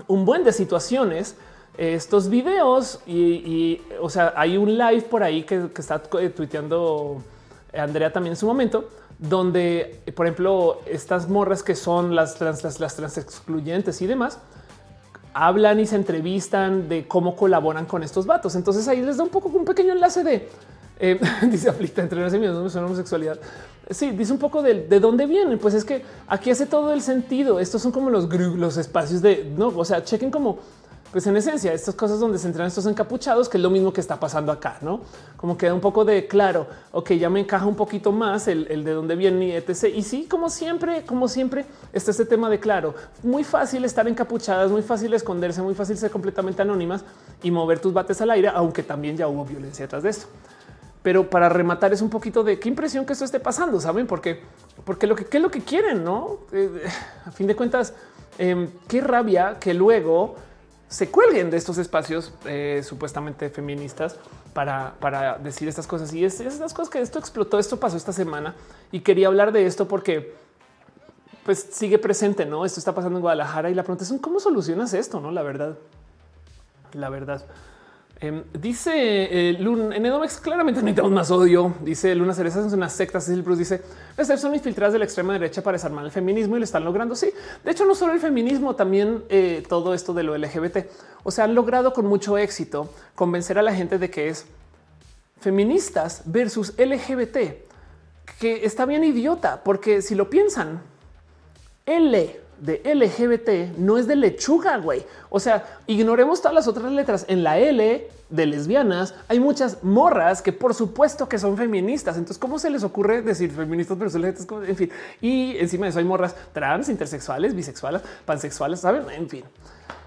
[0.07, 1.35] un buen de situaciones
[1.77, 7.21] estos videos y, o sea, hay un live por ahí que, está tuiteando
[7.73, 12.95] Andrea también en su momento, donde, por ejemplo, estas morras que son las trans, las,
[12.95, 14.39] trans excluyentes y demás,
[15.33, 18.55] hablan y se entrevistan de cómo colaboran con estos vatos.
[18.55, 20.47] Entonces ahí les da un poco un pequeño enlace de
[20.99, 23.39] eh, dice aflicta entre las no me suena homosexualidad.
[23.89, 25.59] Sí, dice un poco de, de, dónde vienen.
[25.59, 27.59] Pues es que aquí hace todo el sentido.
[27.59, 30.59] Estos son como los, los espacios de no, o sea, chequen como
[31.13, 34.01] pues en esencia, estas cosas donde se entran estos encapuchados, que es lo mismo que
[34.01, 35.01] está pasando acá, no
[35.43, 36.67] como queda un poco de claro.
[36.93, 39.93] Ok, ya me encaja un poquito más el, el de dónde viene y etc.
[39.93, 44.71] Y sí, como siempre, como siempre, está este tema de claro, muy fácil estar encapuchadas,
[44.71, 47.03] muy fácil esconderse, muy fácil ser completamente anónimas
[47.43, 50.27] y mover tus bates al aire, aunque también ya hubo violencia detrás de esto.
[51.01, 54.07] Pero para rematar es un poquito de qué impresión que esto esté pasando, saben?
[54.07, 54.39] Porque,
[54.85, 56.39] porque lo que ¿qué es lo que quieren, no?
[56.53, 56.87] Eh,
[57.25, 57.93] a fin de cuentas,
[58.37, 60.35] em, qué rabia que luego
[60.93, 64.15] se cuelguen de estos espacios eh, supuestamente feministas
[64.53, 66.13] para, para, decir estas cosas.
[66.13, 68.53] Y es, estas cosas que esto explotó, esto pasó esta semana
[68.91, 70.35] y quería hablar de esto porque
[71.45, 72.63] pues sigue presente, no?
[72.63, 75.31] Esto está pasando en Guadalajara y la pregunta es cómo solucionas esto, no?
[75.31, 75.79] La verdad,
[76.93, 77.43] la verdad.
[78.23, 81.73] Em, dice eh, Luna en Edomex claramente necesitamos más odio.
[81.81, 83.19] Dice Luna Cereza es una secta.
[83.19, 83.81] Cecil Bruce dice
[84.15, 87.15] estas son infiltradas de la extrema derecha para desarmar el feminismo y lo están logrando.
[87.15, 87.33] Sí,
[87.65, 90.85] de hecho, no solo el feminismo, también eh, todo esto de lo LGBT.
[91.23, 94.45] O sea, han logrado con mucho éxito convencer a la gente de que es
[95.41, 97.37] feministas versus LGBT,
[98.39, 100.81] que está bien idiota, porque si lo piensan,
[101.85, 105.03] L de LGBT no es de lechuga, güey.
[105.29, 107.25] O sea, ignoremos todas las otras letras.
[107.27, 112.15] En la L de lesbianas hay muchas morras que por supuesto que son feministas.
[112.15, 114.63] Entonces, ¿cómo se les ocurre decir feministas pero?
[114.63, 114.89] En fin,
[115.21, 119.03] y encima de eso hay morras trans, intersexuales, bisexuales, pansexuales, saben?
[119.11, 119.43] En fin.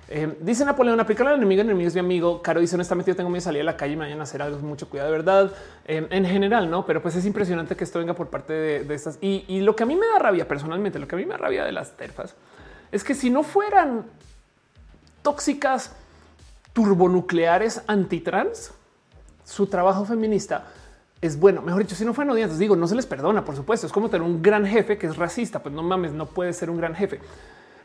[0.09, 2.41] Eh, dice Napoleón, aplicar al enemigo, enemigo es mi amigo.
[2.41, 4.89] Caro dice, honestamente, yo tengo de salir a la calle y mañana hacer algo, mucho
[4.89, 5.52] cuidado, de verdad.
[5.85, 9.18] Eh, en general, no, pero pues es impresionante que esto venga por parte de, estas.
[9.20, 11.33] Y, y, lo que a mí me da rabia personalmente, lo que a mí me
[11.33, 12.36] da rabia de las terfas
[12.93, 14.07] es que si no fueran
[15.23, 15.93] tóxicas
[16.73, 18.73] turbonucleares antitrans,
[19.44, 20.67] su trabajo feminista
[21.20, 21.62] es bueno.
[21.62, 23.86] Mejor dicho, si no fueran odiantes, digo, no se les perdona, por supuesto.
[23.86, 25.62] Es como tener un gran jefe que es racista.
[25.62, 27.20] Pues no mames, no puede ser un gran jefe.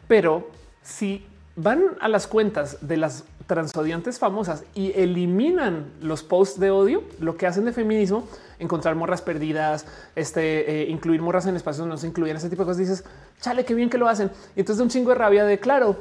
[0.08, 0.50] Pero
[0.84, 1.26] si
[1.56, 7.36] van a las cuentas de las transodiantes famosas y eliminan los posts de odio, lo
[7.36, 8.26] que hacen de feminismo,
[8.60, 12.64] encontrar morras perdidas, este, eh, incluir morras en espacios donde no se incluyen ese tipo
[12.64, 13.04] de cosas, dices,
[13.42, 14.32] chale, qué bien que lo hacen.
[14.56, 15.98] Y entonces un chingo de rabia de claro,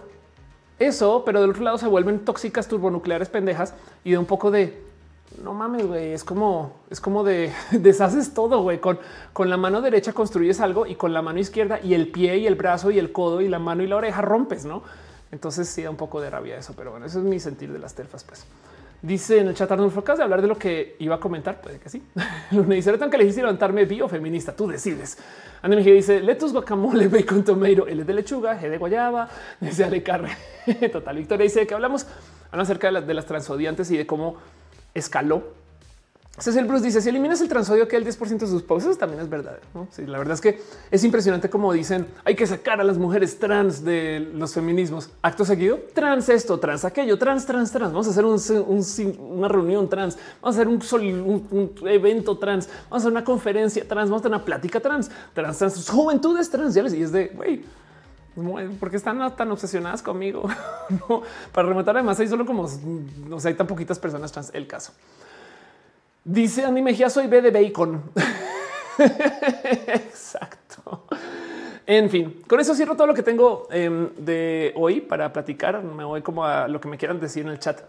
[0.79, 4.91] eso, pero del otro lado se vuelven tóxicas turbonucleares pendejas y de un poco de
[5.43, 6.12] no mames, güey.
[6.12, 8.81] Es como, es como de deshaces todo, güey.
[8.81, 8.99] Con,
[9.33, 12.47] con la mano derecha construyes algo y con la mano izquierda y el pie y
[12.47, 14.83] el brazo y el codo y la mano y la oreja rompes, no?
[15.33, 17.78] Entonces sí da un poco de rabia eso, pero bueno, eso es mi sentir de
[17.78, 18.44] las terfas, pues.
[19.02, 21.60] Dice en el chat Arnulfo, acabas de hablar de lo que iba a comentar.
[21.62, 22.02] Puede que sí.
[22.50, 24.55] Luna dice, tan que le dijiste levantarme bio feminista.
[24.55, 25.17] Tú decides.
[25.62, 29.28] Ana Mejía dice, letus guacamole, bacon tomato, L de lechuga, G de guayaba,
[29.60, 30.36] dice Ale Carre.
[30.92, 31.17] Total.
[31.17, 32.07] Victoria dice que hablamos
[32.52, 34.36] acerca de las, de las transodiantes y de cómo
[34.92, 35.59] escaló
[36.57, 39.28] el Bruce dice: Si eliminas el transodio que el 10% de sus posts, también es
[39.28, 39.59] verdad.
[39.91, 40.60] Sí, la verdad es que
[40.91, 45.10] es impresionante como dicen hay que sacar a las mujeres trans de los feminismos.
[45.23, 47.92] Acto seguido, trans esto, trans aquello, trans, trans, trans.
[47.92, 53.10] Vamos a hacer una reunión trans, vamos a hacer un, evento trans, vamos a hacer
[53.12, 56.76] una conferencia trans, vamos a hacer una plática trans, trans, trans, juventudes trans.
[56.76, 57.62] Y es de güey.
[58.78, 60.49] ¿Por qué están tan obsesionadas conmigo?
[61.52, 62.67] para rematar, además hay solo como
[63.28, 64.50] no hay tan poquitas personas trans.
[64.55, 64.92] El caso.
[66.31, 68.00] Dice Andy Mejía, soy B de bacon.
[69.89, 71.07] Exacto.
[71.84, 75.83] En fin, con eso cierro todo lo que tengo em, de hoy para platicar.
[75.83, 77.81] Me voy como a lo que me quieran decir en el chat.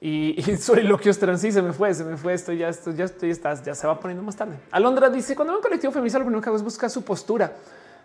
[0.00, 1.42] Y, soy Loquios Trans.
[1.42, 2.54] Sí, se me fue, se me fue esto.
[2.54, 4.56] Ya esto, ya estoy, estás, ya se va poniendo más tarde.
[4.70, 7.52] Alondra dice: Cuando un colectivo feminista, lo primero que hago es buscar su postura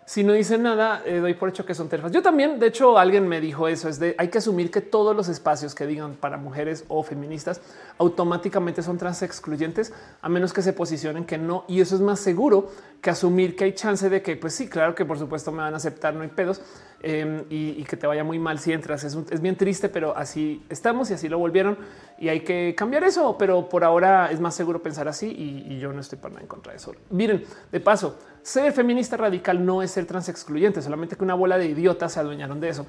[0.08, 2.12] si no dice nada, eh, doy por hecho que son terfas.
[2.12, 5.14] Yo también, de hecho, alguien me dijo eso, es de hay que asumir que todos
[5.14, 7.60] los espacios que digan para mujeres o feministas
[7.98, 11.66] automáticamente son trans excluyentes, a menos que se posicionen que no.
[11.68, 12.70] Y eso es más seguro
[13.02, 15.74] que asumir que hay chance de que, pues sí, claro que por supuesto me van
[15.74, 16.62] a aceptar, no hay pedos
[17.02, 19.04] em, y, que te vaya muy mal si entras.
[19.04, 21.78] Es, bien triste, pero así estamos y así lo volvieron
[22.18, 23.36] y hay que cambiar eso.
[23.38, 26.42] Pero por ahora es más seguro pensar así y, y yo no estoy para nada
[26.42, 26.92] en contra de eso.
[27.10, 31.58] Miren, de paso, ser feminista radical no es ser trans excluyente, solamente que una bola
[31.58, 32.86] de idiotas se adueñaron de eso.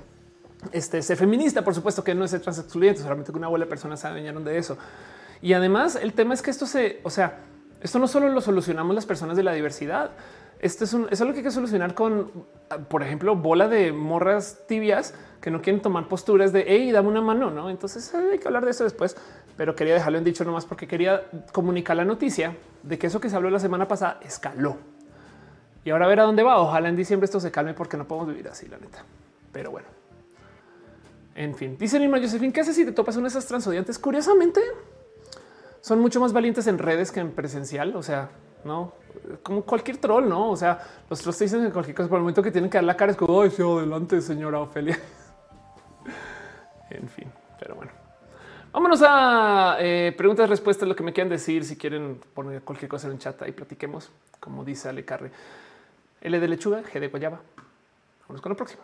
[0.71, 3.65] Este ser feminista, por supuesto que no es ser trans excluyente, solamente que una bola
[3.65, 4.77] de personas se adueñaron de eso.
[5.41, 7.39] Y además, el tema es que esto se, o sea,
[7.81, 10.11] esto no solo lo solucionamos las personas de la diversidad.
[10.59, 12.31] Esto es, un, es algo que hay que solucionar con,
[12.89, 17.21] por ejemplo, bola de morras tibias que no quieren tomar posturas de hey, dame una
[17.21, 17.49] mano.
[17.49, 19.15] No, entonces hay que hablar de eso después,
[19.55, 21.23] pero quería dejarlo en dicho nomás porque quería
[21.53, 24.77] comunicar la noticia de que eso que se habló la semana pasada escaló.
[25.85, 26.59] Y ahora a ver a dónde va.
[26.59, 29.03] Ojalá en diciembre esto se calme porque no podemos vivir así, la neta.
[29.53, 29.87] Pero bueno.
[31.35, 33.97] En fin, dice Nima Josephine, ¿qué haces si te topas una de esas transodiantes?
[33.97, 34.59] Curiosamente,
[35.79, 37.95] son mucho más valientes en redes que en presencial.
[37.95, 38.29] O sea,
[38.63, 38.99] no
[39.43, 40.51] como cualquier troll, no?
[40.51, 40.79] O sea,
[41.09, 43.11] los trolls dicen que cualquier cosa por el momento que tienen que dar la cara
[43.11, 44.99] es como ay, sí, adelante, señora Ofelia.
[46.89, 47.91] en fin, pero bueno.
[48.71, 51.65] Vámonos a eh, preguntas, respuestas, lo que me quieran decir.
[51.65, 55.31] Si quieren poner cualquier cosa en el chat y platiquemos, como dice Ale Carre.
[56.21, 57.39] L de lechuga, G de guayaba.
[58.27, 58.83] Vamos con lo próximo.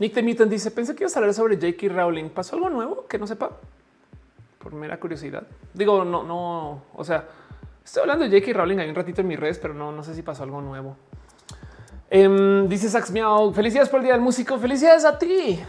[0.00, 1.94] Nick de Mitten dice: Pensé que ibas a hablar sobre J.K.
[1.94, 2.30] Rowling.
[2.30, 3.50] ¿Pasó algo nuevo que no sepa?
[4.58, 5.46] Por mera curiosidad.
[5.74, 7.28] Digo, no, no, o sea,
[7.84, 8.58] estoy hablando de J.K.
[8.58, 10.96] Rowling hay un ratito en mis redes, pero no, no sé si pasó algo nuevo.
[12.08, 14.58] Em, dice Sax Miau, felicidades por el día del músico.
[14.58, 15.60] Felicidades a ti.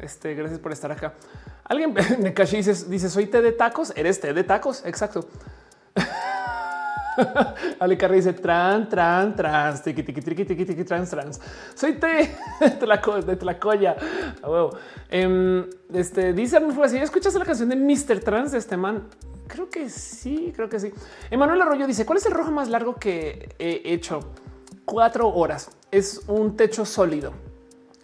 [0.00, 1.12] Este, gracias por estar acá.
[1.64, 3.92] Alguien me dice, dice, soy té de tacos.
[3.96, 4.84] Eres té de tacos.
[4.86, 5.28] Exacto.
[7.80, 11.40] Ale Carri dice tran, tran, trans, tiki, tiki, tiki, tiki, tiki, trans, trans.
[11.74, 12.36] Soy té
[12.80, 13.96] de la de Tlacoya.
[14.42, 14.76] A huevo.
[15.12, 16.98] Um, este dice así.
[16.98, 18.20] ¿Escuchaste la canción de Mr.
[18.20, 19.08] Trans de este man?
[19.46, 20.92] Creo que sí, creo que sí.
[21.30, 24.20] Emanuel Arroyo dice: ¿Cuál es el rojo más largo que he hecho?
[24.84, 27.32] Cuatro horas es un techo sólido.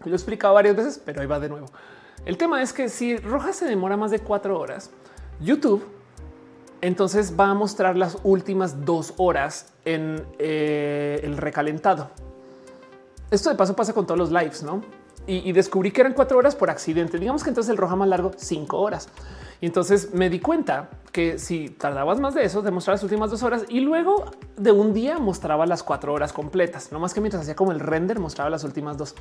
[0.05, 1.67] Lo he explicado varias veces, pero ahí va de nuevo.
[2.25, 4.91] El tema es que si Roja se demora más de cuatro horas,
[5.41, 5.83] YouTube
[6.81, 12.11] entonces va a mostrar las últimas dos horas en eh, el recalentado.
[13.31, 14.83] Esto de paso pasa con todos los lives, ¿no?
[15.27, 17.17] Y, descubrí que eran cuatro horas por accidente.
[17.19, 19.09] Digamos que entonces el roja más largo, cinco horas.
[19.61, 23.43] Y entonces me di cuenta que si tardabas más de eso, demostrar las últimas dos
[23.45, 24.25] horas y luego
[24.57, 26.91] de un día mostraba las cuatro horas completas.
[26.91, 29.15] No más que mientras hacía como el render mostraba las últimas dos.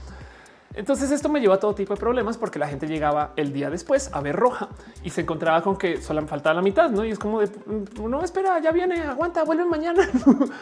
[0.73, 3.69] Entonces esto me llevó a todo tipo de problemas porque la gente llegaba el día
[3.69, 4.69] después a ver roja
[5.03, 7.03] y se encontraba con que solo faltaba la mitad, ¿no?
[7.03, 10.07] Y es como de, mm, no, espera, ya viene, aguanta, vuelve mañana.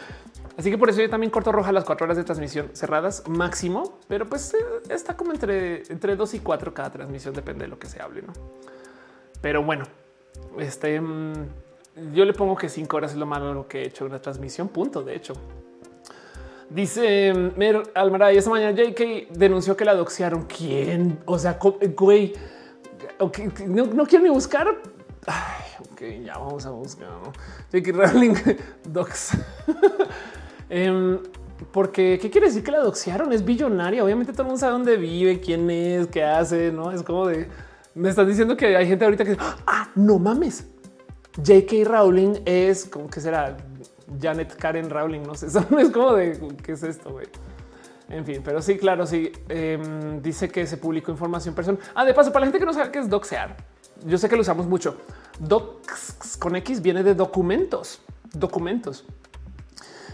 [0.56, 3.98] Así que por eso yo también corto roja las cuatro horas de transmisión cerradas máximo,
[4.08, 7.78] pero pues eh, está como entre, entre dos y cuatro cada transmisión, depende de lo
[7.78, 8.32] que se hable, ¿no?
[9.40, 9.84] Pero bueno,
[10.58, 14.04] este mm, yo le pongo que cinco horas es lo malo lo que he hecho
[14.04, 15.02] en una transmisión, punto.
[15.02, 15.34] De hecho,
[16.70, 20.44] dice Mer Almaray esta mañana JK denunció que la doxearon.
[20.44, 21.18] ¿Quién?
[21.24, 21.58] O sea,
[21.96, 22.34] güey,
[23.66, 24.68] no, quiero ni buscar.
[24.68, 27.08] ok, ya vamos a buscar.
[27.08, 27.32] ¿no?
[27.72, 27.92] J.K.
[27.92, 28.34] Rowling
[28.88, 29.32] docs.
[30.70, 31.18] Em,
[31.72, 33.32] porque qué quiere decir que la doxearon?
[33.32, 34.04] Es billonaria.
[34.04, 36.70] Obviamente todo el mundo sabe dónde vive, quién es, qué hace.
[36.70, 37.48] No es como de
[37.98, 40.66] me estás diciendo que hay gente ahorita que ah, no mames.
[41.36, 41.84] J.K.
[41.84, 43.56] Rowling es como que será
[44.20, 45.22] Janet Karen Rowling.
[45.22, 45.46] No sé,
[45.78, 47.26] es como de qué es esto, güey.
[48.08, 49.32] En fin, pero sí, claro, sí.
[49.48, 51.80] Em, dice que se publicó información personal.
[51.94, 53.56] Ah, de paso, para la gente que no sabe qué es doxear,
[54.06, 54.96] yo sé que lo usamos mucho.
[55.38, 58.00] Docs con X viene de documentos,
[58.32, 59.04] documentos.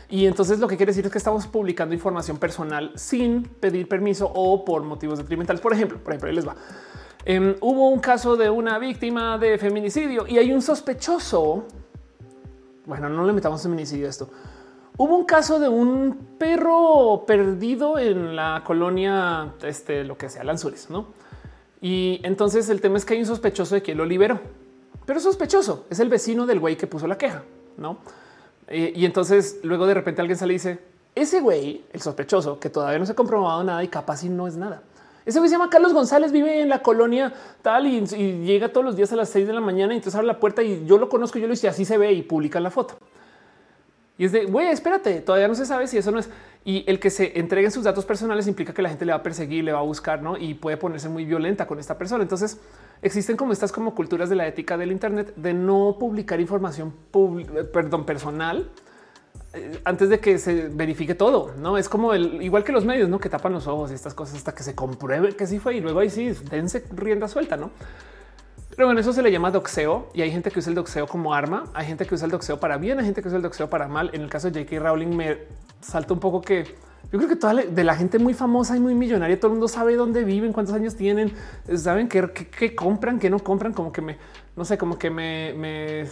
[0.08, 4.30] Y entonces lo que quiere decir es que estamos publicando información personal sin pedir permiso
[4.32, 5.60] o por motivos detrimentales.
[5.60, 6.56] Por ejemplo, por ejemplo, ahí les va.
[7.24, 11.66] Em, hubo un caso de una víctima de feminicidio y hay un sospechoso.
[12.86, 14.28] Bueno, no le metamos feminicidio a esto.
[14.96, 20.88] Hubo un caso de un perro perdido en la colonia, este, lo que sea, Lanzures,
[20.90, 21.06] no?
[21.80, 24.40] Y entonces el tema es que hay un sospechoso de que lo liberó,
[25.04, 27.42] pero sospechoso es el vecino del güey que puso la queja,
[27.76, 27.98] no?
[28.70, 30.78] Y entonces luego de repente alguien sale y dice
[31.14, 34.46] ese güey, el sospechoso, que todavía no se ha comprobado nada y capaz y no
[34.46, 34.82] es nada.
[35.26, 38.00] Ese güey se llama Carlos González, vive en la colonia tal y,
[38.44, 40.62] llega todos los días a las seis de la mañana y entonces abre la puerta
[40.62, 42.96] y yo lo conozco, yo lo hice así se ve y publica la foto.
[44.16, 46.28] Y es de güey, espérate, todavía no se sabe si eso no es.
[46.64, 49.22] Y el que se entreguen sus datos personales implica que la gente le va a
[49.22, 50.36] perseguir, le va a buscar, no?
[50.36, 52.22] Y puede ponerse muy violenta con esta persona.
[52.22, 52.60] Entonces
[53.02, 56.94] existen como estas como culturas de la ética del Internet de no publicar información,
[57.72, 58.70] perdón, personal
[59.84, 61.52] antes de que se verifique todo.
[61.58, 64.14] No es como el igual que los medios, no que tapan los ojos y estas
[64.14, 65.76] cosas hasta que se compruebe que sí fue.
[65.76, 67.70] Y luego ahí sí dense rienda suelta, no?
[68.76, 71.32] Pero bueno, eso se le llama doxeo y hay gente que usa el doxeo como
[71.32, 71.64] arma.
[71.74, 73.86] Hay gente que usa el doxeo para bien, hay gente que usa el doxeo para
[73.86, 74.10] mal.
[74.12, 74.82] En el caso de J.K.
[74.82, 75.38] Rowling me
[75.80, 76.64] salta un poco que
[77.12, 79.68] yo creo que toda de la gente muy famosa y muy millonaria, todo el mundo
[79.68, 81.32] sabe dónde viven, cuántos años tienen,
[81.76, 84.16] saben qué, compran, qué no compran, como que me,
[84.56, 86.06] no sé, como que me, me,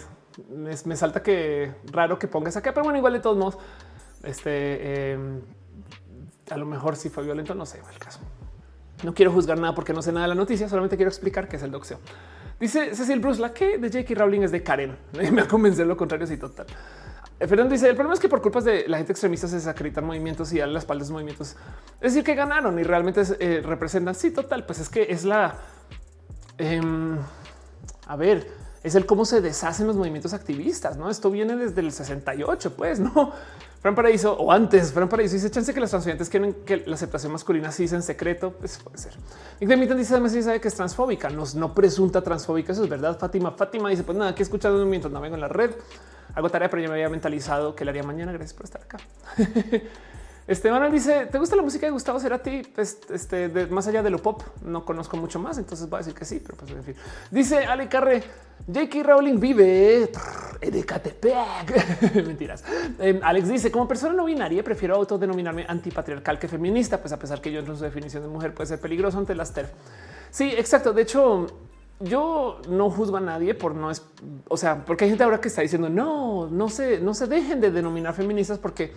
[0.49, 3.59] me, salta que raro que pongas acá, pero bueno, igual de todos modos,
[4.23, 5.41] este, em,
[6.51, 8.21] a lo mejor si fue violento, no sé, el caso.
[9.03, 11.57] No quiero juzgar nada porque no sé nada de la noticia, solamente quiero explicar qué
[11.57, 11.99] es el doxeo.
[12.61, 14.15] Dice Cecil Bruce, la que de J.K.
[14.15, 14.97] Rowling es de Karen.
[15.33, 16.67] Me ha convencido lo contrario, sí, total.
[17.41, 20.05] Eh, Fernando dice: el problema es que por culpas de la gente extremista se desacreditan
[20.05, 21.57] movimientos y a las espaldas movimientos.
[22.01, 24.15] Es decir, que ganaron y realmente eh, representan.
[24.15, 24.65] Sí, total.
[24.65, 25.57] Pues es que es la.
[26.57, 27.19] Em,
[28.07, 28.47] a ver,
[28.83, 30.97] es el cómo se deshacen los movimientos activistas.
[30.97, 33.33] No, esto viene desde el 68, pues no.
[33.81, 37.33] Fran Paraíso o antes, Fran Paraíso dice chance que las transferientes quieren que la aceptación
[37.33, 38.53] masculina se hice en secreto.
[38.53, 39.13] Pues puede ser.
[39.61, 42.73] Y Clemita dice además sabe que es transfóbica, no, no presunta transfóbica.
[42.73, 43.19] Eso es verdad.
[43.19, 45.73] Fátima, Fátima dice pues nada, que he escuchado mientras navego en la red.
[46.35, 48.33] Hago tarea, pero yo me había mentalizado que la haría mañana.
[48.33, 48.99] Gracias por estar acá.
[50.47, 52.63] Esteban dice: ¿Te gusta la música de Gustavo Cerati?
[52.75, 56.15] Pues este, más allá de lo pop, no conozco mucho más, entonces voy a decir
[56.15, 56.95] que sí, pero pues en fin.
[57.31, 58.23] Dice Ale Carre:
[58.67, 59.03] J.K.
[59.03, 60.11] Rowling vive
[60.61, 62.15] Ecatepec.
[62.27, 62.65] Mentiras.
[62.99, 67.41] Em, Alex dice: Como persona no binaria, prefiero autodenominarme antipatriarcal que feminista, pues a pesar
[67.41, 69.71] que yo en su definición de mujer puede ser peligroso ante las TERF.
[70.31, 70.93] Sí, exacto.
[70.93, 71.47] De hecho,
[72.01, 74.03] yo no juzgo a nadie por no es,
[74.49, 77.61] o sea, porque hay gente ahora que está diciendo no, no se, no se dejen
[77.61, 78.93] de denominar feministas porque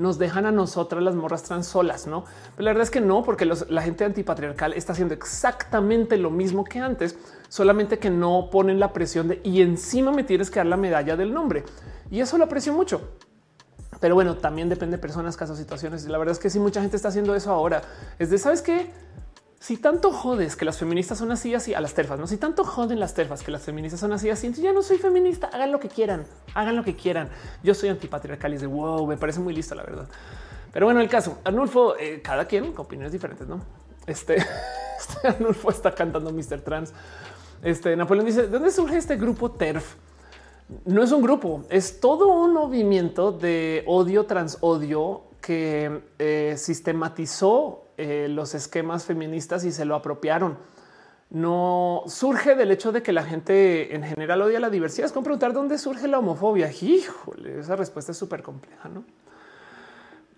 [0.00, 2.24] nos dejan a nosotras las morras trans solas, no?
[2.56, 6.64] Pero la verdad es que no, porque la gente antipatriarcal está haciendo exactamente lo mismo
[6.64, 7.16] que antes,
[7.48, 11.16] solamente que no ponen la presión de y encima me tienes que dar la medalla
[11.16, 11.64] del nombre
[12.10, 13.02] y eso lo aprecio mucho.
[14.00, 16.06] Pero bueno, también depende de personas, casos, situaciones.
[16.06, 17.82] La verdad es que si mucha gente está haciendo eso ahora,
[18.18, 18.90] es de sabes qué?
[19.60, 22.64] Si tanto jodes que las feministas son así, así a las terfas, no si tanto
[22.64, 25.70] joden las terfas que las feministas son así, así, entonces ya no soy feminista, hagan
[25.70, 26.24] lo que quieran,
[26.54, 27.28] hagan lo que quieran.
[27.62, 30.08] Yo soy antipatriarcal y de wow, me parece muy listo, la verdad.
[30.72, 33.60] Pero bueno, el caso, Arnulfo, eh, cada quien con opiniones diferentes, no?
[34.06, 34.36] Este,
[34.98, 36.62] este Arnulfo está cantando Mr.
[36.62, 36.94] Trans.
[37.62, 39.96] Este Napoleón dice: ¿De dónde surge este grupo TERF?
[40.86, 47.89] No es un grupo, es todo un movimiento de odio trans odio que eh, sistematizó
[48.00, 50.56] eh, los esquemas feministas y se lo apropiaron.
[51.30, 55.06] No surge del hecho de que la gente en general odia la diversidad.
[55.06, 56.72] Es como preguntar dónde surge la homofobia.
[56.72, 59.04] Híjole, esa respuesta es súper compleja, ¿no?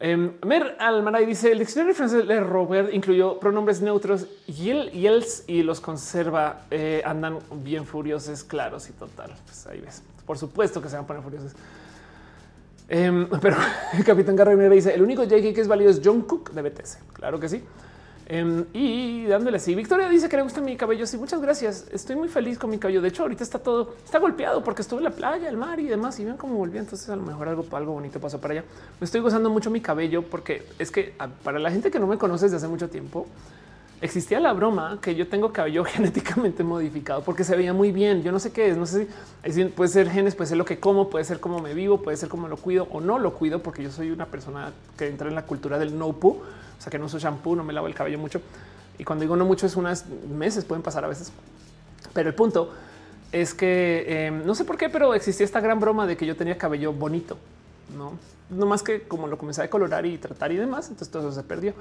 [0.04, 5.06] Eh, Mer Almaray dice el diccionario francés de Robert incluyó pronombres neutros y él y
[5.46, 6.62] y los conserva.
[6.72, 9.32] Eh, andan bien furiosos, claros y total.
[9.44, 10.02] Pues ahí ves.
[10.26, 11.52] Por supuesto que se van a poner furiosos.
[12.88, 13.56] Em, pero
[13.92, 16.98] el Capitán Carrera dice el único JK que es válido es John Cook de BTS.
[17.14, 17.62] Claro que sí.
[18.26, 19.74] Em, y dándole así.
[19.74, 21.06] Victoria dice que le gusta mi cabello.
[21.06, 21.86] Sí, muchas gracias.
[21.92, 23.02] Estoy muy feliz con mi cabello.
[23.02, 25.86] De hecho, ahorita está todo, está golpeado porque estuve en la playa, el mar y
[25.86, 26.18] demás.
[26.20, 26.78] Y ven cómo volví.
[26.78, 28.64] Entonces, a lo mejor algo, algo bonito pasó para allá.
[29.00, 32.16] Me estoy gozando mucho mi cabello porque es que para la gente que no me
[32.16, 33.26] conoce desde hace mucho tiempo,
[34.02, 38.22] existía la broma que yo tengo cabello genéticamente modificado porque se veía muy bien.
[38.22, 39.06] Yo no sé qué es, no sé
[39.48, 42.16] si puede ser genes, puede ser lo que como, puede ser cómo me vivo, puede
[42.16, 45.28] ser cómo lo cuido o no lo cuido, porque yo soy una persona que entra
[45.28, 46.42] en la cultura del no poo,
[46.78, 48.42] o sea que no uso shampoo, no me lavo el cabello mucho.
[48.98, 51.32] Y cuando digo no mucho es unas meses, pueden pasar a veces.
[52.12, 52.72] Pero el punto
[53.30, 56.36] es que em, no sé por qué, pero existía esta gran broma de que yo
[56.36, 57.38] tenía cabello bonito,
[57.96, 58.12] no,
[58.50, 60.88] no más que como lo comencé a colorar y tratar y demás.
[60.88, 61.72] Entonces todo eso se perdió.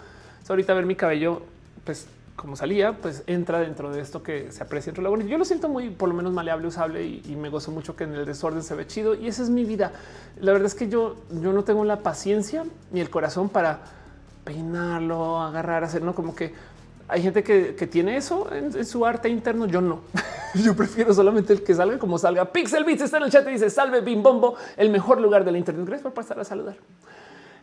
[0.47, 1.41] ahorita ver mi cabello,
[1.83, 5.29] pues como salía, pues entra dentro de esto que se aprecia entre lo bonito.
[5.29, 8.15] Yo lo siento muy, por lo menos maleable, usable y, me gozo mucho que en
[8.15, 9.91] el desorden se ve chido y esa es mi vida.
[10.39, 13.81] La verdad es que yo, yo no tengo la paciencia ni el corazón para
[14.43, 16.53] peinarlo, agarrar, hacer, no como que
[17.07, 19.65] hay gente que, tiene eso en, su arte interno.
[19.65, 20.01] Yo no.
[20.55, 22.45] Yo prefiero solamente el que salga como salga.
[22.51, 25.57] Pixel Beats está en el chat y dice salve Bim Bombo, el mejor lugar del
[25.57, 25.85] Internet.
[25.85, 26.77] Gracias por pasar a saludar.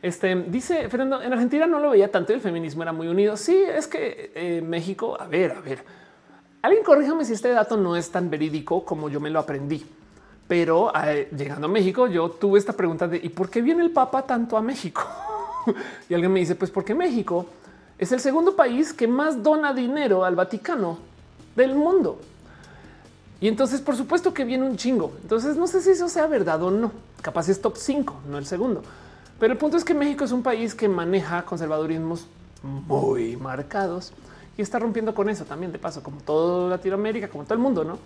[0.01, 2.33] Este dice Fernando en Argentina no lo veía tanto.
[2.33, 3.37] El feminismo era muy unido.
[3.37, 5.85] Sí, es que eh, México, a ver, a ver,
[6.63, 9.85] alguien corríjame si este dato no es tan verídico como yo me lo aprendí.
[10.47, 13.91] Pero eh, llegando a México, yo tuve esta pregunta de ¿y por qué viene el
[13.91, 15.03] Papa tanto a México?
[16.09, 17.47] y alguien me dice, pues porque México
[17.99, 20.99] es el segundo país que más dona dinero al Vaticano
[21.55, 22.19] del mundo.
[23.41, 25.13] Y entonces, por supuesto que viene un chingo.
[25.23, 26.93] Entonces, no sé si eso sea verdad o no.
[27.21, 28.83] Capaz es top 5, no el segundo.
[29.39, 32.27] Pero el punto es que México es un país que maneja conservadurismos
[32.63, 34.13] muy marcados
[34.57, 37.85] y está rompiendo con eso también, de paso, como todo Latinoamérica, como todo el mundo,
[37.85, 37.99] ¿no?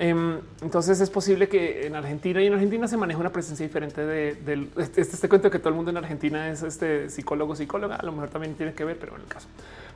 [0.00, 4.06] Em, entonces es posible que en Argentina y en Argentina se maneja una presencia diferente
[4.06, 7.96] de, este, este, cuento que todo el mundo en Argentina es este psicólogo, psicóloga.
[7.96, 9.48] A lo mejor también tiene que ver, pero en el caso.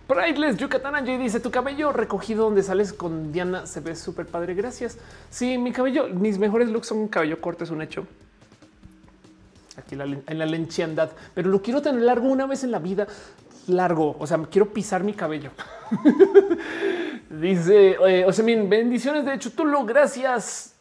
[0.09, 4.55] Prideless Yucatán Angie dice tu cabello recogido donde sales con Diana se ve súper padre.
[4.55, 4.99] Gracias.
[5.31, 8.05] Sí, mi cabello, mis mejores looks son cabello corto, es un hecho.
[9.77, 13.07] Aquí en la lenchiandad, pero lo quiero tener largo una vez en la vida
[13.69, 14.17] largo.
[14.19, 15.51] O sea, quiero pisar mi cabello.
[17.31, 19.85] Dice, o sea, bendiciones de Chutulo.
[19.85, 20.75] Gracias.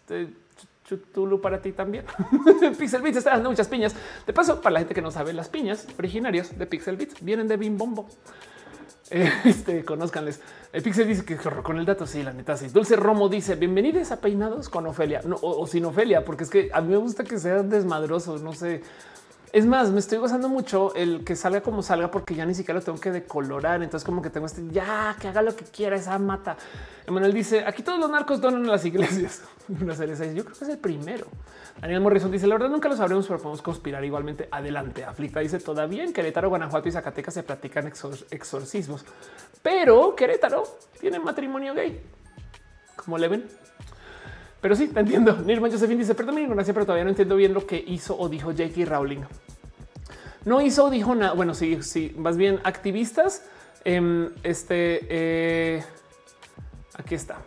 [0.86, 2.06] Chutulo para ti también.
[2.78, 3.96] Pixel Beats está dando muchas piñas.
[4.26, 7.48] De paso, para la gente que no sabe, las piñas originarias de Pixel Beats vienen
[7.48, 8.08] de Bim Bombo.
[9.46, 10.40] Este conozcanles.
[10.72, 12.08] El Pixel dice que con el dato.
[12.08, 12.68] Sí, la neta, sí.
[12.70, 16.50] Dulce Romo dice bienvenidos a peinados con Ofelia no, o, o, sin Ofelia, porque es
[16.50, 18.42] que a mí me gusta que sean desmadrosos.
[18.42, 18.82] No sé,
[19.54, 22.80] es más, me estoy gozando mucho el que salga como salga porque ya ni siquiera
[22.80, 23.84] lo tengo que decolorar.
[23.84, 26.56] Entonces como que tengo este ya que haga lo que quiera esa mata.
[27.06, 29.42] Emanuel dice aquí todos los narcos donan a las iglesias.
[29.82, 31.28] Una serie Yo creo que es el primero.
[31.82, 34.48] Daniel Morrison dice la verdad nunca lo sabremos, pero podemos conspirar igualmente.
[34.52, 35.04] Adelante.
[35.04, 37.92] Aflicta dice todavía en Querétaro, Guanajuato y Zacatecas se practican
[38.32, 39.04] exorcismos,
[39.62, 40.64] pero Querétaro
[41.00, 42.02] tiene matrimonio gay.
[42.96, 43.61] Como le ven?
[44.62, 45.38] Pero sí, te entiendo.
[45.46, 48.30] Nirma Josephine dice, perdón mi ignorancia, pero todavía no entiendo bien lo que hizo o
[48.30, 48.86] dijo J.K.
[48.86, 49.22] Rowling.
[50.46, 51.34] No hizo o dijo nada.
[51.34, 53.44] Bueno, sí, sí, más bien activistas.
[53.84, 55.84] Em, este, eh,
[56.96, 57.38] aquí está.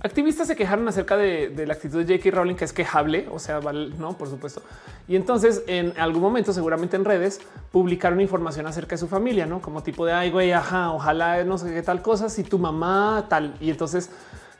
[0.00, 2.36] Activistas se quejaron acerca de, la actitud de J.K.
[2.36, 4.62] Rowling, que es quejable, o sea, vale, no, por supuesto.
[5.08, 7.40] Y entonces en algún momento, seguramente en redes,
[7.72, 11.58] publicaron información acerca de su familia, no como tipo de ay, güey, ajá, ojalá no
[11.58, 13.56] sé qué tal cosa, si tu mamá tal.
[13.60, 14.10] Y entonces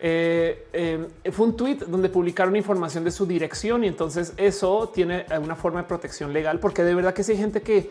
[0.00, 5.26] eh, eh, fue un tweet donde publicaron información de su dirección y entonces eso tiene
[5.42, 7.90] una forma de protección legal, porque de verdad que si hay gente que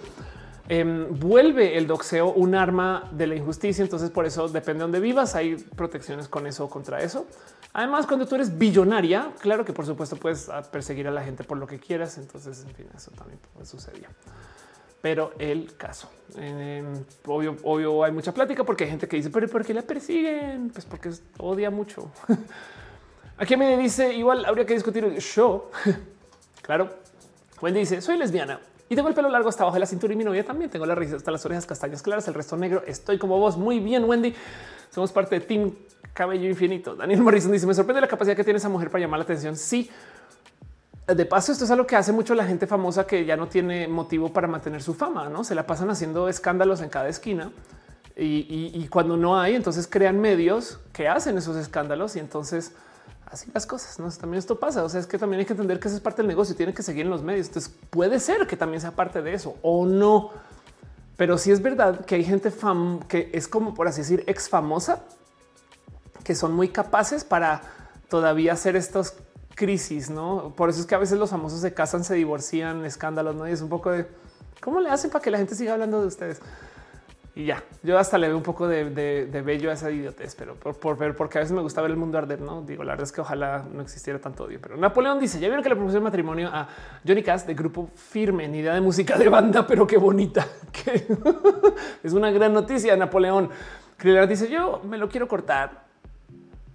[0.69, 3.83] em, vuelve el doxeo un arma de la injusticia.
[3.83, 7.25] Entonces, por eso depende de dónde vivas, hay protecciones con eso contra eso.
[7.73, 11.57] Además, cuando tú eres billonaria, claro que por supuesto puedes perseguir a la gente por
[11.57, 12.17] lo que quieras.
[12.17, 14.09] Entonces, en fin, eso también sucedía
[15.01, 16.09] pero el caso.
[17.25, 20.69] obvio, obvio, hay mucha plática porque hay gente que dice, pero ¿por qué la persiguen?
[20.69, 22.11] Pues porque odia mucho.
[23.37, 25.65] Aquí me dice, igual habría que discutir el show.
[26.61, 26.89] claro.
[27.61, 28.59] Wendy dice, soy lesbiana
[28.89, 30.69] y tengo el pelo largo hasta abajo de la cintura y mi novia también.
[30.69, 32.83] Tengo la risa hasta las orejas castañas claras, el resto negro.
[32.87, 33.57] Estoy como vos.
[33.57, 34.33] Muy bien, Wendy.
[34.89, 35.75] Somos parte de Team
[36.13, 36.95] Cabello Infinito.
[36.95, 39.57] Daniel Morrison dice, me sorprende la capacidad que tiene esa mujer para llamar la atención.
[39.57, 39.89] Sí,
[41.07, 43.87] de paso, esto es algo que hace mucho la gente famosa que ya no tiene
[43.87, 47.51] motivo para mantener su fama, no se la pasan haciendo escándalos en cada esquina.
[48.19, 52.71] Y, cuando no hay, entonces crean medios que hacen esos escándalos y entonces
[53.27, 53.99] así las cosas.
[53.99, 54.09] ¿no?
[54.09, 54.83] También esto pasa.
[54.83, 56.55] O sea, es que también hay que entender que eso es parte del negocio.
[56.55, 57.45] Tienen que seguir en los medios.
[57.47, 60.31] Entonces puede ser que también sea parte de eso o no.
[61.15, 62.51] Pero sí es verdad que hay gente
[63.07, 65.03] que es como por así decir ex famosa
[66.23, 67.61] que son muy capaces para
[68.09, 69.13] todavía hacer estos
[69.57, 70.53] crisis, ¿no?
[70.55, 73.49] Por eso es que a veces los famosos se casan, se divorcian, escándalos, ¿no?
[73.49, 74.05] Y es un poco de
[74.61, 76.39] cómo le hacen para que la gente siga hablando de ustedes.
[77.33, 77.63] y ya.
[77.81, 78.83] Yo hasta le veo un poco de,
[79.43, 82.19] bello a esa idiotez, pero por, ver, porque a veces me gusta ver el mundo
[82.19, 82.39] arder.
[82.39, 85.47] No digo, la verdad es que ojalá no existiera tanto odio, pero Napoleón dice: Ya
[85.47, 86.69] vieron que le propuso matrimonio a
[87.05, 90.47] Johnny Cass de grupo firme, ni idea de música de banda, pero qué bonita.
[90.71, 91.07] Que
[92.03, 92.95] es una gran noticia.
[92.95, 93.49] Napoleón
[94.29, 95.85] dice: Yo me lo quiero cortar,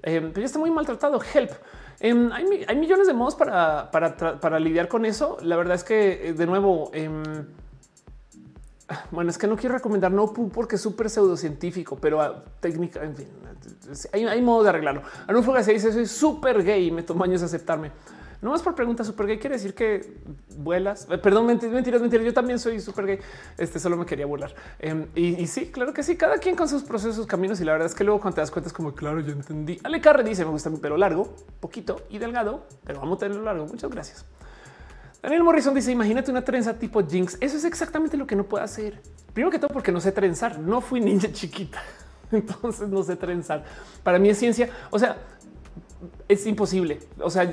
[0.02, 1.20] eh, pero ya está muy maltratado.
[1.32, 1.52] Help.
[2.00, 5.36] Em, hay, millones de modos para, para, lidiar con eso.
[5.42, 7.22] La verdad es que, eh, de nuevo, em,
[9.10, 13.16] bueno, es que no quiero recomendar no porque es súper pseudocientífico, pero ah, técnica, en
[13.16, 13.28] fin,
[14.12, 15.02] hay, hay modo de arreglarlo.
[15.26, 17.90] Anunfo se dice soy súper gay y me tomo años aceptarme.
[18.42, 20.14] No más por pregunta súper gay quiere decir que
[20.56, 21.06] vuelas.
[21.08, 22.26] Eh, perdón, mentiras, mentiras.
[22.26, 23.18] Yo también soy súper gay.
[23.56, 24.52] Este solo me quería burlar.
[24.80, 26.16] Em, y, sí, claro que sí.
[26.16, 27.60] Cada quien con sus procesos, caminos.
[27.60, 29.78] Y la verdad es que luego cuando te das cuenta es como claro, yo entendí.
[29.84, 33.44] Ale Carre dice me gusta mi pelo largo, poquito y delgado, pero vamos a tenerlo
[33.44, 33.66] largo.
[33.66, 34.24] Muchas gracias.
[35.22, 37.38] Daniel Morrison dice: Imagínate una trenza tipo Jinx.
[37.40, 39.00] Eso es exactamente lo que no puedo hacer.
[39.32, 40.58] Primero que todo, porque no sé trenzar.
[40.58, 41.80] No fui niña chiquita,
[42.32, 43.62] entonces no sé trenzar.
[44.02, 44.68] Para mí es ciencia.
[44.90, 45.16] O sea,
[46.28, 47.00] es imposible.
[47.20, 47.52] O sea,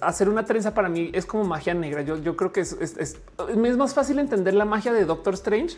[0.00, 2.02] hacer una trenza para mí es como magia negra.
[2.02, 5.76] Yo, yo creo que es, es, es, más fácil entender la magia de Doctor Strange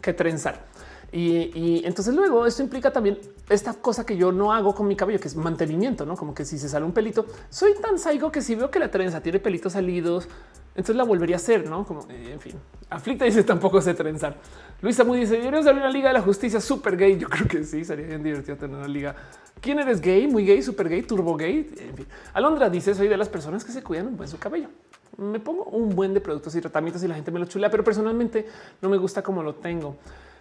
[0.00, 0.64] que trenzar.
[1.12, 5.20] Y, entonces luego esto implica también esta cosa que yo no hago con mi cabello,
[5.20, 8.42] que es mantenimiento, no como que si se sale un pelito, soy tan saigo que
[8.42, 10.28] si veo que la trenza tiene pelitos salidos,
[10.76, 12.54] entonces la volvería a hacer, no como eh, en fin.
[12.90, 14.36] Aflicta dice tampoco sé trenzar.
[14.82, 17.18] Luisa muy dice deberíamos dar una liga de la justicia súper gay.
[17.18, 19.16] Yo creo que sí, sería bien divertido tener una liga.
[19.60, 20.26] ¿Quién eres gay?
[20.26, 21.74] Muy gay, súper gay, turbo gay.
[21.78, 22.06] En fin.
[22.34, 24.68] Alondra dice soy de las personas que se cuidan un buen su cabello.
[25.16, 27.82] Me pongo un buen de productos y tratamientos y la gente me lo chulea, pero
[27.82, 28.46] personalmente
[28.82, 29.96] no me gusta como lo tengo.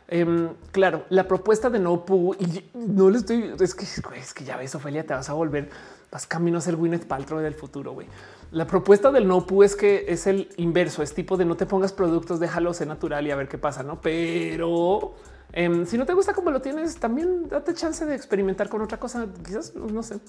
[0.08, 3.54] Em, claro, la propuesta de no pu y no le estoy.
[3.60, 5.70] Es que es que ya ves, Ofelia, te vas a volver,
[6.12, 7.94] vas camino a ser Gwyneth Paltrow del futuro.
[7.94, 8.08] güey.
[8.56, 11.66] La propuesta del no pu es que es el inverso, es tipo de no te
[11.66, 14.00] pongas productos, déjalo ser natural y a ver qué pasa, no?
[14.00, 15.14] Pero
[15.52, 18.98] em, si no te gusta como lo tienes, también date chance de experimentar con otra
[18.98, 19.28] cosa.
[19.46, 20.20] Quizás no sé.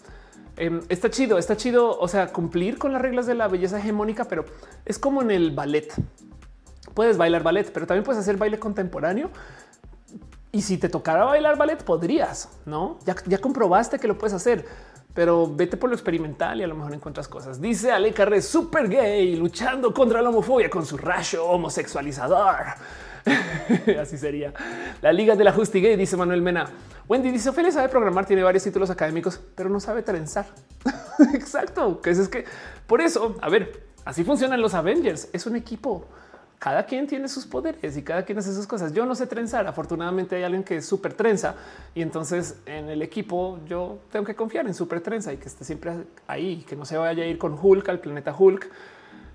[0.57, 1.97] Em, está chido, está chido.
[2.01, 4.45] O sea, cumplir con las reglas de la belleza hegemónica, pero
[4.85, 5.95] es como en el ballet.
[6.95, 9.31] Puedes bailar ballet, pero también puedes hacer baile contemporáneo
[10.57, 12.99] y si te tocara bailar ballet, podrías, no?
[13.05, 14.65] Ya, ya comprobaste que lo puedes hacer,
[15.17, 17.59] pero vete por lo experimental y a lo mejor encuentras cosas.
[17.59, 22.67] Dice Ale Carre, súper gay, luchando contra la homofobia con su rayo homosexualizador.
[24.01, 24.53] Así sería.
[25.01, 26.69] La Liga de la Justi Gay, dice Manuel Mena.
[27.09, 30.45] Wendy dice, Ophelia sabe programar, tiene varios títulos académicos, pero no sabe trenzar.
[31.35, 32.45] Exacto, que es que
[32.87, 35.31] por eso, a ver, así funcionan los Avengers.
[35.33, 36.05] Es un equipo
[36.59, 38.93] cada quien tiene sus poderes y cada quien hace sus cosas.
[38.93, 39.67] Yo no sé trenzar.
[39.67, 41.55] Afortunadamente hay alguien que es súper trenza
[41.95, 45.65] y entonces en el equipo yo tengo que confiar en súper trenza y que esté
[45.65, 45.93] siempre
[46.27, 48.71] ahí, que no se vaya a ir con Hulk al planeta Hulk.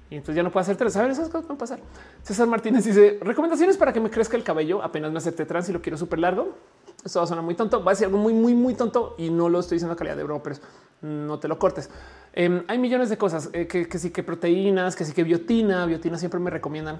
[0.09, 0.99] Y entonces ya no puedo hacer trenza.
[0.99, 1.79] A ver, esas cosas van a pasar.
[2.21, 4.83] César Martínez dice recomendaciones para que me crezca el cabello.
[4.83, 6.57] Apenas me acepte trans y lo quiero súper largo.
[7.03, 7.83] Esto va a sonar muy tonto.
[7.83, 10.15] Va a ser algo muy, muy, muy tonto y no lo estoy diciendo a calidad
[10.15, 10.57] de broma, pero
[11.01, 11.89] no te lo cortes.
[12.33, 16.17] Em, hay millones de cosas eh, que, sí que proteínas, que sí que biotina, biotina
[16.17, 16.99] siempre me recomiendan,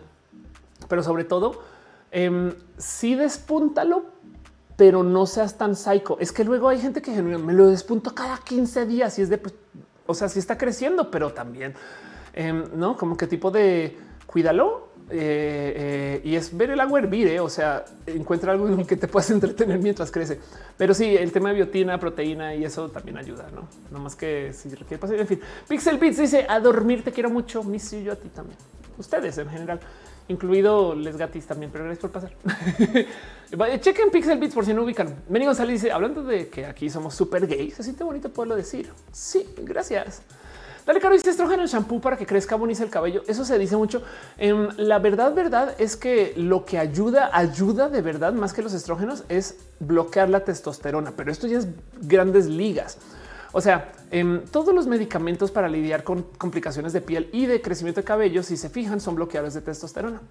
[0.89, 1.61] pero sobre todo
[2.11, 4.05] eh, sí despúntalo,
[4.75, 6.17] pero no seas tan psycho.
[6.19, 9.37] Es que luego hay gente que me lo despunto cada 15 días y es de,
[9.37, 9.53] pues,
[10.07, 11.75] o sea, sí está creciendo, pero también
[12.33, 17.27] em, no como qué tipo de cuídalo, eh, y es ver el agua hervir.
[17.27, 20.39] Eh, o sea, encuentra algo en que te puedas entretener mientras crece.
[20.77, 23.67] Pero sí, el tema de biotina, proteína y eso también ayuda, no?
[23.91, 25.17] No más que si requiere pasar.
[25.17, 27.03] En fin, Pixel Beats dice a dormir.
[27.03, 27.63] Te quiero mucho.
[27.63, 28.57] Miss yo a ti también.
[28.97, 29.79] Ustedes en general,
[30.27, 31.71] incluido les gatis también.
[31.71, 32.31] Pero gracias por pasar.
[33.81, 35.15] Chequen Pixel Beats por si no ubican.
[35.27, 37.75] Benny González dice hablando de que aquí somos súper gays.
[37.75, 38.89] Se siente bonito poderlo decir.
[39.11, 40.21] Sí, gracias.
[40.85, 43.23] Dale caro dice estrógeno el shampoo para que crezca bonito el cabello.
[43.27, 44.01] Eso se dice mucho.
[44.37, 48.61] En em, la verdad, verdad es que lo que ayuda, ayuda de verdad más que
[48.61, 51.67] los estrógenos es bloquear la testosterona, pero esto ya es
[52.01, 52.97] grandes ligas.
[53.51, 57.61] O sea, en em, todos los medicamentos para lidiar con complicaciones de piel y de
[57.61, 60.21] crecimiento de cabello, si se fijan, son bloqueadores de testosterona.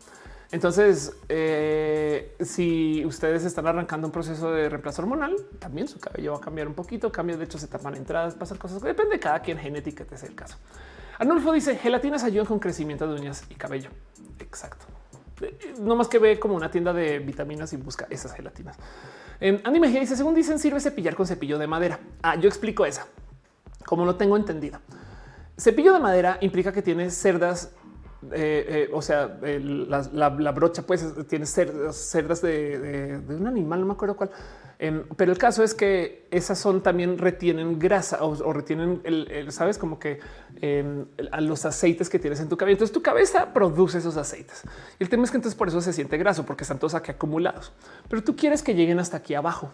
[0.53, 6.39] Entonces, eh, si ustedes están arrancando un proceso de reemplazo hormonal, también su cabello va
[6.39, 7.13] a cambiar un poquito.
[7.13, 8.83] Cambio, de hecho, se tapan entradas, pasan cosas.
[8.83, 10.57] Depende de cada quien, genética, es el caso.
[11.19, 13.91] Arnulfo dice gelatinas ayudan con crecimiento de uñas y cabello.
[14.41, 14.87] Exacto.
[15.41, 18.77] Eh, no más que ve como una tienda de vitaminas y busca esas gelatinas.
[19.41, 22.01] Eh, Andy Mejía dice: según dicen, sirve cepillar con cepillo de madera.
[22.23, 23.07] Ah, yo explico esa
[23.85, 24.79] como lo tengo entendido.
[25.59, 27.73] Cepillo de madera implica que tiene cerdas
[28.33, 34.17] eh, eh, o sea, la, brocha pues tiene cerdas, de, un animal, no me acuerdo
[34.17, 34.31] cuál.
[35.17, 39.99] Pero el caso es que esas son también retienen grasa o, retienen el, sabes, como
[39.99, 40.21] que
[40.61, 42.73] em, a los aceites que tienes en tu cabeza.
[42.73, 44.63] Entonces tu cabeza produce esos aceites.
[44.99, 47.11] Y el tema es que entonces por eso se siente graso, porque están todos aquí
[47.11, 47.73] acumulados.
[48.09, 49.71] Pero tú quieres que lleguen hasta aquí abajo.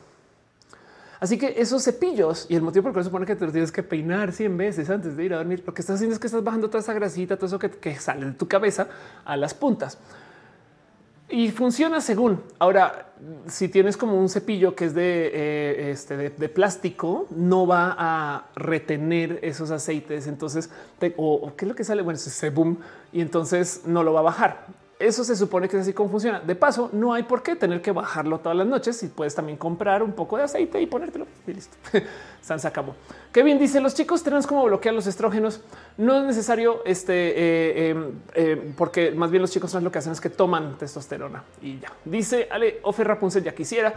[1.20, 3.52] Así que esos cepillos y el motivo por el cual se supone que te los
[3.52, 6.20] tienes que peinar 100 veces antes de ir a dormir, lo que estás haciendo es
[6.20, 8.88] que estás bajando toda esa grasita, todo eso que, sale de tu cabeza
[9.24, 9.98] a las puntas.
[11.28, 12.40] Y funciona según.
[12.58, 13.12] Ahora,
[13.48, 18.46] si tienes como un cepillo que es de, eh, este, de, plástico, no va a
[18.54, 20.28] retener esos aceites.
[20.28, 20.70] Entonces,
[21.16, 22.02] o, qué es lo que sale?
[22.02, 22.78] Bueno, ese boom
[23.12, 24.85] y entonces no lo va a bajar.
[24.98, 26.40] Eso se supone que es así como funciona.
[26.40, 28.96] De paso, no hay por qué tener que bajarlo todas las noches.
[28.96, 31.76] Si puedes también comprar un poco de aceite y ponértelo y listo.
[32.40, 32.94] San se acabó.
[33.30, 35.60] Kevin dice los chicos tenemos como bloquear los estrógenos.
[35.98, 40.12] No es necesario este eh, em, eh, porque más bien los chicos lo que hacen
[40.12, 43.92] es que toman testosterona y ya dice Ale Ofer Rapunzel ya quisiera.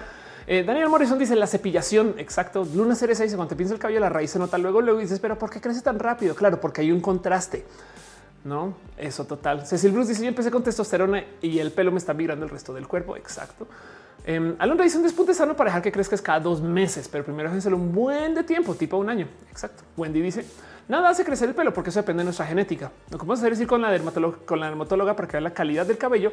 [0.47, 2.15] Eh, Daniel Morrison dice la cepillación.
[2.17, 2.67] Exacto.
[2.73, 4.81] Luna Cereza dice cuando te piensas el cabello, la raíz se nota luego.
[4.81, 6.35] Luego dices, pero ¿por qué crece tan rápido?
[6.35, 7.65] Claro, porque hay un contraste.
[8.43, 9.65] No, eso total.
[9.65, 12.73] Cecil Bruce dice: Yo empecé con testosterona y el pelo me está migrando el resto
[12.73, 13.17] del cuerpo.
[13.17, 13.67] Exacto.
[14.27, 17.49] Um, Alondra dice un despunte sano para dejar que crezcas cada dos meses, pero primero
[17.49, 19.27] déjenselo un buen de tiempo, tipo un año.
[19.51, 19.83] Exacto.
[19.97, 20.45] Wendy dice:
[20.87, 22.91] Nada hace crecer el pelo porque eso depende de nuestra genética.
[23.11, 25.41] Lo que podemos hacer es ir con la dermatóloga, con la dermatóloga para que vea
[25.41, 26.31] la calidad del cabello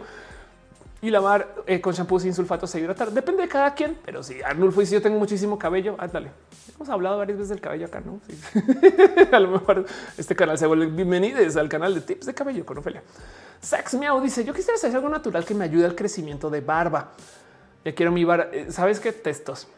[1.02, 3.10] y lavar eh, con shampoo sin sulfato se hidratar.
[3.10, 6.30] Depende de cada quien, pero si Arnulfo dice yo tengo muchísimo cabello, ah, dale.
[6.74, 8.20] Hemos hablado varias veces del cabello acá, ¿no?
[9.32, 12.78] a lo mejor este canal se vuelve bienvenidos al canal de tips de cabello con
[12.78, 13.02] Ofelia.
[13.60, 17.12] Sax Miau dice yo quisiera hacer algo natural que me ayude al crecimiento de barba.
[17.84, 18.48] Ya quiero mi barba.
[18.52, 19.12] Eh, ¿Sabes qué?
[19.12, 19.68] Testos.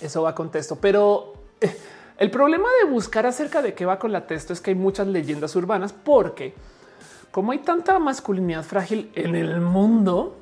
[0.00, 1.34] Eso va con testo, pero...
[1.60, 1.76] Eh,
[2.18, 5.08] el problema de buscar acerca de qué va con la testo es que hay muchas
[5.08, 6.54] leyendas urbanas porque
[7.32, 10.36] como hay tanta masculinidad frágil en el mundo,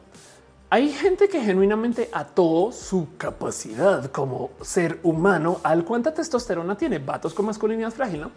[0.69, 7.33] hay gente que genuinamente ató su capacidad como ser humano al cuánta testosterona tiene vatos
[7.33, 8.23] con masculinidad frágil.
[8.23, 8.31] ¿no?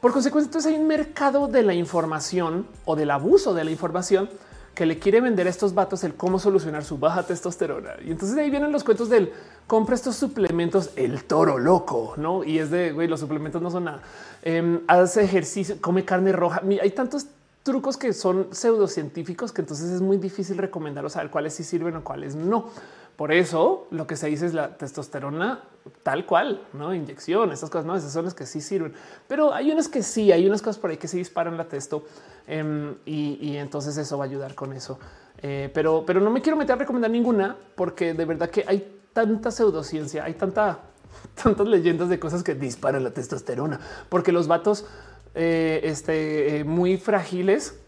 [0.00, 4.28] Por consecuencia, entonces hay un mercado de la información o del abuso de la información
[4.74, 7.92] que le quiere vender a estos vatos el cómo solucionar su baja testosterona.
[8.04, 9.32] Y entonces ahí vienen los cuentos del
[9.68, 12.42] compra estos suplementos, el toro loco, no?
[12.42, 14.02] Y es de güey, los suplementos no son nada.
[14.42, 16.60] Em, hace ejercicio, come carne roja.
[16.82, 17.26] Hay tantos
[17.64, 21.96] trucos que son pseudocientíficos que entonces es muy difícil recomendar o saber cuáles sí sirven
[21.96, 22.68] o cuáles no.
[23.16, 25.62] Por eso lo que se dice es la testosterona
[26.02, 28.92] tal cual, no inyección, estas cosas, no, esas son las que sí sirven,
[29.28, 32.04] pero hay unas que sí, hay unas cosas por ahí que se disparan la testo
[32.46, 34.98] em, y, entonces eso va a ayudar con eso.
[35.38, 39.00] Eh, pero, pero no me quiero meter a recomendar ninguna porque de verdad que hay
[39.12, 40.80] tanta pseudociencia, hay tanta,
[41.42, 44.86] tantas leyendas de cosas que disparan la testosterona, porque los vatos
[45.34, 47.78] eh, este, eh, muy frágiles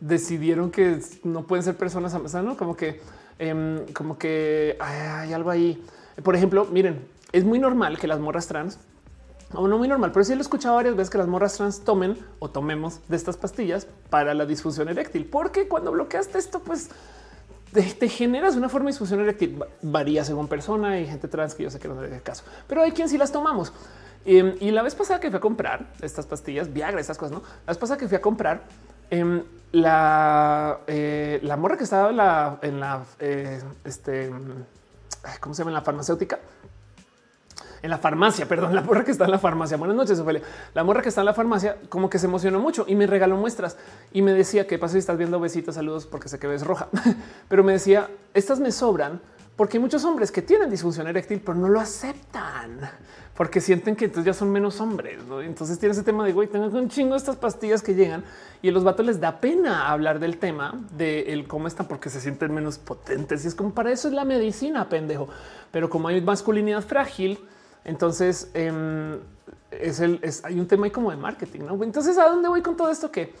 [0.00, 2.56] decidieron que no pueden ser personas ¿no?
[2.56, 3.00] Como que,
[3.38, 5.82] em, como que hay algo ahí.
[6.22, 8.78] Por ejemplo, miren, es muy normal que las morras trans,
[9.52, 11.80] o no muy normal, pero sí lo he escuchado varias veces que las morras trans
[11.80, 16.88] tomen o tomemos de estas pastillas para la disfunción eréctil, porque cuando bloqueaste esto, pues
[17.72, 19.62] te, generas una forma de disfunción eréctil.
[19.82, 22.82] Varía según persona y gente trans que yo sé que no es el caso, pero
[22.82, 23.72] hay quien sí las tomamos.
[24.24, 27.42] Em, y la vez pasada que fui a comprar estas pastillas, Viagra, estas cosas, no?
[27.66, 28.62] La vez pasada que fui a comprar
[29.10, 29.42] em,
[29.72, 34.30] la, eh, la morra que estaba en la, en la eh, este,
[35.40, 35.70] ¿cómo se llama?
[35.70, 36.38] En la farmacéutica.
[37.82, 39.78] En la farmacia, perdón, la morra que está en la farmacia.
[39.78, 40.42] Buenas noches, Ophelia.
[40.74, 43.36] La morra que está en la farmacia como que se emocionó mucho y me regaló
[43.36, 43.78] muestras
[44.12, 46.88] y me decía que pasa si estás viendo besitos, saludos porque sé que ves roja,
[47.48, 49.20] pero me decía estas me sobran
[49.60, 52.80] porque hay muchos hombres que tienen disfunción eréctil, pero no lo aceptan
[53.36, 55.18] porque sienten que entonces ya son menos hombres.
[55.42, 58.24] Entonces tiene ese tema de güey, tengo un chingo de estas pastillas que llegan
[58.62, 62.08] y a los vatos les da pena hablar del tema de el cómo están porque
[62.08, 63.44] se sienten menos potentes.
[63.44, 65.28] Y es como para eso es la medicina, pendejo.
[65.70, 67.38] Pero como hay masculinidad frágil,
[67.84, 69.18] entonces em,
[69.70, 71.60] es el, hay un tema ahí como de marketing.
[71.82, 73.10] Entonces, ¿a dónde voy con todo esto?
[73.10, 73.34] Que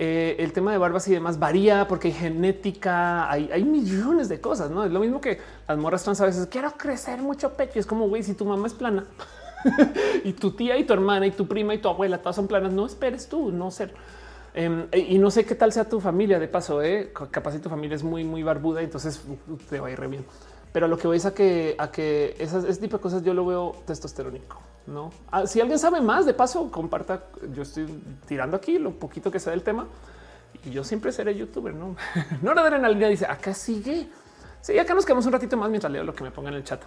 [0.00, 4.70] eh, el tema de barbas y demás varía porque hay genética, hay, millones de cosas,
[4.70, 7.80] no es lo mismo que las morras trans a veces quiero crecer mucho pecho.
[7.80, 9.06] Es como güey, si tu mamá es plana
[10.24, 12.72] y tu tía y tu hermana y tu prima y tu abuela todas son planas,
[12.72, 13.92] no esperes tú no ser.
[14.54, 17.12] Em, y no sé qué tal sea tu familia de paso, eh?
[17.32, 19.20] capaz si tu familia es muy, muy barbuda, entonces
[19.68, 20.24] te va a ir re bien.
[20.72, 23.34] Pero lo que voy es a que, a que esas, ese tipo de cosas yo
[23.34, 24.60] lo veo testosterónico.
[24.86, 27.24] No, ah, si alguien sabe más, de paso, comparta.
[27.52, 27.86] Yo estoy
[28.26, 29.86] tirando aquí lo poquito que sea del tema
[30.64, 31.74] y yo siempre seré youtuber.
[31.74, 31.96] No,
[32.42, 34.08] no adrenalina dice acá sigue.
[34.60, 36.64] Sí, acá nos quedamos un ratito más mientras leo lo que me ponga en el
[36.64, 36.80] chat.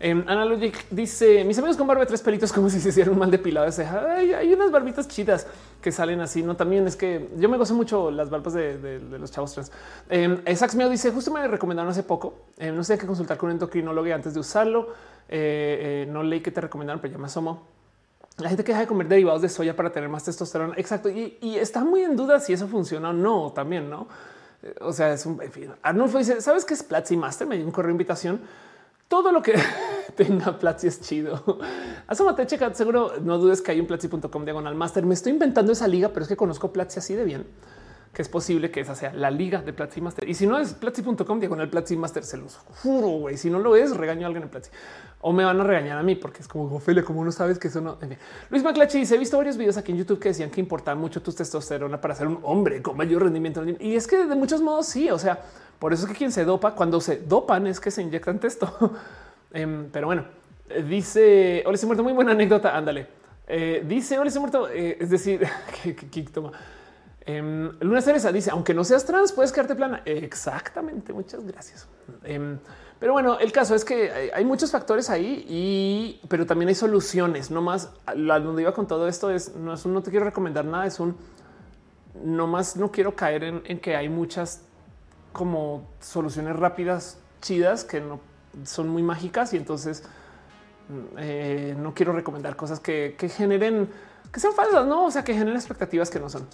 [0.00, 3.18] Eh, Analogic dice mis amigos con barba de tres pelitos como si se hicieran un
[3.18, 4.14] mal depilado de ceja.
[4.14, 5.46] hay unas barbitas chidas
[5.80, 6.42] que salen así.
[6.42, 9.72] No, también es que yo me gozo mucho las barbas de, los chavos trans.
[10.08, 12.34] Eh, Sax Meo dice justo me recomendaron hace poco.
[12.58, 14.88] Eh, no sé qué consultar con un endocrinólogo antes de usarlo.
[15.28, 17.66] Eh, no leí que te recomendaron, pero ya me asomo.
[18.38, 20.74] La gente que deja de comer derivados de soya para tener más testosterona.
[20.76, 21.08] Exacto.
[21.08, 24.06] Y, y está muy en duda si eso funciona o no también, no?
[24.80, 25.74] O sea, es un en.
[25.82, 27.46] Arnulfo dice: ¿Sabes qué es Platzi Master?
[27.46, 28.40] Me dio un correo de invitación
[29.08, 29.54] todo lo que
[30.16, 31.58] tenga Platzi es chido.
[32.06, 32.72] Asómate, checa.
[32.74, 35.04] Seguro no dudes que hay un platzi.com diagonal master.
[35.04, 37.46] Me estoy inventando esa liga, pero es que conozco Platzi así de bien
[38.12, 40.28] que es posible que esa sea la liga de Platzi Master.
[40.28, 43.08] Y si no es platzi.com diagonal Platzi Master, se los juro.
[43.08, 43.36] güey.
[43.36, 44.70] Si no lo es, regaño a alguien en Platzi
[45.20, 47.68] o me van a regañar a mí porque es como Ophelia, como no sabes que
[47.68, 47.98] eso no.
[48.50, 51.22] Luis Maclachi dice: He visto varios videos aquí en YouTube que decían que importaba mucho
[51.22, 53.64] tu testosterona para ser un hombre con mayor rendimiento.
[53.80, 55.10] Y es que de muchos modos sí.
[55.10, 55.40] O sea,
[55.78, 58.72] por eso es que quien se dopa, cuando se dopan es que se inyectan testo.
[59.50, 60.26] Em, pero bueno,
[60.86, 63.06] dice, hola, se muerto, muy buena anécdota, ándale.
[63.46, 65.40] Eh, dice, hola, se muerto, eh, es decir,
[65.82, 66.52] que, toma.
[67.22, 70.02] Em, Luna Cereza dice, aunque no seas trans, puedes quedarte plana.
[70.04, 71.88] Exactamente, muchas gracias.
[72.24, 72.58] Em,
[73.00, 77.50] pero bueno, el caso es que hay, muchos factores ahí, y, pero también hay soluciones.
[77.50, 80.26] No más, la donde iba con todo esto es, no es un, no te quiero
[80.26, 81.16] recomendar nada, es un,
[82.22, 84.67] no más no quiero caer en que hay muchas
[85.38, 88.18] como soluciones rápidas, chidas, que no
[88.64, 90.02] son muy mágicas y entonces
[90.88, 93.88] mm, eh, no quiero recomendar cosas que, generen,
[94.32, 96.46] que sean falsas, no, o sea, que generen expectativas que no son.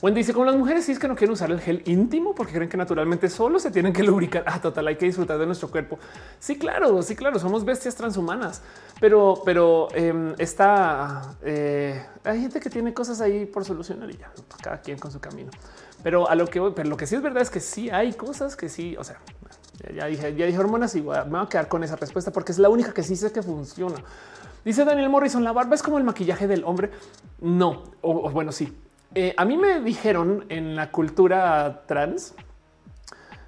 [0.00, 2.52] Wendy dice con las mujeres sí es que no quieren usar el gel íntimo porque
[2.52, 4.44] creen que naturalmente solo se tienen que lubricar.
[4.48, 5.98] Ah, total, hay que disfrutar de nuestro cuerpo.
[6.38, 8.62] Sí, claro, sí, claro, somos bestias transhumanas,
[9.00, 14.32] pero, pero eh, está, eh, hay gente que tiene cosas ahí por solucionar y ya,
[14.62, 15.50] cada quien con su camino.
[16.02, 18.56] Pero a lo que pero lo que sí es verdad es que sí hay cosas
[18.56, 19.18] que sí, o sea,
[19.94, 22.58] ya dije, ya dije hormonas y me voy a quedar con esa respuesta porque es
[22.58, 23.96] la única que sí sé que funciona.
[24.64, 26.90] Dice Daniel Morrison, la barba es como el maquillaje del hombre.
[27.40, 28.76] No, o, bueno, sí.
[29.14, 32.34] Eh, a mí me dijeron en la cultura trans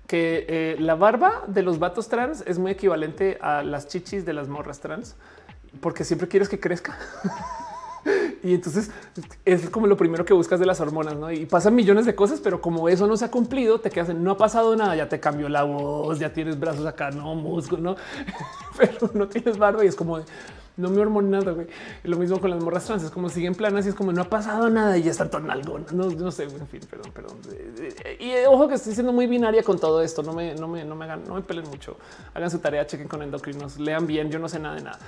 [0.06, 4.32] que eh, la barba de los vatos trans es muy equivalente a las chichis de
[4.32, 5.16] las morras trans,
[5.80, 6.98] porque siempre quieres que crezca.
[8.42, 8.90] Y entonces
[9.44, 11.30] es como lo primero que buscas de las hormonas, ¿no?
[11.30, 14.24] Y pasan millones de cosas, pero como eso no se ha cumplido, te quedas en
[14.24, 17.82] no ha pasado nada, ya te cambió la voz, ya tienes brazos acá, no músculo,
[17.82, 17.96] no,
[18.78, 20.20] pero no tienes barba y es como
[20.76, 21.52] no me hormona nada.
[21.52, 21.66] Güey.
[22.04, 24.28] lo mismo con las morras trans, es como siguen planas y es como no ha
[24.28, 25.80] pasado nada y ya está todo en algo.
[25.92, 27.36] No, no sé, en fin, perdón, perdón.
[28.18, 30.22] Y ojo que estoy siendo muy binaria con todo esto.
[30.22, 31.96] No me, no me, no me hagan, no me peleen mucho.
[32.34, 34.30] Hagan su tarea, chequen con endocrinos, lean bien.
[34.30, 34.98] Yo no sé nada de nada.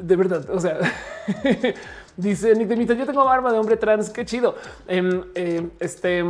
[0.00, 0.48] De verdad.
[0.50, 0.78] O sea,
[2.18, 4.56] Dice Nick de yo tengo barba de hombre trans, qué chido.
[4.88, 6.24] Em, em, este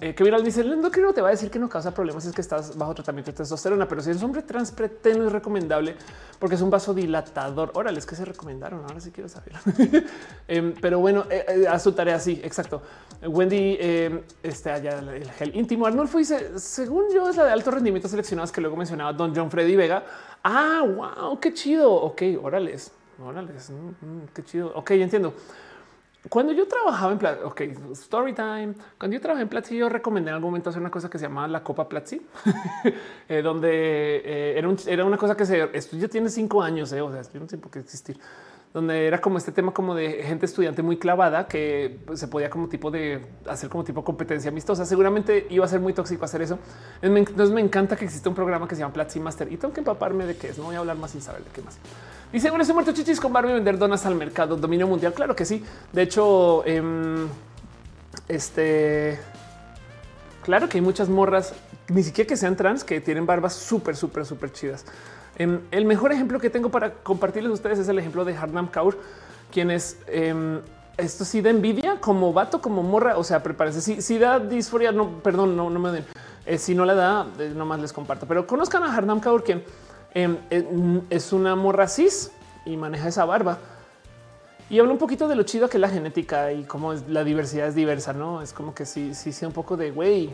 [0.00, 2.32] eh, que viral dice el endocrino te va a decir que no causa problemas es
[2.32, 5.96] que estás bajo tratamiento de testosterona, pero si eres hombre trans preteno es recomendable
[6.38, 7.72] porque es un vasodilatador.
[7.74, 8.82] Órale, es que se recomendaron.
[8.82, 9.54] Ahora sí quiero saber.
[10.48, 12.20] Em, pero bueno, eh, eh, a su tarea.
[12.20, 12.80] Sí, exacto.
[13.22, 13.76] Wendy,
[14.42, 15.86] este allá el gel íntimo.
[15.86, 19.50] Arnulfo dice, según yo, es la de alto rendimiento seleccionados que luego mencionaba Don John
[19.50, 20.04] Freddy Vega.
[20.44, 21.92] Ah, wow, qué chido.
[21.92, 22.92] Ok, órales.
[23.20, 24.72] Órale, mm, mm, qué chido.
[24.76, 25.34] Ok, entiendo.
[26.28, 27.60] Cuando yo trabajaba en Platzi, ok,
[27.92, 28.74] story time.
[28.98, 31.26] Cuando yo trabajé en Platzi, yo recomendé en algún momento hacer una cosa que se
[31.26, 32.20] llamaba la Copa Platzi,
[33.28, 37.00] eh, donde eh, era, era, una cosa que se esto ya tiene cinco años, eh,
[37.00, 38.18] o sea, tiene un tiempo que existir
[38.72, 42.50] donde era como este tema como de gente estudiante muy clavada que pues, se podía
[42.50, 44.84] como tipo de hacer como tipo competencia amistosa.
[44.84, 46.58] Seguramente iba a ser muy tóxico hacer eso.
[47.00, 49.80] Entonces me encanta que exista un programa que se llama Platzi Master y tengo que
[49.80, 50.58] empaparme de qué es.
[50.58, 51.78] No voy a hablar más sin saber de qué más.
[52.32, 55.14] Dice, bueno, ese muerto chichis con Barbie vender donas al mercado, dominio mundial.
[55.14, 55.64] Claro que sí.
[55.92, 57.26] De hecho, em,
[58.28, 59.18] este,
[60.42, 61.54] claro que hay muchas morras,
[61.88, 64.84] ni siquiera que sean trans, que tienen barbas súper, súper, súper chidas.
[65.36, 68.68] Em, el mejor ejemplo que tengo para compartirles a ustedes es el ejemplo de Harnam
[68.68, 68.98] Kaur,
[69.50, 70.60] quien es em,
[70.98, 73.16] esto sí da envidia como vato, como morra.
[73.16, 73.80] O sea, prepárense.
[73.80, 76.04] Si, si da disforia, no, perdón, no, no me den.
[76.44, 78.26] Eh, si no la da, eh, nomás les comparto.
[78.26, 79.62] Pero conozcan a Harnam Kaur, quien
[80.14, 82.32] eh, es una morra cis
[82.64, 83.58] y maneja esa barba.
[84.70, 87.68] Y habla un poquito de lo chido que es la genética y cómo la diversidad
[87.68, 88.42] es diversa, ¿no?
[88.42, 90.30] Es como que sí, sí, sí, un poco de, güey,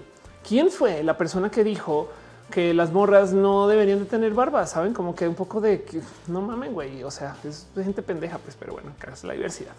[0.46, 2.08] ¿quién fue la persona que dijo
[2.50, 6.00] que las morras no deberían de tener barba, saben como que un poco de que
[6.26, 7.02] no mamen, güey.
[7.02, 9.72] O sea, es gente pendeja, pues, pero bueno, es la diversidad.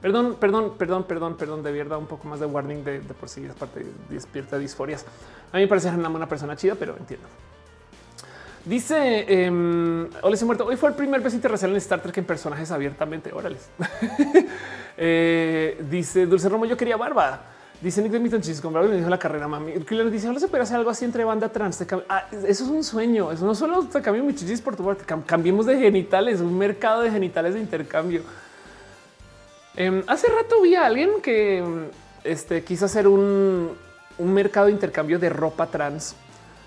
[0.00, 1.62] Perdón, perdón, perdón, perdón, perdón.
[1.62, 5.04] De verdad, un poco más de warning de, por si es parte de despierta disforias.
[5.52, 7.26] A mí me parece una buena persona chida, pero entiendo.
[8.64, 10.64] Dice eh, Hola, se muerto.
[10.66, 13.32] Hoy fue el primer beso interracial en Star Trek en personajes abiertamente.
[13.32, 13.68] Órales.
[14.98, 16.66] Eh, dice Dulce Romo.
[16.66, 17.40] Yo quería barba.
[17.80, 19.72] Dice Nick de Milton Chis, me dijo la carrera, mami.
[19.72, 21.84] le dice, ¿no se puede hacer algo así entre banda trans?
[22.08, 23.32] Ah, eso es un sueño.
[23.32, 27.02] Eso no solo te cambio mi chichis por tu parte, cambiemos de genitales, un mercado
[27.02, 28.22] de genitales de intercambio.
[29.74, 31.64] Em, hace rato vi a alguien que
[32.22, 33.74] este, quiso hacer un
[34.18, 36.14] mercado de intercambio de ropa trans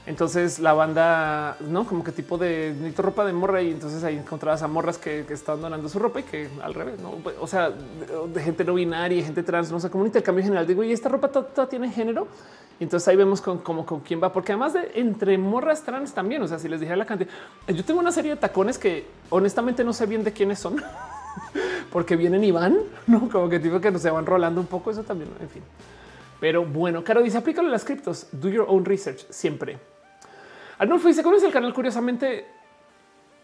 [0.07, 4.17] entonces la banda, no como que tipo de necesito ropa de morra y entonces ahí
[4.17, 7.15] encontrabas a morras que, estaban donando su ropa y que al revés, no?
[7.39, 10.67] o sea, de, gente no binaria, gente trans, no sé, como un intercambio general.
[10.67, 12.27] Digo, y esta ropa toda tiene género.
[12.79, 16.13] Y entonces ahí vemos con, como con quién va, porque además de entre morras trans
[16.13, 17.31] también, o sea, si les dije la cantidad,
[17.69, 20.83] yo tengo una serie de tacones que honestamente no sé bien de quiénes son,
[21.91, 22.77] porque vienen y van,
[23.07, 24.91] no como que tipo que no se van rolando un poco.
[24.91, 25.63] Eso también, en fin.
[26.41, 29.79] Pero bueno, Caro dice aplícalo en las criptos, do your own research siempre.
[30.77, 31.73] Arnulfo dice, ¿conoces el canal?
[31.73, 32.45] Curiosamente,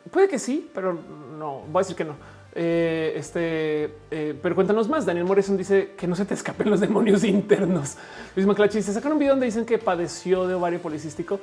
[0.10, 0.98] puede que sí, pero
[1.38, 2.16] no, voy a decir que no.
[2.53, 5.06] Eh, este, eh, pero cuéntanos más.
[5.06, 7.95] Daniel Morrison dice que no se te escapen los demonios internos.
[8.35, 11.40] Luis Maclachi se sacan un video donde dicen que padeció de ovario policístico.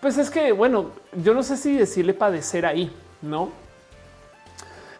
[0.00, 0.90] Pues es que, bueno,
[1.22, 3.50] yo no sé si decirle padecer ahí, no?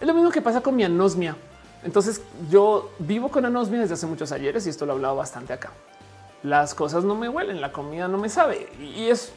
[0.01, 1.37] Es lo mismo que pasa con mi anosmia.
[1.85, 5.53] Entonces yo vivo con anosmia desde hace muchos ayeres y esto lo he hablado bastante
[5.53, 5.71] acá.
[6.43, 9.33] Las cosas no me huelen, la comida no me sabe y es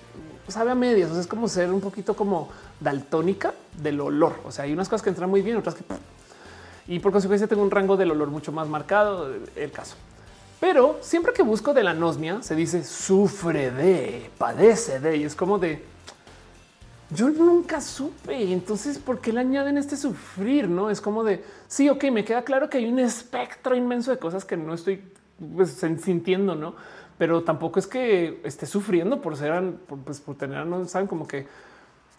[0.47, 1.09] sabe a medias.
[1.09, 2.49] O sea, es como ser un poquito como
[2.79, 4.39] daltónica del olor.
[4.45, 5.83] O sea, hay unas cosas que entran muy bien, otras que
[6.87, 9.33] y por consecuencia tengo un rango del olor mucho más marcado.
[9.55, 9.95] El caso,
[10.59, 15.35] pero siempre que busco de la anosmia se dice sufre de, padece de y es
[15.35, 15.83] como de
[17.09, 18.51] yo nunca supe.
[18.51, 20.67] Entonces, ¿por qué le añaden este sufrir?
[20.67, 24.17] No es como de sí, ok, me queda claro que hay un espectro inmenso de
[24.17, 25.01] cosas que no estoy
[25.55, 26.75] pues, sintiendo, no?
[27.17, 31.27] Pero tampoco es que esté sufriendo por ser, por, pues, por tener, no saben como
[31.27, 31.47] que,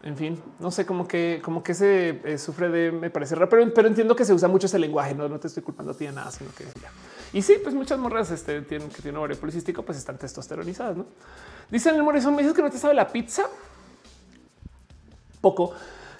[0.03, 3.49] en fin, no sé, como que, como que se eh, sufre de, me parece raro,
[3.49, 5.97] pero, pero, entiendo que se usa mucho ese lenguaje, no, no te estoy culpando a
[5.97, 6.91] ti de nada, sino que ya.
[7.33, 11.07] Y sí, pues muchas morras este, tienen que tienen ovario policístico, pues están testosteronizadas, ¿no?
[11.71, 13.45] Dicen el Morrison, me dices que no te sabe la pizza.
[15.41, 15.73] Poco.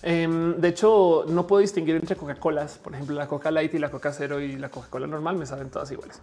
[0.03, 3.91] Em, de hecho, no puedo distinguir entre Coca-Colas, por ejemplo, la Coca Light y la
[3.91, 6.21] Coca Cero y la Coca-Cola normal me saben todas iguales.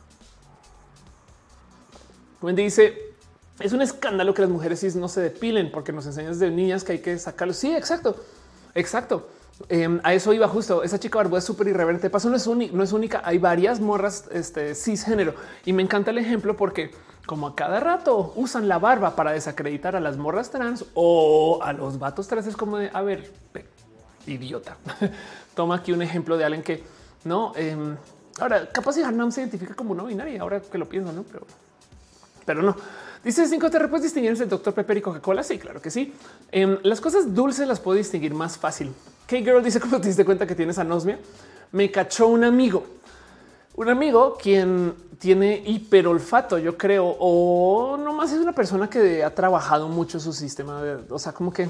[2.44, 3.14] Wendy dice
[3.60, 6.94] es un escándalo que las mujeres no se depilen porque nos enseñas de niñas que
[6.94, 7.54] hay que sacarlo.
[7.54, 8.16] Sí, exacto,
[8.76, 9.30] exacto.
[9.70, 10.84] Em, a eso iba justo.
[10.84, 12.10] Esa chica barbuda es súper irreverente.
[12.10, 13.22] Paso no es, no es única.
[13.24, 16.92] Hay varias morras este, cisgénero y me encanta el ejemplo porque
[17.28, 21.72] como a cada rato usan la barba para desacreditar a las morras trans o a
[21.72, 23.32] los vatos trans es como de a ver,
[24.26, 24.78] idiota.
[25.56, 26.84] Toma aquí un ejemplo de alguien que
[27.24, 27.54] no.
[27.56, 27.96] Em,
[28.40, 30.42] ahora, capaz si se identifica como no binaria.
[30.42, 31.46] Ahora que lo pienso, no, pero
[32.46, 32.76] pero no.
[33.24, 34.74] Dice 5 te puedes distinguir entre Dr.
[34.74, 35.44] Pepper y Coca-Cola.
[35.44, 36.14] Sí, claro que sí.
[36.52, 38.94] Em, las cosas dulces las puedo distinguir más fácil.
[39.28, 41.20] K-Girl dice cómo te diste cuenta que tienes anosmia.
[41.72, 42.86] Me cachó un amigo,
[43.76, 49.88] un amigo quien tiene hiperolfato, yo creo, o nomás es una persona que ha trabajado
[49.88, 50.84] mucho su sistema.
[50.84, 51.70] De, o sea, como que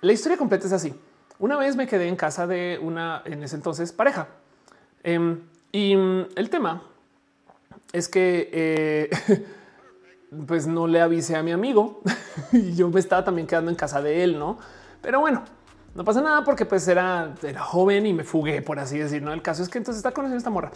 [0.00, 0.94] la historia completa es así.
[1.40, 4.28] Una vez me quedé en casa de una en ese entonces pareja
[5.02, 5.40] em,
[5.72, 6.82] y el tema
[7.92, 9.10] es que eh,
[10.46, 12.00] pues no le avisé a mi amigo
[12.52, 14.58] y yo me estaba también quedando en casa de él, no?
[15.00, 15.44] Pero bueno,
[15.94, 19.22] no pasa nada porque pues era, era joven y me fugué, por así decir.
[19.22, 20.70] No, el caso es que entonces está conociendo esta morra.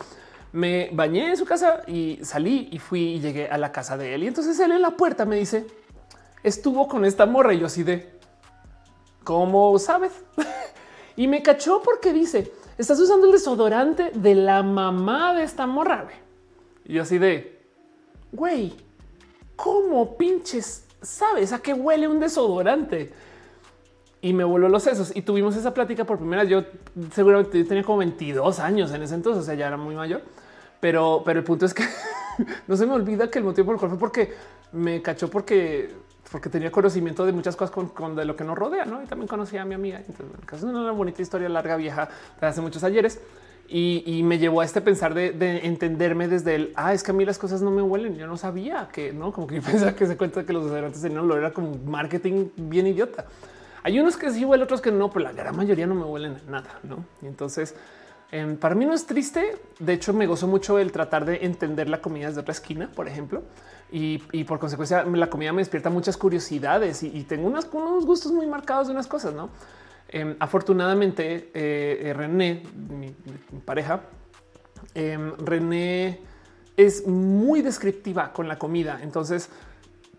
[0.53, 4.15] Me bañé en su casa y salí y fui y llegué a la casa de
[4.15, 4.25] él.
[4.25, 5.67] Y entonces él en la puerta me dice
[6.43, 8.19] estuvo con esta morra y yo así de
[9.25, 10.13] cómo sabes?
[11.17, 16.07] y me cachó porque dice estás usando el desodorante de la mamá de esta morra.
[16.87, 17.61] Y yo así de,
[18.33, 18.73] güey,
[19.57, 23.13] ¿cómo pinches sabes a qué huele un desodorante?
[24.21, 26.51] Y me voló los sesos y tuvimos esa plática por primera vez.
[26.51, 26.65] Yo
[27.13, 30.23] seguramente tenía como 22 años en ese entonces, o sea, ya era muy mayor.
[30.81, 31.85] Pero, pero el punto es que
[32.67, 34.35] no se me olvida que el motivo por el cual fue porque
[34.73, 35.91] me cachó porque,
[36.31, 39.03] porque tenía conocimiento de muchas cosas con, de lo que nos rodea, ¿no?
[39.03, 39.99] Y también conocía a mi amiga.
[39.99, 42.09] Entonces, es una bonita historia larga, vieja,
[42.41, 43.21] de hace muchos ayeres.
[43.69, 47.25] Y, me llevó a este pensar de, entenderme desde el ah, es que a mí
[47.25, 48.17] las cosas no me huelen.
[48.17, 51.21] Yo no sabía que no, como que pensaba que se cuenta que los desodorantes tenían
[51.21, 53.27] olor, era como marketing bien idiota.
[53.83, 56.37] Hay unos que sí huelen, otros que no, pero la gran mayoría no me huelen
[56.49, 56.81] nada.
[56.83, 57.75] No, y entonces
[58.31, 59.59] em, para mí no es triste.
[59.79, 63.09] De hecho, me gozo mucho el tratar de entender la comida desde otra esquina, por
[63.09, 63.43] ejemplo,
[63.91, 67.67] y, por consecuencia la comida me despierta muchas curiosidades y, tengo unos
[68.07, 69.51] gustos muy marcados de unas cosas, no?
[70.17, 73.15] Em, afortunadamente, eh, eh, René, mi,
[73.65, 74.01] pareja,
[74.95, 76.21] em, René
[76.77, 78.99] es muy descriptiva con la comida.
[79.03, 79.51] Entonces,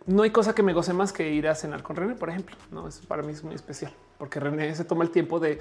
[0.06, 2.56] no hay cosa que me goce más que ir a cenar con René, por ejemplo.
[2.72, 5.60] No es para mí es muy especial porque René se toma el tiempo de,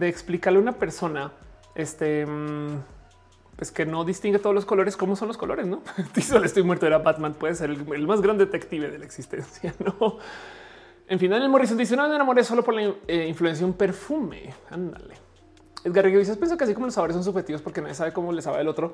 [0.00, 1.32] explicarle a una persona
[1.74, 2.78] este, mm,
[3.56, 5.82] pues que no distingue todos los colores, cómo son los colores, no?
[6.22, 10.18] solo estoy muerto, era Batman, puede ser el, más gran detective de la existencia, no?
[11.10, 13.76] En fin, Daniel Morrison dice: No me enamoré solo por la eh, influencia de un
[13.76, 14.54] perfume.
[14.70, 15.14] Ándale.
[15.82, 18.40] Edgar dice: Pienso que así como los sabores son subjetivos porque nadie sabe cómo le
[18.40, 18.92] sabe el otro.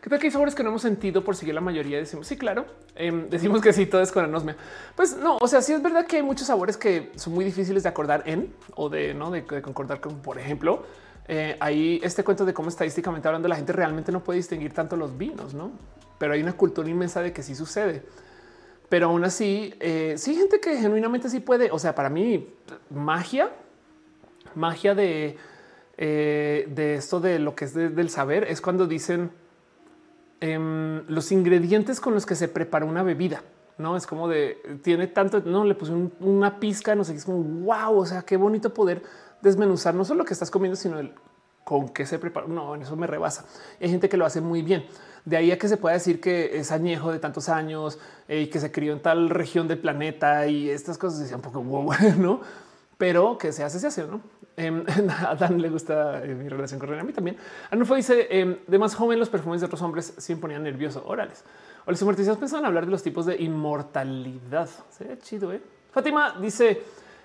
[0.00, 1.98] ¿Qué tal que hay sabores que no hemos sentido por seguir la mayoría?
[1.98, 2.66] Decimos sí, claro.
[2.94, 4.56] Em, decimos que sí, todo es con anosmia.
[4.94, 7.82] Pues no, o sea, sí es verdad que hay muchos sabores que son muy difíciles
[7.82, 10.84] de acordar en o de no de, concordar con, por ejemplo,
[11.26, 14.94] eh, hay este cuento de cómo estadísticamente hablando la gente realmente no puede distinguir tanto
[14.94, 15.72] los vinos, no?
[16.16, 18.04] Pero hay una cultura inmensa de que sí sucede.
[18.88, 21.70] Pero aún así, eh, sí gente que genuinamente sí puede.
[21.70, 22.54] O sea, para mí,
[22.90, 23.50] magia,
[24.54, 25.36] magia de,
[25.96, 29.30] eh, de esto de lo que es del saber es cuando dicen
[30.40, 33.42] em, los ingredientes con los que se prepara una bebida.
[33.78, 37.42] No es como de tiene tanto, no le puse una pizca, no sé, es como
[37.42, 37.98] wow.
[37.98, 39.02] O sea, qué bonito poder
[39.42, 41.12] desmenuzar no solo lo que estás comiendo, sino el
[41.66, 42.46] con qué se prepara.
[42.46, 43.44] No, en eso me rebasa.
[43.80, 44.86] Hay gente que lo hace muy bien.
[45.26, 47.98] De ahí a que se pueda decir que es añejo de tantos años
[48.28, 51.42] eh, y que se crió en tal región del planeta y estas cosas decían un
[51.42, 52.40] poco wow, no?
[52.96, 54.20] Pero que se hace, se hace, ¿no?
[54.56, 54.84] Em,
[55.26, 57.36] a Dan le gusta eh, mi relación con René, a mí también.
[57.72, 61.42] Arnulfo dice, em, de más joven los perfumes de otros hombres siempre ponían nervioso, orales.
[61.86, 64.70] O los amortizadores pensaban hablar de los tipos de inmortalidad.
[64.96, 65.60] Sería chido, ¿eh?
[65.90, 66.82] Fátima dice,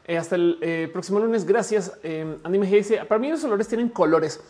[0.08, 2.00] eh, hasta el próximo lunes, gracias.
[2.02, 4.42] Em, Andy Mejía dice, para mí los olores tienen colores.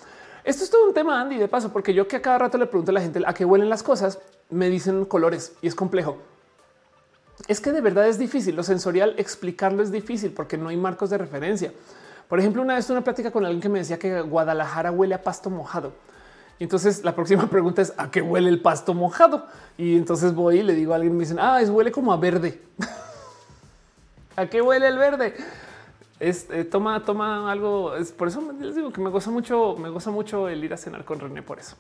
[0.43, 2.65] Esto es todo un tema, Andy, de paso, porque yo que a cada rato le
[2.65, 6.17] pregunto a la gente a qué huelen las cosas, me dicen colores y es complejo.
[7.47, 8.55] Es que de verdad es difícil.
[8.55, 11.71] Lo sensorial explicarlo es difícil porque no hay marcos de referencia.
[12.27, 15.21] Por ejemplo, una vez una plática con alguien que me decía que Guadalajara huele a
[15.21, 15.93] pasto mojado.
[16.59, 19.47] Y entonces la próxima pregunta es a qué huele el pasto mojado.
[19.77, 22.17] Y entonces voy y le digo a alguien, me dicen, ah, es huele como a
[22.17, 22.61] verde.
[24.35, 25.35] ¿A qué huele el verde?
[26.23, 27.95] Eh, toma, toma algo.
[27.95, 30.77] Es por eso les digo que me goza mucho, me goza mucho el ir a
[30.77, 31.75] cenar con René por eso.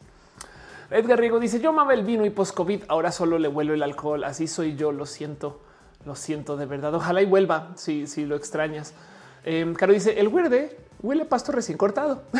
[0.89, 3.83] Edgar Riego dice: Yo amaba el vino y post COVID, ahora solo le vuelo el
[3.83, 4.23] alcohol.
[4.23, 4.91] Así soy yo.
[4.91, 5.61] Lo siento,
[6.05, 6.95] lo siento de verdad.
[6.95, 8.95] Ojalá y vuelva si, si lo extrañas.
[9.45, 12.23] Eh, Caro dice: El verde huele pasto recién cortado.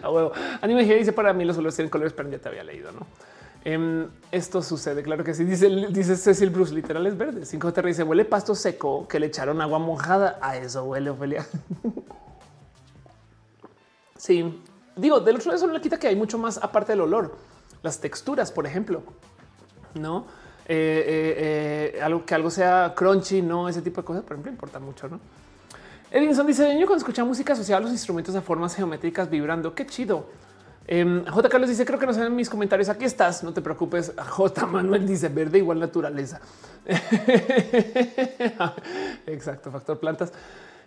[0.00, 0.30] a huevo.
[0.60, 3.00] Anime dice: Para mí los olores tienen colores, pero ya te había leído, no?
[3.68, 5.42] Em, esto sucede, claro que sí.
[5.42, 7.44] Dice, dice Cecil Bruce, literal es verde.
[7.44, 10.38] 5 te dice huele pasto seco que le echaron agua mojada.
[10.40, 11.44] A eso huele Ofelia.
[14.16, 14.62] sí,
[14.94, 17.34] digo, del otro lado eso no le quita que hay mucho más aparte del olor.
[17.82, 19.02] Las texturas, por ejemplo,
[19.94, 20.26] no
[20.68, 24.52] eh, eh, eh, algo que algo sea crunchy, no ese tipo de cosas, por ejemplo,
[24.52, 25.18] importa mucho, no?
[26.12, 29.84] Edinson dice: Yo cuando escucha música asociada a los instrumentos de formas geométricas vibrando, qué
[29.86, 30.45] chido.
[30.88, 31.48] Em, J.
[31.48, 32.88] Carlos dice: Creo que no saben mis comentarios.
[32.88, 34.12] Aquí estás, no te preocupes.
[34.30, 34.66] J.
[34.66, 36.40] Manuel dice: Verde igual naturaleza.
[39.26, 40.32] Exacto, factor plantas.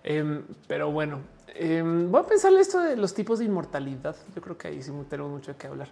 [0.03, 1.19] Em, pero bueno,
[1.53, 4.16] em, voy a pensar esto de los tipos de inmortalidad.
[4.34, 5.90] Yo creo que ahí sí tenemos mucho que hablar.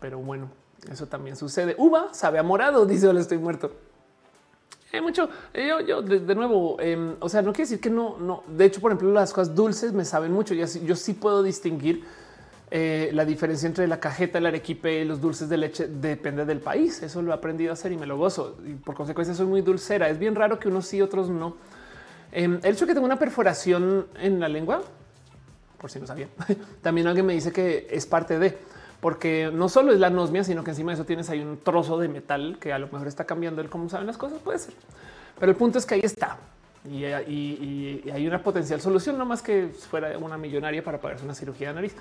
[0.00, 0.48] Pero bueno,
[0.88, 1.74] eso también sucede.
[1.78, 3.72] Uva sabe a morado, dice: Hola, estoy muerto.
[4.92, 5.28] Hay mucho.
[5.52, 6.76] Yo, yo de, nuevo,
[7.18, 8.44] o sea, no quiere decir que no, no.
[8.46, 10.54] De hecho, por ejemplo, las cosas dulces me saben mucho.
[10.54, 12.04] Yo, yo sí puedo distinguir
[12.70, 16.60] eh, la diferencia entre la cajeta, el arequipe y los dulces de leche depende del
[16.60, 17.02] país.
[17.02, 18.56] Eso lo he aprendido a hacer y me lo gozo.
[18.66, 20.08] Y por consecuencia soy muy dulcera.
[20.08, 21.56] Es bien raro que unos sí, otros no.
[22.32, 24.82] Em, el hecho de que tengo una perforación en la lengua,
[25.78, 26.28] por si no sabía,
[26.82, 28.58] también alguien me dice que es parte de,
[29.00, 31.98] porque no solo es la anosmia, sino que encima de eso tienes ahí un trozo
[31.98, 34.74] de metal que a lo mejor está cambiando el cómo saben las cosas, puede ser.
[35.38, 36.36] Pero el punto es que ahí está.
[36.90, 41.68] Y, hay una potencial solución, no más que fuera una millonaria para pagarse una cirugía
[41.68, 41.94] de nariz.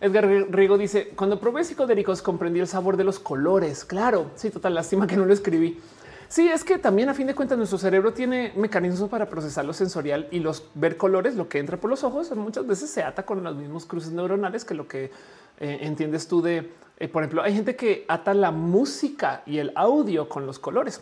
[0.00, 3.84] Edgar Rigo dice cuando probé psicodélicos comprendí el sabor de los colores.
[3.84, 5.80] Claro, sí, total lástima que no lo escribí.
[6.28, 9.72] Sí, es que también a fin de cuentas nuestro cerebro tiene mecanismos para procesar lo
[9.72, 13.24] sensorial y los ver colores, lo que entra por los ojos muchas veces se ata
[13.24, 15.10] con los mismos cruces neuronales que lo que
[15.58, 19.72] eh, entiendes tú de, eh, por ejemplo, hay gente que ata la música y el
[19.74, 21.00] audio con los colores.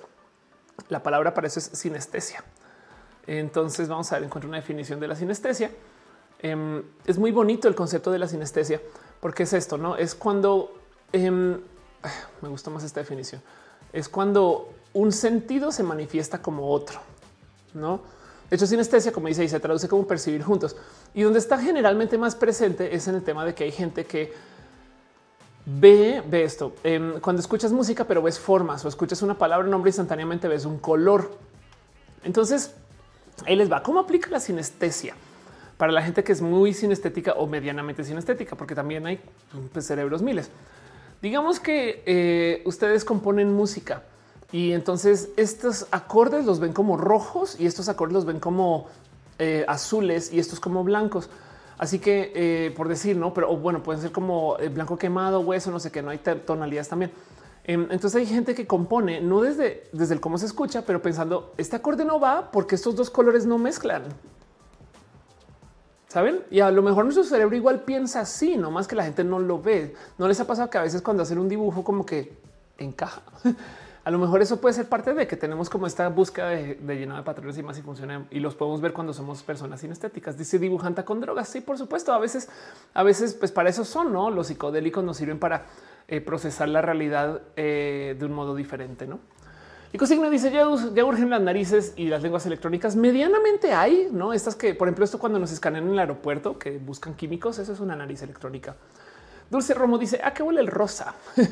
[0.88, 2.44] La palabra para eso es sinestesia.
[3.26, 5.72] Entonces vamos a ver, encuentro una definición de la sinestesia
[6.46, 8.80] Em, es muy bonito el concepto de la sinestesia,
[9.18, 10.72] porque es esto, no es cuando
[11.12, 11.58] em,
[12.40, 13.42] me gusta más esta definición.
[13.92, 17.00] Es cuando un sentido se manifiesta como otro,
[17.74, 18.00] no?
[18.48, 20.76] De hecho, sinestesia, como dice, y se traduce como percibir juntos.
[21.14, 24.32] Y donde está generalmente más presente es en el tema de que hay gente que
[25.64, 26.74] ve, ve esto.
[26.84, 30.64] Em, cuando escuchas música, pero ves formas o escuchas una palabra, un nombre, instantáneamente ves
[30.64, 31.28] un color.
[32.22, 32.72] Entonces,
[33.46, 33.82] ahí les va.
[33.82, 35.16] ¿Cómo aplica la sinestesia?
[35.76, 39.20] Para la gente que es muy sinestética o medianamente sinestética, porque también hay
[39.72, 40.50] pues, cerebros miles.
[41.20, 44.02] Digamos que eh, ustedes componen música
[44.52, 48.88] y entonces estos acordes los ven como rojos y estos acordes los ven como
[49.38, 51.28] eh, azules y estos como blancos.
[51.78, 55.78] Así que eh, por decir, no, pero bueno, pueden ser como blanco quemado, hueso, no
[55.78, 57.12] sé qué, no hay tonalidades también.
[57.64, 61.52] Em, entonces hay gente que compone no desde, desde el cómo se escucha, pero pensando
[61.58, 64.04] este acorde no va porque estos dos colores no mezclan.
[66.16, 66.44] Saben?
[66.50, 69.38] Y a lo mejor nuestro cerebro igual piensa así, no más que la gente no
[69.38, 69.94] lo ve.
[70.16, 72.38] No les ha pasado que a veces cuando hacen un dibujo como que
[72.78, 73.20] encaja.
[74.02, 76.96] A lo mejor eso puede ser parte de que tenemos como esta búsqueda de, de
[76.96, 80.38] llenado de patrones y más y funciona y los podemos ver cuando somos personas sinestéticas.
[80.38, 81.50] Dice dibujanta con drogas.
[81.50, 82.14] Sí, por supuesto.
[82.14, 82.48] A veces,
[82.94, 84.30] a veces, pues para eso son, no?
[84.30, 85.66] Los psicodélicos nos sirven para
[86.08, 89.18] eh, procesar la realidad eh, de un modo diferente, no?
[89.92, 92.96] Y Cosigno dice ya, ya, urgen las narices y las lenguas electrónicas.
[92.96, 96.78] Medianamente hay, no estas que, por ejemplo, esto cuando nos escanean en el aeropuerto que
[96.78, 98.74] buscan químicos, eso es una nariz electrónica.
[99.48, 101.14] Dulce Romo dice a qué huele el rosa.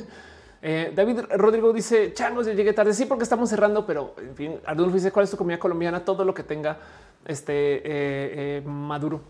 [0.67, 2.95] Eh, David Rodrigo dice changos, ya llegué tarde.
[2.95, 6.25] Sí, porque estamos cerrando, pero en fin, Ardulfo dice cuál es tu comida colombiana, todo
[6.25, 6.79] lo que tenga
[7.27, 9.21] este maduro.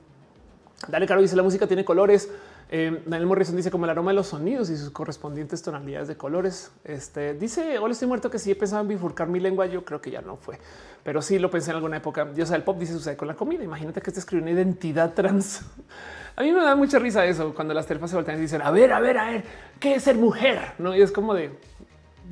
[0.86, 2.30] Dale, Caro dice la música tiene colores.
[2.76, 6.16] Eh, Daniel Morrison dice como el aroma de los sonidos y sus correspondientes tonalidades de
[6.16, 6.72] colores.
[6.82, 10.00] Este dice hola, estoy muerto que si he pensado en bifurcar mi lengua, yo creo
[10.00, 10.58] que ya no fue,
[11.04, 12.32] pero sí lo pensé en alguna época.
[12.34, 13.62] Yo sea, el pop dice sucede con la comida.
[13.62, 15.60] Imagínate que te escribe una identidad trans.
[16.34, 18.72] A mí me da mucha risa eso cuando las terfas se voltean y dicen a
[18.72, 19.44] ver, a ver, a ver,
[19.78, 20.72] qué es ser mujer?
[20.78, 21.52] No, y es como de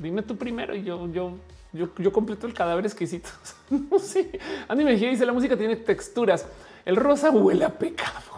[0.01, 1.37] dime tú primero y yo, yo,
[1.71, 3.29] yo, yo completo el cadáver exquisito.
[3.97, 4.41] sé.
[4.67, 6.45] Andy Mejía dice la música tiene texturas.
[6.83, 8.32] El rosa huele a pecado.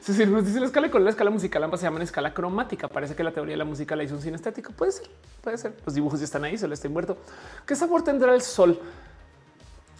[0.00, 2.88] Si nos dice la escala con la escala musical, ambas se llaman escala cromática.
[2.88, 4.72] Parece que la teoría de la música la hizo un sinestético.
[4.72, 5.06] Puede ser,
[5.40, 5.74] puede ser.
[5.84, 7.18] Los dibujos ya están ahí, solo está muerto.
[7.66, 8.78] ¿Qué sabor tendrá el sol?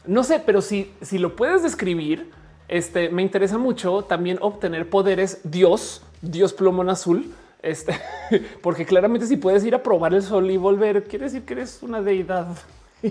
[0.06, 2.30] No sé, pero si, si lo puedes describir,
[2.68, 7.34] este me interesa mucho también obtener poderes Dios, Dios plomón azul.
[7.62, 8.00] Este,
[8.62, 11.82] porque claramente si puedes ir a probar el sol y volver, quiere decir que eres
[11.82, 12.56] una deidad.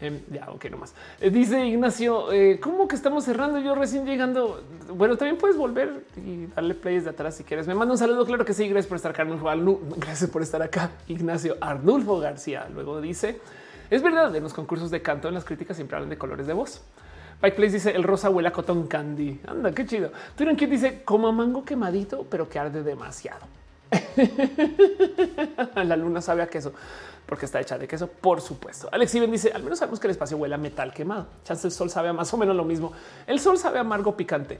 [0.00, 0.94] Em, ya, ok, nomás.
[1.20, 3.58] Eh, dice Ignacio, eh, ¿cómo que estamos cerrando?
[3.58, 4.62] Yo recién llegando.
[4.94, 7.66] Bueno, también puedes volver y darle play de atrás si quieres.
[7.66, 8.68] Me manda un saludo, claro que sí.
[8.68, 9.24] Gracias por estar acá.
[9.96, 10.90] Gracias por estar acá.
[11.08, 12.68] Ignacio Arnulfo García.
[12.72, 13.40] Luego dice,
[13.90, 16.52] es verdad, en los concursos de canto, en las críticas siempre hablan de colores de
[16.52, 16.82] voz.
[17.40, 19.40] Pike Place dice el rosa huele a cotton candy.
[19.46, 20.12] Anda, qué chido.
[20.36, 23.46] Twitter Kid dice como mango quemadito, pero que arde demasiado.
[25.74, 26.74] la luna sabe a queso
[27.28, 28.88] porque está hecha de queso, por supuesto.
[28.90, 31.26] Alex Iben dice, al menos sabemos que el espacio huele a metal quemado.
[31.44, 32.94] Chance el sol sabe a más o menos lo mismo.
[33.26, 34.58] El sol sabe amargo picante.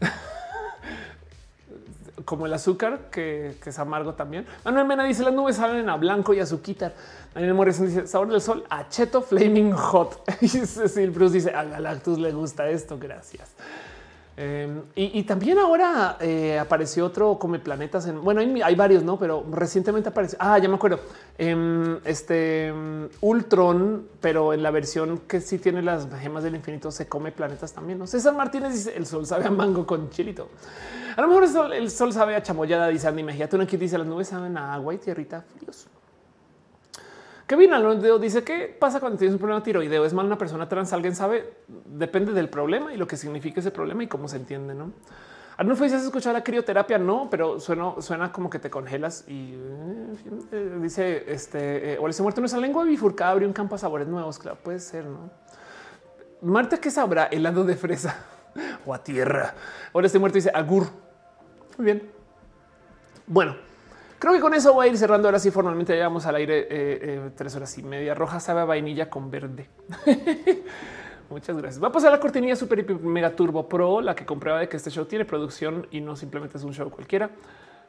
[2.24, 4.46] Como el azúcar, que, es amargo también.
[4.64, 6.94] Manuel Mena dice, las nubes saben a blanco y azuquitar.
[7.34, 10.22] Daniel Morrison dice, sabor del sol, a cheto flaming hot.
[10.40, 13.50] y Cecil Bruce dice, a Galactus le gusta esto, gracias.
[14.36, 19.44] Em, y, también ahora eh, apareció otro come planetas en bueno, hay, varios, no, pero
[19.50, 20.38] recientemente apareció.
[20.40, 21.00] Ah, ya me acuerdo.
[21.36, 26.90] Em, este em, Ultron, pero en la versión que sí tiene las gemas del infinito,
[26.90, 27.98] se come planetas también.
[27.98, 30.48] No César Martínez dice el sol sabe a mango con chilito.
[31.16, 33.48] A lo mejor el sol, sabe a chamoyada, dice Andy Mejía.
[33.48, 35.86] Tú no dice las nubes saben a agua y tierrita fríos.
[37.52, 40.06] Kevin Alonso dice qué pasa cuando tienes un problema tiroideo.
[40.06, 40.90] Es mal una persona trans.
[40.94, 41.52] Alguien sabe,
[41.84, 44.74] depende del problema y lo que significa ese problema y cómo se entiende.
[44.74, 44.90] No
[45.58, 46.96] Arnulfo dice: ¿Has escuchado la crioterapia?
[46.96, 49.52] No, pero suena, suena como que te congelas y
[50.50, 54.38] eh, dice: Este o se muerto nuestra lengua bifurcada abrió un campo a sabores nuevos.
[54.38, 55.28] Claro, puede ser, no?
[56.40, 57.24] Marta, ¿qué sabrá?
[57.26, 58.16] Helado de fresa
[58.86, 59.52] o a tierra.
[59.92, 60.86] Ahora este muerto dice agur.
[61.76, 62.10] Muy bien.
[63.26, 63.56] Bueno,
[64.22, 65.26] Creo que con eso voy a ir cerrando.
[65.26, 68.14] Ahora sí, formalmente llegamos al aire eh, eh, tres horas y media.
[68.14, 69.68] Roja sabe vainilla con verde.
[71.28, 71.82] Muchas gracias.
[71.82, 74.76] Va a pasar la cortinilla super y mega turbo pro, la que comprueba de que
[74.76, 77.30] este show tiene producción y no simplemente es un show cualquiera.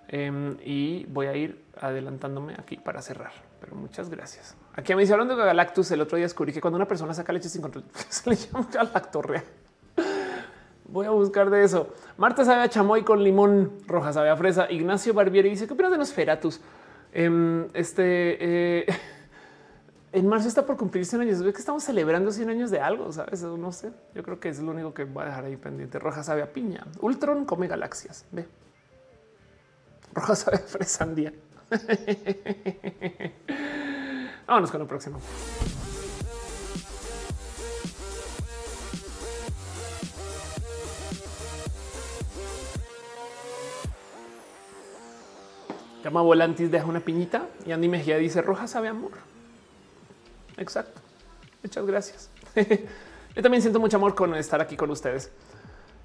[0.08, 3.34] Em, y voy a ir adelantándome aquí para cerrar.
[3.60, 4.58] Pero muchas gracias.
[4.74, 7.32] Aquí me dice hablando de Galactus, el otro día descubrí que cuando una persona saca
[7.32, 9.44] leche sin control, se le llama lactorrea.
[10.94, 11.92] Voy a buscar de eso.
[12.18, 14.72] Marta sabe a chamoy con limón, roja sabe a fresa.
[14.72, 16.62] Ignacio Barbieri dice: ¿Qué opinas de los feratus?
[17.12, 18.86] Em, este eh,
[20.12, 21.42] en marzo está por cumplir 100 años.
[21.42, 23.42] Ve que estamos celebrando 100 años de algo, sabes?
[23.42, 23.92] No sé.
[24.14, 25.98] Yo creo que es lo único que voy a dejar ahí pendiente.
[25.98, 26.86] Roja sabe a piña.
[27.02, 28.26] Ultron come galaxias.
[28.32, 28.46] Ve.
[30.14, 31.34] Roja sabe a fresandía.
[34.46, 35.20] Vámonos con lo próximo.
[46.04, 49.12] Llama Volantis, deja una piñita y Andy Mejía dice roja sabe amor.
[50.58, 51.02] Exacto.
[51.64, 52.30] Muchas gracias.
[53.36, 55.32] Yo también siento mucho amor con estar aquí con ustedes.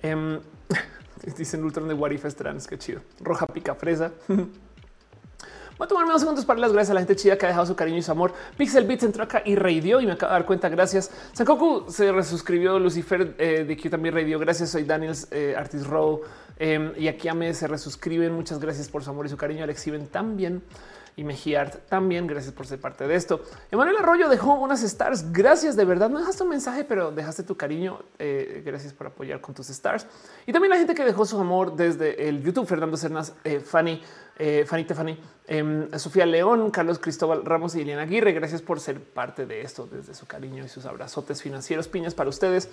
[0.05, 0.39] Um,
[1.37, 2.69] dicen Ultron de Warif trans.
[2.69, 3.01] Qué chido.
[3.21, 4.13] Roja pica fresa.
[4.29, 7.67] Voy a tomarme unos segundos para las gracias a la gente chida que ha dejado
[7.67, 8.33] su cariño y su amor.
[8.57, 10.69] Pixel Beats entró acá y reidió y me acabo de dar cuenta.
[10.69, 11.11] Gracias.
[11.33, 12.79] Sankoku se resuscribió.
[12.81, 14.39] Lucifer eh, de Q también reidió.
[14.41, 14.71] Gracias.
[14.71, 16.23] Soy Daniels eh, Artis Row.
[16.59, 18.33] Eh, y aquí a me se resuscriben.
[18.33, 19.65] Muchas gracias por su amor y su cariño.
[19.65, 20.63] Alex Iben también
[21.19, 22.29] y Mejiart también.
[22.29, 23.43] Gracias por ser parte de esto.
[23.73, 25.33] Emanuel Arroyo dejó unas stars.
[25.33, 26.09] Gracias de verdad.
[26.09, 27.99] No dejaste un mensaje, pero dejaste tu cariño.
[28.21, 30.07] Eh, gracias por apoyar con tus stars
[30.47, 32.69] y también la gente que dejó su amor desde el YouTube.
[32.69, 34.01] Fernando Cernas, eh, Fanny,
[34.39, 38.33] eh, Fanny Tefani, eh, Sofía León, Carlos Cristóbal Ramos y Liliana Aguirre.
[38.33, 41.89] Gracias por ser parte de esto desde su cariño y sus abrazotes financieros.
[41.89, 42.69] Piñas para ustedes.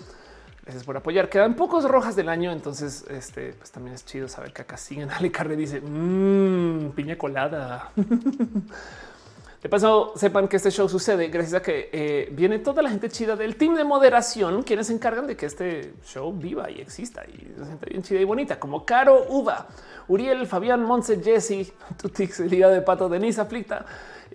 [0.66, 1.30] Gracias por apoyar.
[1.30, 5.10] Quedan pocos rojas del año, entonces este pues también es chido saber que acá siguen.
[5.12, 7.92] Ale Carre dice mmm, piña colada.
[9.62, 13.10] De paso, sepan que este show sucede gracias a que eh, viene toda la gente
[13.10, 17.24] chida del team de moderación, quienes se encargan de que este show viva y exista
[17.26, 19.66] y se siente bien chida y bonita, como Caro Uva,
[20.08, 23.88] Uriel, Fabián, Monse, Jesse, Tutix, Liga de Pato, Denise Aflicta,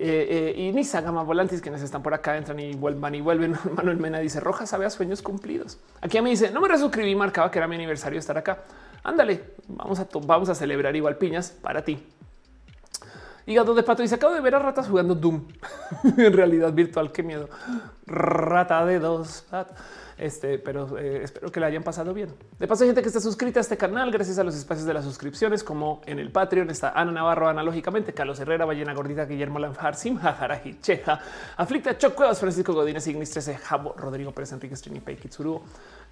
[0.02, 3.54] eh, eh, y Nisa Gama Volantis, quienes están por acá, entran y vuelvan y vuelven.
[3.76, 5.78] Manuel Mena dice Roja sabe a sueños cumplidos.
[6.00, 8.60] Aquí me dice no me resuscribí, marcaba que era mi aniversario estar acá.
[9.02, 12.02] Ándale, vamos a, vamos a celebrar igual piñas para ti.
[13.44, 15.46] Hígado de pato dice acabo de ver a ratas jugando Doom
[16.16, 17.12] en realidad virtual.
[17.12, 17.50] Qué miedo.
[18.06, 19.44] Rata de dos.
[20.20, 22.28] Este, pero eh, espero que la hayan pasado bien.
[22.58, 24.92] De paso, hay gente que está suscrita a este canal gracias a los espacios de
[24.92, 29.58] las suscripciones, como en el Patreon está Ana Navarro, analógicamente, Carlos Herrera, Ballena Gordita, Guillermo
[29.58, 31.22] Lanfar, Simha Jaraji, Cheja,
[31.56, 35.62] Aflicta, Chocuevas, Francisco Godínez, Ignis 13, Jabo, Rodrigo Pérez, Enrique Pay, Kitsuru.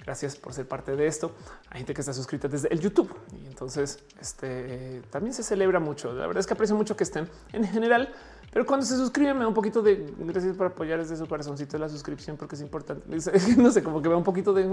[0.03, 1.33] Gracias por ser parte de esto.
[1.69, 6.15] Hay gente que está suscrita desde el YouTube y entonces este también se celebra mucho.
[6.15, 8.15] La verdad es que aprecio mucho que estén en general
[8.59, 11.79] pero cuando se suscriben me da un poquito de gracias por apoyar desde su corazoncito
[11.79, 13.07] la suscripción porque es importante.
[13.57, 14.65] No sé, como que me un poquito de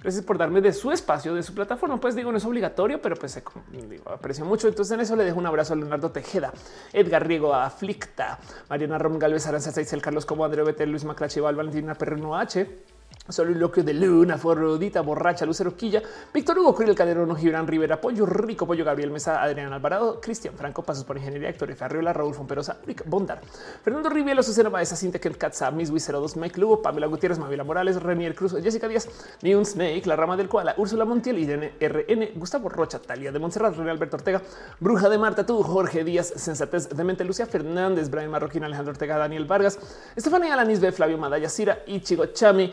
[0.00, 2.00] gracias por darme de su espacio, de su plataforma.
[2.00, 3.38] Pues digo, no es obligatorio, pero pues
[3.70, 4.66] digo, aprecio mucho.
[4.66, 6.54] Entonces en eso le dejo un abrazo a Leonardo Tejeda,
[6.94, 8.38] Edgar Riego, Aflicta,
[8.70, 12.93] Mariana Rom Galvez, Aranza el Carlos Como, André Betel, Luis Maclache, Valentina Perreno H.
[13.32, 18.66] Soliloquio de Luna, Forrodita, Borracha, Lucero Quilla, Víctor Hugo, Curiel Calderón, Gibran Rivera, Pollo Rico,
[18.66, 21.84] Pollo Gabriel Mesa, Adrián Alvarado, Cristian Franco, Pasos por Ingeniería, Héctor F.
[21.84, 23.40] Arriola, Raúl Fomperosa, Rick Bondar,
[23.82, 28.34] Fernando Rivielo, Susana Baeza, Kent Katza, Miss 02, Mike Lugo, Pamela Gutiérrez, Mavila Morales, Renier
[28.34, 29.08] Cruz, Jessica Díaz,
[29.40, 33.74] Niun Snake, La Rama del Koala, Úrsula Montiel, Irene RN, Gustavo Rocha, Talia de Montserrat,
[33.74, 34.42] René Alberto Ortega,
[34.80, 39.16] Bruja de Marta, tú, Jorge Díaz, Sensatez de Mente, Lucia Fernández, Brian Marroquín, Alejandro Ortega,
[39.16, 39.78] Daniel Vargas,
[40.14, 42.70] Estefanía Alanis B, Flavio Madaya, Cira, Ichigo Chami,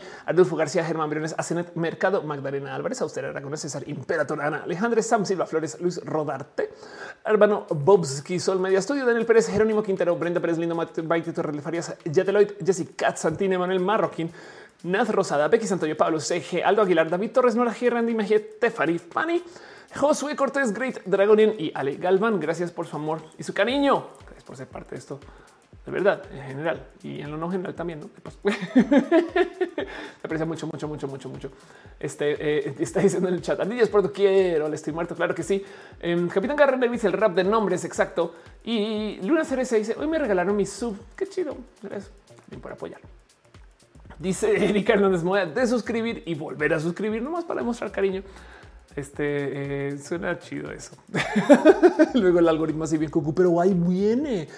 [0.50, 5.46] García, Germán Briones, Asenet Mercado, Magdalena Álvarez, Austera Aragones, César Imperator, Ana Alejandra, Sam Silva
[5.46, 6.70] Flores, Luis Rodarte,
[7.24, 11.94] Arbano Bobski, Sol Media Estudio, Daniel Pérez, Jerónimo Quintero, Brenda Pérez, Lindo Baiti, Torres Farias,
[12.04, 14.30] Yateloid, Jessica Santine, Manuel Marroquín,
[14.84, 18.98] Naz Rosada, Becky Santoyo, Pablo CG, Aldo Aguilar, David Torres, Nora G, Randy Mejía, Tefari,
[18.98, 19.42] Pani,
[19.94, 22.40] Josué Cortés, Great Dragonian y Ale Galván.
[22.40, 24.08] Gracias por su amor y su cariño.
[24.24, 25.20] Gracias por ser parte de esto
[25.84, 28.00] de verdad, en general y en lo no general también.
[28.00, 28.10] ¿no?
[28.22, 28.38] Pues,
[30.22, 31.50] aprecia mucho, mucho, mucho, mucho, mucho.
[31.98, 35.16] Este eh, está diciendo en el chat: Anillas por quiero, le estoy muerto.
[35.16, 35.64] Claro que sí.
[36.00, 38.34] Eh, Capitán Garrett dice el rap de nombres exacto.
[38.62, 40.96] Y Luna Cereza dice: Hoy me regalaron mi sub.
[41.16, 41.56] Qué chido.
[41.82, 42.12] Gracias
[42.60, 43.00] por apoyar.
[44.18, 48.22] Dice Erika Hernández Moya de suscribir y volver a suscribir nomás para demostrar cariño.
[48.94, 50.94] Este eh, suena chido eso.
[52.14, 54.48] Luego el algoritmo así bien cucu, pero ahí viene.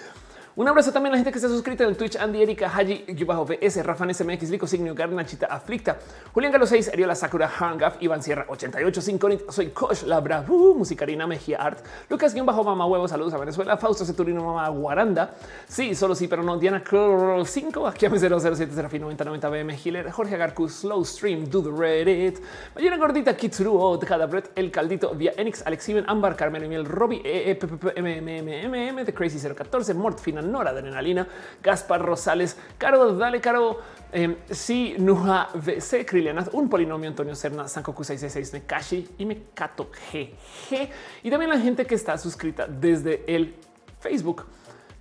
[0.57, 3.03] Un abrazo también a la gente que está suscrita en el Twitch, Andy, Erika, Haji,
[3.09, 5.97] VS, Rafa SMX, Vico, Signio, Garnachita, Aflicta,
[6.31, 11.27] Julián Galo 6, Ariola Sakura, Hangaf, Iván Sierra, 88, 5, soy Kosh, Labra, uh, Musicarina,
[11.27, 15.33] Mejía Art, Lucas, guion bajo, Mamá Huevo, saludos a Venezuela, Fausto Ceturino, Mamá Guaranda,
[15.67, 20.09] sí, solo sí, pero no, Diana 5, aquí a 007, Serafín 90, 90, BM, Hiller,
[20.09, 22.39] Jorge Agarcu, Slow Stream, Do the Reddit,
[22.75, 29.03] Mayena Gordita, Kitsuru, Cadabret, El Caldito, Via Enix, Alex Iben, Ámbar, Carmen Miel, Robbie, MMMM,
[29.03, 31.27] The Crazy 014, Mort, Final, Nora, Adrenalina,
[31.61, 33.79] Gaspar Rosales, Caro, dale Caro,
[34.11, 40.89] eh, sí, Nuja VC, Krilianaz, un polinomio, Antonio Serna, Sankoku 666, Nekashi y Mekato GG.
[41.23, 43.55] Y también la gente que está suscrita desde el
[43.99, 44.45] Facebook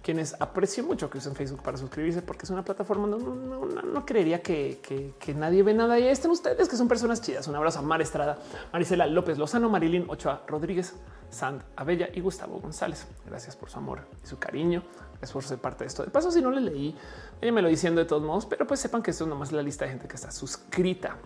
[0.04, 3.06] quienes aprecio mucho que usen Facebook para suscribirse porque es una plataforma.
[3.06, 5.98] No, no, no, no creería que, que, que, nadie ve nada.
[5.98, 7.48] Y están ustedes que son personas chidas.
[7.48, 8.38] Un abrazo a Mar Estrada,
[8.70, 10.94] Marisela López Lozano, Marilyn Ochoa Rodríguez,
[11.30, 13.06] Sand Abella y Gustavo González.
[13.24, 14.82] Gracias por su amor y su cariño.
[15.20, 16.04] Es por ser parte de esto.
[16.04, 16.96] De paso, si no le leí,
[17.40, 19.84] me lo diciendo de todos modos, pero pues sepan que esto es nomás la lista
[19.84, 21.16] de gente que está suscrita.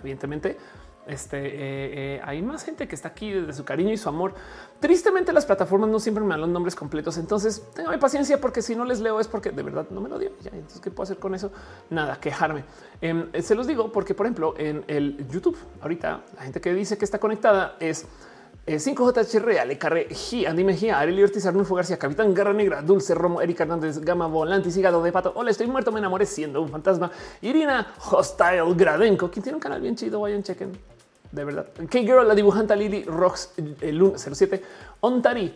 [0.00, 0.58] Evidentemente,
[1.06, 4.34] este eh, eh, hay más gente que está aquí desde su cariño y su amor.
[4.78, 7.18] Tristemente, las plataformas no siempre me dan los nombres completos.
[7.18, 10.18] Entonces, tengan paciencia porque si no les leo es porque de verdad no me lo
[10.18, 10.30] dio.
[10.44, 11.50] Entonces, ¿qué puedo hacer con eso?
[11.90, 12.64] Nada, quejarme.
[13.00, 16.96] Em, se los digo porque, por ejemplo, en el YouTube, ahorita la gente que dice
[16.96, 18.06] que está conectada es
[18.66, 23.42] 5JHR, Ale Carre, G, Andy Mejía, Arely Ortiz, Arnulfo García, Capitán Garra Negra, Dulce Romo,
[23.42, 25.32] Erika Hernández, Gama Volante, Sigado de Pato.
[25.34, 27.10] Hola, estoy muerto, me enamoré siendo un fantasma.
[27.40, 30.70] Irina Hostile Gradenko, quien tiene un canal bien chido, vayan, chequen.
[31.32, 31.66] De verdad.
[31.90, 34.62] K-Girl, la dibujanta Lily Rocks, el 07,
[35.00, 35.52] Ontari,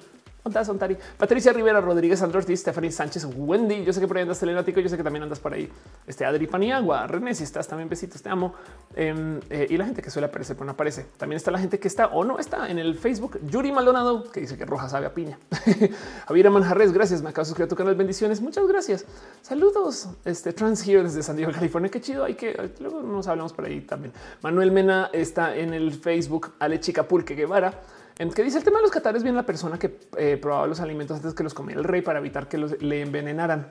[0.46, 3.84] Ontari, Patricia Rivera, Rodríguez Andrés, Stephanie Sánchez, Wendy.
[3.84, 4.80] Yo sé que por ahí andas telenático.
[4.80, 5.68] Yo sé que también andas por ahí.
[6.06, 8.54] Este Adri Paniagua, René, si estás también besitos, te amo.
[8.94, 11.06] Em, eh, y la gente que suele aparecer, pero no aparece.
[11.16, 13.40] También está la gente que está o no está en el Facebook.
[13.42, 15.38] Yuri Maldonado, que dice que roja sabe a piña.
[16.28, 17.22] Javier Manjarres, gracias.
[17.22, 17.94] Me acabo de suscribir a tu canal.
[17.96, 18.40] Bendiciones.
[18.40, 19.04] Muchas gracias.
[19.42, 20.08] Saludos.
[20.24, 21.90] Este Trans Here desde San Diego, California.
[21.90, 22.24] Qué chido.
[22.24, 24.12] Hay que luego nos hablamos por ahí también.
[24.42, 26.52] Manuel Mena está en el Facebook.
[26.60, 27.72] Ale Chica Pulque Guevara
[28.18, 30.80] en que dice el tema de los catares viene la persona que eh, probaba los
[30.80, 33.68] alimentos antes que los comía el rey para evitar que los, le envenenaran.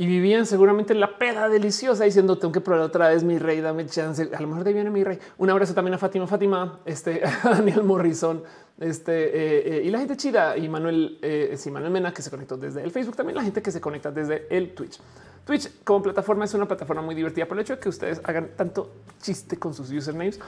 [0.00, 3.60] Y vivían seguramente en la peda deliciosa diciendo tengo que probar otra vez mi rey,
[3.60, 4.30] dame chance.
[4.34, 5.18] A lo mejor de ahí viene mi rey.
[5.36, 8.42] Un abrazo también a Fátima, Fátima, este, a Daniel Morrison,
[8.78, 12.30] este eh, eh, y la gente chida y Manuel, eh, sí, Manuel Mena que se
[12.30, 14.98] conectó desde el Facebook, también la gente que se conecta desde el Twitch.
[15.44, 18.52] Twitch como plataforma es una plataforma muy divertida por el hecho de que ustedes hagan
[18.56, 18.90] tanto
[19.20, 20.40] chiste con sus usernames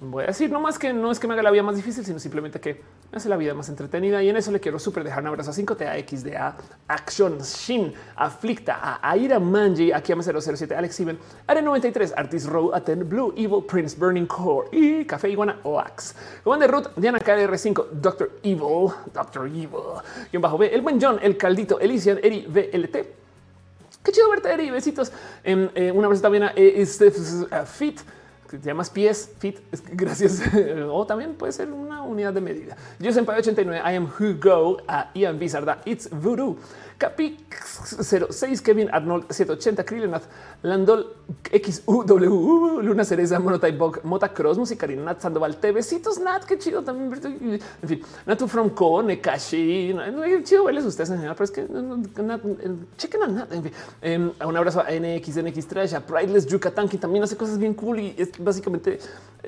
[0.00, 2.04] voy a decir no más que no es que me haga la vida más difícil,
[2.04, 4.22] sino simplemente que me hace la vida más entretenida.
[4.22, 8.78] Y en eso le quiero súper dejar un abrazo a 5T, XDA, Action, Shin, Aflicta,
[8.80, 13.64] a Aira Manji, aquí a 007, Alex Even, Are 93, Artist Row, Aten, Blue, Evil,
[13.66, 16.14] Prince, Burning Core y Café Iguana, Oax.
[16.44, 19.68] Juan de Ruth, Diana KR5, Doctor Evil, Doctor Evil,
[20.32, 23.18] y un bajo B, el buen John, el caldito, Elysian, Eri, VLT.
[24.02, 24.70] Qué chido verte, Eri.
[24.70, 25.12] Besitos.
[25.44, 26.86] Eh, eh, un abrazo también a, eh,
[27.50, 28.00] a Fit
[28.56, 29.58] llamas pies fit.
[29.92, 30.42] Gracias.
[30.90, 32.76] o también puede ser una unidad de medida.
[32.98, 33.80] Yo soy 89.
[33.84, 35.80] I am who go a Ian Bizarda.
[35.84, 36.56] It's voodoo.
[36.98, 40.24] Capi 06 Kevin Arnold 780 Krillenath
[40.62, 41.06] Landol
[41.52, 46.82] XUW Luna Cereza Monotype Bog Mota Cross Musicarina Nat Sandoval T Besitos Nat qué chido
[46.82, 49.94] también en fin Natu from Co Nekashi
[50.42, 51.66] chido verles ustedes en general pero es que
[52.96, 56.88] chequen a Nat en fin em, un abrazo a NX NX Trash a Prideless Yucatán
[56.88, 58.98] que también hace cosas bien cool y es básicamente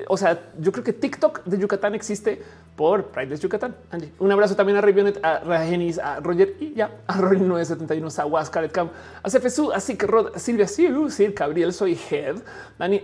[0.09, 2.43] o sea, yo creo que TikTok de Yucatán existe
[2.77, 3.75] por Prideless Yucatán.
[4.19, 8.51] Un abrazo también a Revionet, a Ragenis, a Roger y ya a Rory 971, Sawas,
[8.51, 8.91] Caret Cam,
[9.23, 12.37] a CFSU, a Rod, a Silvia Siu, Sir Gabriel, soy Head,
[12.79, 13.03] Dani,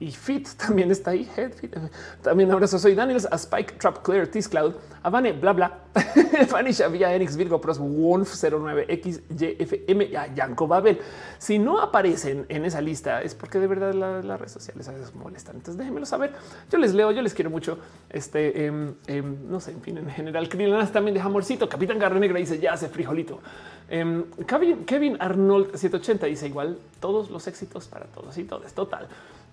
[0.00, 1.28] y Fit también está ahí.
[1.36, 1.76] Head, fit.
[2.22, 2.78] También abrazo.
[2.78, 5.78] Soy Daniels, a Spike, Trap, Clear, Tis Cloud, a Vane, bla, bla.
[6.50, 10.98] Vanisha, Vía, Enix, Virgo, Pros, Wolf 09, X, Y, a Yanko Babel.
[11.38, 15.14] Si no aparecen en esa lista es porque de verdad las redes sociales a veces
[15.14, 15.56] molestan.
[15.56, 16.32] Entonces déjenmelo saber.
[16.70, 17.78] Yo les leo, yo les quiero mucho.
[18.10, 20.48] Este, em, em, no sé, en fin, en general.
[20.48, 21.68] Krilanas también de amorcito.
[21.68, 23.40] Capitán Garra Negra dice ya hace frijolito.
[23.88, 28.72] Em, Kevin, Kevin Arnold 780 dice igual todos los éxitos para todos y todos.
[28.72, 29.06] Total.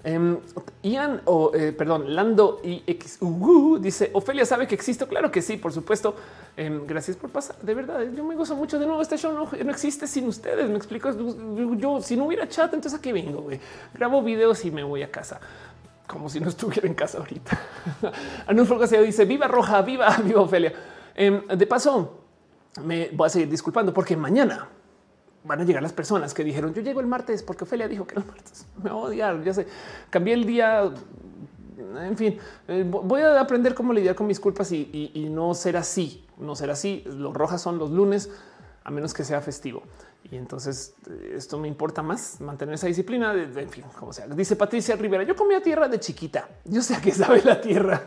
[0.04, 0.38] Um,
[0.82, 3.20] Ian o eh, perdón, Lando y X
[3.80, 5.08] dice Ofelia sabe que existo.
[5.08, 6.16] Claro que sí, por supuesto.
[6.58, 7.56] Um, gracias por pasar.
[7.62, 9.02] De verdad, yo me gozo mucho de nuevo.
[9.02, 10.70] Este show no, existe sin ustedes.
[10.70, 11.12] Me explico.
[11.78, 13.48] Yo, si no hubiera chat, entonces a qué vengo?
[13.94, 15.40] Grabo videos y me voy a casa
[16.08, 17.60] como si no estuviera en casa ahorita.
[18.48, 20.74] Anuncio dice viva Roja, viva, viva Ofelia.
[21.18, 22.22] Um, de paso,
[22.84, 24.68] me voy a seguir disculpando porque mañana
[25.44, 28.16] van a llegar las personas que dijeron yo llego el martes porque Ophelia dijo que
[28.16, 29.44] el martes me va odiar.
[29.44, 29.68] Ya sé,
[30.10, 30.92] cambié el día.
[31.78, 32.38] En fin,
[32.68, 36.70] eh, voy a aprender cómo lidiar con mis culpas y, no ser así, no ser
[36.70, 37.04] así.
[37.08, 38.30] Los rojas son los lunes,
[38.84, 39.84] a menos que sea festivo.
[40.30, 43.34] Y entonces eh, esto me importa más mantener esa disciplina.
[43.34, 44.28] en fin, como sea.
[44.28, 46.48] Dice Patricia Rivera: Yo comía tierra de chiquita.
[46.66, 48.04] Yo sé a qué sabe la tierra.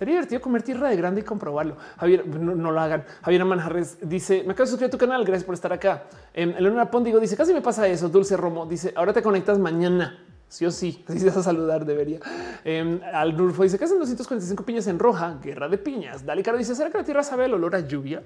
[0.00, 1.76] Sería divertido comer tierra de grande y comprobarlo.
[1.98, 3.04] Javier, no, lo hagan.
[3.22, 5.22] Javier Manjarres dice: Me acabo de suscribir a tu canal.
[5.26, 6.04] Gracias por estar acá.
[6.32, 8.08] Eh, Eleonora Pondigo dice: Casi me pasa eso.
[8.08, 10.24] Dulce Romo dice: Ahora te conectas mañana.
[10.48, 12.18] Sí o sí, así vas a saludar, debería.
[12.64, 16.24] Eh, Al Nurfo dice que hacen 245 piñas en roja, guerra de piñas.
[16.24, 18.22] Dale Caro dice: ¿Será que la tierra sabe el olor a lluvia?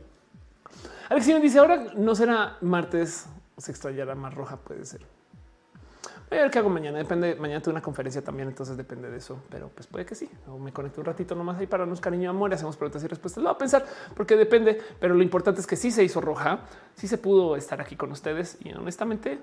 [1.08, 3.26] Alex dice: Ahora no será martes,
[3.58, 5.00] se extrañará más roja, puede ser.
[6.30, 6.98] Voy a ver qué hago mañana.
[6.98, 7.34] Depende.
[7.36, 9.42] Mañana tengo una conferencia también, entonces depende de eso.
[9.50, 10.28] Pero pues puede que sí.
[10.58, 13.42] Me conecto un ratito nomás ahí para unos cariño amor y hacemos preguntas y respuestas.
[13.42, 13.84] Lo voy a pensar
[14.16, 14.80] porque depende.
[14.98, 16.60] Pero lo importante es que sí se hizo roja.
[16.94, 19.38] Sí se pudo estar aquí con ustedes y honestamente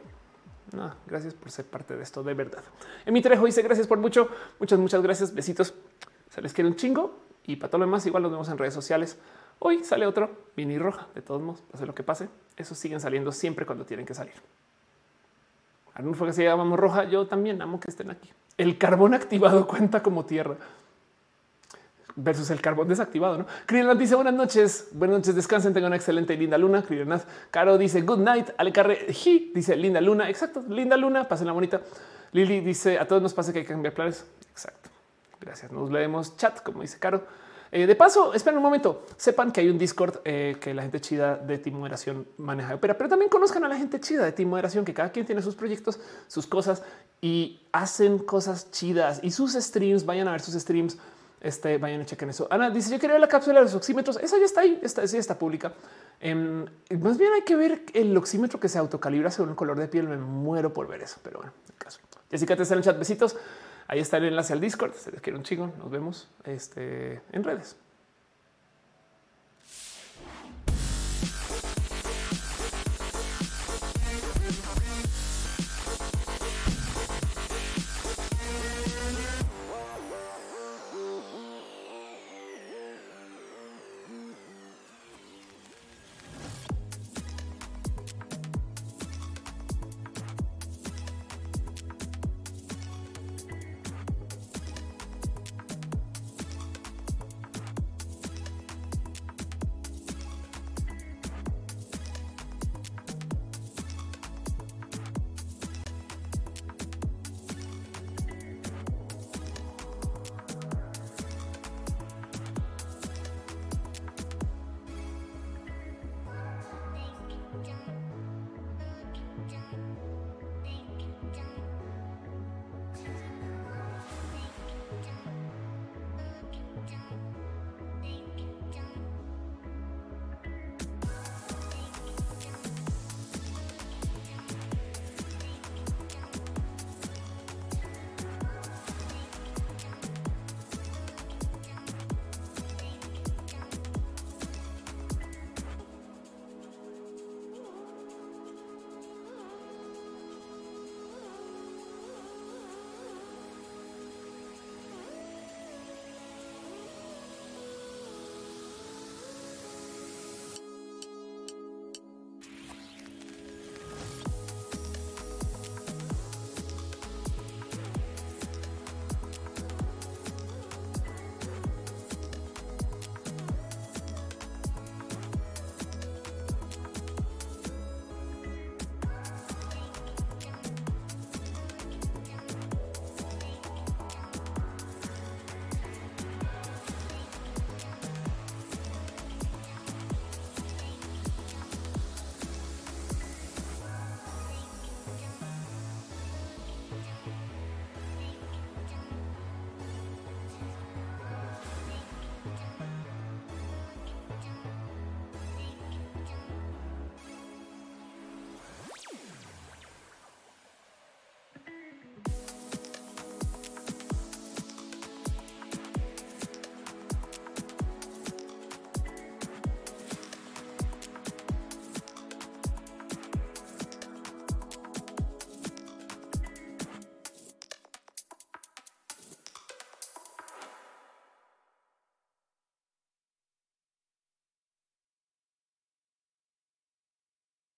[0.74, 2.64] no, gracias por ser parte de esto de verdad.
[3.06, 4.30] En mi trejo dice gracias por mucho.
[4.60, 5.34] Muchas, muchas gracias.
[5.34, 5.74] Besitos.
[6.30, 8.74] Se les quiere un chingo y para todo lo demás, igual nos vemos en redes
[8.74, 9.18] sociales.
[9.60, 11.08] Hoy sale otro mini roja.
[11.14, 14.34] De todos modos, pase lo que pase, esos siguen saliendo siempre cuando tienen que salir.
[15.94, 17.06] Arnulfo se llamamos roja.
[17.06, 18.30] Yo también amo que estén aquí.
[18.58, 20.56] El carbón activado cuenta como tierra
[22.16, 23.38] versus el carbón desactivado.
[23.38, 26.84] No Krillanath dice buenas noches, buenas noches, descansen, tengan una excelente y linda luna.
[26.84, 28.50] Krillanath Caro dice good night.
[28.58, 29.08] Ale Carre
[29.54, 30.30] dice linda luna.
[30.30, 31.82] Exacto, linda luna, pasen la bonita.
[32.34, 34.26] Lili dice a todos nos pasa que hay que cambiar planes.
[34.52, 34.90] Exacto.
[35.40, 35.72] Gracias.
[35.72, 37.24] Nos leemos chat, como dice Caro.
[37.72, 39.06] Eh, de paso, esperen un momento.
[39.16, 42.98] Sepan que hay un Discord eh, que la gente chida de Team Moderación maneja opera,
[42.98, 45.56] pero también conozcan a la gente chida de Team Moderación, que cada quien tiene sus
[45.56, 46.84] proyectos, sus cosas
[47.22, 50.06] y hacen cosas chidas y sus streams.
[50.06, 50.98] Vayan a ver sus streams.
[51.40, 52.48] Este vayan a chequen eso.
[52.52, 54.18] Ana dice: Yo quería ver la cápsula de los oxímetros.
[54.18, 54.80] Esa ya está ahí.
[54.84, 55.74] Esta sí está pública.
[56.20, 56.66] Em,
[57.00, 60.08] más bien hay que ver el oxímetro que se autocalibra según el color de piel.
[60.08, 62.00] Me muero por ver eso, pero bueno, el caso.
[62.30, 63.00] Jessica te está en el chat.
[63.00, 63.38] Besitos.
[63.92, 64.94] Ahí está el enlace al Discord.
[64.94, 65.70] Se les quiere un chico.
[65.78, 67.76] Nos vemos este, en redes.